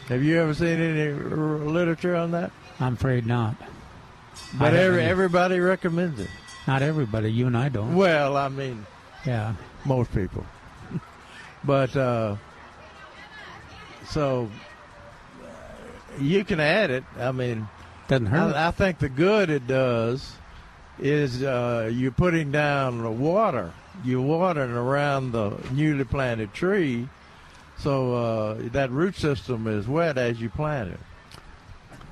Have 0.09 0.23
you 0.23 0.41
ever 0.41 0.55
seen 0.55 0.81
any 0.81 1.13
r- 1.13 1.19
literature 1.59 2.17
on 2.17 2.31
that? 2.31 2.51
I'm 2.81 2.95
afraid 2.95 3.27
not. 3.27 3.57
But 4.59 4.75
every, 4.75 5.03
everybody 5.05 5.61
recommends 5.61 6.19
it. 6.19 6.31
Not 6.67 6.81
everybody. 6.83 7.31
You 7.31 7.47
and 7.47 7.57
I 7.57 7.69
don't. 7.69 7.95
Well, 7.95 8.37
I 8.37 8.49
mean, 8.49 8.87
Yeah. 9.27 9.55
most 9.85 10.15
people. 10.15 10.47
but 11.65 11.95
uh, 11.97 12.37
so 14.09 14.49
uh, 15.43 16.23
you 16.23 16.45
can 16.45 16.59
add 16.61 16.91
it. 16.91 17.05
I 17.19 17.33
mean, 17.33 17.69
Doesn't 18.13 18.27
hurt. 18.27 18.55
I, 18.55 18.69
I 18.69 18.71
think 18.73 18.99
the 18.99 19.09
good 19.09 19.49
it 19.49 19.67
does 19.67 20.33
is 20.99 21.43
uh, 21.43 21.91
you're 21.93 22.11
putting 22.13 22.53
down 22.53 23.03
the 23.03 23.11
water. 23.11 23.73
You're 24.05 24.21
watering 24.21 24.73
around 24.73 25.33
the 25.33 25.57
newly 25.73 26.05
planted 26.05 26.53
tree, 26.53 27.09
so 27.79 28.15
uh, 28.15 28.55
that 28.73 28.91
root 28.91 29.17
system 29.17 29.67
is 29.67 29.89
wet 29.89 30.19
as 30.19 30.41
you 30.41 30.51
plant 30.51 30.91
it. 30.93 31.01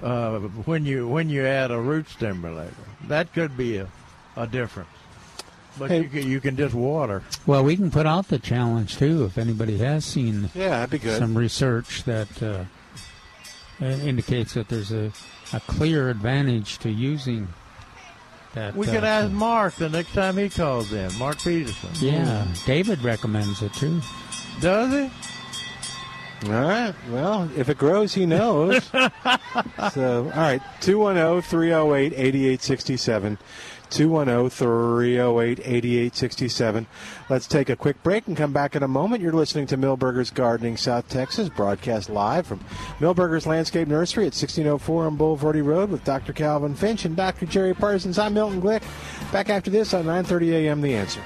Uh, 0.03 0.39
when 0.65 0.87
you 0.87 1.07
when 1.07 1.29
you 1.29 1.45
add 1.45 1.71
a 1.71 1.79
root 1.79 2.09
stimulator, 2.09 2.73
that 3.09 3.31
could 3.35 3.55
be 3.57 3.77
a, 3.77 3.87
a 4.37 4.47
difference. 4.47 4.89
But 5.79 5.91
Hey. 5.91 6.03
you 6.03 6.09
can, 6.09 6.31
you 6.31 6.41
can 6.41 6.57
just 6.57 6.75
water. 6.75 7.23
Well, 7.47 7.63
we 7.63 7.77
can 7.77 7.91
put 7.91 8.07
out 8.07 8.29
the 8.29 8.39
challenge 8.39 8.97
too 8.97 9.25
if 9.27 9.37
anybody 9.37 9.77
has 9.79 10.05
seen 10.07 10.49
Yeah, 10.55 10.71
that'd 10.71 10.91
be 10.91 10.99
good. 10.99 11.19
some 11.19 11.37
research 11.37 12.05
that 12.05 12.43
uh, 12.43 12.65
indicates 13.85 14.55
that 14.55 14.69
there's 14.69 14.91
a, 14.93 15.13
a 15.53 15.61
clear 15.61 16.09
advantage 16.11 16.79
to 16.79 16.91
using 16.91 17.49
that. 18.55 18.75
We 18.75 18.87
uh, 18.89 18.93
could 18.93 19.05
ask 19.05 19.31
Mark 19.33 19.75
the 19.75 19.89
next 19.89 20.13
time 20.13 20.37
he 20.37 20.49
calls 20.49 20.93
in. 20.93 21.17
Mark 21.19 21.39
Peterson. 21.39 21.91
Yeah, 21.95 22.47
David 22.67 23.03
recommends 23.03 23.63
it 23.63 23.73
too. 23.75 24.01
Does 24.61 24.93
he? 24.93 25.11
All 26.47 26.53
right. 26.53 26.95
Well, 27.11 27.51
if 27.55 27.69
it 27.69 27.77
grows, 27.77 28.15
he 28.15 28.25
knows. 28.25 28.83
so, 29.93 30.25
all 30.25 30.41
right. 30.41 30.63
210 30.81 31.43
308 31.43 32.13
8867. 32.15 33.39
210 33.91 34.51
308 34.51 35.61
8867. 35.61 36.87
Let's 37.29 37.47
take 37.47 37.69
a 37.69 37.77
quick 37.77 38.03
break 38.03 38.27
and 38.27 38.37
come 38.37 38.53
back 38.53 38.77
in 38.77 38.83
a 38.83 38.89
moment. 38.89 39.23
You're 39.23 39.33
listening 39.33 39.67
to 39.69 39.77
Milberger's 39.77 40.31
Gardening 40.31 40.77
South 40.77 41.09
Texas, 41.09 41.49
broadcast 41.49 42.09
live 42.09 42.47
from 42.47 42.61
Milberger's 42.99 43.47
Landscape 43.47 43.89
Nursery 43.89 44.25
at 44.25 44.35
1604 44.35 45.07
on 45.07 45.19
Bulverde 45.19 45.65
Road 45.65 45.91
with 45.91 46.05
Dr. 46.05 46.33
Calvin 46.33 46.75
Finch 46.75 47.05
and 47.05 47.17
Dr. 47.17 47.47
Jerry 47.47 47.75
Parsons. 47.75 48.19
I'm 48.19 48.35
Milton 48.35 48.63
Glick. 48.63 48.83
Back 49.33 49.51
after 49.51 49.71
this 49.71 49.95
on 49.95 50.05
9:30 50.05 50.53
a.m. 50.53 50.81
The 50.81 50.95
Answer. 50.95 51.21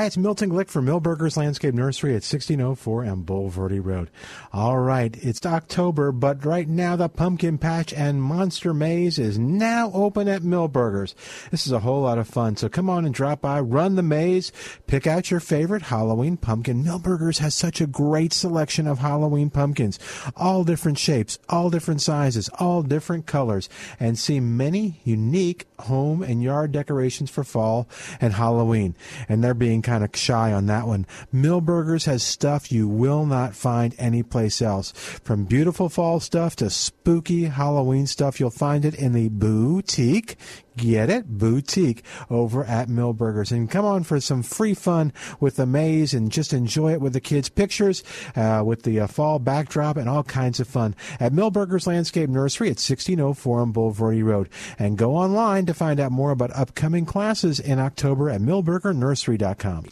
Hi, 0.00 0.06
it's 0.06 0.16
Milton 0.16 0.48
Glick 0.48 0.70
from 0.70 0.86
Milberger's 0.86 1.36
Landscape 1.36 1.74
Nursery 1.74 2.12
at 2.12 2.24
1604 2.24 3.04
on 3.04 3.22
Bulverde 3.22 3.84
Road. 3.84 4.08
All 4.50 4.78
right, 4.78 5.14
it's 5.22 5.44
October, 5.44 6.10
but 6.10 6.42
right 6.42 6.66
now 6.66 6.96
the 6.96 7.10
Pumpkin 7.10 7.58
Patch 7.58 7.92
and 7.92 8.22
Monster 8.22 8.72
Maze 8.72 9.18
is 9.18 9.38
now 9.38 9.90
open 9.92 10.26
at 10.26 10.40
Milberger's. 10.40 11.14
This 11.50 11.66
is 11.66 11.72
a 11.72 11.80
whole 11.80 12.00
lot 12.00 12.16
of 12.16 12.26
fun, 12.26 12.56
so 12.56 12.70
come 12.70 12.88
on 12.88 13.04
and 13.04 13.14
drop 13.14 13.42
by, 13.42 13.60
run 13.60 13.96
the 13.96 14.02
maze, 14.02 14.52
pick 14.86 15.06
out 15.06 15.30
your 15.30 15.38
favorite 15.38 15.82
Halloween 15.82 16.38
pumpkin. 16.38 16.82
Milberger's 16.82 17.40
has 17.40 17.54
such 17.54 17.82
a 17.82 17.86
great 17.86 18.32
selection 18.32 18.86
of 18.86 19.00
Halloween 19.00 19.50
pumpkins, 19.50 19.98
all 20.34 20.64
different 20.64 20.96
shapes, 20.96 21.38
all 21.50 21.68
different 21.68 22.00
sizes, 22.00 22.48
all 22.58 22.82
different 22.82 23.26
colors, 23.26 23.68
and 23.98 24.18
see 24.18 24.40
many 24.40 25.02
unique 25.04 25.66
home 25.80 26.22
and 26.22 26.42
yard 26.42 26.72
decorations 26.72 27.28
for 27.28 27.44
fall 27.44 27.86
and 28.18 28.32
Halloween. 28.32 28.94
And 29.28 29.44
they're 29.44 29.52
being 29.52 29.82
kind 29.90 30.04
of 30.04 30.16
shy 30.16 30.52
on 30.52 30.66
that 30.66 30.86
one. 30.86 31.04
Milberger's 31.34 32.04
has 32.04 32.22
stuff 32.22 32.70
you 32.70 32.86
will 32.86 33.26
not 33.26 33.56
find 33.56 33.92
anyplace 33.98 34.62
else. 34.62 34.92
From 34.92 35.46
beautiful 35.46 35.88
fall 35.88 36.20
stuff 36.20 36.54
to 36.56 36.70
spooky 36.70 37.46
Halloween 37.46 38.06
stuff, 38.06 38.38
you'll 38.38 38.50
find 38.50 38.84
it 38.84 38.94
in 38.94 39.14
the 39.14 39.28
boutique. 39.30 40.36
Get 40.76 41.10
it? 41.10 41.26
Boutique 41.26 42.04
over 42.28 42.64
at 42.64 42.88
Milberger's. 42.88 43.52
And 43.52 43.70
come 43.70 43.84
on 43.84 44.04
for 44.04 44.20
some 44.20 44.42
free 44.42 44.74
fun 44.74 45.12
with 45.40 45.56
the 45.56 45.66
maze 45.66 46.14
and 46.14 46.30
just 46.30 46.52
enjoy 46.52 46.92
it 46.92 47.00
with 47.00 47.12
the 47.12 47.20
kids' 47.20 47.48
pictures, 47.48 48.02
uh, 48.36 48.62
with 48.64 48.82
the 48.82 49.00
uh, 49.00 49.06
fall 49.06 49.38
backdrop, 49.38 49.96
and 49.96 50.08
all 50.08 50.22
kinds 50.22 50.60
of 50.60 50.68
fun 50.68 50.94
at 51.18 51.32
Milberger's 51.32 51.86
Landscape 51.86 52.30
Nursery 52.30 52.68
at 52.68 52.78
1604 52.80 53.60
on 53.60 53.72
Bulverde 53.72 54.24
Road. 54.24 54.48
And 54.78 54.96
go 54.96 55.16
online 55.16 55.66
to 55.66 55.74
find 55.74 56.00
out 56.00 56.12
more 56.12 56.30
about 56.30 56.54
upcoming 56.56 57.06
classes 57.06 57.60
in 57.60 57.78
October 57.78 58.30
at 58.30 58.40
milbergernursery.com. 58.40 59.86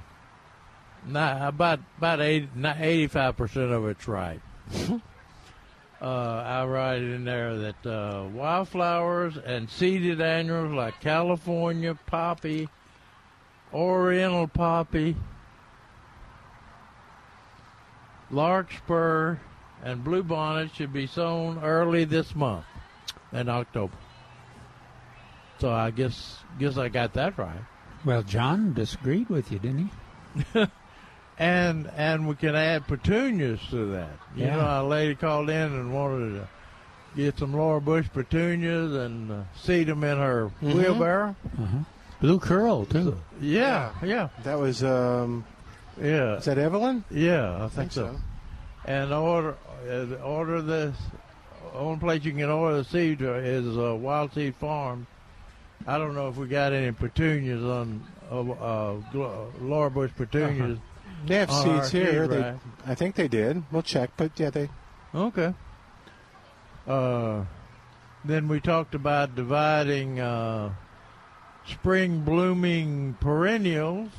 nah, 1.06 1.48
about 1.48 1.80
about 1.98 2.20
eighty 2.20 3.06
five 3.06 3.36
percent 3.36 3.72
of 3.72 3.86
it's 3.86 4.06
right. 4.08 4.40
uh, 6.00 6.04
I 6.04 6.64
write 6.64 7.02
in 7.02 7.24
there 7.24 7.56
that 7.58 7.86
uh, 7.86 8.28
wildflowers 8.32 9.36
and 9.36 9.68
seeded 9.68 10.20
annuals 10.20 10.72
like 10.72 11.00
California 11.00 11.98
poppy, 12.06 12.68
Oriental 13.72 14.48
poppy, 14.48 15.16
larkspur, 18.30 19.38
and 19.82 20.04
bluebonnet 20.04 20.74
should 20.74 20.92
be 20.92 21.06
sown 21.06 21.62
early 21.62 22.04
this 22.04 22.34
month 22.34 22.64
in 23.32 23.48
October. 23.48 23.96
So 25.58 25.70
I 25.70 25.90
guess 25.90 26.38
guess 26.58 26.76
I 26.76 26.88
got 26.88 27.12
that 27.14 27.38
right. 27.38 27.60
Well, 28.04 28.22
John 28.22 28.74
disagreed 28.74 29.28
with 29.28 29.52
you, 29.52 29.60
didn't 29.60 29.90
he? 30.54 30.66
and 31.42 31.90
and 31.96 32.28
we 32.28 32.34
can 32.36 32.54
add 32.54 32.86
petunias 32.86 33.60
to 33.70 33.86
that. 33.92 34.10
You 34.36 34.44
Yeah. 34.46 34.56
know, 34.56 34.82
a 34.82 34.86
lady 34.86 35.14
called 35.16 35.50
in 35.50 35.72
and 35.72 35.92
wanted 35.92 36.34
to 36.40 36.48
get 37.16 37.38
some 37.38 37.52
Laura 37.52 37.80
Bush 37.80 38.06
petunias 38.12 38.92
and 38.94 39.30
uh, 39.30 39.42
seed 39.56 39.88
them 39.88 40.04
in 40.04 40.18
her 40.18 40.50
Mhm. 40.62 40.74
wheelbarrow. 40.74 41.34
Uh-huh. 41.60 41.78
Blue 42.20 42.38
curl 42.38 42.84
too. 42.84 43.18
Yeah, 43.40 43.90
yeah, 44.04 44.28
That 44.44 44.60
was, 44.60 44.84
um, 44.84 45.44
yeah. 46.00 46.36
is 46.36 46.44
that 46.44 46.56
Evelyn? 46.58 47.02
Yeah, 47.10 47.56
I 47.56 47.58
think, 47.68 47.72
think 47.72 47.92
so. 47.92 48.06
so. 48.12 48.16
And 48.84 49.12
order 49.12 49.56
uh, 49.90 50.14
order 50.24 50.62
this. 50.62 50.96
Only 51.74 51.98
place 51.98 52.24
you 52.24 52.32
can 52.32 52.50
order 52.50 52.76
the 52.76 52.84
seed 52.84 53.20
is 53.22 53.76
uh, 53.76 53.96
Wild 53.96 54.32
Seed 54.34 54.54
Farm. 54.56 55.06
I 55.86 55.98
don't 55.98 56.14
know 56.14 56.28
if 56.28 56.36
we 56.36 56.46
got 56.46 56.72
any 56.72 56.92
petunias 56.92 57.64
on 57.64 58.04
uh, 58.30 58.40
uh, 58.40 58.94
Gl- 59.12 59.46
Laura 59.60 59.90
Bush 59.90 60.12
petunias. 60.16 60.78
They 61.26 61.36
have 61.36 61.50
seeds 61.52 61.90
here. 61.90 62.26
They. 62.26 62.54
I 62.86 62.94
think 62.94 63.14
they 63.14 63.28
did. 63.28 63.62
We'll 63.70 63.82
check, 63.82 64.10
but 64.16 64.32
yeah, 64.38 64.50
they. 64.50 64.68
Okay. 65.14 65.54
Uh, 66.86 67.44
then 68.24 68.48
we 68.48 68.60
talked 68.60 68.94
about 68.94 69.34
dividing 69.34 70.18
uh, 70.20 70.72
spring 71.66 72.20
blooming 72.20 73.16
perennials 73.20 74.10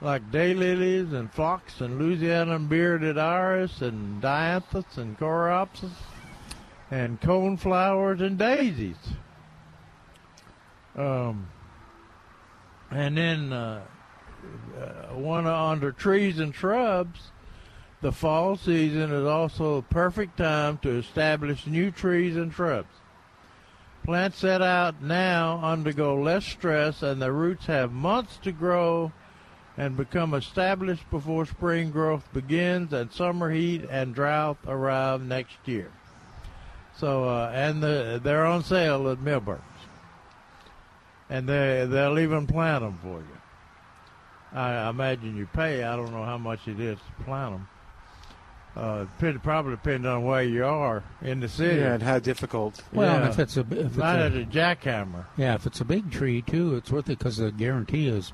like 0.00 0.30
daylilies 0.30 1.12
and 1.14 1.32
phlox 1.32 1.80
and 1.80 1.98
Louisiana 1.98 2.58
bearded 2.58 3.16
iris 3.16 3.80
and 3.80 4.22
dianthus 4.22 4.98
and 4.98 5.18
coreopsis 5.18 5.92
and 6.90 7.20
coneflowers 7.20 8.20
and 8.20 8.38
daisies. 8.38 8.96
Um, 10.96 11.48
and 12.90 13.16
then 13.16 13.52
uh, 13.52 13.82
uh, 14.80 15.14
one 15.14 15.46
under 15.46 15.92
trees 15.92 16.38
and 16.38 16.54
shrubs. 16.54 17.30
The 18.00 18.12
fall 18.12 18.56
season 18.56 19.12
is 19.12 19.26
also 19.26 19.76
a 19.76 19.82
perfect 19.82 20.36
time 20.36 20.78
to 20.78 20.90
establish 20.90 21.66
new 21.66 21.90
trees 21.90 22.36
and 22.36 22.52
shrubs. 22.52 22.88
Plants 24.04 24.38
set 24.38 24.60
out 24.60 25.00
now 25.02 25.60
undergo 25.62 26.14
less 26.14 26.44
stress 26.44 27.02
and 27.02 27.22
their 27.22 27.32
roots 27.32 27.64
have 27.66 27.90
months 27.90 28.36
to 28.42 28.52
grow 28.52 29.12
and 29.76 29.96
become 29.96 30.34
established 30.34 31.08
before 31.10 31.46
spring 31.46 31.90
growth 31.90 32.30
begins 32.32 32.92
and 32.92 33.10
summer 33.10 33.50
heat 33.50 33.86
and 33.90 34.14
drought 34.14 34.58
arrive 34.66 35.22
next 35.22 35.56
year. 35.64 35.90
So, 36.96 37.24
uh, 37.24 37.50
and 37.54 37.82
the, 37.82 38.20
they're 38.22 38.44
on 38.44 38.62
sale 38.62 39.08
at 39.08 39.18
Milberger's. 39.18 39.62
And 41.30 41.48
they, 41.48 41.86
they'll 41.88 42.18
even 42.18 42.46
plant 42.46 42.84
them 42.84 42.98
for 43.02 43.18
you. 43.18 43.38
I 44.54 44.88
imagine 44.88 45.36
you 45.36 45.46
pay. 45.52 45.82
I 45.82 45.96
don't 45.96 46.12
know 46.12 46.24
how 46.24 46.38
much 46.38 46.68
it 46.68 46.78
is 46.80 46.98
to 46.98 47.24
plant 47.24 47.54
them. 47.56 47.68
Uh, 48.76 49.04
depend, 49.04 49.42
probably 49.42 49.72
depending 49.72 50.10
on 50.10 50.24
where 50.24 50.42
you 50.42 50.64
are 50.64 51.04
in 51.22 51.38
the 51.40 51.48
city. 51.48 51.80
Yeah, 51.80 51.94
and 51.94 52.02
how 52.02 52.18
difficult. 52.18 52.82
Well, 52.92 53.20
Yeah. 53.20 53.28
if 53.28 53.38
it's 53.38 53.56
a 53.56 53.60
if 53.60 53.70
it's 53.72 53.96
Not 53.96 54.18
a, 54.18 54.26
a 54.26 54.44
jackhammer. 54.44 55.26
yeah, 55.36 55.54
if 55.54 55.64
it's 55.66 55.80
a 55.80 55.84
big 55.84 56.10
tree 56.10 56.42
too, 56.42 56.74
it's 56.74 56.90
worth 56.90 57.08
it 57.08 57.18
because 57.18 57.36
the 57.36 57.52
guarantee 57.52 58.08
is 58.08 58.32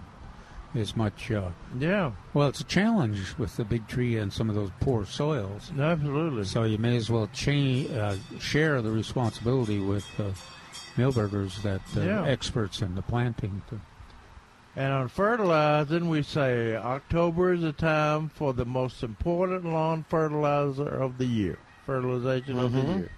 is 0.75 0.97
much. 0.97 1.31
Uh, 1.31 1.51
Yeah, 1.79 2.13
well, 2.33 2.49
it's 2.49 2.61
a 2.61 2.65
challenge 2.65 3.35
with 3.37 3.57
the 3.59 3.65
big 3.65 3.87
tree 3.87 4.17
and 4.17 4.33
some 4.33 4.49
of 4.49 4.55
those 4.55 4.71
poor 4.81 5.05
soils. 5.05 5.73
absolutely. 5.79 6.45
So 6.45 6.63
you 6.65 6.79
may 6.79 6.97
as 6.97 7.11
well 7.11 7.29
cha- 7.35 7.51
uh, 7.93 8.17
share 8.39 8.81
the 8.81 8.91
responsibility 8.93 9.79
with 9.81 10.07
uh, 10.19 10.31
Milberger's 10.97 11.63
that 11.65 11.83
uh, 11.97 12.01
Yeah. 12.01 12.25
experts 12.25 12.81
in 12.81 12.95
the 12.95 13.03
planting. 13.03 13.61
To, 13.69 13.81
And 14.77 14.93
on 14.93 15.09
fertilizing, 15.09 16.09
we 16.09 16.23
say 16.23 16.77
October 16.77 17.53
is 17.55 17.63
the 17.63 17.73
time 17.73 18.29
for 18.29 18.53
the 18.53 18.65
most 18.65 19.03
important 19.03 19.65
lawn 19.65 20.05
fertilizer 20.09 20.89
of 20.89 21.19
the 21.19 21.27
year. 21.27 21.59
Fertilization 21.85 22.59
of 22.59 22.73
the 22.73 22.81
Mhm. 22.81 22.99
year. 22.99 23.11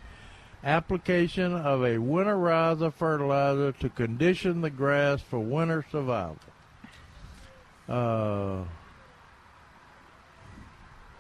Application 0.64 1.52
of 1.54 1.82
a 1.82 1.96
winterizer 1.98 2.92
fertilizer 2.92 3.72
to 3.72 3.88
condition 3.90 4.62
the 4.62 4.70
grass 4.70 5.20
for 5.20 5.40
winter 5.40 5.84
survival. 5.90 6.38
Uh, 7.88 8.62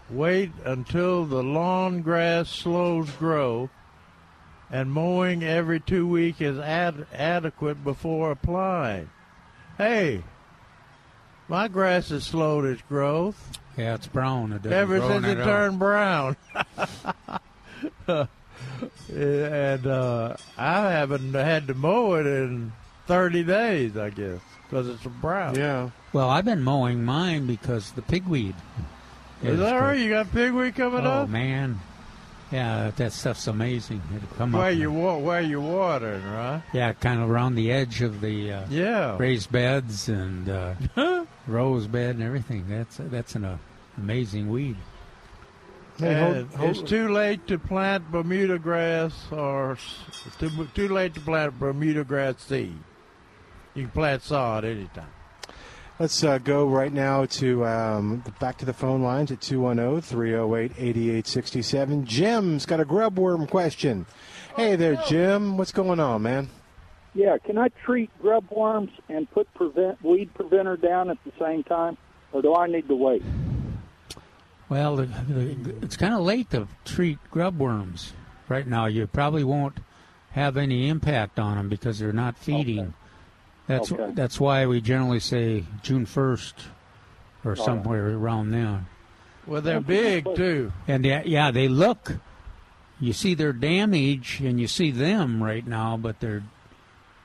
wait 0.08 0.52
until 0.64 1.26
the 1.26 1.42
lawn 1.42 2.00
grass 2.00 2.48
slows 2.48 3.10
growth 3.12 3.70
and 4.70 4.90
mowing 4.92 5.42
every 5.42 5.80
two 5.80 6.06
weeks 6.06 6.40
is 6.40 6.58
ad- 6.58 7.06
adequate 7.12 7.84
before 7.84 8.30
applying. 8.30 9.10
Hey, 9.78 10.22
My 11.48 11.68
grass 11.68 12.10
has 12.10 12.24
slowed 12.24 12.64
its 12.64 12.82
growth 12.82 13.58
Yeah, 13.76 13.94
it's 13.94 14.06
brown. 14.06 14.52
It 14.52 14.66
ever 14.66 14.98
grow 14.98 15.08
since 15.08 15.24
in 15.26 15.30
it 15.32 15.40
all. 15.40 15.46
turned 15.46 15.78
brown. 15.78 16.36
and 19.14 19.86
uh, 19.86 20.36
I 20.58 20.90
haven't 20.92 21.34
had 21.34 21.66
to 21.68 21.74
mow 21.74 22.14
it 22.14 22.26
in 22.26 22.72
30 23.06 23.44
days, 23.44 23.96
I 23.96 24.10
guess, 24.10 24.40
because 24.68 24.88
it's 24.88 25.02
brown. 25.04 25.54
Yeah. 25.56 25.90
Well, 26.12 26.28
I've 26.30 26.44
been 26.44 26.62
mowing 26.62 27.04
mine 27.04 27.46
because 27.46 27.92
the 27.92 28.02
pigweed. 28.02 28.54
Is 29.42 29.58
that 29.58 29.76
right? 29.76 29.98
You 29.98 30.10
got 30.10 30.30
pigweed 30.32 30.76
coming 30.76 31.04
Oh 31.04 31.10
up? 31.10 31.28
Oh, 31.28 31.30
man, 31.30 31.80
yeah, 32.52 32.90
that 32.96 33.12
stuff's 33.12 33.46
amazing. 33.46 34.02
It'll 34.14 34.36
come 34.36 34.52
Where 34.52 34.70
up. 34.70 34.76
you 34.76 34.92
wa- 34.92 35.16
where 35.18 35.40
you 35.40 35.60
watering, 35.60 36.22
right? 36.24 36.62
Yeah, 36.72 36.92
kind 36.92 37.20
of 37.20 37.30
around 37.30 37.54
the 37.54 37.72
edge 37.72 38.02
of 38.02 38.20
the 38.20 38.52
uh, 38.52 38.64
Yeah. 38.70 39.16
raised 39.18 39.50
beds 39.50 40.08
and 40.08 40.48
uh, 40.48 41.24
rose 41.46 41.86
bed 41.86 42.16
and 42.16 42.22
everything. 42.24 42.66
That's 42.68 42.96
that's 42.98 43.34
an 43.34 43.44
uh, 43.44 43.58
amazing 43.98 44.50
weed. 44.50 44.76
Hey, 45.98 46.14
hold- 46.20 46.36
And 46.36 46.50
hold- 46.54 46.70
it's 46.70 46.82
too 46.82 47.08
late 47.08 47.46
to 47.48 47.58
plant 47.58 48.10
Bermuda 48.10 48.58
grass, 48.58 49.12
or 49.30 49.76
too, 50.38 50.50
too 50.74 50.88
late 50.88 51.14
to 51.14 51.20
plant 51.20 51.58
Bermuda 51.58 52.04
grass 52.04 52.36
seed. 52.42 52.74
You 53.74 53.84
can 53.84 53.90
plant 53.92 54.22
sod 54.22 54.64
anytime. 54.64 55.06
Let's 56.02 56.24
uh, 56.24 56.38
go 56.38 56.66
right 56.66 56.92
now 56.92 57.26
to 57.26 57.64
um, 57.64 58.24
back 58.40 58.58
to 58.58 58.64
the 58.64 58.72
phone 58.72 59.04
lines 59.04 59.30
at 59.30 59.40
210 59.40 60.00
308 60.00 60.72
8867. 60.76 62.06
Jim's 62.06 62.66
got 62.66 62.80
a 62.80 62.84
grubworm 62.84 63.48
question. 63.48 64.06
Hey 64.56 64.74
there, 64.74 65.00
Jim. 65.06 65.56
What's 65.56 65.70
going 65.70 66.00
on, 66.00 66.22
man? 66.22 66.48
Yeah, 67.14 67.38
can 67.38 67.56
I 67.56 67.68
treat 67.84 68.10
grub 68.20 68.46
worms 68.50 68.90
and 69.08 69.30
put 69.30 69.54
prevent 69.54 70.02
weed 70.02 70.34
preventer 70.34 70.76
down 70.76 71.08
at 71.08 71.18
the 71.24 71.30
same 71.38 71.62
time, 71.62 71.96
or 72.32 72.42
do 72.42 72.52
I 72.52 72.66
need 72.66 72.88
to 72.88 72.96
wait? 72.96 73.22
Well, 74.68 74.96
the, 74.96 75.06
the, 75.06 75.76
it's 75.82 75.96
kind 75.96 76.14
of 76.14 76.22
late 76.22 76.50
to 76.50 76.66
treat 76.84 77.18
grub 77.30 77.60
worms 77.60 78.12
right 78.48 78.66
now. 78.66 78.86
You 78.86 79.06
probably 79.06 79.44
won't 79.44 79.78
have 80.32 80.56
any 80.56 80.88
impact 80.88 81.38
on 81.38 81.58
them 81.58 81.68
because 81.68 82.00
they're 82.00 82.12
not 82.12 82.36
feeding. 82.36 82.94
That's 83.66 83.92
Okay. 83.92 84.12
that's 84.14 84.40
why 84.40 84.66
we 84.66 84.80
generally 84.80 85.20
say 85.20 85.64
June 85.82 86.06
first 86.06 86.54
or 87.44 87.52
right. 87.52 87.64
somewhere 87.64 88.08
around 88.16 88.50
then. 88.50 88.86
Well, 89.46 89.60
they're 89.62 89.80
big 89.80 90.24
too. 90.34 90.72
And 90.86 91.04
yeah, 91.04 91.22
yeah, 91.24 91.50
they 91.50 91.68
look. 91.68 92.16
You 93.00 93.12
see 93.12 93.34
their 93.34 93.52
damage, 93.52 94.40
and 94.40 94.60
you 94.60 94.68
see 94.68 94.90
them 94.92 95.42
right 95.42 95.66
now, 95.66 95.96
but 95.96 96.20
they're 96.20 96.44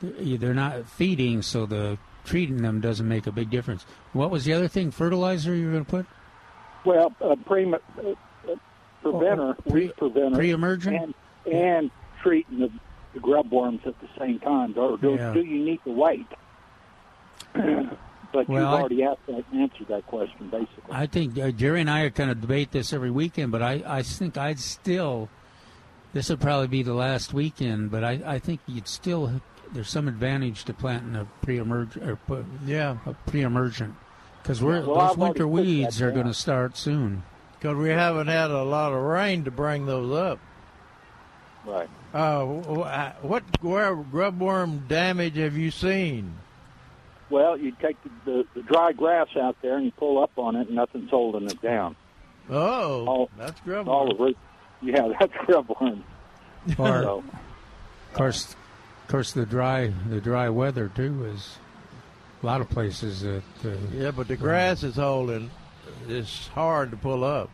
they're 0.02 0.54
not 0.54 0.88
feeding, 0.88 1.42
so 1.42 1.66
the 1.66 1.98
treating 2.24 2.62
them 2.62 2.82
doesn't 2.82 3.08
make 3.08 3.26
a 3.26 3.32
big 3.32 3.50
difference. 3.50 3.86
What 4.14 4.32
was 4.32 4.46
the 4.46 4.54
other 4.54 4.68
thing? 4.68 4.92
Fertilizer 4.92 5.56
you 5.56 5.68
were 5.68 5.72
going 5.72 5.86
to 5.86 5.90
put? 5.92 6.06
Well, 6.86 7.14
uh, 7.22 7.36
pre- 7.46 7.72
uh, 7.72 7.78
uh, 7.78 8.56
preventer, 9.02 9.56
weed 9.66 9.94
preventer, 9.98 10.36
pre-emergent? 10.36 10.96
and 10.96 11.54
and 11.54 11.92
treating 12.22 12.60
the, 12.60 12.72
the 13.18 13.22
grub 13.22 13.52
worms 13.52 13.82
at 13.86 13.96
the 14.00 14.08
same 14.20 14.40
time, 14.40 14.74
or 14.78 14.98
do, 14.98 15.16
Yeah. 15.16 15.34
do 15.34 15.42
you 15.42 15.66
need 15.66 15.80
to 15.86 15.92
wait? 15.92 16.28
but 17.54 18.48
Well, 18.48 18.60
you've 18.62 18.68
I- 18.70 18.80
already 18.82 19.04
asked 19.04 19.26
that, 19.28 19.44
answered 19.54 19.88
that 19.88 20.06
question, 20.06 20.50
basically. 20.50 20.92
I 20.92 21.08
think 21.08 21.38
uh, 21.38 21.52
Jerry 21.52 21.82
and 21.82 21.90
I 21.90 22.02
are 22.02 22.10
kind 22.10 22.30
of 22.30 22.42
debate 22.42 22.72
this 22.72 22.94
every 22.94 23.12
weekend, 23.12 23.52
but 23.52 23.62
I, 23.62 23.82
I 23.86 24.02
think 24.04 24.38
I'd 24.38 24.60
still. 24.60 25.30
This 26.14 26.30
would 26.30 26.40
probably 26.40 26.68
be 26.68 26.84
the 26.84 26.94
last 26.94 27.34
weekend, 27.34 27.92
but 27.92 28.04
I, 28.04 28.22
I 28.26 28.40
think 28.40 28.62
you'd 28.68 28.88
still. 28.88 29.42
There's 29.74 29.90
some 29.90 30.08
advantage 30.08 30.64
to 30.66 30.74
planting 30.74 31.16
a 31.16 31.26
pre-emergent 31.42 32.08
or 32.08 32.16
put 32.16 32.46
Yeah. 32.66 32.98
a 33.06 33.14
pre-emergent 33.14 33.96
because 34.42 34.62
we're 34.62 34.80
Well, 34.86 34.96
those 35.00 35.12
I've 35.12 35.18
winter 35.18 35.48
weeds 35.48 36.02
are 36.02 36.12
going 36.12 36.28
to 36.28 36.34
start 36.34 36.78
soon. 36.78 37.24
Because 37.60 37.76
we 37.76 37.90
haven't 37.90 38.28
had 38.28 38.50
a 38.52 38.64
lot 38.64 38.94
of 38.94 39.02
rain 39.02 39.44
to 39.44 39.52
bring 39.52 39.86
those 39.88 40.16
up. 40.16 40.40
Right. 41.66 41.90
Uh, 42.14 42.46
wh- 42.46 42.88
wh- 43.22 43.26
what 43.26 43.44
where 43.62 43.96
grub 43.96 44.40
worm 44.40 44.86
damage 44.88 45.36
have 45.38 45.58
you 45.58 45.72
seen? 45.72 46.34
Well, 47.30 47.58
you 47.58 47.74
take 47.82 47.98
the, 48.04 48.10
the, 48.26 48.46
the 48.56 48.62
dry 48.64 48.94
grass 48.94 49.28
out 49.40 49.58
there 49.62 49.76
and 49.76 49.86
you 49.86 49.92
pull 49.92 50.24
up 50.24 50.32
on 50.38 50.56
it, 50.56 50.68
and 50.68 50.76
nothing's 50.78 51.10
holding 51.10 51.46
it 51.50 51.62
down. 51.62 51.96
Oh, 52.50 53.06
All- 53.06 53.30
that's 53.38 53.60
grub 53.62 53.88
All 53.90 54.06
worm. 54.08 54.18
the 54.18 54.24
root, 54.24 54.38
yeah, 54.82 55.10
that's 55.20 55.34
grub 55.46 55.70
worm. 55.80 56.04
Or, 56.78 57.02
So, 57.04 57.24
of 58.12 58.14
course, 58.14 58.56
of 59.04 59.08
course, 59.10 59.32
the 59.34 59.46
dry 59.46 59.94
the 60.10 60.22
dry 60.22 60.50
weather 60.50 60.90
too 60.94 61.26
is 61.26 61.58
a 62.42 62.46
lot 62.46 62.62
of 62.62 62.70
places 62.70 63.22
that. 63.22 63.44
Uh, 63.66 63.70
Yeah, 63.94 64.12
but 64.12 64.28
the 64.30 64.38
grass 64.38 64.84
is 64.84 64.96
holding. 64.96 65.50
It's 66.08 66.48
hard 66.50 66.92
to 66.92 66.98
pull 66.98 67.24
up. 67.24 67.50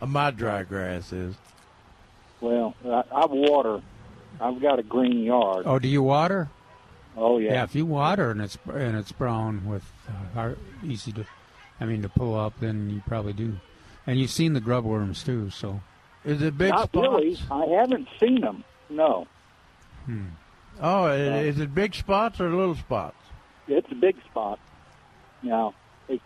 Uh, 0.00 0.06
my 0.06 0.30
dry 0.30 0.62
grass 0.62 1.12
is. 1.12 1.34
Well, 2.40 2.74
I, 2.84 3.02
I 3.12 3.26
water. 3.26 3.80
I've 4.40 4.60
got 4.60 4.78
a 4.78 4.82
green 4.82 5.22
yard. 5.24 5.64
Oh, 5.66 5.78
do 5.78 5.88
you 5.88 6.02
water? 6.02 6.48
Oh 7.16 7.38
yeah. 7.38 7.52
Yeah, 7.54 7.62
if 7.64 7.74
you 7.74 7.84
water 7.86 8.30
and 8.30 8.40
it's 8.40 8.56
and 8.72 8.96
it's 8.96 9.10
brown 9.12 9.66
with 9.66 9.84
uh, 10.36 10.50
easy 10.84 11.10
to, 11.12 11.26
I 11.80 11.84
mean 11.86 12.02
to 12.02 12.08
pull 12.08 12.34
up, 12.38 12.54
then 12.60 12.90
you 12.90 13.02
probably 13.06 13.32
do. 13.32 13.56
And 14.06 14.18
you've 14.20 14.30
seen 14.30 14.52
the 14.52 14.60
grub 14.60 14.84
worms 14.84 15.22
too, 15.24 15.50
so. 15.50 15.80
Is 16.24 16.42
it 16.42 16.56
big 16.58 16.70
Not 16.70 16.88
spots? 16.90 17.08
really. 17.08 17.38
I 17.50 17.66
haven't 17.80 18.08
seen 18.20 18.40
them. 18.40 18.64
No, 18.90 19.26
Hmm. 20.06 20.26
Oh, 20.80 21.04
i- 21.06 21.14
is 21.16 21.58
it 21.60 21.74
big 21.74 21.94
spots 21.94 22.40
or 22.40 22.48
little 22.50 22.74
spots? 22.76 23.16
it's 23.66 23.90
a 23.92 23.94
big 23.94 24.16
spot. 24.30 24.58
Now, 25.42 25.74
it, 26.08 26.20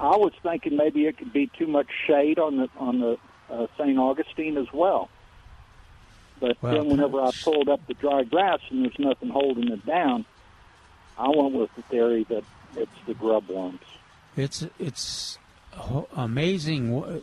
I 0.00 0.16
was 0.16 0.32
thinking 0.42 0.76
maybe 0.76 1.06
it 1.06 1.16
could 1.18 1.32
be 1.32 1.48
too 1.58 1.66
much 1.68 1.86
shade 2.06 2.38
on 2.38 2.56
the 2.56 2.68
on 2.78 3.00
the 3.00 3.18
uh, 3.50 3.66
St. 3.78 3.98
Augustine 3.98 4.56
as 4.56 4.66
well. 4.72 5.08
But 6.40 6.56
then, 6.62 6.88
whenever 6.88 7.20
I 7.20 7.30
pulled 7.42 7.68
up 7.68 7.86
the 7.86 7.94
dry 7.94 8.24
grass 8.24 8.60
and 8.70 8.84
there's 8.84 8.98
nothing 8.98 9.28
holding 9.28 9.68
it 9.72 9.84
down, 9.84 10.24
I 11.18 11.28
went 11.28 11.54
with 11.54 11.74
the 11.74 11.82
theory 11.82 12.24
that 12.24 12.44
it's 12.76 12.90
the 13.06 13.14
grub 13.14 13.48
worms. 13.48 13.80
It's 14.36 14.64
it's 14.78 15.38
amazing. 16.16 17.22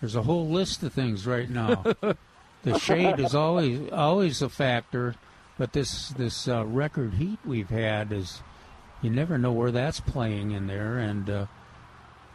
There's 0.00 0.16
a 0.16 0.22
whole 0.22 0.48
list 0.48 0.82
of 0.82 0.92
things 0.92 1.26
right 1.26 1.48
now. 1.48 1.84
the 2.62 2.78
shade 2.78 3.20
is 3.20 3.34
always 3.34 3.90
always 3.92 4.40
a 4.42 4.48
factor, 4.48 5.14
but 5.58 5.72
this 5.72 6.08
this 6.10 6.48
uh, 6.48 6.64
record 6.64 7.14
heat 7.14 7.38
we've 7.44 7.70
had 7.70 8.12
is 8.12 8.40
you 9.02 9.10
never 9.10 9.38
know 9.38 9.52
where 9.52 9.70
that's 9.70 10.00
playing 10.00 10.52
in 10.52 10.66
there, 10.66 10.98
and 10.98 11.28
uh, 11.28 11.46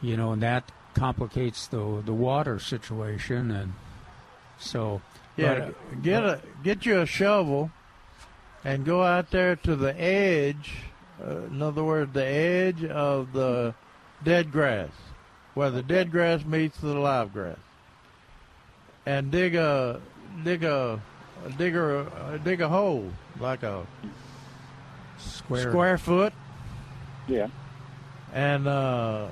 you 0.01 0.15
know, 0.15 0.31
and 0.31 0.43
that 0.43 0.71
complicates 0.93 1.67
the 1.67 2.03
the 2.05 2.13
water 2.13 2.59
situation, 2.59 3.49
and 3.49 3.73
so 4.59 5.01
Yeah, 5.35 5.71
but, 5.89 6.01
get 6.03 6.23
a 6.23 6.41
get 6.63 6.85
you 6.85 6.99
a 6.99 7.05
shovel, 7.05 7.71
and 8.63 8.85
go 8.85 9.03
out 9.03 9.31
there 9.31 9.55
to 9.57 9.75
the 9.75 9.99
edge. 9.99 10.73
Uh, 11.23 11.37
in 11.47 11.61
other 11.61 11.83
words, 11.83 12.13
the 12.13 12.25
edge 12.25 12.83
of 12.83 13.33
the 13.33 13.73
dead 14.23 14.51
grass, 14.51 14.89
where 15.53 15.71
the 15.71 15.81
dead 15.83 16.11
grass 16.11 16.43
meets 16.45 16.77
the 16.79 16.93
live 16.93 17.33
grass, 17.33 17.57
and 19.05 19.31
dig 19.31 19.55
a 19.55 20.01
dig 20.43 20.63
a 20.63 21.01
dig 21.57 21.75
a 21.75 22.39
dig 22.43 22.61
a 22.61 22.69
hole 22.69 23.11
like 23.39 23.63
a 23.63 23.85
square 25.17 25.69
square 25.71 25.97
foot, 25.97 26.33
Yeah. 27.27 27.47
and 28.33 28.67
uh, 28.67 29.27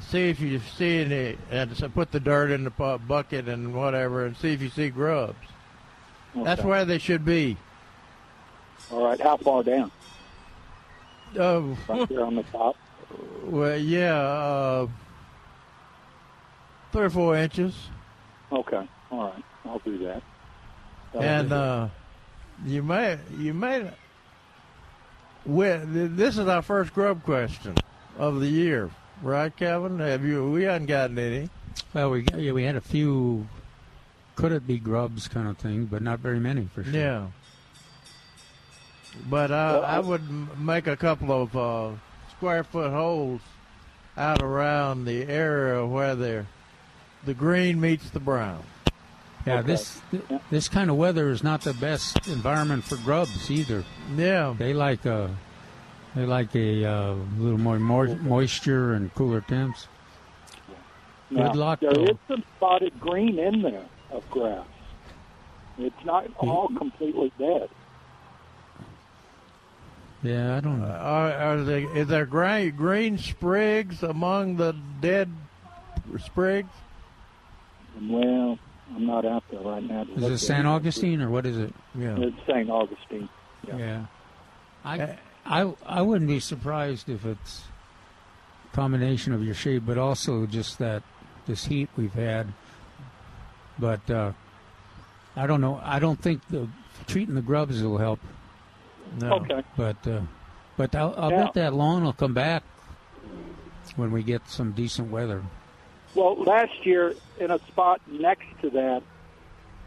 see 0.00 0.28
if 0.28 0.40
you 0.40 0.60
see 0.76 1.00
any. 1.02 1.36
And 1.50 1.76
so 1.76 1.88
put 1.88 2.12
the 2.12 2.20
dirt 2.20 2.50
in 2.50 2.64
the 2.64 2.70
bucket 2.70 3.48
and 3.48 3.74
whatever, 3.74 4.26
and 4.26 4.36
see 4.36 4.52
if 4.52 4.62
you 4.62 4.68
see 4.68 4.90
grubs. 4.90 5.36
That's 6.34 6.62
where 6.62 6.84
they 6.84 6.98
should 6.98 7.24
be. 7.24 7.56
All 8.90 9.04
right. 9.04 9.20
How 9.20 9.36
far 9.36 9.62
down? 9.62 9.90
Oh, 11.38 11.76
Right 11.88 12.08
there 12.08 12.24
on 12.24 12.36
the 12.36 12.42
top. 12.44 12.76
well, 13.44 13.76
yeah, 13.78 14.14
uh, 14.16 14.86
three 16.92 17.04
or 17.04 17.10
four 17.10 17.36
inches, 17.36 17.74
Okay. 18.52 18.88
All 19.10 19.24
right. 19.24 19.44
I'll 19.64 19.78
do 19.80 19.98
that. 19.98 20.22
That'll 21.12 21.28
and 21.28 21.48
do 21.48 21.54
uh, 21.54 21.88
you 22.64 22.82
may 22.82 23.18
you 23.36 23.54
may. 23.54 23.90
We, 25.44 25.66
this 25.66 26.38
is 26.38 26.46
our 26.46 26.62
first 26.62 26.94
grub 26.94 27.22
question 27.24 27.74
of 28.16 28.40
the 28.40 28.46
year, 28.48 28.90
right, 29.24 29.54
Kevin? 29.56 29.98
Have 29.98 30.24
you? 30.24 30.50
We 30.50 30.64
haven't 30.64 30.86
gotten 30.86 31.18
any. 31.18 31.50
well, 31.92 32.10
we 32.10 32.26
yeah, 32.36 32.52
we 32.52 32.64
had 32.64 32.76
a 32.76 32.80
few. 32.80 33.46
Could 34.36 34.52
it 34.52 34.66
be 34.66 34.78
grubs 34.78 35.28
kind 35.28 35.48
of 35.48 35.56
thing, 35.58 35.86
but 35.86 36.02
not 36.02 36.18
very 36.18 36.40
many 36.40 36.68
for 36.74 36.82
sure. 36.84 36.92
Yeah. 36.92 37.26
But 39.30 39.50
uh, 39.52 39.82
I 39.86 40.00
would 40.00 40.58
make 40.58 40.86
a 40.88 40.96
couple 40.96 41.30
of 41.30 41.56
uh, 41.56 41.90
square 42.36 42.64
foot 42.64 42.90
holes 42.90 43.40
out 44.16 44.42
around 44.42 45.04
the 45.04 45.22
area 45.28 45.86
where 45.86 46.14
the 46.16 46.46
the 47.24 47.34
green 47.34 47.80
meets 47.80 48.10
the 48.10 48.20
brown. 48.20 48.62
Yeah, 49.46 49.62
this 49.62 50.00
this 50.50 50.68
kind 50.68 50.90
of 50.90 50.96
weather 50.96 51.30
is 51.30 51.42
not 51.44 51.60
the 51.60 51.74
best 51.74 52.26
environment 52.26 52.82
for 52.84 52.96
grubs 52.96 53.50
either. 53.50 53.84
Yeah, 54.16 54.54
They 54.58 54.72
like 54.72 55.04
a 55.04 55.36
They 56.14 56.26
like 56.26 56.54
a 56.54 56.84
uh, 56.84 57.14
little 57.38 57.58
more 57.58 57.78
mo- 57.78 58.14
moisture 58.16 58.92
and 58.94 59.12
cooler 59.14 59.40
temps. 59.40 59.88
Now, 61.30 61.48
Good 61.48 61.56
luck, 61.58 61.80
There 61.80 61.92
though. 61.92 62.04
is 62.04 62.16
some 62.28 62.44
spotted 62.56 63.00
green 63.00 63.38
in 63.38 63.62
there 63.62 63.86
of 64.12 64.28
grass. 64.30 64.66
It's 65.78 66.04
not 66.04 66.26
all 66.38 66.68
completely 66.68 67.32
dead. 67.38 67.68
Yeah, 70.22 70.56
I 70.56 70.60
don't 70.60 70.80
know. 70.80 70.86
Are, 70.86 71.32
are 71.32 71.62
there, 71.64 71.96
is 71.96 72.06
there 72.06 72.24
green, 72.26 72.76
green 72.76 73.18
sprigs 73.18 74.02
among 74.02 74.56
the 74.56 74.74
dead 75.00 75.30
sprigs? 76.24 76.70
Well, 78.00 78.58
I'm 78.94 79.06
not 79.06 79.24
out 79.24 79.44
there 79.50 79.60
right 79.60 79.82
now. 79.82 80.06
Is 80.16 80.22
it 80.24 80.38
St. 80.38 80.66
Augustine 80.66 81.20
or 81.20 81.28
what 81.30 81.44
is 81.44 81.58
it? 81.58 81.74
Yeah. 81.94 82.16
It's 82.18 82.36
St. 82.46 82.70
Augustine. 82.70 83.28
Yeah. 83.66 84.06
I, 84.84 85.16
I, 85.46 85.72
I 85.86 86.02
wouldn't 86.02 86.28
be 86.28 86.40
surprised 86.40 87.08
if 87.08 87.24
it's 87.26 87.64
a 88.72 88.76
combination 88.76 89.32
of 89.32 89.44
your 89.44 89.54
shade, 89.54 89.84
but 89.86 89.98
also 89.98 90.46
just 90.46 90.78
that 90.78 91.02
this 91.46 91.66
heat 91.66 91.88
we've 91.96 92.14
had. 92.14 92.52
But 93.78 94.08
uh, 94.10 94.32
I 95.36 95.46
don't 95.46 95.60
know. 95.60 95.80
I 95.82 95.98
don't 95.98 96.20
think 96.20 96.46
the 96.48 96.68
treating 97.06 97.34
the 97.34 97.42
grubs 97.42 97.82
will 97.82 97.98
help. 97.98 98.20
No. 99.20 99.34
Okay. 99.40 99.62
But 99.76 100.06
uh, 100.06 100.22
but 100.76 100.94
I'll, 100.94 101.14
I'll 101.16 101.30
Yeah. 101.30 101.44
bet 101.44 101.54
that 101.54 101.74
lawn 101.74 102.04
will 102.04 102.12
come 102.12 102.34
back 102.34 102.62
when 103.96 104.10
we 104.12 104.22
get 104.22 104.48
some 104.48 104.72
decent 104.72 105.10
weather. 105.10 105.42
Well, 106.14 106.36
last 106.42 106.86
year 106.86 107.14
in 107.38 107.50
a 107.50 107.58
spot 107.58 108.00
next 108.08 108.46
to 108.62 108.70
that, 108.70 109.02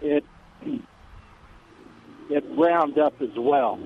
it 0.02 0.24
it 2.30 2.56
ground 2.56 2.98
up 3.00 3.22
as 3.22 3.30
well, 3.38 3.80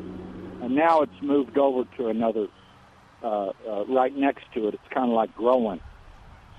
and 0.62 0.76
now 0.76 1.02
it's 1.02 1.22
moved 1.22 1.58
over 1.58 1.84
to 1.98 2.08
another 2.08 2.48
uh, 3.24 3.50
uh, 3.70 3.86
right 3.88 4.16
next 4.16 4.46
to 4.54 4.68
it. 4.68 4.74
It's 4.76 4.88
kind 4.94 5.10
of 5.10 5.16
like 5.16 5.36
growing. 5.36 5.80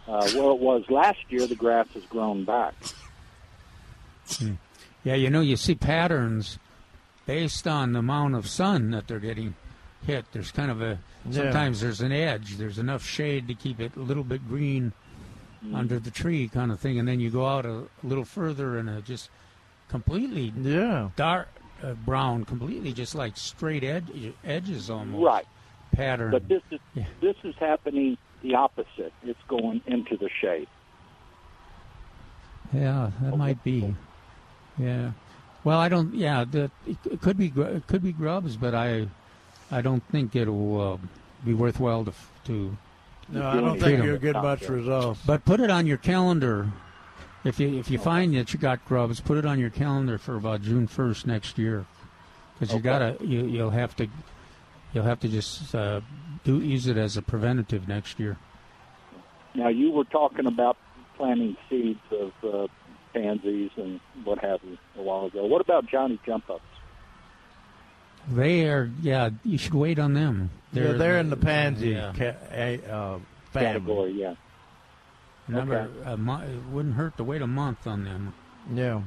Uh, 0.06 0.28
where 0.32 0.50
it 0.50 0.58
was 0.58 0.82
last 0.90 1.18
year, 1.28 1.46
the 1.46 1.54
grass 1.54 1.86
has 1.94 2.02
grown 2.06 2.44
back. 2.44 2.74
Yeah, 5.04 5.14
you 5.14 5.30
know, 5.30 5.40
you 5.40 5.56
see 5.56 5.74
patterns 5.74 6.58
based 7.26 7.66
on 7.66 7.92
the 7.92 7.98
amount 8.00 8.34
of 8.34 8.48
sun 8.48 8.90
that 8.92 9.06
they're 9.08 9.18
getting 9.20 9.54
hit. 10.06 10.24
There's 10.32 10.50
kind 10.50 10.70
of 10.70 10.80
a 10.80 10.98
Yeah. 11.26 11.32
sometimes 11.42 11.80
there's 11.80 12.00
an 12.00 12.12
edge. 12.12 12.56
There's 12.56 12.78
enough 12.78 13.04
shade 13.04 13.46
to 13.48 13.54
keep 13.54 13.78
it 13.80 13.94
a 13.96 14.00
little 14.00 14.24
bit 14.24 14.46
green 14.48 14.92
under 15.72 16.00
the 16.00 16.10
tree, 16.10 16.48
kind 16.48 16.72
of 16.72 16.80
thing, 16.80 16.98
and 16.98 17.06
then 17.06 17.20
you 17.20 17.30
go 17.30 17.46
out 17.46 17.64
a, 17.64 17.84
little 18.02 18.24
further 18.24 18.76
and 18.78 18.88
it 18.88 19.04
just 19.04 19.30
completely 19.88 20.52
Yeah. 20.56 21.10
dark 21.14 21.48
uh, 21.82 21.94
brown, 21.94 22.44
completely 22.44 22.92
just 22.92 23.14
like 23.14 23.36
straight 23.36 23.84
edge, 23.84 24.06
edges 24.44 24.90
almost. 24.90 25.24
Right. 25.24 25.46
Pattern. 25.92 26.30
But 26.30 26.48
this 26.48 26.62
is 26.70 26.80
this 27.20 27.36
is 27.44 27.54
happening 27.56 28.16
the 28.42 28.54
opposite. 28.54 29.12
It's 29.22 29.42
going 29.48 29.82
into 29.86 30.16
the 30.16 30.30
shade. 30.40 30.68
Yeah, 32.72 33.10
that 33.20 33.36
might 33.36 33.62
be. 33.62 33.94
Yeah. 34.78 35.12
Well, 35.64 35.78
I 35.78 35.88
don't. 35.88 36.14
Yeah, 36.14 36.44
that 36.50 36.70
it 36.86 37.20
could 37.20 37.36
be 37.36 37.52
it 37.56 37.86
could 37.86 38.02
be 38.02 38.12
grubs, 38.12 38.56
but 38.56 38.74
I, 38.74 39.06
I 39.70 39.82
don't 39.82 40.02
think 40.10 40.34
it'll 40.34 40.94
uh, 40.94 40.98
be 41.44 41.54
worthwhile 41.54 42.04
to 42.06 42.12
to. 42.46 42.76
No, 43.28 43.46
I 43.46 43.60
don't 43.60 43.78
think 43.78 44.02
you'll 44.02 44.18
get 44.18 44.34
much 44.34 44.68
results. 44.68 45.20
But 45.24 45.44
put 45.44 45.60
it 45.60 45.70
on 45.70 45.86
your 45.86 45.98
calendar. 45.98 46.72
If 47.44 47.58
you 47.58 47.78
if 47.78 47.90
you 47.90 47.98
find 47.98 48.34
that 48.36 48.52
you 48.52 48.58
got 48.58 48.84
grubs, 48.84 49.20
put 49.20 49.36
it 49.38 49.44
on 49.46 49.58
your 49.58 49.70
calendar 49.70 50.16
for 50.18 50.36
about 50.36 50.62
June 50.62 50.86
first 50.86 51.26
next 51.26 51.58
year, 51.58 51.86
because 52.54 52.70
you 52.72 52.78
Okay. 52.78 52.84
gotta 52.84 53.16
you 53.24 53.44
you'll 53.46 53.70
have 53.70 53.96
to 53.96 54.06
you'll 54.92 55.04
have 55.04 55.18
to 55.20 55.28
just 55.28 55.74
uh, 55.74 56.00
do 56.44 56.60
use 56.60 56.86
it 56.86 56.96
as 56.96 57.16
a 57.16 57.22
preventative 57.22 57.88
next 57.88 58.20
year. 58.20 58.36
Now 59.54 59.68
you 59.68 59.90
were 59.90 60.04
talking 60.04 60.46
about 60.46 60.76
planting 61.16 61.56
seeds 61.68 61.98
of 62.12 62.32
uh, 62.44 62.66
pansies 63.12 63.70
and 63.76 63.98
what 64.24 64.38
have 64.38 64.60
you 64.62 64.78
a 64.96 65.02
while 65.02 65.26
ago. 65.26 65.44
What 65.44 65.60
about 65.60 65.86
Johnny 65.88 66.20
Jump 66.24 66.48
Ups? 66.48 66.62
They 68.30 68.68
are 68.68 68.88
yeah. 69.02 69.30
You 69.44 69.58
should 69.58 69.74
wait 69.74 69.98
on 69.98 70.14
them. 70.14 70.50
yeah, 70.72 70.92
they're 70.92 71.18
in 71.18 71.28
the 71.28 71.36
pansy 71.36 71.88
yeah. 71.90 72.12
ca- 72.16 72.88
uh, 72.88 73.18
family. 73.50 73.66
Category, 73.80 74.12
yeah. 74.12 74.34
Remember, 75.48 75.88
a 76.04 76.16
mo- 76.16 76.40
it 76.42 76.62
wouldn't 76.70 76.94
hurt 76.94 77.16
to 77.16 77.24
wait 77.24 77.42
a 77.42 77.46
month 77.46 77.86
on 77.86 78.04
them. 78.04 78.32
Yeah. 78.72 79.02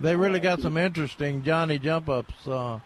They 0.00 0.14
really 0.14 0.40
got 0.40 0.60
some 0.60 0.76
interesting 0.76 1.42
Johnny 1.42 1.78
Jump 1.78 2.08
Ups 2.10 2.46
uh, 2.46 2.78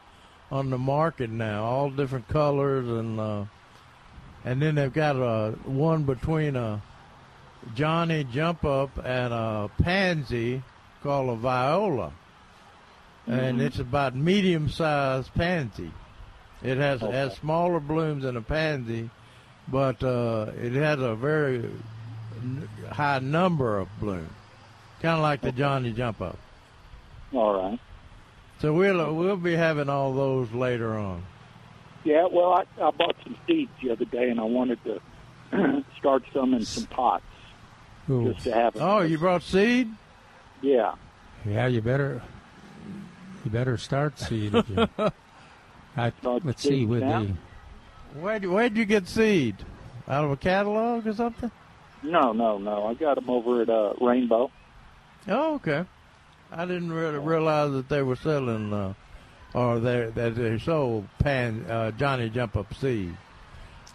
on 0.53 0.71
the 0.71 0.79
market 0.79 1.31
now, 1.31 1.65
all 1.65 1.91
different 1.91 2.29
colors 2.29 2.87
and 2.89 3.19
uh, 3.19 3.45
and 4.45 4.63
then 4.63 4.77
they've 4.77 4.93
got 4.93 5.17
a 5.17 5.53
one 5.65 6.05
between 6.05 6.55
a 6.57 6.81
Johnny 7.75 8.25
Jump 8.25 8.65
Up 8.65 8.97
and 9.05 9.35
a 9.35 9.71
pansy 9.83 10.63
called 11.03 11.31
a 11.31 11.37
viola, 11.37 12.13
and 13.27 13.59
Mhm. 13.59 13.63
it's 13.67 13.79
about 13.81 14.15
medium 14.15 14.69
sized 14.69 15.35
pansy. 15.35 15.91
It 16.63 16.79
has 16.79 17.03
Okay. 17.03 17.13
has 17.13 17.35
smaller 17.37 17.81
blooms 17.81 18.23
than 18.23 18.37
a 18.37 18.43
pansy, 18.43 19.11
but 19.69 20.03
uh, 20.05 20.47
it 20.63 20.73
has 20.73 21.01
a 21.01 21.15
very 21.17 21.59
n- 21.59 21.83
high 22.91 23.19
number 23.21 23.79
of 23.79 23.89
blooms, 24.01 24.31
kind 25.03 25.17
of 25.17 25.23
like 25.23 25.41
the 25.41 25.53
Johnny 25.53 25.93
Jump 25.93 26.21
Up. 26.21 26.39
All 27.33 27.55
right. 27.55 27.79
So 28.61 28.73
we'll 28.75 29.01
uh, 29.01 29.13
we'll 29.13 29.37
be 29.37 29.55
having 29.55 29.89
all 29.89 30.13
those 30.13 30.51
later 30.53 30.97
on. 30.99 31.25
Yeah, 32.05 32.27
well, 32.31 32.53
I, 32.55 32.65
I 32.83 32.91
bought 32.91 33.17
some 33.23 33.37
seeds 33.47 33.71
the 33.83 33.91
other 33.91 34.05
day, 34.07 34.31
and 34.31 34.41
I 34.41 34.45
wanted 34.45 34.79
to 34.85 35.85
start 35.99 36.25
some 36.33 36.55
in 36.55 36.65
some 36.65 36.87
pots 36.87 37.25
Ooh. 38.09 38.33
just 38.33 38.45
to 38.45 38.53
have. 38.55 38.75
it. 38.77 38.81
Oh, 38.83 39.01
you 39.01 39.19
brought 39.19 39.43
seed? 39.43 39.89
Yeah. 40.63 40.95
Yeah, 41.47 41.67
you 41.67 41.81
better 41.81 42.23
you 43.45 43.51
better 43.51 43.77
start 43.79 44.19
seed. 44.19 44.53
you- 44.53 44.89
I, 45.97 46.11
Start 46.21 46.45
let's 46.45 46.63
see 46.63 46.69
seed 46.69 46.89
with 46.89 47.03
now? 47.03 47.23
the 47.25 47.35
Where'd 48.21 48.45
where'd 48.47 48.77
you 48.77 48.85
get 48.85 49.09
seed? 49.09 49.57
Out 50.09 50.25
of 50.25 50.31
a 50.31 50.37
catalog 50.37 51.07
or 51.07 51.15
something? 51.15 51.51
No, 52.03 52.33
no, 52.33 52.59
no. 52.59 52.87
I 52.87 52.95
got 52.95 53.17
them 53.17 53.29
over 53.29 53.63
at 53.63 53.69
uh, 53.69 53.93
Rainbow. 54.01 54.51
Oh, 55.29 55.55
okay. 55.57 55.85
I 56.53 56.65
didn't 56.65 56.93
really 56.93 57.19
realize 57.19 57.73
that 57.73 57.89
they 57.89 58.03
were 58.03 58.17
selling, 58.17 58.73
uh, 58.73 58.95
or 59.55 59.79
they 59.79 60.11
that 60.15 60.35
they 60.35 60.59
sold 60.59 61.07
pan 61.19 61.65
uh, 61.69 61.91
Johnny 61.93 62.31
Jump 62.31 62.57
Up 62.57 62.73
seed. 62.75 63.17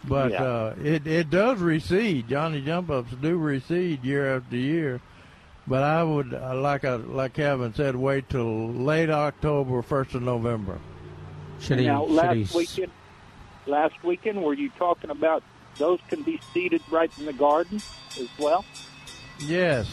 But 0.08 0.32
Yeah. 0.32 0.44
uh, 0.44 0.76
it 0.82 1.08
it 1.08 1.30
does 1.30 1.60
recede. 1.60 2.30
Johnny 2.30 2.62
Jump 2.62 2.90
Ups 2.92 3.12
do 3.22 3.38
recede 3.38 4.04
year 4.04 4.38
after 4.38 4.56
year. 4.56 5.02
But 5.68 5.82
I 5.82 6.04
would, 6.04 6.32
uh, 6.32 6.56
like 6.56 6.86
I, 6.86 6.96
like 6.96 7.34
Kevin 7.34 7.74
said, 7.74 7.96
wait 7.96 8.30
till 8.30 8.72
late 8.72 9.10
October, 9.10 9.82
first 9.82 10.14
of 10.14 10.22
November. 10.22 10.78
should 11.60 11.80
he, 11.80 11.88
now, 11.88 12.06
should 12.06 12.14
last 12.14 12.52
he 12.52 12.58
weekend, 12.58 12.92
last 13.66 14.04
weekend, 14.04 14.44
were 14.44 14.54
you 14.54 14.70
talking 14.78 15.10
about 15.10 15.42
those 15.78 16.00
can 16.10 16.22
be 16.24 16.40
seeded 16.54 16.82
right 16.92 17.12
in 17.20 17.26
the 17.26 17.34
garden 17.34 17.78
as 18.20 18.30
well? 18.40 18.64
Yes. 19.40 19.88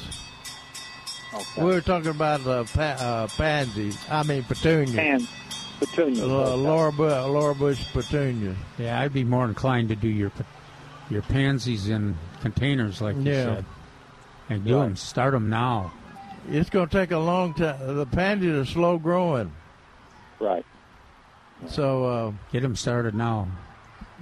Okay. 1.35 1.63
We 1.63 1.71
were 1.71 1.81
talking 1.81 2.11
about 2.11 2.47
uh, 2.47 2.65
pa- 2.65 2.81
uh, 3.01 3.27
pansies. 3.29 3.99
I 4.11 4.23
mean 4.23 4.43
petunias. 4.45 4.97
And 4.99 5.29
petunias. 5.81 6.21
Uh, 6.21 6.25
okay. 6.25 6.57
Laura, 6.57 6.93
Bu- 6.93 7.05
Laura 7.05 7.55
Bush 7.55 7.83
petunias. 7.93 8.57
Yeah, 8.79 9.01
I'd 9.01 9.13
be 9.15 9.25
more 9.25 9.47
inclined 9.47 9.89
to 9.89 9.97
do 9.97 10.09
your 10.09 10.31
your 11.11 11.23
pansies 11.23 11.89
in 11.89 12.17
containers, 12.41 13.01
like 13.01 13.17
you 13.17 13.23
Yeah. 13.23 13.45
said, 13.57 13.65
and 14.51 14.65
do 14.65 14.77
Right. 14.77 14.85
them. 14.85 14.97
Start 14.97 15.33
them 15.33 15.49
now. 15.51 15.93
It's 16.51 16.71
going 16.71 16.89
to 16.89 16.97
take 16.99 17.11
a 17.13 17.19
long 17.19 17.55
time. 17.55 17.97
The 17.97 18.07
pansies 18.07 18.53
are 18.55 18.65
slow 18.65 18.99
growing. 18.99 19.53
Right. 20.41 20.65
So, 21.69 22.05
uh, 22.05 22.33
Get 22.53 22.63
them 22.63 22.75
started 22.77 23.15
now. 23.15 23.47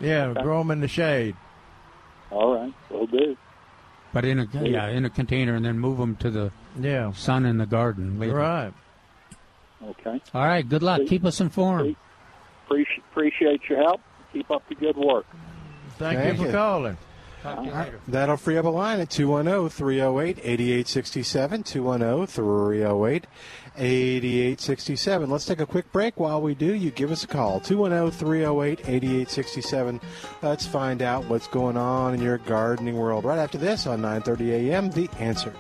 yeah, 0.01 0.27
Okay. 0.27 0.43
grow 0.43 0.59
them 0.59 0.71
in 0.71 0.81
the 0.81 0.89
shade. 0.89 1.35
All 2.31 2.55
right. 2.55 2.73
Will 2.91 3.07
do. 3.07 3.37
But 4.13 4.25
in 4.25 4.41
a 4.41 4.47
yeah 4.53 4.89
in 4.89 5.05
a 5.05 5.11
container, 5.11 5.55
and 5.55 5.65
then 5.65 5.79
move 5.79 5.99
them 5.99 6.17
to 6.17 6.31
the 6.31 6.51
Yeah. 6.79 7.13
sun 7.13 7.47
in 7.47 7.59
the 7.59 7.67
garden 7.67 8.19
later. 8.19 8.35
Right. 8.35 8.73
Okay. 9.83 10.21
All 10.35 10.45
right. 10.45 10.69
Good 10.69 10.83
luck. 10.83 11.03
Keep 11.07 11.25
us 11.25 11.41
informed. 11.41 11.97
Appreciate, 12.67 13.03
appreciate 13.11 13.61
your 13.69 13.79
help. 13.79 14.01
Keep 14.33 14.51
up 14.51 14.63
the 14.69 14.75
good 14.75 14.97
work. 14.97 15.27
Thank, 15.99 16.19
Thank 16.19 16.39
you 16.39 16.45
for 16.45 16.47
you. 16.51 16.53
calling. 16.57 16.97
Talk 17.43 17.59
to 17.59 17.65
you 17.65 17.71
later. 17.73 18.01
That'll 18.07 18.37
free 18.37 18.59
up 18.59 18.65
a 18.67 18.69
line 18.69 19.01
at 19.01 19.11
210 19.11 19.69
308 19.71 20.39
8867. 20.43 21.63
210 21.63 22.27
308 22.27 23.27
8867. 23.77 25.31
Let's 25.31 25.47
take 25.47 25.61
a 25.61 25.67
quick 25.67 25.91
break. 25.93 26.19
While 26.19 26.43
we 26.43 26.55
do, 26.55 26.75
you 26.75 26.91
give 26.91 27.11
us 27.11 27.25
a 27.25 27.27
call 27.27 27.61
210 27.61 28.19
308 28.19 28.81
8867. 28.81 30.01
Let's 30.43 30.67
find 30.67 31.03
out 31.03 31.25
what's 31.27 31.49
going 31.49 31.77
on 31.77 32.15
in 32.15 32.23
your 32.23 32.39
gardening 32.39 32.97
world 32.97 33.25
right 33.25 33.39
after 33.39 33.59
this 33.59 33.87
on 33.87 34.01
9:30 34.01 34.71
a.m. 34.71 34.91
The 34.91 35.09
Answer. 35.19 35.55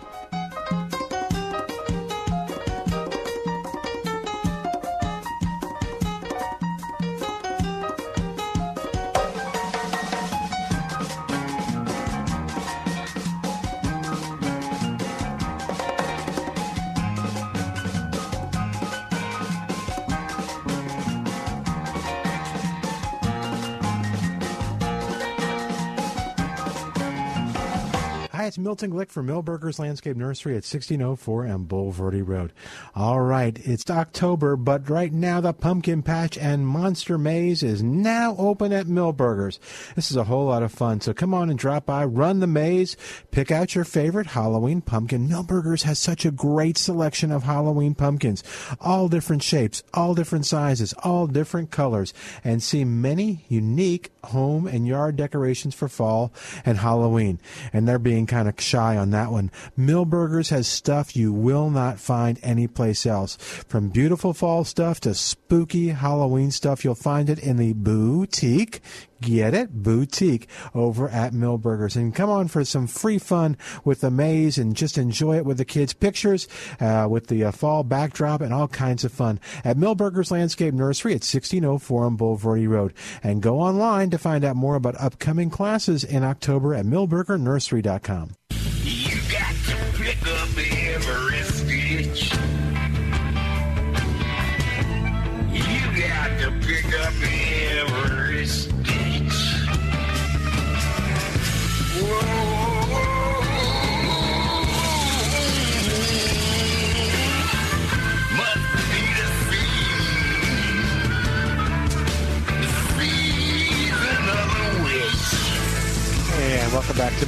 Milton 28.62 28.92
Glick 28.92 29.10
from 29.10 29.26
Milberger's 29.26 29.78
Landscape 29.78 30.16
Nursery 30.16 30.52
at 30.52 30.64
1604 30.64 31.44
and 31.44 31.68
Bulverde 31.68 32.26
Road. 32.26 32.52
All 32.94 33.20
right, 33.20 33.58
it's 33.64 33.90
October, 33.90 34.56
but 34.56 34.88
right 34.88 35.12
now 35.12 35.40
the 35.40 35.52
Pumpkin 35.52 36.02
Patch 36.02 36.36
and 36.38 36.66
Monster 36.66 37.18
Maze 37.18 37.62
is 37.62 37.82
now 37.82 38.34
open 38.38 38.72
at 38.72 38.86
Milberger's. 38.86 39.58
This 39.96 40.10
is 40.10 40.16
a 40.16 40.24
whole 40.24 40.46
lot 40.46 40.62
of 40.62 40.72
fun, 40.72 41.00
so 41.00 41.12
come 41.12 41.34
on 41.34 41.50
and 41.50 41.58
drop 41.58 41.86
by, 41.86 42.04
run 42.04 42.40
the 42.40 42.46
maze, 42.46 42.96
pick 43.30 43.50
out 43.50 43.74
your 43.74 43.84
favorite 43.84 44.28
Halloween 44.28 44.80
pumpkin. 44.80 45.28
Milberger's 45.28 45.84
has 45.84 45.98
such 45.98 46.24
a 46.24 46.30
great 46.30 46.76
selection 46.76 47.30
of 47.30 47.44
Halloween 47.44 47.94
pumpkins, 47.94 48.42
all 48.80 49.08
different 49.08 49.42
shapes, 49.42 49.82
all 49.94 50.14
different 50.14 50.46
sizes, 50.46 50.92
all 51.02 51.26
different 51.26 51.70
colors, 51.70 52.12
and 52.44 52.62
see 52.62 52.84
many 52.84 53.44
unique 53.48 54.10
home 54.24 54.66
and 54.66 54.86
yard 54.86 55.16
decorations 55.16 55.74
for 55.74 55.88
fall 55.88 56.32
and 56.64 56.78
Halloween. 56.78 57.38
And 57.72 57.88
they're 57.88 57.98
being 57.98 58.26
kind 58.26 58.48
of 58.48 58.49
shy 58.58 58.96
on 58.96 59.10
that 59.10 59.30
one. 59.30 59.50
Milberger's 59.78 60.48
has 60.48 60.66
stuff 60.66 61.14
you 61.14 61.32
will 61.32 61.68
not 61.68 62.00
find 62.00 62.38
anyplace 62.42 63.04
else. 63.04 63.36
From 63.68 63.90
beautiful 63.90 64.32
fall 64.32 64.64
stuff 64.64 64.98
to 65.00 65.14
spooky 65.14 65.88
Halloween 65.88 66.50
stuff, 66.50 66.84
you'll 66.84 66.94
find 66.94 67.28
it 67.28 67.38
in 67.38 67.58
the 67.58 67.74
boutique. 67.74 68.80
Get 69.20 69.52
it? 69.52 69.82
Boutique 69.82 70.48
over 70.74 71.08
at 71.08 71.32
Milberger's. 71.32 71.96
And 71.96 72.14
come 72.14 72.30
on 72.30 72.48
for 72.48 72.64
some 72.64 72.86
free 72.86 73.18
fun 73.18 73.56
with 73.84 74.00
the 74.00 74.10
maze 74.10 74.56
and 74.56 74.74
just 74.74 74.96
enjoy 74.96 75.36
it 75.36 75.44
with 75.44 75.58
the 75.58 75.64
kids. 75.64 75.92
Pictures 75.92 76.48
uh, 76.80 77.06
with 77.10 77.26
the 77.26 77.44
uh, 77.44 77.52
fall 77.52 77.82
backdrop 77.82 78.40
and 78.40 78.54
all 78.54 78.68
kinds 78.68 79.04
of 79.04 79.12
fun 79.12 79.38
at 79.64 79.76
Milberger's 79.76 80.30
Landscape 80.30 80.72
Nursery 80.72 81.12
at 81.12 81.22
1604 81.22 82.04
on 82.04 82.16
Bulverde 82.16 82.68
Road. 82.68 82.94
And 83.22 83.42
go 83.42 83.60
online 83.60 84.10
to 84.10 84.18
find 84.18 84.44
out 84.44 84.56
more 84.56 84.76
about 84.76 85.00
upcoming 85.00 85.50
classes 85.50 86.02
in 86.04 86.24
October 86.24 86.74
at 86.74 86.86
milbergernursery.com. 86.86 88.36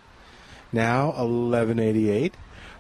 now 0.73 1.13
11.88. 1.13 2.33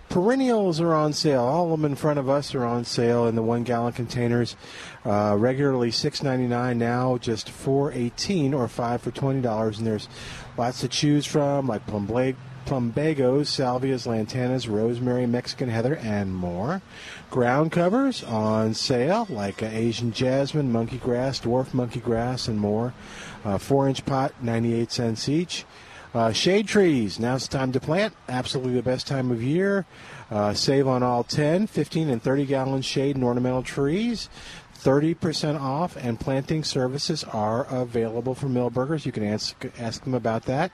Perennials 0.08 0.80
are 0.80 0.94
on 0.94 1.12
sale. 1.12 1.42
All 1.42 1.64
of 1.66 1.70
them 1.70 1.84
in 1.84 1.94
front 1.94 2.18
of 2.18 2.28
us 2.30 2.54
are 2.54 2.64
on 2.64 2.84
sale 2.84 3.26
in 3.26 3.34
the 3.34 3.42
one 3.42 3.62
gallon 3.62 3.92
containers, 3.92 4.56
uh, 5.04 5.36
regularly 5.38 5.90
$6.99, 5.90 6.76
now 6.76 7.18
just 7.18 7.48
$4.18 7.48 8.54
or 8.54 8.68
5 8.68 9.02
for 9.02 9.10
$20. 9.10 9.78
And 9.78 9.86
there's 9.86 10.08
lots 10.56 10.80
to 10.80 10.88
choose 10.88 11.26
from, 11.26 11.66
like 11.66 11.86
plumblag- 11.86 12.36
plumbagos, 12.68 13.46
salvias, 13.46 14.06
lantanas, 14.06 14.68
rosemary, 14.68 15.26
Mexican 15.26 15.70
heather, 15.70 15.96
and 15.96 16.34
more. 16.34 16.82
Ground 17.30 17.72
covers 17.72 18.22
on 18.22 18.74
sale, 18.74 19.26
like 19.30 19.62
uh, 19.62 19.66
Asian 19.72 20.12
jasmine, 20.12 20.70
monkey 20.70 20.98
grass, 20.98 21.40
dwarf 21.40 21.72
monkey 21.72 22.00
grass, 22.00 22.46
and 22.46 22.60
more. 22.60 22.92
Uh, 23.42 23.56
four 23.56 23.88
inch 23.88 24.04
pot, 24.04 24.34
98 24.42 24.92
cents 24.92 25.30
each. 25.30 25.64
Uh, 26.12 26.30
shade 26.30 26.68
trees, 26.68 27.18
now's 27.18 27.48
the 27.48 27.56
time 27.56 27.72
to 27.72 27.80
plant. 27.80 28.12
Absolutely 28.28 28.74
the 28.74 28.82
best 28.82 29.06
time 29.06 29.30
of 29.30 29.42
year. 29.42 29.86
Uh, 30.30 30.52
save 30.52 30.86
on 30.86 31.02
all 31.02 31.24
10, 31.24 31.68
15, 31.68 32.10
and 32.10 32.22
30 32.22 32.44
gallon 32.44 32.82
shade 32.82 33.16
and 33.16 33.24
ornamental 33.24 33.62
trees. 33.62 34.28
30% 34.78 35.58
off, 35.58 35.96
and 35.96 36.20
planting 36.20 36.62
services 36.62 37.24
are 37.24 37.64
available 37.64 38.34
from 38.34 38.52
Milberger's. 38.52 39.06
You 39.06 39.12
can 39.12 39.24
ask, 39.24 39.56
ask 39.78 40.04
them 40.04 40.14
about 40.14 40.44
that. 40.44 40.70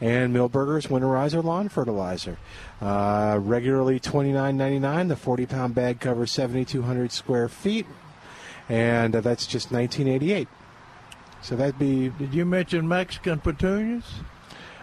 And 0.00 0.34
Milberger's 0.34 0.86
Winterizer 0.86 1.42
Lawn 1.42 1.68
Fertilizer. 1.68 2.36
Uh, 2.80 3.38
regularly 3.40 3.98
$29.99. 4.00 5.08
The 5.08 5.16
40 5.16 5.46
pound 5.46 5.74
bag 5.74 6.00
covers 6.00 6.30
7,200 6.30 7.10
square 7.12 7.48
feet, 7.48 7.86
and 8.68 9.16
uh, 9.16 9.20
that's 9.20 9.46
just 9.46 9.70
1988 9.72 10.48
So 11.42 11.56
that'd 11.56 11.78
be. 11.78 12.10
Did 12.10 12.34
you 12.34 12.44
mention 12.44 12.86
Mexican 12.88 13.38
petunias? 13.40 14.04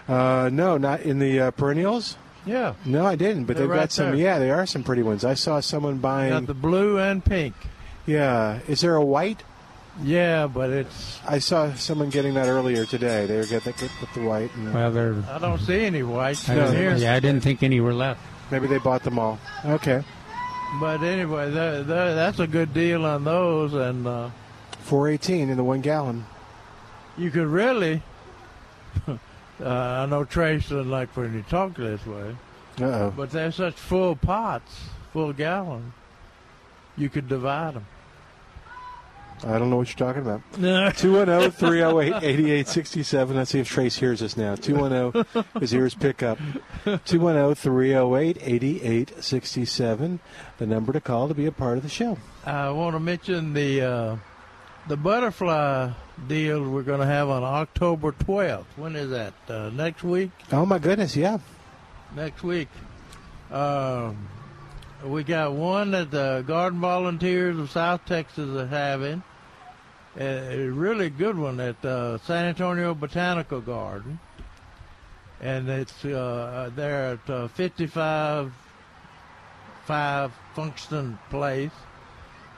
Uh, 0.07 0.49
no, 0.51 0.77
not 0.77 1.01
in 1.01 1.19
the 1.19 1.39
uh, 1.39 1.51
perennials. 1.51 2.17
Yeah. 2.45 2.75
No, 2.85 3.05
I 3.05 3.15
didn't. 3.15 3.45
But 3.45 3.55
They're 3.57 3.63
they've 3.65 3.71
right 3.71 3.79
got 3.81 3.91
some. 3.91 4.05
there. 4.07 4.15
Yeah, 4.15 4.37
they 4.39 4.51
are 4.51 4.65
some 4.67 4.83
pretty 4.83 5.01
ones. 5.01 5.25
I 5.25 5.33
saw 5.33 5.59
someone 5.61 5.97
buying. 5.97 6.31
Got 6.31 6.45
the 6.47 6.53
blue 6.53 6.99
and 6.99 7.25
pink. 7.25 7.55
Yeah. 8.05 8.59
Is 8.67 8.81
there 8.81 8.95
a 8.95 9.03
white? 9.03 9.41
Yeah, 10.03 10.47
but 10.47 10.69
it's. 10.71 11.19
I 11.27 11.39
saw 11.39 11.73
someone 11.75 12.09
getting 12.09 12.33
that 12.33 12.47
earlier 12.47 12.85
today. 12.85 13.25
They 13.25 13.37
were 13.37 13.45
getting 13.45 13.73
with 13.79 14.13
the 14.13 14.21
white. 14.21 14.53
And, 14.55 14.73
Well, 14.73 14.91
they're. 14.91 15.15
I 15.31 15.37
don't 15.39 15.59
see 15.59 15.85
any 15.85 16.03
whites 16.03 16.49
I 16.49 16.55
didn't- 16.55 16.75
here. 16.75 16.95
yeah, 16.95 17.13
I 17.13 17.19
didn't 17.19 17.41
think 17.41 17.63
any 17.63 17.79
were 17.79 17.93
left. 17.93 18.19
Maybe 18.51 18.67
they 18.67 18.77
bought 18.77 19.03
them 19.03 19.17
all. 19.17 19.39
Okay. 19.63 20.03
But 20.79 21.01
anyway, 21.03 21.49
that, 21.51 21.87
that, 21.87 22.13
that's 22.15 22.39
a 22.39 22.47
good 22.47 22.73
deal 22.73 23.05
on 23.05 23.23
those, 23.23 23.73
and 23.73 24.05
uh, 24.05 24.29
Four 24.81 25.07
eighteen 25.07 25.49
in 25.49 25.55
the 25.57 25.63
one 25.63 25.81
gallon. 25.81 26.25
you 27.17 27.31
could 27.31 27.47
really. 27.47 28.01
uh, 29.07 29.17
I 29.63 30.05
know 30.07 30.25
Trace 30.25 30.63
doesn't 30.69 30.89
like 30.91 31.15
when 31.15 31.33
you 31.33 31.43
talk 31.43 31.75
this 31.75 32.05
way, 32.05 32.35
Uh 32.81 32.83
oh. 32.85 33.13
but 33.15 33.31
they're 33.31 33.51
such 33.51 33.75
full 33.75 34.15
pots, 34.15 34.89
full 35.13 35.31
gallon. 35.33 35.93
You 36.97 37.09
could 37.09 37.27
divide 37.29 37.75
them. 37.75 37.85
I 39.45 39.59
don't 39.59 39.69
know 39.69 39.75
what 39.77 39.87
you're 39.87 40.07
talking 40.07 40.23
about. 40.23 40.41
210 40.97 41.51
308 41.51 42.07
8867. 42.15 43.37
Let's 43.37 43.51
see 43.51 43.59
if 43.59 43.69
Trace 43.69 43.95
hears 43.95 44.23
us 44.23 44.35
now. 44.35 44.55
210 44.55 45.43
his 45.61 45.73
ears 45.73 45.93
pick 45.93 46.23
up. 46.23 46.39
210 46.83 47.53
308 47.53 48.37
8867. 48.41 50.19
The 50.57 50.65
number 50.65 50.93
to 50.93 51.01
call 51.01 51.27
to 51.27 51.35
be 51.35 51.45
a 51.45 51.51
part 51.51 51.77
of 51.77 51.83
the 51.83 51.89
show. 51.89 52.17
I 52.43 52.71
want 52.71 52.95
to 52.95 52.99
mention 52.99 53.53
the 53.53 53.81
uh, 53.81 54.17
the 54.87 54.97
butterfly 54.97 55.91
deal 56.27 56.67
we're 56.67 56.83
going 56.83 57.01
to 57.01 57.05
have 57.05 57.29
on 57.29 57.43
October 57.43 58.13
12th. 58.13 58.65
When 58.77 58.95
is 58.95 59.11
that? 59.11 59.33
Uh, 59.47 59.69
next 59.69 60.03
week? 60.03 60.31
Oh 60.51 60.65
my 60.65 60.79
goodness, 60.79 61.15
yeah. 61.15 61.37
Next 62.15 62.41
week. 62.43 62.69
Um, 63.51 64.27
we 65.03 65.23
got 65.23 65.53
one 65.53 65.91
that 65.91 66.09
the 66.09 66.43
Garden 66.47 66.79
Volunteers 66.79 67.59
of 67.59 67.69
South 67.69 68.05
Texas 68.05 68.49
are 68.57 68.65
having. 68.65 69.21
A 70.17 70.67
really 70.69 71.09
good 71.09 71.37
one 71.37 71.59
at 71.59 71.83
uh, 71.83 72.17
San 72.19 72.45
Antonio 72.45 72.93
Botanical 72.93 73.59
Garden. 73.59 74.19
And 75.41 75.69
it's 75.69 76.05
uh, 76.05 76.71
there 76.75 77.13
at 77.13 77.29
uh, 77.29 77.47
55 77.49 78.53
5 79.85 80.31
Funston 80.55 81.19
Place 81.29 81.71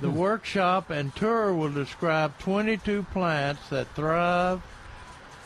The 0.00 0.08
Hmm. 0.08 0.16
workshop 0.16 0.88
and 0.90 1.14
tour 1.14 1.52
will 1.52 1.70
describe 1.72 2.38
22 2.38 3.02
plants 3.12 3.68
that 3.68 3.86
thrive 3.94 4.62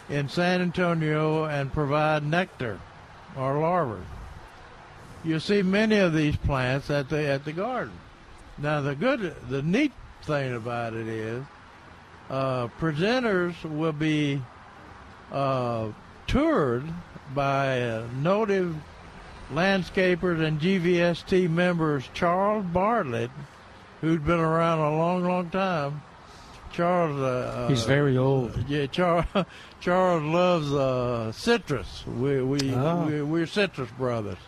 in 0.08 0.28
San 0.28 0.60
Antonio 0.60 1.44
and 1.46 1.72
provide 1.72 2.22
nectar 2.22 2.78
or 3.36 3.58
larvae. 3.58 4.02
You'll 5.24 5.40
see 5.40 5.62
many 5.62 5.96
of 5.98 6.12
these 6.12 6.36
plants 6.36 6.90
at 6.90 7.08
the 7.08 7.26
at 7.26 7.44
the 7.44 7.52
garden. 7.52 7.92
Now 8.58 8.80
the 8.82 8.94
good, 8.94 9.34
the 9.48 9.62
neat 9.62 9.92
thing 10.22 10.54
about 10.54 10.92
it 10.94 11.08
is, 11.08 11.42
uh, 12.30 12.68
presenters 12.78 13.54
will 13.64 13.92
be 13.92 14.40
uh, 15.32 15.88
toured 16.26 16.84
by 17.34 17.80
uh, 17.82 18.06
noted 18.20 18.74
landscapers 19.52 20.40
and 20.46 20.60
GVST 20.60 21.50
members 21.50 22.08
Charles 22.14 22.64
Bartlett, 22.66 23.30
who'd 24.00 24.24
been 24.24 24.40
around 24.40 24.78
a 24.80 24.96
long, 24.96 25.24
long 25.24 25.50
time. 25.50 26.02
Charles, 26.72 27.20
uh, 27.20 27.66
He's 27.68 27.84
uh, 27.84 27.88
very 27.88 28.16
old. 28.16 28.52
Yeah, 28.68 28.86
Charles. 28.86 29.26
Charles 29.80 30.22
loves 30.22 30.72
uh, 30.72 31.32
citrus. 31.32 32.04
We 32.06 32.42
we, 32.42 32.74
Oh. 32.74 33.06
we 33.06 33.22
we're 33.22 33.46
citrus 33.46 33.90
brothers, 33.98 34.38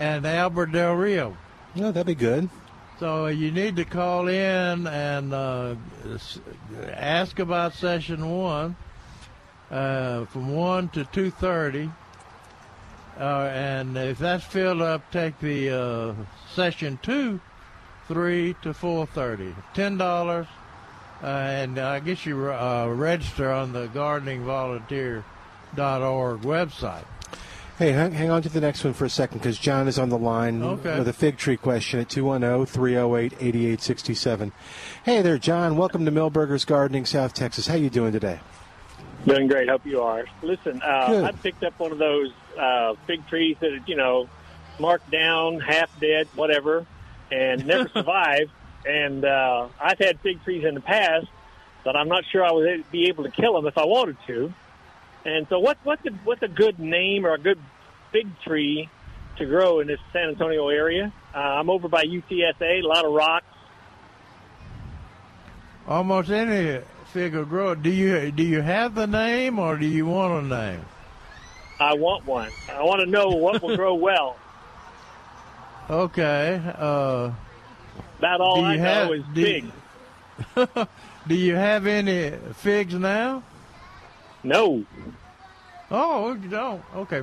and 0.00 0.26
Albert 0.26 0.72
Del 0.72 0.94
Rio. 0.94 1.36
No, 1.76 1.92
that'd 1.92 2.06
be 2.06 2.16
good. 2.16 2.48
So 2.98 3.26
you 3.26 3.52
need 3.52 3.76
to 3.76 3.84
call 3.84 4.28
in 4.28 4.86
and 4.86 5.32
uh, 5.32 5.74
ask 6.92 7.38
about 7.38 7.74
session 7.74 8.28
one 8.28 8.76
uh, 9.70 10.24
from 10.26 10.54
one 10.54 10.88
to 10.90 11.04
two 11.04 11.30
thirty. 11.30 11.90
Uh, 13.18 13.50
and 13.52 13.96
if 13.96 14.18
that's 14.18 14.44
filled 14.44 14.80
up, 14.80 15.10
take 15.12 15.38
the 15.40 15.70
uh, 15.70 16.14
session 16.54 16.98
two, 17.02 17.40
three 18.08 18.56
to 18.62 18.72
four 18.72 19.06
thirty. 19.06 19.54
Ten 19.74 19.98
dollars, 19.98 20.46
uh, 21.22 21.26
and 21.26 21.78
I 21.78 22.00
guess 22.00 22.24
you 22.24 22.50
uh, 22.50 22.86
register 22.88 23.52
on 23.52 23.72
the 23.72 23.88
gardeningvolunteer.org 23.88 26.40
website. 26.40 27.04
Hey, 27.80 27.92
hang, 27.92 28.12
hang 28.12 28.28
on 28.28 28.42
to 28.42 28.50
the 28.50 28.60
next 28.60 28.84
one 28.84 28.92
for 28.92 29.06
a 29.06 29.08
second 29.08 29.38
because 29.38 29.56
John 29.56 29.88
is 29.88 29.98
on 29.98 30.10
the 30.10 30.18
line 30.18 30.62
Okay. 30.62 30.98
with 30.98 31.08
a 31.08 31.14
fig 31.14 31.38
tree 31.38 31.56
question 31.56 31.98
at 31.98 32.08
oh, 32.18 32.36
210 32.36 32.66
308 32.66 33.32
8867. 33.40 34.52
Hey 35.02 35.22
there, 35.22 35.38
John. 35.38 35.78
Welcome 35.78 36.04
to 36.04 36.10
Milberger's 36.10 36.66
Gardening, 36.66 37.06
South 37.06 37.32
Texas. 37.32 37.68
How 37.68 37.76
you 37.76 37.88
doing 37.88 38.12
today? 38.12 38.40
Doing 39.24 39.46
great. 39.46 39.70
Hope 39.70 39.86
you 39.86 40.02
are. 40.02 40.26
Listen, 40.42 40.82
uh, 40.82 41.22
I 41.24 41.32
picked 41.32 41.64
up 41.64 41.78
one 41.78 41.90
of 41.90 41.96
those 41.96 42.30
uh, 42.58 42.96
fig 43.06 43.26
trees 43.28 43.56
that 43.60 43.72
are, 43.72 43.80
you 43.86 43.96
know, 43.96 44.28
marked 44.78 45.10
down, 45.10 45.60
half 45.60 45.88
dead, 45.98 46.28
whatever, 46.34 46.84
and 47.32 47.64
never 47.64 47.88
survived. 47.94 48.50
And 48.84 49.24
uh, 49.24 49.68
I've 49.80 49.98
had 49.98 50.20
fig 50.20 50.44
trees 50.44 50.66
in 50.66 50.74
the 50.74 50.82
past, 50.82 51.28
but 51.82 51.96
I'm 51.96 52.08
not 52.08 52.24
sure 52.30 52.44
I 52.44 52.52
would 52.52 52.90
be 52.90 53.08
able 53.08 53.24
to 53.24 53.30
kill 53.30 53.54
them 53.54 53.66
if 53.66 53.78
I 53.78 53.86
wanted 53.86 54.18
to. 54.26 54.52
And 55.24 55.46
so, 55.48 55.58
what 55.58 55.78
what's 55.84 56.04
a, 56.06 56.10
what's 56.24 56.42
a 56.42 56.48
good 56.48 56.78
name 56.78 57.26
or 57.26 57.34
a 57.34 57.38
good 57.38 57.58
fig 58.12 58.28
tree 58.40 58.88
to 59.36 59.44
grow 59.46 59.80
in 59.80 59.86
this 59.86 60.00
San 60.12 60.30
Antonio 60.30 60.68
area? 60.68 61.12
Uh, 61.34 61.38
I'm 61.38 61.70
over 61.70 61.88
by 61.88 62.04
UTSA, 62.04 62.82
a 62.82 62.86
lot 62.86 63.04
of 63.04 63.12
rocks. 63.12 63.46
Almost 65.86 66.30
any 66.30 66.80
fig 67.06 67.34
will 67.34 67.44
grow. 67.44 67.74
Do 67.74 67.90
you 67.90 68.30
do 68.30 68.42
you 68.42 68.60
have 68.60 68.94
the 68.94 69.06
name 69.06 69.58
or 69.58 69.76
do 69.76 69.86
you 69.86 70.06
want 70.06 70.44
a 70.44 70.48
name? 70.48 70.84
I 71.80 71.94
want 71.94 72.26
one. 72.26 72.50
I 72.70 72.82
want 72.82 73.00
to 73.00 73.06
know 73.06 73.28
what 73.28 73.62
will 73.62 73.76
grow 73.76 73.94
well. 74.08 74.36
Okay. 75.88 76.60
Uh, 76.78 77.32
About 78.18 78.40
all 78.40 78.64
I 78.64 78.74
you 78.74 78.80
know 78.80 79.12
is 79.12 79.24
do 79.34 79.42
big. 79.44 79.72
do 81.26 81.34
you 81.34 81.54
have 81.56 81.86
any 81.86 82.36
figs 82.54 82.94
now? 82.94 83.42
No. 84.42 84.84
Oh, 85.90 86.34
you 86.34 86.48
don't. 86.48 86.82
Okay. 86.94 87.22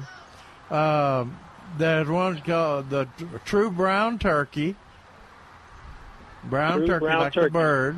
Um, 0.70 1.38
there's 1.78 2.08
one 2.08 2.40
called 2.42 2.90
the 2.90 3.08
True 3.46 3.72
Brown 3.72 4.20
Turkey. 4.20 4.76
Brown 6.44 6.78
True 6.80 6.88
turkey, 6.88 7.06
brown 7.06 7.20
like 7.20 7.34
the 7.34 7.50
bird. 7.50 7.98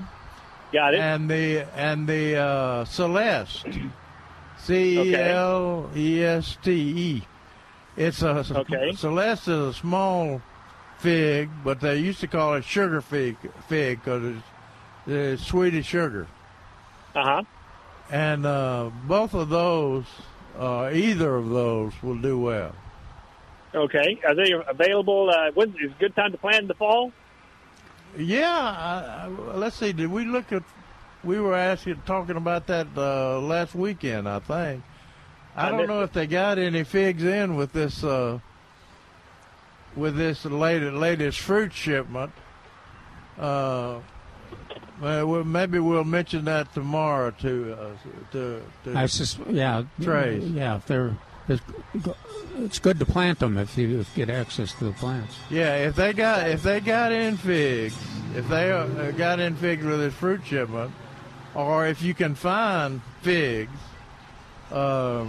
Got 0.71 0.93
it. 0.93 0.99
And 0.99 1.29
the 1.29 1.67
and 1.75 2.07
the 2.07 2.37
uh, 2.37 2.85
Celeste, 2.85 3.65
C 4.59 4.99
E 4.99 5.15
L 5.15 5.89
E 5.95 6.23
S 6.23 6.57
T 6.63 6.71
E. 6.71 7.23
It's 7.97 8.21
a 8.21 8.45
Okay. 8.51 8.93
Celeste 8.95 9.47
is 9.49 9.59
a 9.67 9.73
small 9.73 10.41
fig, 10.99 11.49
but 11.63 11.81
they 11.81 11.97
used 11.97 12.19
to 12.21 12.27
call 12.27 12.53
it 12.55 12.63
sugar 12.63 13.01
fig 13.01 13.35
fig 13.67 13.99
because 13.99 14.23
it's, 14.23 14.43
it's 15.07 15.45
sweet 15.45 15.73
as 15.73 15.85
sugar. 15.85 16.27
Uh 17.15 17.23
huh. 17.23 17.43
And 18.11 18.45
uh, 18.45 18.89
both 19.07 19.33
of 19.33 19.49
those, 19.49 20.05
uh, 20.57 20.89
either 20.91 21.35
of 21.35 21.49
those, 21.49 21.93
will 22.01 22.17
do 22.17 22.39
well. 22.39 22.73
Okay. 23.73 24.19
Are 24.25 24.35
they 24.35 24.51
available? 24.67 25.29
Uh, 25.29 25.51
when 25.53 25.69
is 25.79 25.91
a 25.91 25.99
good 25.99 26.15
time 26.15 26.31
to 26.31 26.37
plant 26.37 26.63
in 26.63 26.67
the 26.67 26.73
fall? 26.73 27.11
Yeah, 28.17 28.49
I, 28.49 29.25
I, 29.25 29.27
let's 29.55 29.75
see. 29.75 29.93
Did 29.93 30.11
we 30.11 30.25
look 30.25 30.51
at? 30.51 30.63
We 31.23 31.39
were 31.39 31.55
asking, 31.55 32.01
talking 32.05 32.37
about 32.37 32.67
that 32.67 32.87
uh, 32.95 33.39
last 33.39 33.75
weekend, 33.75 34.27
I 34.27 34.39
think. 34.39 34.83
I, 35.55 35.67
I 35.67 35.71
don't 35.71 35.87
know 35.87 36.01
if 36.03 36.13
they 36.13 36.25
got 36.25 36.57
any 36.57 36.83
figs 36.83 37.23
in 37.23 37.55
with 37.55 37.73
this 37.73 38.03
uh, 38.03 38.39
with 39.95 40.15
this 40.15 40.45
latest 40.45 40.93
latest 40.93 41.39
fruit 41.39 41.73
shipment. 41.73 42.31
Uh, 43.37 43.99
well, 45.01 45.27
well, 45.27 45.43
maybe 45.43 45.79
we'll 45.79 46.03
mention 46.03 46.45
that 46.45 46.73
tomorrow 46.73 47.31
to 47.31 47.73
uh, 47.73 47.89
to, 48.31 48.61
to 48.83 48.97
I 48.97 49.05
sus- 49.05 49.37
yeah, 49.49 49.83
Trace. 50.01 50.43
Yeah, 50.43 50.77
if 50.77 50.85
they're, 50.85 51.15
it's, 51.47 51.61
it's 52.57 52.79
good 52.79 52.99
to 52.99 53.05
plant 53.05 53.39
them 53.39 53.57
if 53.57 53.77
you 53.77 54.05
get 54.15 54.29
access 54.29 54.73
to 54.75 54.85
the 54.85 54.91
plants. 54.91 55.35
Yeah, 55.49 55.75
if 55.75 55.95
they 55.95 56.13
got 56.13 56.49
if 56.49 56.63
they 56.63 56.79
got 56.79 57.11
in 57.11 57.37
figs, 57.37 57.97
if 58.35 58.47
they 58.49 58.71
uh, 58.71 59.11
got 59.11 59.39
in 59.39 59.55
figs 59.55 59.83
with 59.85 59.99
this 59.99 60.13
fruit 60.13 60.45
shipment, 60.45 60.91
or 61.55 61.87
if 61.87 62.01
you 62.01 62.13
can 62.13 62.35
find 62.35 63.01
figs, 63.21 63.71
uh, 64.71 65.25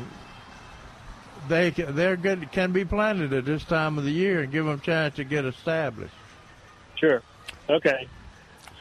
they 1.49 1.71
they're 1.71 2.17
good 2.17 2.51
can 2.53 2.73
be 2.73 2.85
planted 2.85 3.33
at 3.33 3.45
this 3.45 3.65
time 3.65 3.99
of 3.99 4.05
the 4.05 4.11
year 4.11 4.41
and 4.41 4.53
give 4.53 4.65
them 4.65 4.75
a 4.75 4.83
chance 4.83 5.17
to 5.17 5.25
get 5.25 5.45
established. 5.45 6.15
Sure. 6.97 7.23
Okay. 7.69 8.09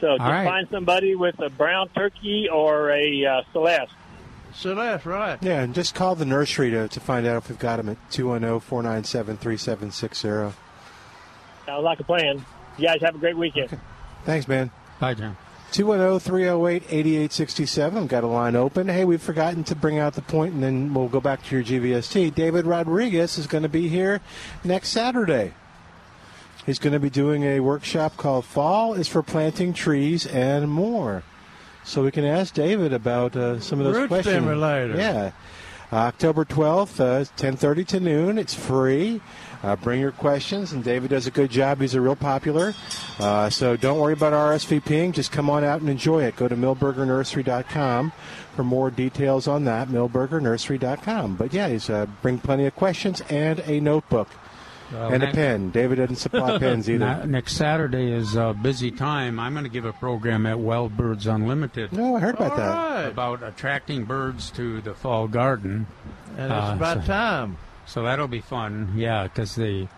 So 0.00 0.16
just 0.16 0.20
right. 0.20 0.44
find 0.44 0.68
somebody 0.70 1.14
with 1.14 1.38
a 1.40 1.50
brown 1.50 1.88
turkey 1.90 2.48
or 2.48 2.90
a 2.90 3.26
uh, 3.26 3.42
Celeste. 3.52 3.92
Celeste, 4.54 5.06
right? 5.06 5.38
Yeah, 5.42 5.60
and 5.60 5.74
just 5.74 5.94
call 5.94 6.14
the 6.14 6.24
nursery 6.24 6.70
to, 6.70 6.88
to 6.88 7.00
find 7.00 7.26
out 7.26 7.36
if 7.36 7.48
we've 7.48 7.58
got 7.58 7.76
them 7.76 7.90
at 7.90 7.96
oh, 7.96 8.10
210 8.10 8.60
497 8.60 9.36
3760. 9.36 10.58
Sounds 11.66 11.84
like 11.84 12.00
a 12.00 12.04
plan. 12.04 12.44
You 12.78 12.86
guys 12.86 13.00
have 13.02 13.14
a 13.14 13.18
great 13.18 13.36
weekend. 13.36 13.78
Thanks, 14.24 14.48
man. 14.48 14.70
Bye, 14.98 15.14
John. 15.14 15.36
210 15.72 16.18
308 16.18 16.82
8867. 16.88 18.06
Got 18.06 18.24
a 18.24 18.26
line 18.26 18.56
open. 18.56 18.88
Hey, 18.88 19.04
we've 19.04 19.22
forgotten 19.22 19.62
to 19.64 19.76
bring 19.76 19.98
out 19.98 20.14
the 20.14 20.22
point, 20.22 20.54
and 20.54 20.62
then 20.62 20.94
we'll 20.94 21.08
go 21.08 21.20
back 21.20 21.44
to 21.44 21.56
your 21.56 21.64
GVST. 21.64 22.34
David 22.34 22.66
Rodriguez 22.66 23.38
is 23.38 23.46
going 23.46 23.62
to 23.62 23.68
be 23.68 23.88
here 23.88 24.20
next 24.64 24.88
Saturday. 24.88 25.52
He's 26.70 26.78
going 26.78 26.92
to 26.92 27.00
be 27.00 27.10
doing 27.10 27.42
a 27.42 27.58
workshop 27.58 28.16
called 28.16 28.44
Fall 28.44 28.94
is 28.94 29.08
for 29.08 29.24
Planting 29.24 29.72
Trees 29.72 30.24
and 30.24 30.70
More. 30.70 31.24
So 31.82 32.04
we 32.04 32.12
can 32.12 32.24
ask 32.24 32.54
David 32.54 32.92
about 32.92 33.34
uh, 33.34 33.58
some 33.58 33.80
of 33.80 33.86
those 33.86 33.96
Root 33.96 34.06
questions. 34.06 34.36
stimulator. 34.36 34.96
Yeah. 34.96 35.32
October 35.92 36.44
12th, 36.44 37.00
uh, 37.00 37.24
10.30 37.36 37.86
to 37.88 37.98
noon. 37.98 38.38
It's 38.38 38.54
free. 38.54 39.20
Uh, 39.64 39.74
bring 39.74 40.00
your 40.00 40.12
questions, 40.12 40.72
and 40.72 40.84
David 40.84 41.10
does 41.10 41.26
a 41.26 41.32
good 41.32 41.50
job. 41.50 41.80
He's 41.80 41.96
a 41.96 42.00
real 42.00 42.14
popular. 42.14 42.72
Uh, 43.18 43.50
so 43.50 43.76
don't 43.76 43.98
worry 43.98 44.12
about 44.12 44.32
RSVPing. 44.32 45.10
Just 45.10 45.32
come 45.32 45.50
on 45.50 45.64
out 45.64 45.80
and 45.80 45.90
enjoy 45.90 46.22
it. 46.22 46.36
Go 46.36 46.46
to 46.46 46.54
milbergernursery.com 46.54 48.12
for 48.54 48.62
more 48.62 48.92
details 48.92 49.48
on 49.48 49.64
that, 49.64 49.88
milbergernursery.com. 49.88 51.34
But 51.34 51.52
yeah, 51.52 51.68
he's 51.68 51.90
uh, 51.90 52.06
bring 52.22 52.38
plenty 52.38 52.66
of 52.66 52.76
questions 52.76 53.22
and 53.22 53.58
a 53.66 53.80
notebook 53.80 54.28
Well, 54.92 55.12
and 55.12 55.22
a 55.22 55.30
pen. 55.32 55.70
David 55.70 55.96
doesn't 55.96 56.16
supply 56.16 56.58
pens 56.60 56.88
either. 56.90 57.24
Next 57.26 57.54
Saturday 57.54 58.12
is 58.12 58.34
a 58.34 58.54
busy 58.60 58.90
time. 58.90 59.38
I'm 59.38 59.52
going 59.52 59.64
to 59.64 59.70
give 59.70 59.84
a 59.84 59.92
program 59.92 60.46
at 60.46 60.58
Wild 60.58 60.96
Birds 60.96 61.26
Unlimited. 61.26 61.92
No, 61.92 62.16
I 62.16 62.20
heard 62.20 62.34
about 62.34 62.56
that. 62.56 62.74
Right. 62.74 63.02
About 63.06 63.42
attracting 63.42 64.04
birds 64.04 64.50
to 64.52 64.80
the 64.80 64.94
fall 64.94 65.28
garden. 65.28 65.86
And 66.36 66.52
it's 66.52 66.70
Uh, 66.70 66.72
about 66.76 67.00
so- 67.02 67.06
time. 67.06 67.56
So 67.86 68.02
that'll 68.04 68.28
be 68.28 68.40
fun, 68.40 68.92
yeah, 68.96 69.24
because 69.24 69.56
they, 69.56 69.88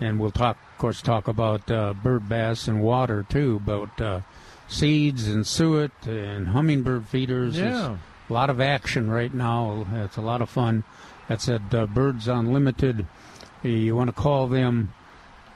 and 0.00 0.18
we'll 0.18 0.32
talk, 0.32 0.56
of 0.72 0.78
course, 0.78 1.00
talk 1.00 1.28
about 1.28 1.70
uh, 1.70 1.92
bird 1.94 2.28
bass 2.28 2.66
and 2.66 2.82
water 2.82 3.24
too, 3.28 3.60
about 3.62 4.00
uh, 4.00 4.20
seeds 4.66 5.28
and 5.28 5.46
suet 5.46 5.92
and 6.06 6.48
hummingbird 6.48 7.06
feeders. 7.06 7.54
There's 7.54 7.72
Yeah. 7.72 7.96
a 8.28 8.32
lot 8.32 8.50
of 8.50 8.60
action 8.60 9.08
right 9.10 9.32
now. 9.32 9.86
It's 9.94 10.16
a 10.16 10.22
lot 10.22 10.42
of 10.42 10.50
fun. 10.50 10.82
That's 11.28 11.48
at 11.48 11.72
uh, 11.72 11.86
Birds 11.86 12.26
Unlimited. 12.26 13.06
You 13.70 13.96
want 13.96 14.08
to 14.08 14.12
call 14.14 14.46
them 14.48 14.92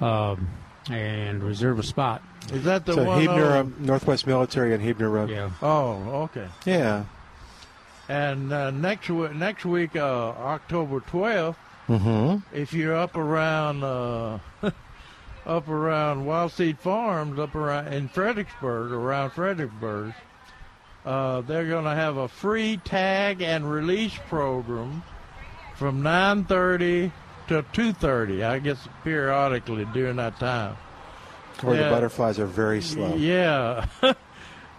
um, 0.00 0.48
and 0.90 1.42
reserve 1.42 1.78
a 1.78 1.82
spot. 1.82 2.22
Is 2.52 2.64
that 2.64 2.86
the 2.86 2.94
so 2.94 3.04
one? 3.04 3.20
Huebner, 3.20 3.50
on- 3.52 3.56
um, 3.58 3.74
Northwest 3.80 4.26
Military 4.26 4.72
and 4.74 4.82
Huebner 4.82 5.08
Road. 5.10 5.30
Yeah. 5.30 5.50
Oh, 5.62 5.92
okay. 6.24 6.48
Yeah. 6.64 7.04
And 8.08 8.52
uh, 8.52 8.70
next 8.70 9.08
week, 9.08 9.34
next 9.34 9.64
week, 9.64 9.94
uh, 9.96 10.30
October 10.30 11.00
twelfth, 11.00 11.58
Mm-hmm. 11.88 12.56
if 12.56 12.72
you're 12.72 12.94
up 12.94 13.16
around 13.16 13.82
uh, 13.82 14.38
up 15.46 15.68
around 15.68 16.24
Wild 16.24 16.52
Seed 16.52 16.78
Farms, 16.78 17.38
up 17.38 17.54
around 17.54 17.88
in 17.92 18.08
Fredericksburg, 18.08 18.92
around 18.92 19.30
Fredericksburg, 19.30 20.14
uh, 21.04 21.40
they're 21.42 21.68
going 21.68 21.84
to 21.84 21.94
have 21.94 22.16
a 22.16 22.28
free 22.28 22.76
tag 22.84 23.42
and 23.42 23.68
release 23.70 24.16
program 24.28 25.02
from 25.76 26.02
9:30 26.02 27.10
to 27.50 27.62
2:30. 27.74 28.42
I 28.44 28.58
guess 28.60 28.88
periodically 29.04 29.84
during 29.92 30.16
that 30.16 30.38
time. 30.40 30.76
Where 31.62 31.76
Yeah. 31.76 31.84
the 31.88 31.94
butterflies 31.94 32.38
are 32.38 32.46
very 32.46 32.80
slow. 32.80 33.14
Yeah. 33.16 33.84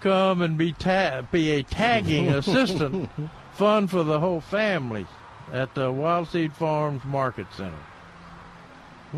Come 0.02 0.42
and 0.42 0.58
be 0.58 0.74
ta- 0.74 1.22
be 1.32 1.52
a 1.52 1.64
tagging 1.64 2.30
assistant. 2.40 3.10
Fun 3.54 3.88
for 3.88 4.04
the 4.04 4.20
whole 4.20 4.42
family 4.42 5.06
at 5.54 5.76
the 5.76 5.92
Wild 5.92 6.28
Seed 6.30 6.54
Farms 6.54 7.04
Market 7.06 7.46
Center. 7.56 7.78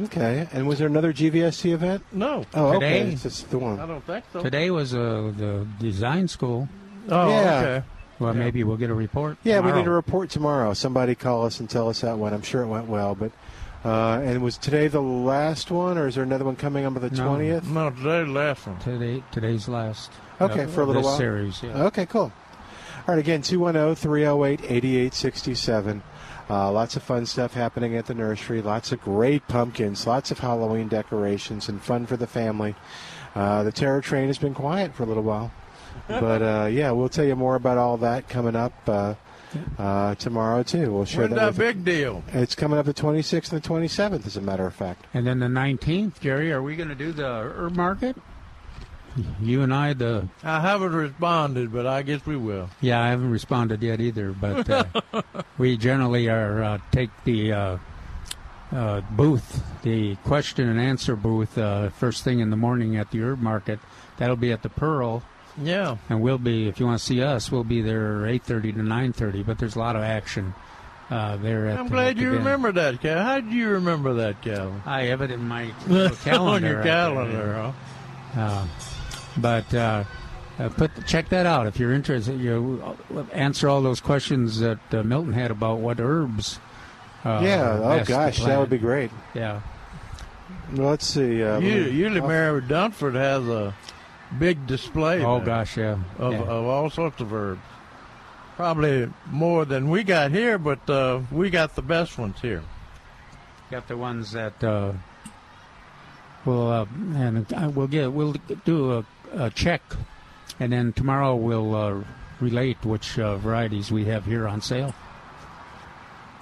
Okay. 0.06 0.48
And 0.52 0.68
was 0.68 0.80
there 0.80 0.88
another 0.88 1.14
GVST 1.14 1.72
event? 1.72 2.04
No. 2.12 2.46
Oh, 2.56 2.74
Today? 2.74 3.02
okay. 3.04 3.12
It's 3.14 3.24
just 3.24 3.50
the 3.52 3.60
one. 3.60 3.80
I 3.80 3.86
don't 3.86 4.04
think 4.06 4.26
so. 4.34 4.42
Today 4.42 4.72
was 4.72 4.94
uh, 4.96 5.32
the 5.38 5.68
design 5.80 6.28
school. 6.28 6.68
Oh, 7.10 7.30
Yeah. 7.30 7.60
okay. 7.60 7.84
Well, 8.20 8.34
maybe 8.34 8.64
we'll 8.64 8.78
get 8.78 8.90
a 8.90 8.94
report. 8.94 9.38
Yeah, 9.44 9.60
we 9.60 9.72
need 9.72 9.88
a 9.88 9.92
report 9.92 10.30
tomorrow. 10.30 10.74
Somebody 10.74 11.16
call 11.16 11.46
us 11.46 11.60
and 11.60 11.70
tell 11.70 11.90
us 11.90 12.02
that 12.02 12.14
it 12.14 12.18
went. 12.18 12.34
I'm 12.36 12.42
sure 12.42 12.62
it 12.64 12.68
went 12.68 12.88
well, 12.88 13.16
but 13.16 13.32
uh, 13.84 14.22
and 14.24 14.42
was 14.42 14.58
today 14.58 14.88
the 14.88 15.02
last 15.02 15.72
one, 15.72 15.98
or 15.98 16.08
is 16.08 16.16
there 16.16 16.24
another 16.24 16.46
one 16.46 16.56
coming 16.56 16.86
up 16.86 16.96
on 16.96 17.02
the 17.02 17.10
twentieth? 17.10 17.68
No, 17.68 17.90
today's 17.90 18.28
the 18.28 18.32
last 18.32 18.68
one. 18.68 18.80
Today, 18.80 19.24
today's 19.32 19.68
last. 19.68 20.12
Okay, 20.40 20.64
uh, 20.64 20.68
for 20.68 20.82
a 20.82 20.86
little 20.86 21.02
this 21.02 21.10
while. 21.10 21.18
series. 21.18 21.64
Yeah. 21.64 21.84
Okay, 21.86 22.06
cool. 22.06 22.32
All 23.06 23.16
right, 23.16 23.20
again, 23.20 23.42
210 23.42 23.96
308 23.96 24.62
8867. 24.64 26.04
Uh, 26.50 26.72
Lots 26.72 26.96
of 26.96 27.04
fun 27.04 27.26
stuff 27.26 27.54
happening 27.54 27.98
at 27.98 28.06
the 28.06 28.14
nursery. 28.14 28.62
Lots 28.62 28.94
of 28.94 29.02
great 29.02 29.46
pumpkins, 29.50 30.08
lots 30.08 30.32
of 30.32 30.40
Halloween 30.40 30.88
decorations, 30.88 31.68
and 31.68 31.82
fun 31.82 32.06
for 32.06 32.16
the 32.16 32.28
family. 32.28 32.76
Uh, 33.36 33.64
the 33.64 33.72
Terror 33.74 34.00
Train 34.00 34.28
has 34.28 34.38
been 34.38 34.54
quiet 34.54 34.94
for 34.94 35.04
a 35.04 35.06
little 35.06 35.24
while. 35.24 35.52
But 36.08 36.42
uh, 36.42 36.66
yeah, 36.72 36.92
we'll 36.92 37.10
tell 37.10 37.26
you 37.26 37.36
more 37.36 37.56
about 37.56 37.78
all 37.78 37.98
that 37.98 38.28
coming 38.28 38.56
up 38.56 38.74
uh, 38.88 39.16
uh, 39.78 40.16
tomorrow, 40.16 40.64
too. 40.64 40.92
We'll 40.92 41.06
share 41.06 41.22
When's 41.22 41.36
that 41.36 41.40
that 41.40 41.48
with 41.48 41.58
big 41.58 41.86
deal? 41.86 42.24
It's 42.34 42.56
coming 42.56 42.78
up 42.78 42.86
the 42.86 42.94
26th 42.94 43.52
and 43.54 43.62
the 43.62 43.70
27th, 43.70 44.26
as 44.26 44.38
a 44.38 44.42
matter 44.42 44.66
of 44.66 44.76
fact. 44.76 45.06
And 45.14 45.26
then 45.26 45.40
the 45.40 45.48
19th, 45.48 46.20
Jerry, 46.20 46.52
are 46.52 46.62
we 46.62 46.76
going 46.76 46.90
to 46.90 46.96
do 46.96 47.12
the 47.12 47.26
herb 47.26 47.76
market? 47.76 48.18
You 49.40 49.62
and 49.62 49.72
I, 49.72 49.94
the 49.94 50.28
I 50.44 50.60
haven't 50.60 50.96
responded, 50.96 51.72
but 51.72 51.86
I 51.86 52.02
guess 52.02 52.26
we 52.26 52.36
will. 52.36 52.70
yeah, 52.82 53.00
I 53.00 53.10
haven't 53.10 53.30
responded 53.30 53.84
yet 53.84 54.02
either, 54.02 54.32
but 54.32 54.68
uh, 54.68 54.86
we 55.60 55.78
generally 55.78 56.30
are 56.30 56.64
uh, 56.64 56.78
take 56.92 57.12
the 57.24 57.52
uh, 57.54 57.78
uh, 58.72 59.02
booth, 59.12 59.64
the 59.84 60.16
question 60.24 60.68
and 60.68 60.82
answer 60.82 61.16
booth, 61.16 61.60
uh, 61.60 61.90
first 61.90 62.24
thing 62.24 62.40
in 62.40 62.50
the 62.50 62.58
morning 62.58 62.96
at 62.96 63.12
the 63.12 63.22
herb 63.22 63.40
market. 63.40 63.78
That'll 64.18 64.36
be 64.36 64.52
at 64.52 64.64
the 64.64 64.70
Pearl, 64.70 65.22
Yeah. 65.62 65.98
and 66.10 66.22
we'll 66.22 66.38
be 66.38 66.68
if 66.68 66.80
you 66.80 66.86
want 66.88 67.00
to 67.00 67.06
see 67.06 67.22
us, 67.22 67.52
we'll 67.52 67.64
be 67.64 67.82
there 67.82 68.22
8:30 68.22 68.74
to 68.76 68.80
9:30. 68.82 69.46
But 69.46 69.58
there's 69.60 69.76
a 69.76 69.80
lot 69.80 69.96
of 69.96 70.02
action 70.04 70.54
uh, 71.12 71.38
there. 71.38 71.68
At 71.68 71.78
I'm 71.80 71.86
the, 71.86 71.92
glad 71.92 72.08
at 72.10 72.16
the 72.16 72.22
you 72.24 72.30
den. 72.32 72.38
remember 72.40 72.72
that, 72.74 73.02
Cal. 73.02 73.22
How 73.24 73.40
do 73.40 73.50
you 73.50 73.70
remember 73.70 74.14
that, 74.16 74.42
Calvin? 74.42 74.82
I 74.86 75.04
have 75.04 75.22
it 75.22 75.32
in 75.32 75.48
my 75.48 75.72
little 75.88 76.18
calendar. 76.18 76.56
On 76.56 76.64
your 76.64 76.76
right 76.78 76.84
there. 76.84 76.94
calendar, 76.94 77.74
huh? 78.36 78.42
Uh, 78.42 78.68
but 79.38 79.74
uh, 79.76 80.04
uh, 80.60 80.70
put 80.70 80.92
check 81.06 81.30
that 81.30 81.46
out 81.46 81.68
if 81.68 81.80
you're 81.80 81.94
interested. 81.94 82.40
You 82.40 82.96
uh, 83.16 83.24
answer 83.32 83.70
all 83.70 83.82
those 83.82 84.00
questions 84.02 84.60
that 84.60 84.80
uh, 84.92 85.04
Milton 85.04 85.34
had 85.34 85.52
about 85.52 85.80
what 85.80 86.00
herbs. 86.00 86.60
Uh, 87.26 87.42
yeah, 87.44 87.62
are 87.62 87.84
oh 87.84 87.98
best 87.98 88.08
to 88.08 88.12
gosh, 88.14 88.40
that 88.44 88.60
would 88.60 88.70
be 88.70 88.78
great. 88.78 89.10
Yeah, 89.34 89.62
Well, 90.76 90.90
let's 90.90 91.08
see. 91.08 91.42
Uh, 91.42 91.58
U- 91.60 91.70
let 91.84 91.86
me- 91.86 91.92
Usually, 91.92 92.22
Mary 92.22 92.62
Dunford 92.62 93.14
has 93.14 93.48
a 93.48 93.74
big 94.40 94.66
display. 94.68 95.24
Oh 95.24 95.38
there 95.38 95.46
gosh, 95.46 95.78
yeah. 95.78 95.98
Of, 96.18 96.34
Yeah. 96.34 96.40
of 96.42 96.66
all 96.66 96.90
sorts 96.90 97.22
of 97.22 97.34
herbs. 97.34 97.62
Probably 98.56 99.10
more 99.32 99.66
than 99.66 99.90
we 99.90 100.04
got 100.04 100.32
here, 100.32 100.58
but 100.60 100.88
uh, 100.90 101.22
we 101.32 101.50
got 101.50 101.76
the 101.76 101.82
best 101.82 102.18
ones 102.20 102.40
here. 102.42 102.62
got 103.72 103.88
the 103.88 103.98
ones 103.98 104.32
that 104.34 104.64
uh, 104.64 104.94
we'll 106.46 106.68
uh, 106.70 106.86
and 107.16 107.52
uh, 107.54 107.72
we'll 107.74 107.88
get 107.88 108.12
we'll 108.12 108.36
do 108.64 108.94
a, 108.94 109.06
a 109.34 109.50
check, 109.50 109.82
and 110.60 110.72
then 110.72 110.94
tomorrow 110.94 111.36
we'll 111.36 111.74
uh, 111.76 112.04
relate 112.40 112.78
which 112.86 113.18
uh, 113.18 113.38
varieties 113.38 113.92
we 113.92 114.06
have 114.06 114.26
here 114.26 114.48
on 114.48 114.62
sale. 114.62 114.94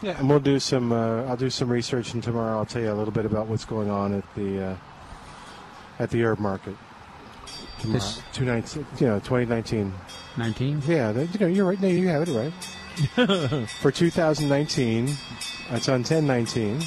Yeah, 0.02 0.18
and 0.20 0.28
we'll 0.28 0.40
do 0.40 0.60
some. 0.60 0.92
Uh, 0.92 1.24
I'll 1.26 1.38
do 1.38 1.50
some 1.50 1.70
research, 1.70 2.14
and 2.14 2.22
tomorrow 2.24 2.58
I'll 2.58 2.66
tell 2.66 2.82
you 2.82 2.92
a 2.92 2.98
little 2.98 3.14
bit 3.14 3.26
about 3.26 3.48
what's 3.48 3.66
going 3.66 3.90
on 3.90 4.14
at 4.14 4.36
the 4.36 4.72
uh, 4.72 4.76
at 6.00 6.10
the 6.10 6.24
herb 6.26 6.40
market. 6.40 6.76
Two 8.34 8.45
nineteen, 8.45 8.86
you 8.99 9.08
know, 9.08 9.20
twenty 9.20 9.45
nineteen. 9.45 9.94
Nineteen. 10.38 10.82
Yeah, 10.88 11.12
that- 11.12 11.34
you 11.34 11.40
know, 11.40 11.48
you're 11.48 11.66
right. 11.66 11.80
No, 11.82 11.88
you 11.88 12.08
have 12.08 12.28
it 12.28 12.32
right. 12.34 12.53
For 13.82 13.90
2019, 13.91 15.08
it's 15.72 15.88
on 15.90 15.99
1019, 16.03 16.82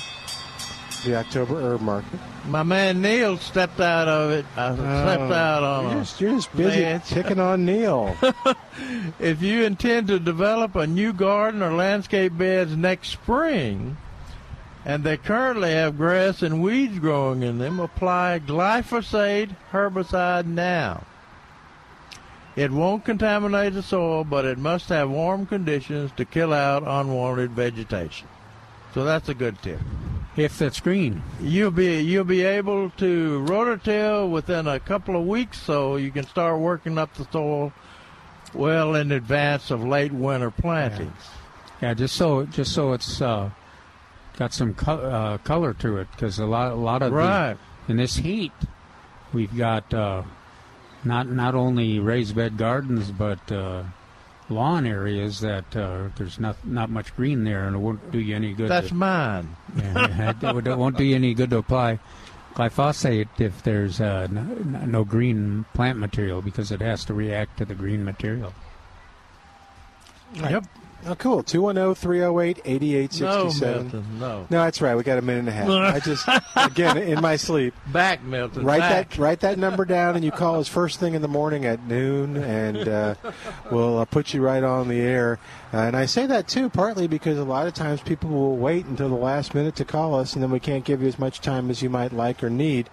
the 1.05 1.17
October 1.17 1.61
herb 1.61 1.81
market. 1.81 2.21
My 2.47 2.63
man 2.63 3.01
Neil 3.01 3.39
stepped 3.39 3.81
out 3.81 4.07
of 4.07 4.31
it. 4.31 4.45
Uh, 4.57 4.77
oh, 4.79 4.85
I 4.85 5.03
stepped 5.03 5.33
out 5.33 5.63
on 5.63 5.85
Oh, 5.87 5.91
You're 5.91 5.99
a 5.99 6.03
just, 6.05 6.21
you're 6.21 6.33
just 6.33 6.57
busy 6.57 7.15
picking 7.15 7.41
on 7.41 7.65
Neil. 7.65 8.15
If 9.21 9.41
you 9.41 9.63
intend 9.63 10.09
to 10.09 10.19
develop 10.19 10.75
a 10.77 10.87
new 10.87 11.13
garden 11.13 11.63
or 11.63 11.73
landscape 11.73 12.37
beds 12.37 12.77
next 12.77 13.11
spring, 13.11 13.97
and 14.85 15.03
they 15.03 15.17
currently 15.17 15.73
have 15.73 15.97
grass 15.97 16.43
and 16.43 16.63
weeds 16.63 16.99
growing 16.99 17.43
in 17.43 17.59
them, 17.59 17.81
apply 17.81 18.41
glyphosate 18.45 19.57
herbicide 19.73 20.47
now. 20.47 21.05
It 22.57 22.71
won't 22.71 23.05
contaminate 23.05 23.75
the 23.75 23.83
soil, 23.83 24.23
but 24.23 24.45
it 24.45 24.59
must 24.59 24.89
have 24.91 25.11
warm 25.11 25.47
conditions 25.47 26.13
to 26.17 26.25
kill 26.25 26.53
out 26.53 26.85
unwanted 26.87 27.51
vegetation. 27.51 28.29
So 28.93 29.05
that's 29.05 29.29
a 29.29 29.35
good 29.35 29.61
tip. 29.61 29.81
If 30.37 30.59
that's 30.59 30.81
green, 30.81 31.23
you'll 31.41 31.71
be 31.71 32.01
you'll 32.01 32.25
be 32.25 32.43
able 32.43 32.91
to 32.91 33.45
rototill 33.49 34.31
within 34.31 34.67
a 34.67 34.81
couple 34.81 35.17
of 35.17 35.27
weeks, 35.27 35.61
so 35.61 35.97
you 35.97 36.11
can 36.11 36.27
start 36.27 36.59
working 36.61 36.99
up 36.99 37.15
the 37.15 37.27
soil 37.33 37.73
well 38.53 38.95
in 38.95 39.13
advance 39.13 39.71
of 39.71 39.85
late 39.85 40.13
winter 40.13 40.51
plantings. 40.51 41.31
Yeah, 41.81 41.95
just 41.95 42.17
so 42.17 42.47
just 42.47 42.73
so 42.73 42.93
it's 42.93 43.21
uh, 43.21 43.51
got 44.37 44.53
some 44.53 44.75
co- 44.75 44.99
uh, 45.01 45.39
color 45.39 45.75
to 45.75 45.99
it, 45.99 46.09
because 46.13 46.39
a 46.39 46.47
lot 46.47 46.73
a 46.73 46.77
lot 46.77 47.03
of 47.03 47.11
the- 47.11 47.17
Right. 47.17 47.57
in 47.89 47.97
this 47.97 48.17
heat, 48.17 48.53
we've 49.33 49.57
got 49.57 49.93
uh, 49.95 50.23
not 51.05 51.29
not 51.29 51.55
only 51.55 51.99
raised 51.99 52.35
bed 52.35 52.57
gardens, 52.57 53.11
but 53.11 53.51
uh, 53.53 53.83
lawn 54.49 54.87
areas 54.87 55.41
that 55.41 55.77
uh, 55.77 56.09
there's 56.17 56.39
not 56.41 56.57
not 56.67 56.91
much 56.91 57.15
green 57.17 57.45
there, 57.45 57.67
and 57.67 57.77
it 57.77 57.79
won't 57.79 58.11
do 58.13 58.19
you 58.19 58.35
any 58.37 58.53
good. 58.55 58.69
That's 58.69 58.89
to, 58.89 58.95
mine. 58.95 59.57
yeah, 59.77 60.31
it 60.31 60.43
won't- 60.43 60.67
it 60.67 60.77
won't 60.79 60.97
do 60.99 61.05
you 61.05 61.15
any 61.15 61.35
good 61.35 61.51
to 61.51 61.59
apply 61.59 61.99
glyphosate 62.55 63.27
if 63.41 63.65
there's 63.65 64.01
uh, 64.01 64.29
no, 64.31 64.43
no 64.87 65.05
green 65.05 65.65
plant 65.75 65.99
material 65.99 66.41
because 66.41 66.71
it 66.71 66.81
has 66.81 67.05
to 67.05 67.13
react 67.13 67.57
to 67.59 67.65
the 67.65 67.75
green 67.75 68.05
material. 68.05 68.53
Yep. 70.35 70.65
Oh, 71.07 71.15
cool. 71.15 71.43
210 71.43 71.95
308 71.95 72.57
No, 72.57 72.63
8867. 72.73 73.83
Milton, 73.83 74.19
no. 74.19 74.41
No, 74.51 74.65
that's 74.65 74.81
right. 74.81 74.95
We 74.95 75.03
got 75.03 75.19
a 75.19 75.23
minute 75.23 75.41
and 75.41 75.49
a 75.49 75.53
half. 75.53 75.69
I 75.69 76.01
just, 76.01 76.27
again, 76.57 76.97
in 76.97 77.21
my 77.21 77.37
sleep. 77.37 77.75
Back, 77.89 78.23
Milton. 78.23 78.65
Write 78.65 78.81
back. 78.81 79.11
that 79.11 79.19
write 79.19 79.41
that 79.41 79.59
number 79.59 79.85
down, 79.85 80.17
and 80.17 80.25
you 80.25 80.31
call 80.31 80.61
us 80.61 80.69
first 80.69 80.99
thing 81.01 81.15
in 81.15 81.23
the 81.23 81.29
morning 81.29 81.65
at 81.67 81.87
noon, 81.87 82.37
and 82.37 82.89
uh, 82.89 83.15
we'll 83.71 83.99
uh, 83.99 84.05
put 84.07 84.33
you 84.33 84.41
right 84.43 84.63
on 84.63 84.89
the 84.89 85.01
air. 85.01 85.39
And 85.75 85.97
I 85.97 86.07
say 86.07 86.27
that 86.27 86.47
too, 86.47 86.71
partly 86.71 87.09
because 87.09 87.37
a 87.37 87.43
lot 87.43 87.67
of 87.67 87.75
times 87.75 88.01
people 88.01 88.31
will 88.31 88.57
wait 88.57 88.87
until 88.87 89.09
the 89.09 89.17
last 89.17 89.57
minute 89.57 89.75
to 89.75 89.85
call 89.85 90.15
us, 90.15 90.35
and 90.35 90.41
then 90.41 90.53
we 90.53 90.61
can't 90.61 90.85
give 90.85 91.03
you 91.03 91.09
as 91.09 91.19
much 91.19 91.41
time 91.41 91.69
as 91.69 91.83
you 91.83 91.91
might 91.91 92.13
like 92.13 92.45
or 92.45 92.49
need 92.49 92.89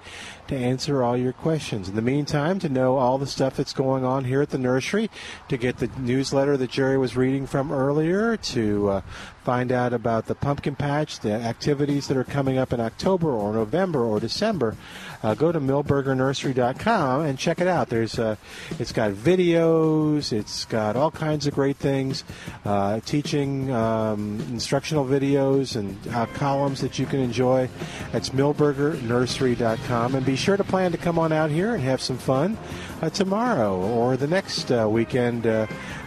to 0.48 0.56
answer 0.56 1.03
all 1.03 1.16
your 1.16 1.32
questions. 1.32 1.88
In 1.88 1.95
the 1.95 2.02
meantime, 2.02 2.58
to 2.58 2.70
know 2.70 2.98
all 2.98 3.20
the 3.20 3.28
stuff 3.28 3.56
that's 3.56 3.72
going 3.72 4.03
on 4.03 4.26
here 4.26 4.41
at 4.41 4.49
the 4.49 4.58
nursery, 4.58 5.12
to 5.48 5.58
get 5.58 5.78
the 5.78 5.91
newsletter 5.99 6.58
that 6.58 6.72
Jerry 6.72 6.98
was 6.98 7.16
reading 7.16 7.45
from 7.45 7.72
earlier, 7.72 8.36
to 8.36 8.90
uh, 8.90 9.02
find 9.44 9.72
out 9.72 9.94
about 9.94 10.26
the 10.26 10.34
pumpkin 10.34 10.76
patch, 10.76 11.20
the 11.20 11.34
activities 11.34 12.08
that 12.08 12.18
are 12.18 12.24
coming 12.24 12.58
up 12.58 12.74
in 12.74 12.80
October 12.80 13.30
or 13.30 13.53
November 13.53 14.03
or 14.03 14.20
December, 14.20 14.76
uh, 15.23 15.35
go 15.35 15.52
to 15.52 15.60
milbergernursery.com 15.60 17.22
and 17.22 17.38
check 17.38 17.61
it 17.61 17.68
out. 17.68 17.89
There's 17.89 18.18
uh, 18.18 18.35
it's 18.80 18.91
got 18.91 19.11
videos, 19.11 20.34
it's 20.34 20.65
got 20.65 20.95
all 20.95 21.11
kinds 21.11 21.48
of 21.48 21.53
great 21.53 21.77
things, 21.77 22.23
uh, 22.65 22.99
teaching 23.02 23.72
um, 23.72 24.39
instructional 24.49 25.06
videos 25.06 25.76
and 25.76 25.98
uh, 26.14 26.26
columns 26.27 26.81
that 26.81 26.99
you 26.99 27.06
can 27.06 27.19
enjoy. 27.19 27.69
It's 28.14 28.30
milbergernursery.com, 28.30 30.15
and 30.15 30.26
be 30.26 30.35
sure 30.35 30.57
to 30.57 30.64
plan 30.64 30.91
to 30.91 30.98
come 30.98 31.19
on 31.19 31.31
out 31.31 31.52
here 31.52 31.73
and 31.73 31.84
have 31.84 32.02
some 32.02 32.18
fun 32.18 32.57
uh, 33.02 33.10
tomorrow 33.10 33.77
or 33.77 34.18
the 34.18 34.27
next 34.27 34.69
weekend. 34.69 35.45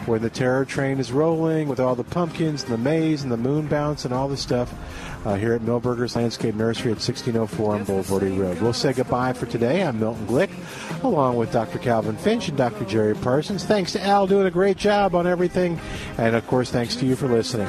When 0.07 0.21
the 0.21 0.29
terror 0.29 0.67
train 0.67 0.99
is 0.99 1.11
rolling 1.11 1.67
with 1.67 1.81
all 1.81 1.95
the 1.95 2.05
pumpkins 2.05 2.63
and 2.63 2.71
the 2.71 2.77
maze 2.77 3.23
and 3.23 3.33
the 3.33 3.39
moon 3.39 3.69
bounce 3.69 4.05
and 4.05 4.13
all 4.13 4.29
the 4.29 4.37
stuff 4.37 4.71
uh, 5.25 5.35
here 5.35 5.55
at 5.55 5.63
Milberger's 5.63 6.17
Landscape 6.17 6.55
Nursery 6.55 6.93
at 6.93 6.99
1604 6.99 7.75
on 7.75 7.87
Bulverde 7.87 8.39
Road. 8.39 8.61
We'll 8.61 8.73
say 8.73 8.93
goodbye 8.93 9.33
for 9.33 9.47
today. 9.47 9.83
I'm 9.83 9.99
Milton 9.99 10.27
Glick, 10.27 10.51
along 11.03 11.37
with 11.37 11.53
Dr. 11.53 11.79
Calvin 11.79 12.17
Finch 12.17 12.49
and 12.49 12.59
Dr. 12.59 12.85
Jerry 12.85 13.15
Parsons. 13.15 13.65
Thanks 13.65 13.93
to 13.93 14.03
Al 14.03 14.27
doing 14.27 14.47
a 14.47 14.51
great 14.51 14.77
job 14.77 15.15
on 15.15 15.27
everything. 15.27 15.79
And 16.19 16.35
of 16.35 16.47
course, 16.47 16.71
thanks 16.71 16.97
to 16.97 17.07
you 17.07 17.17
for 17.17 17.29
listening. 17.29 17.69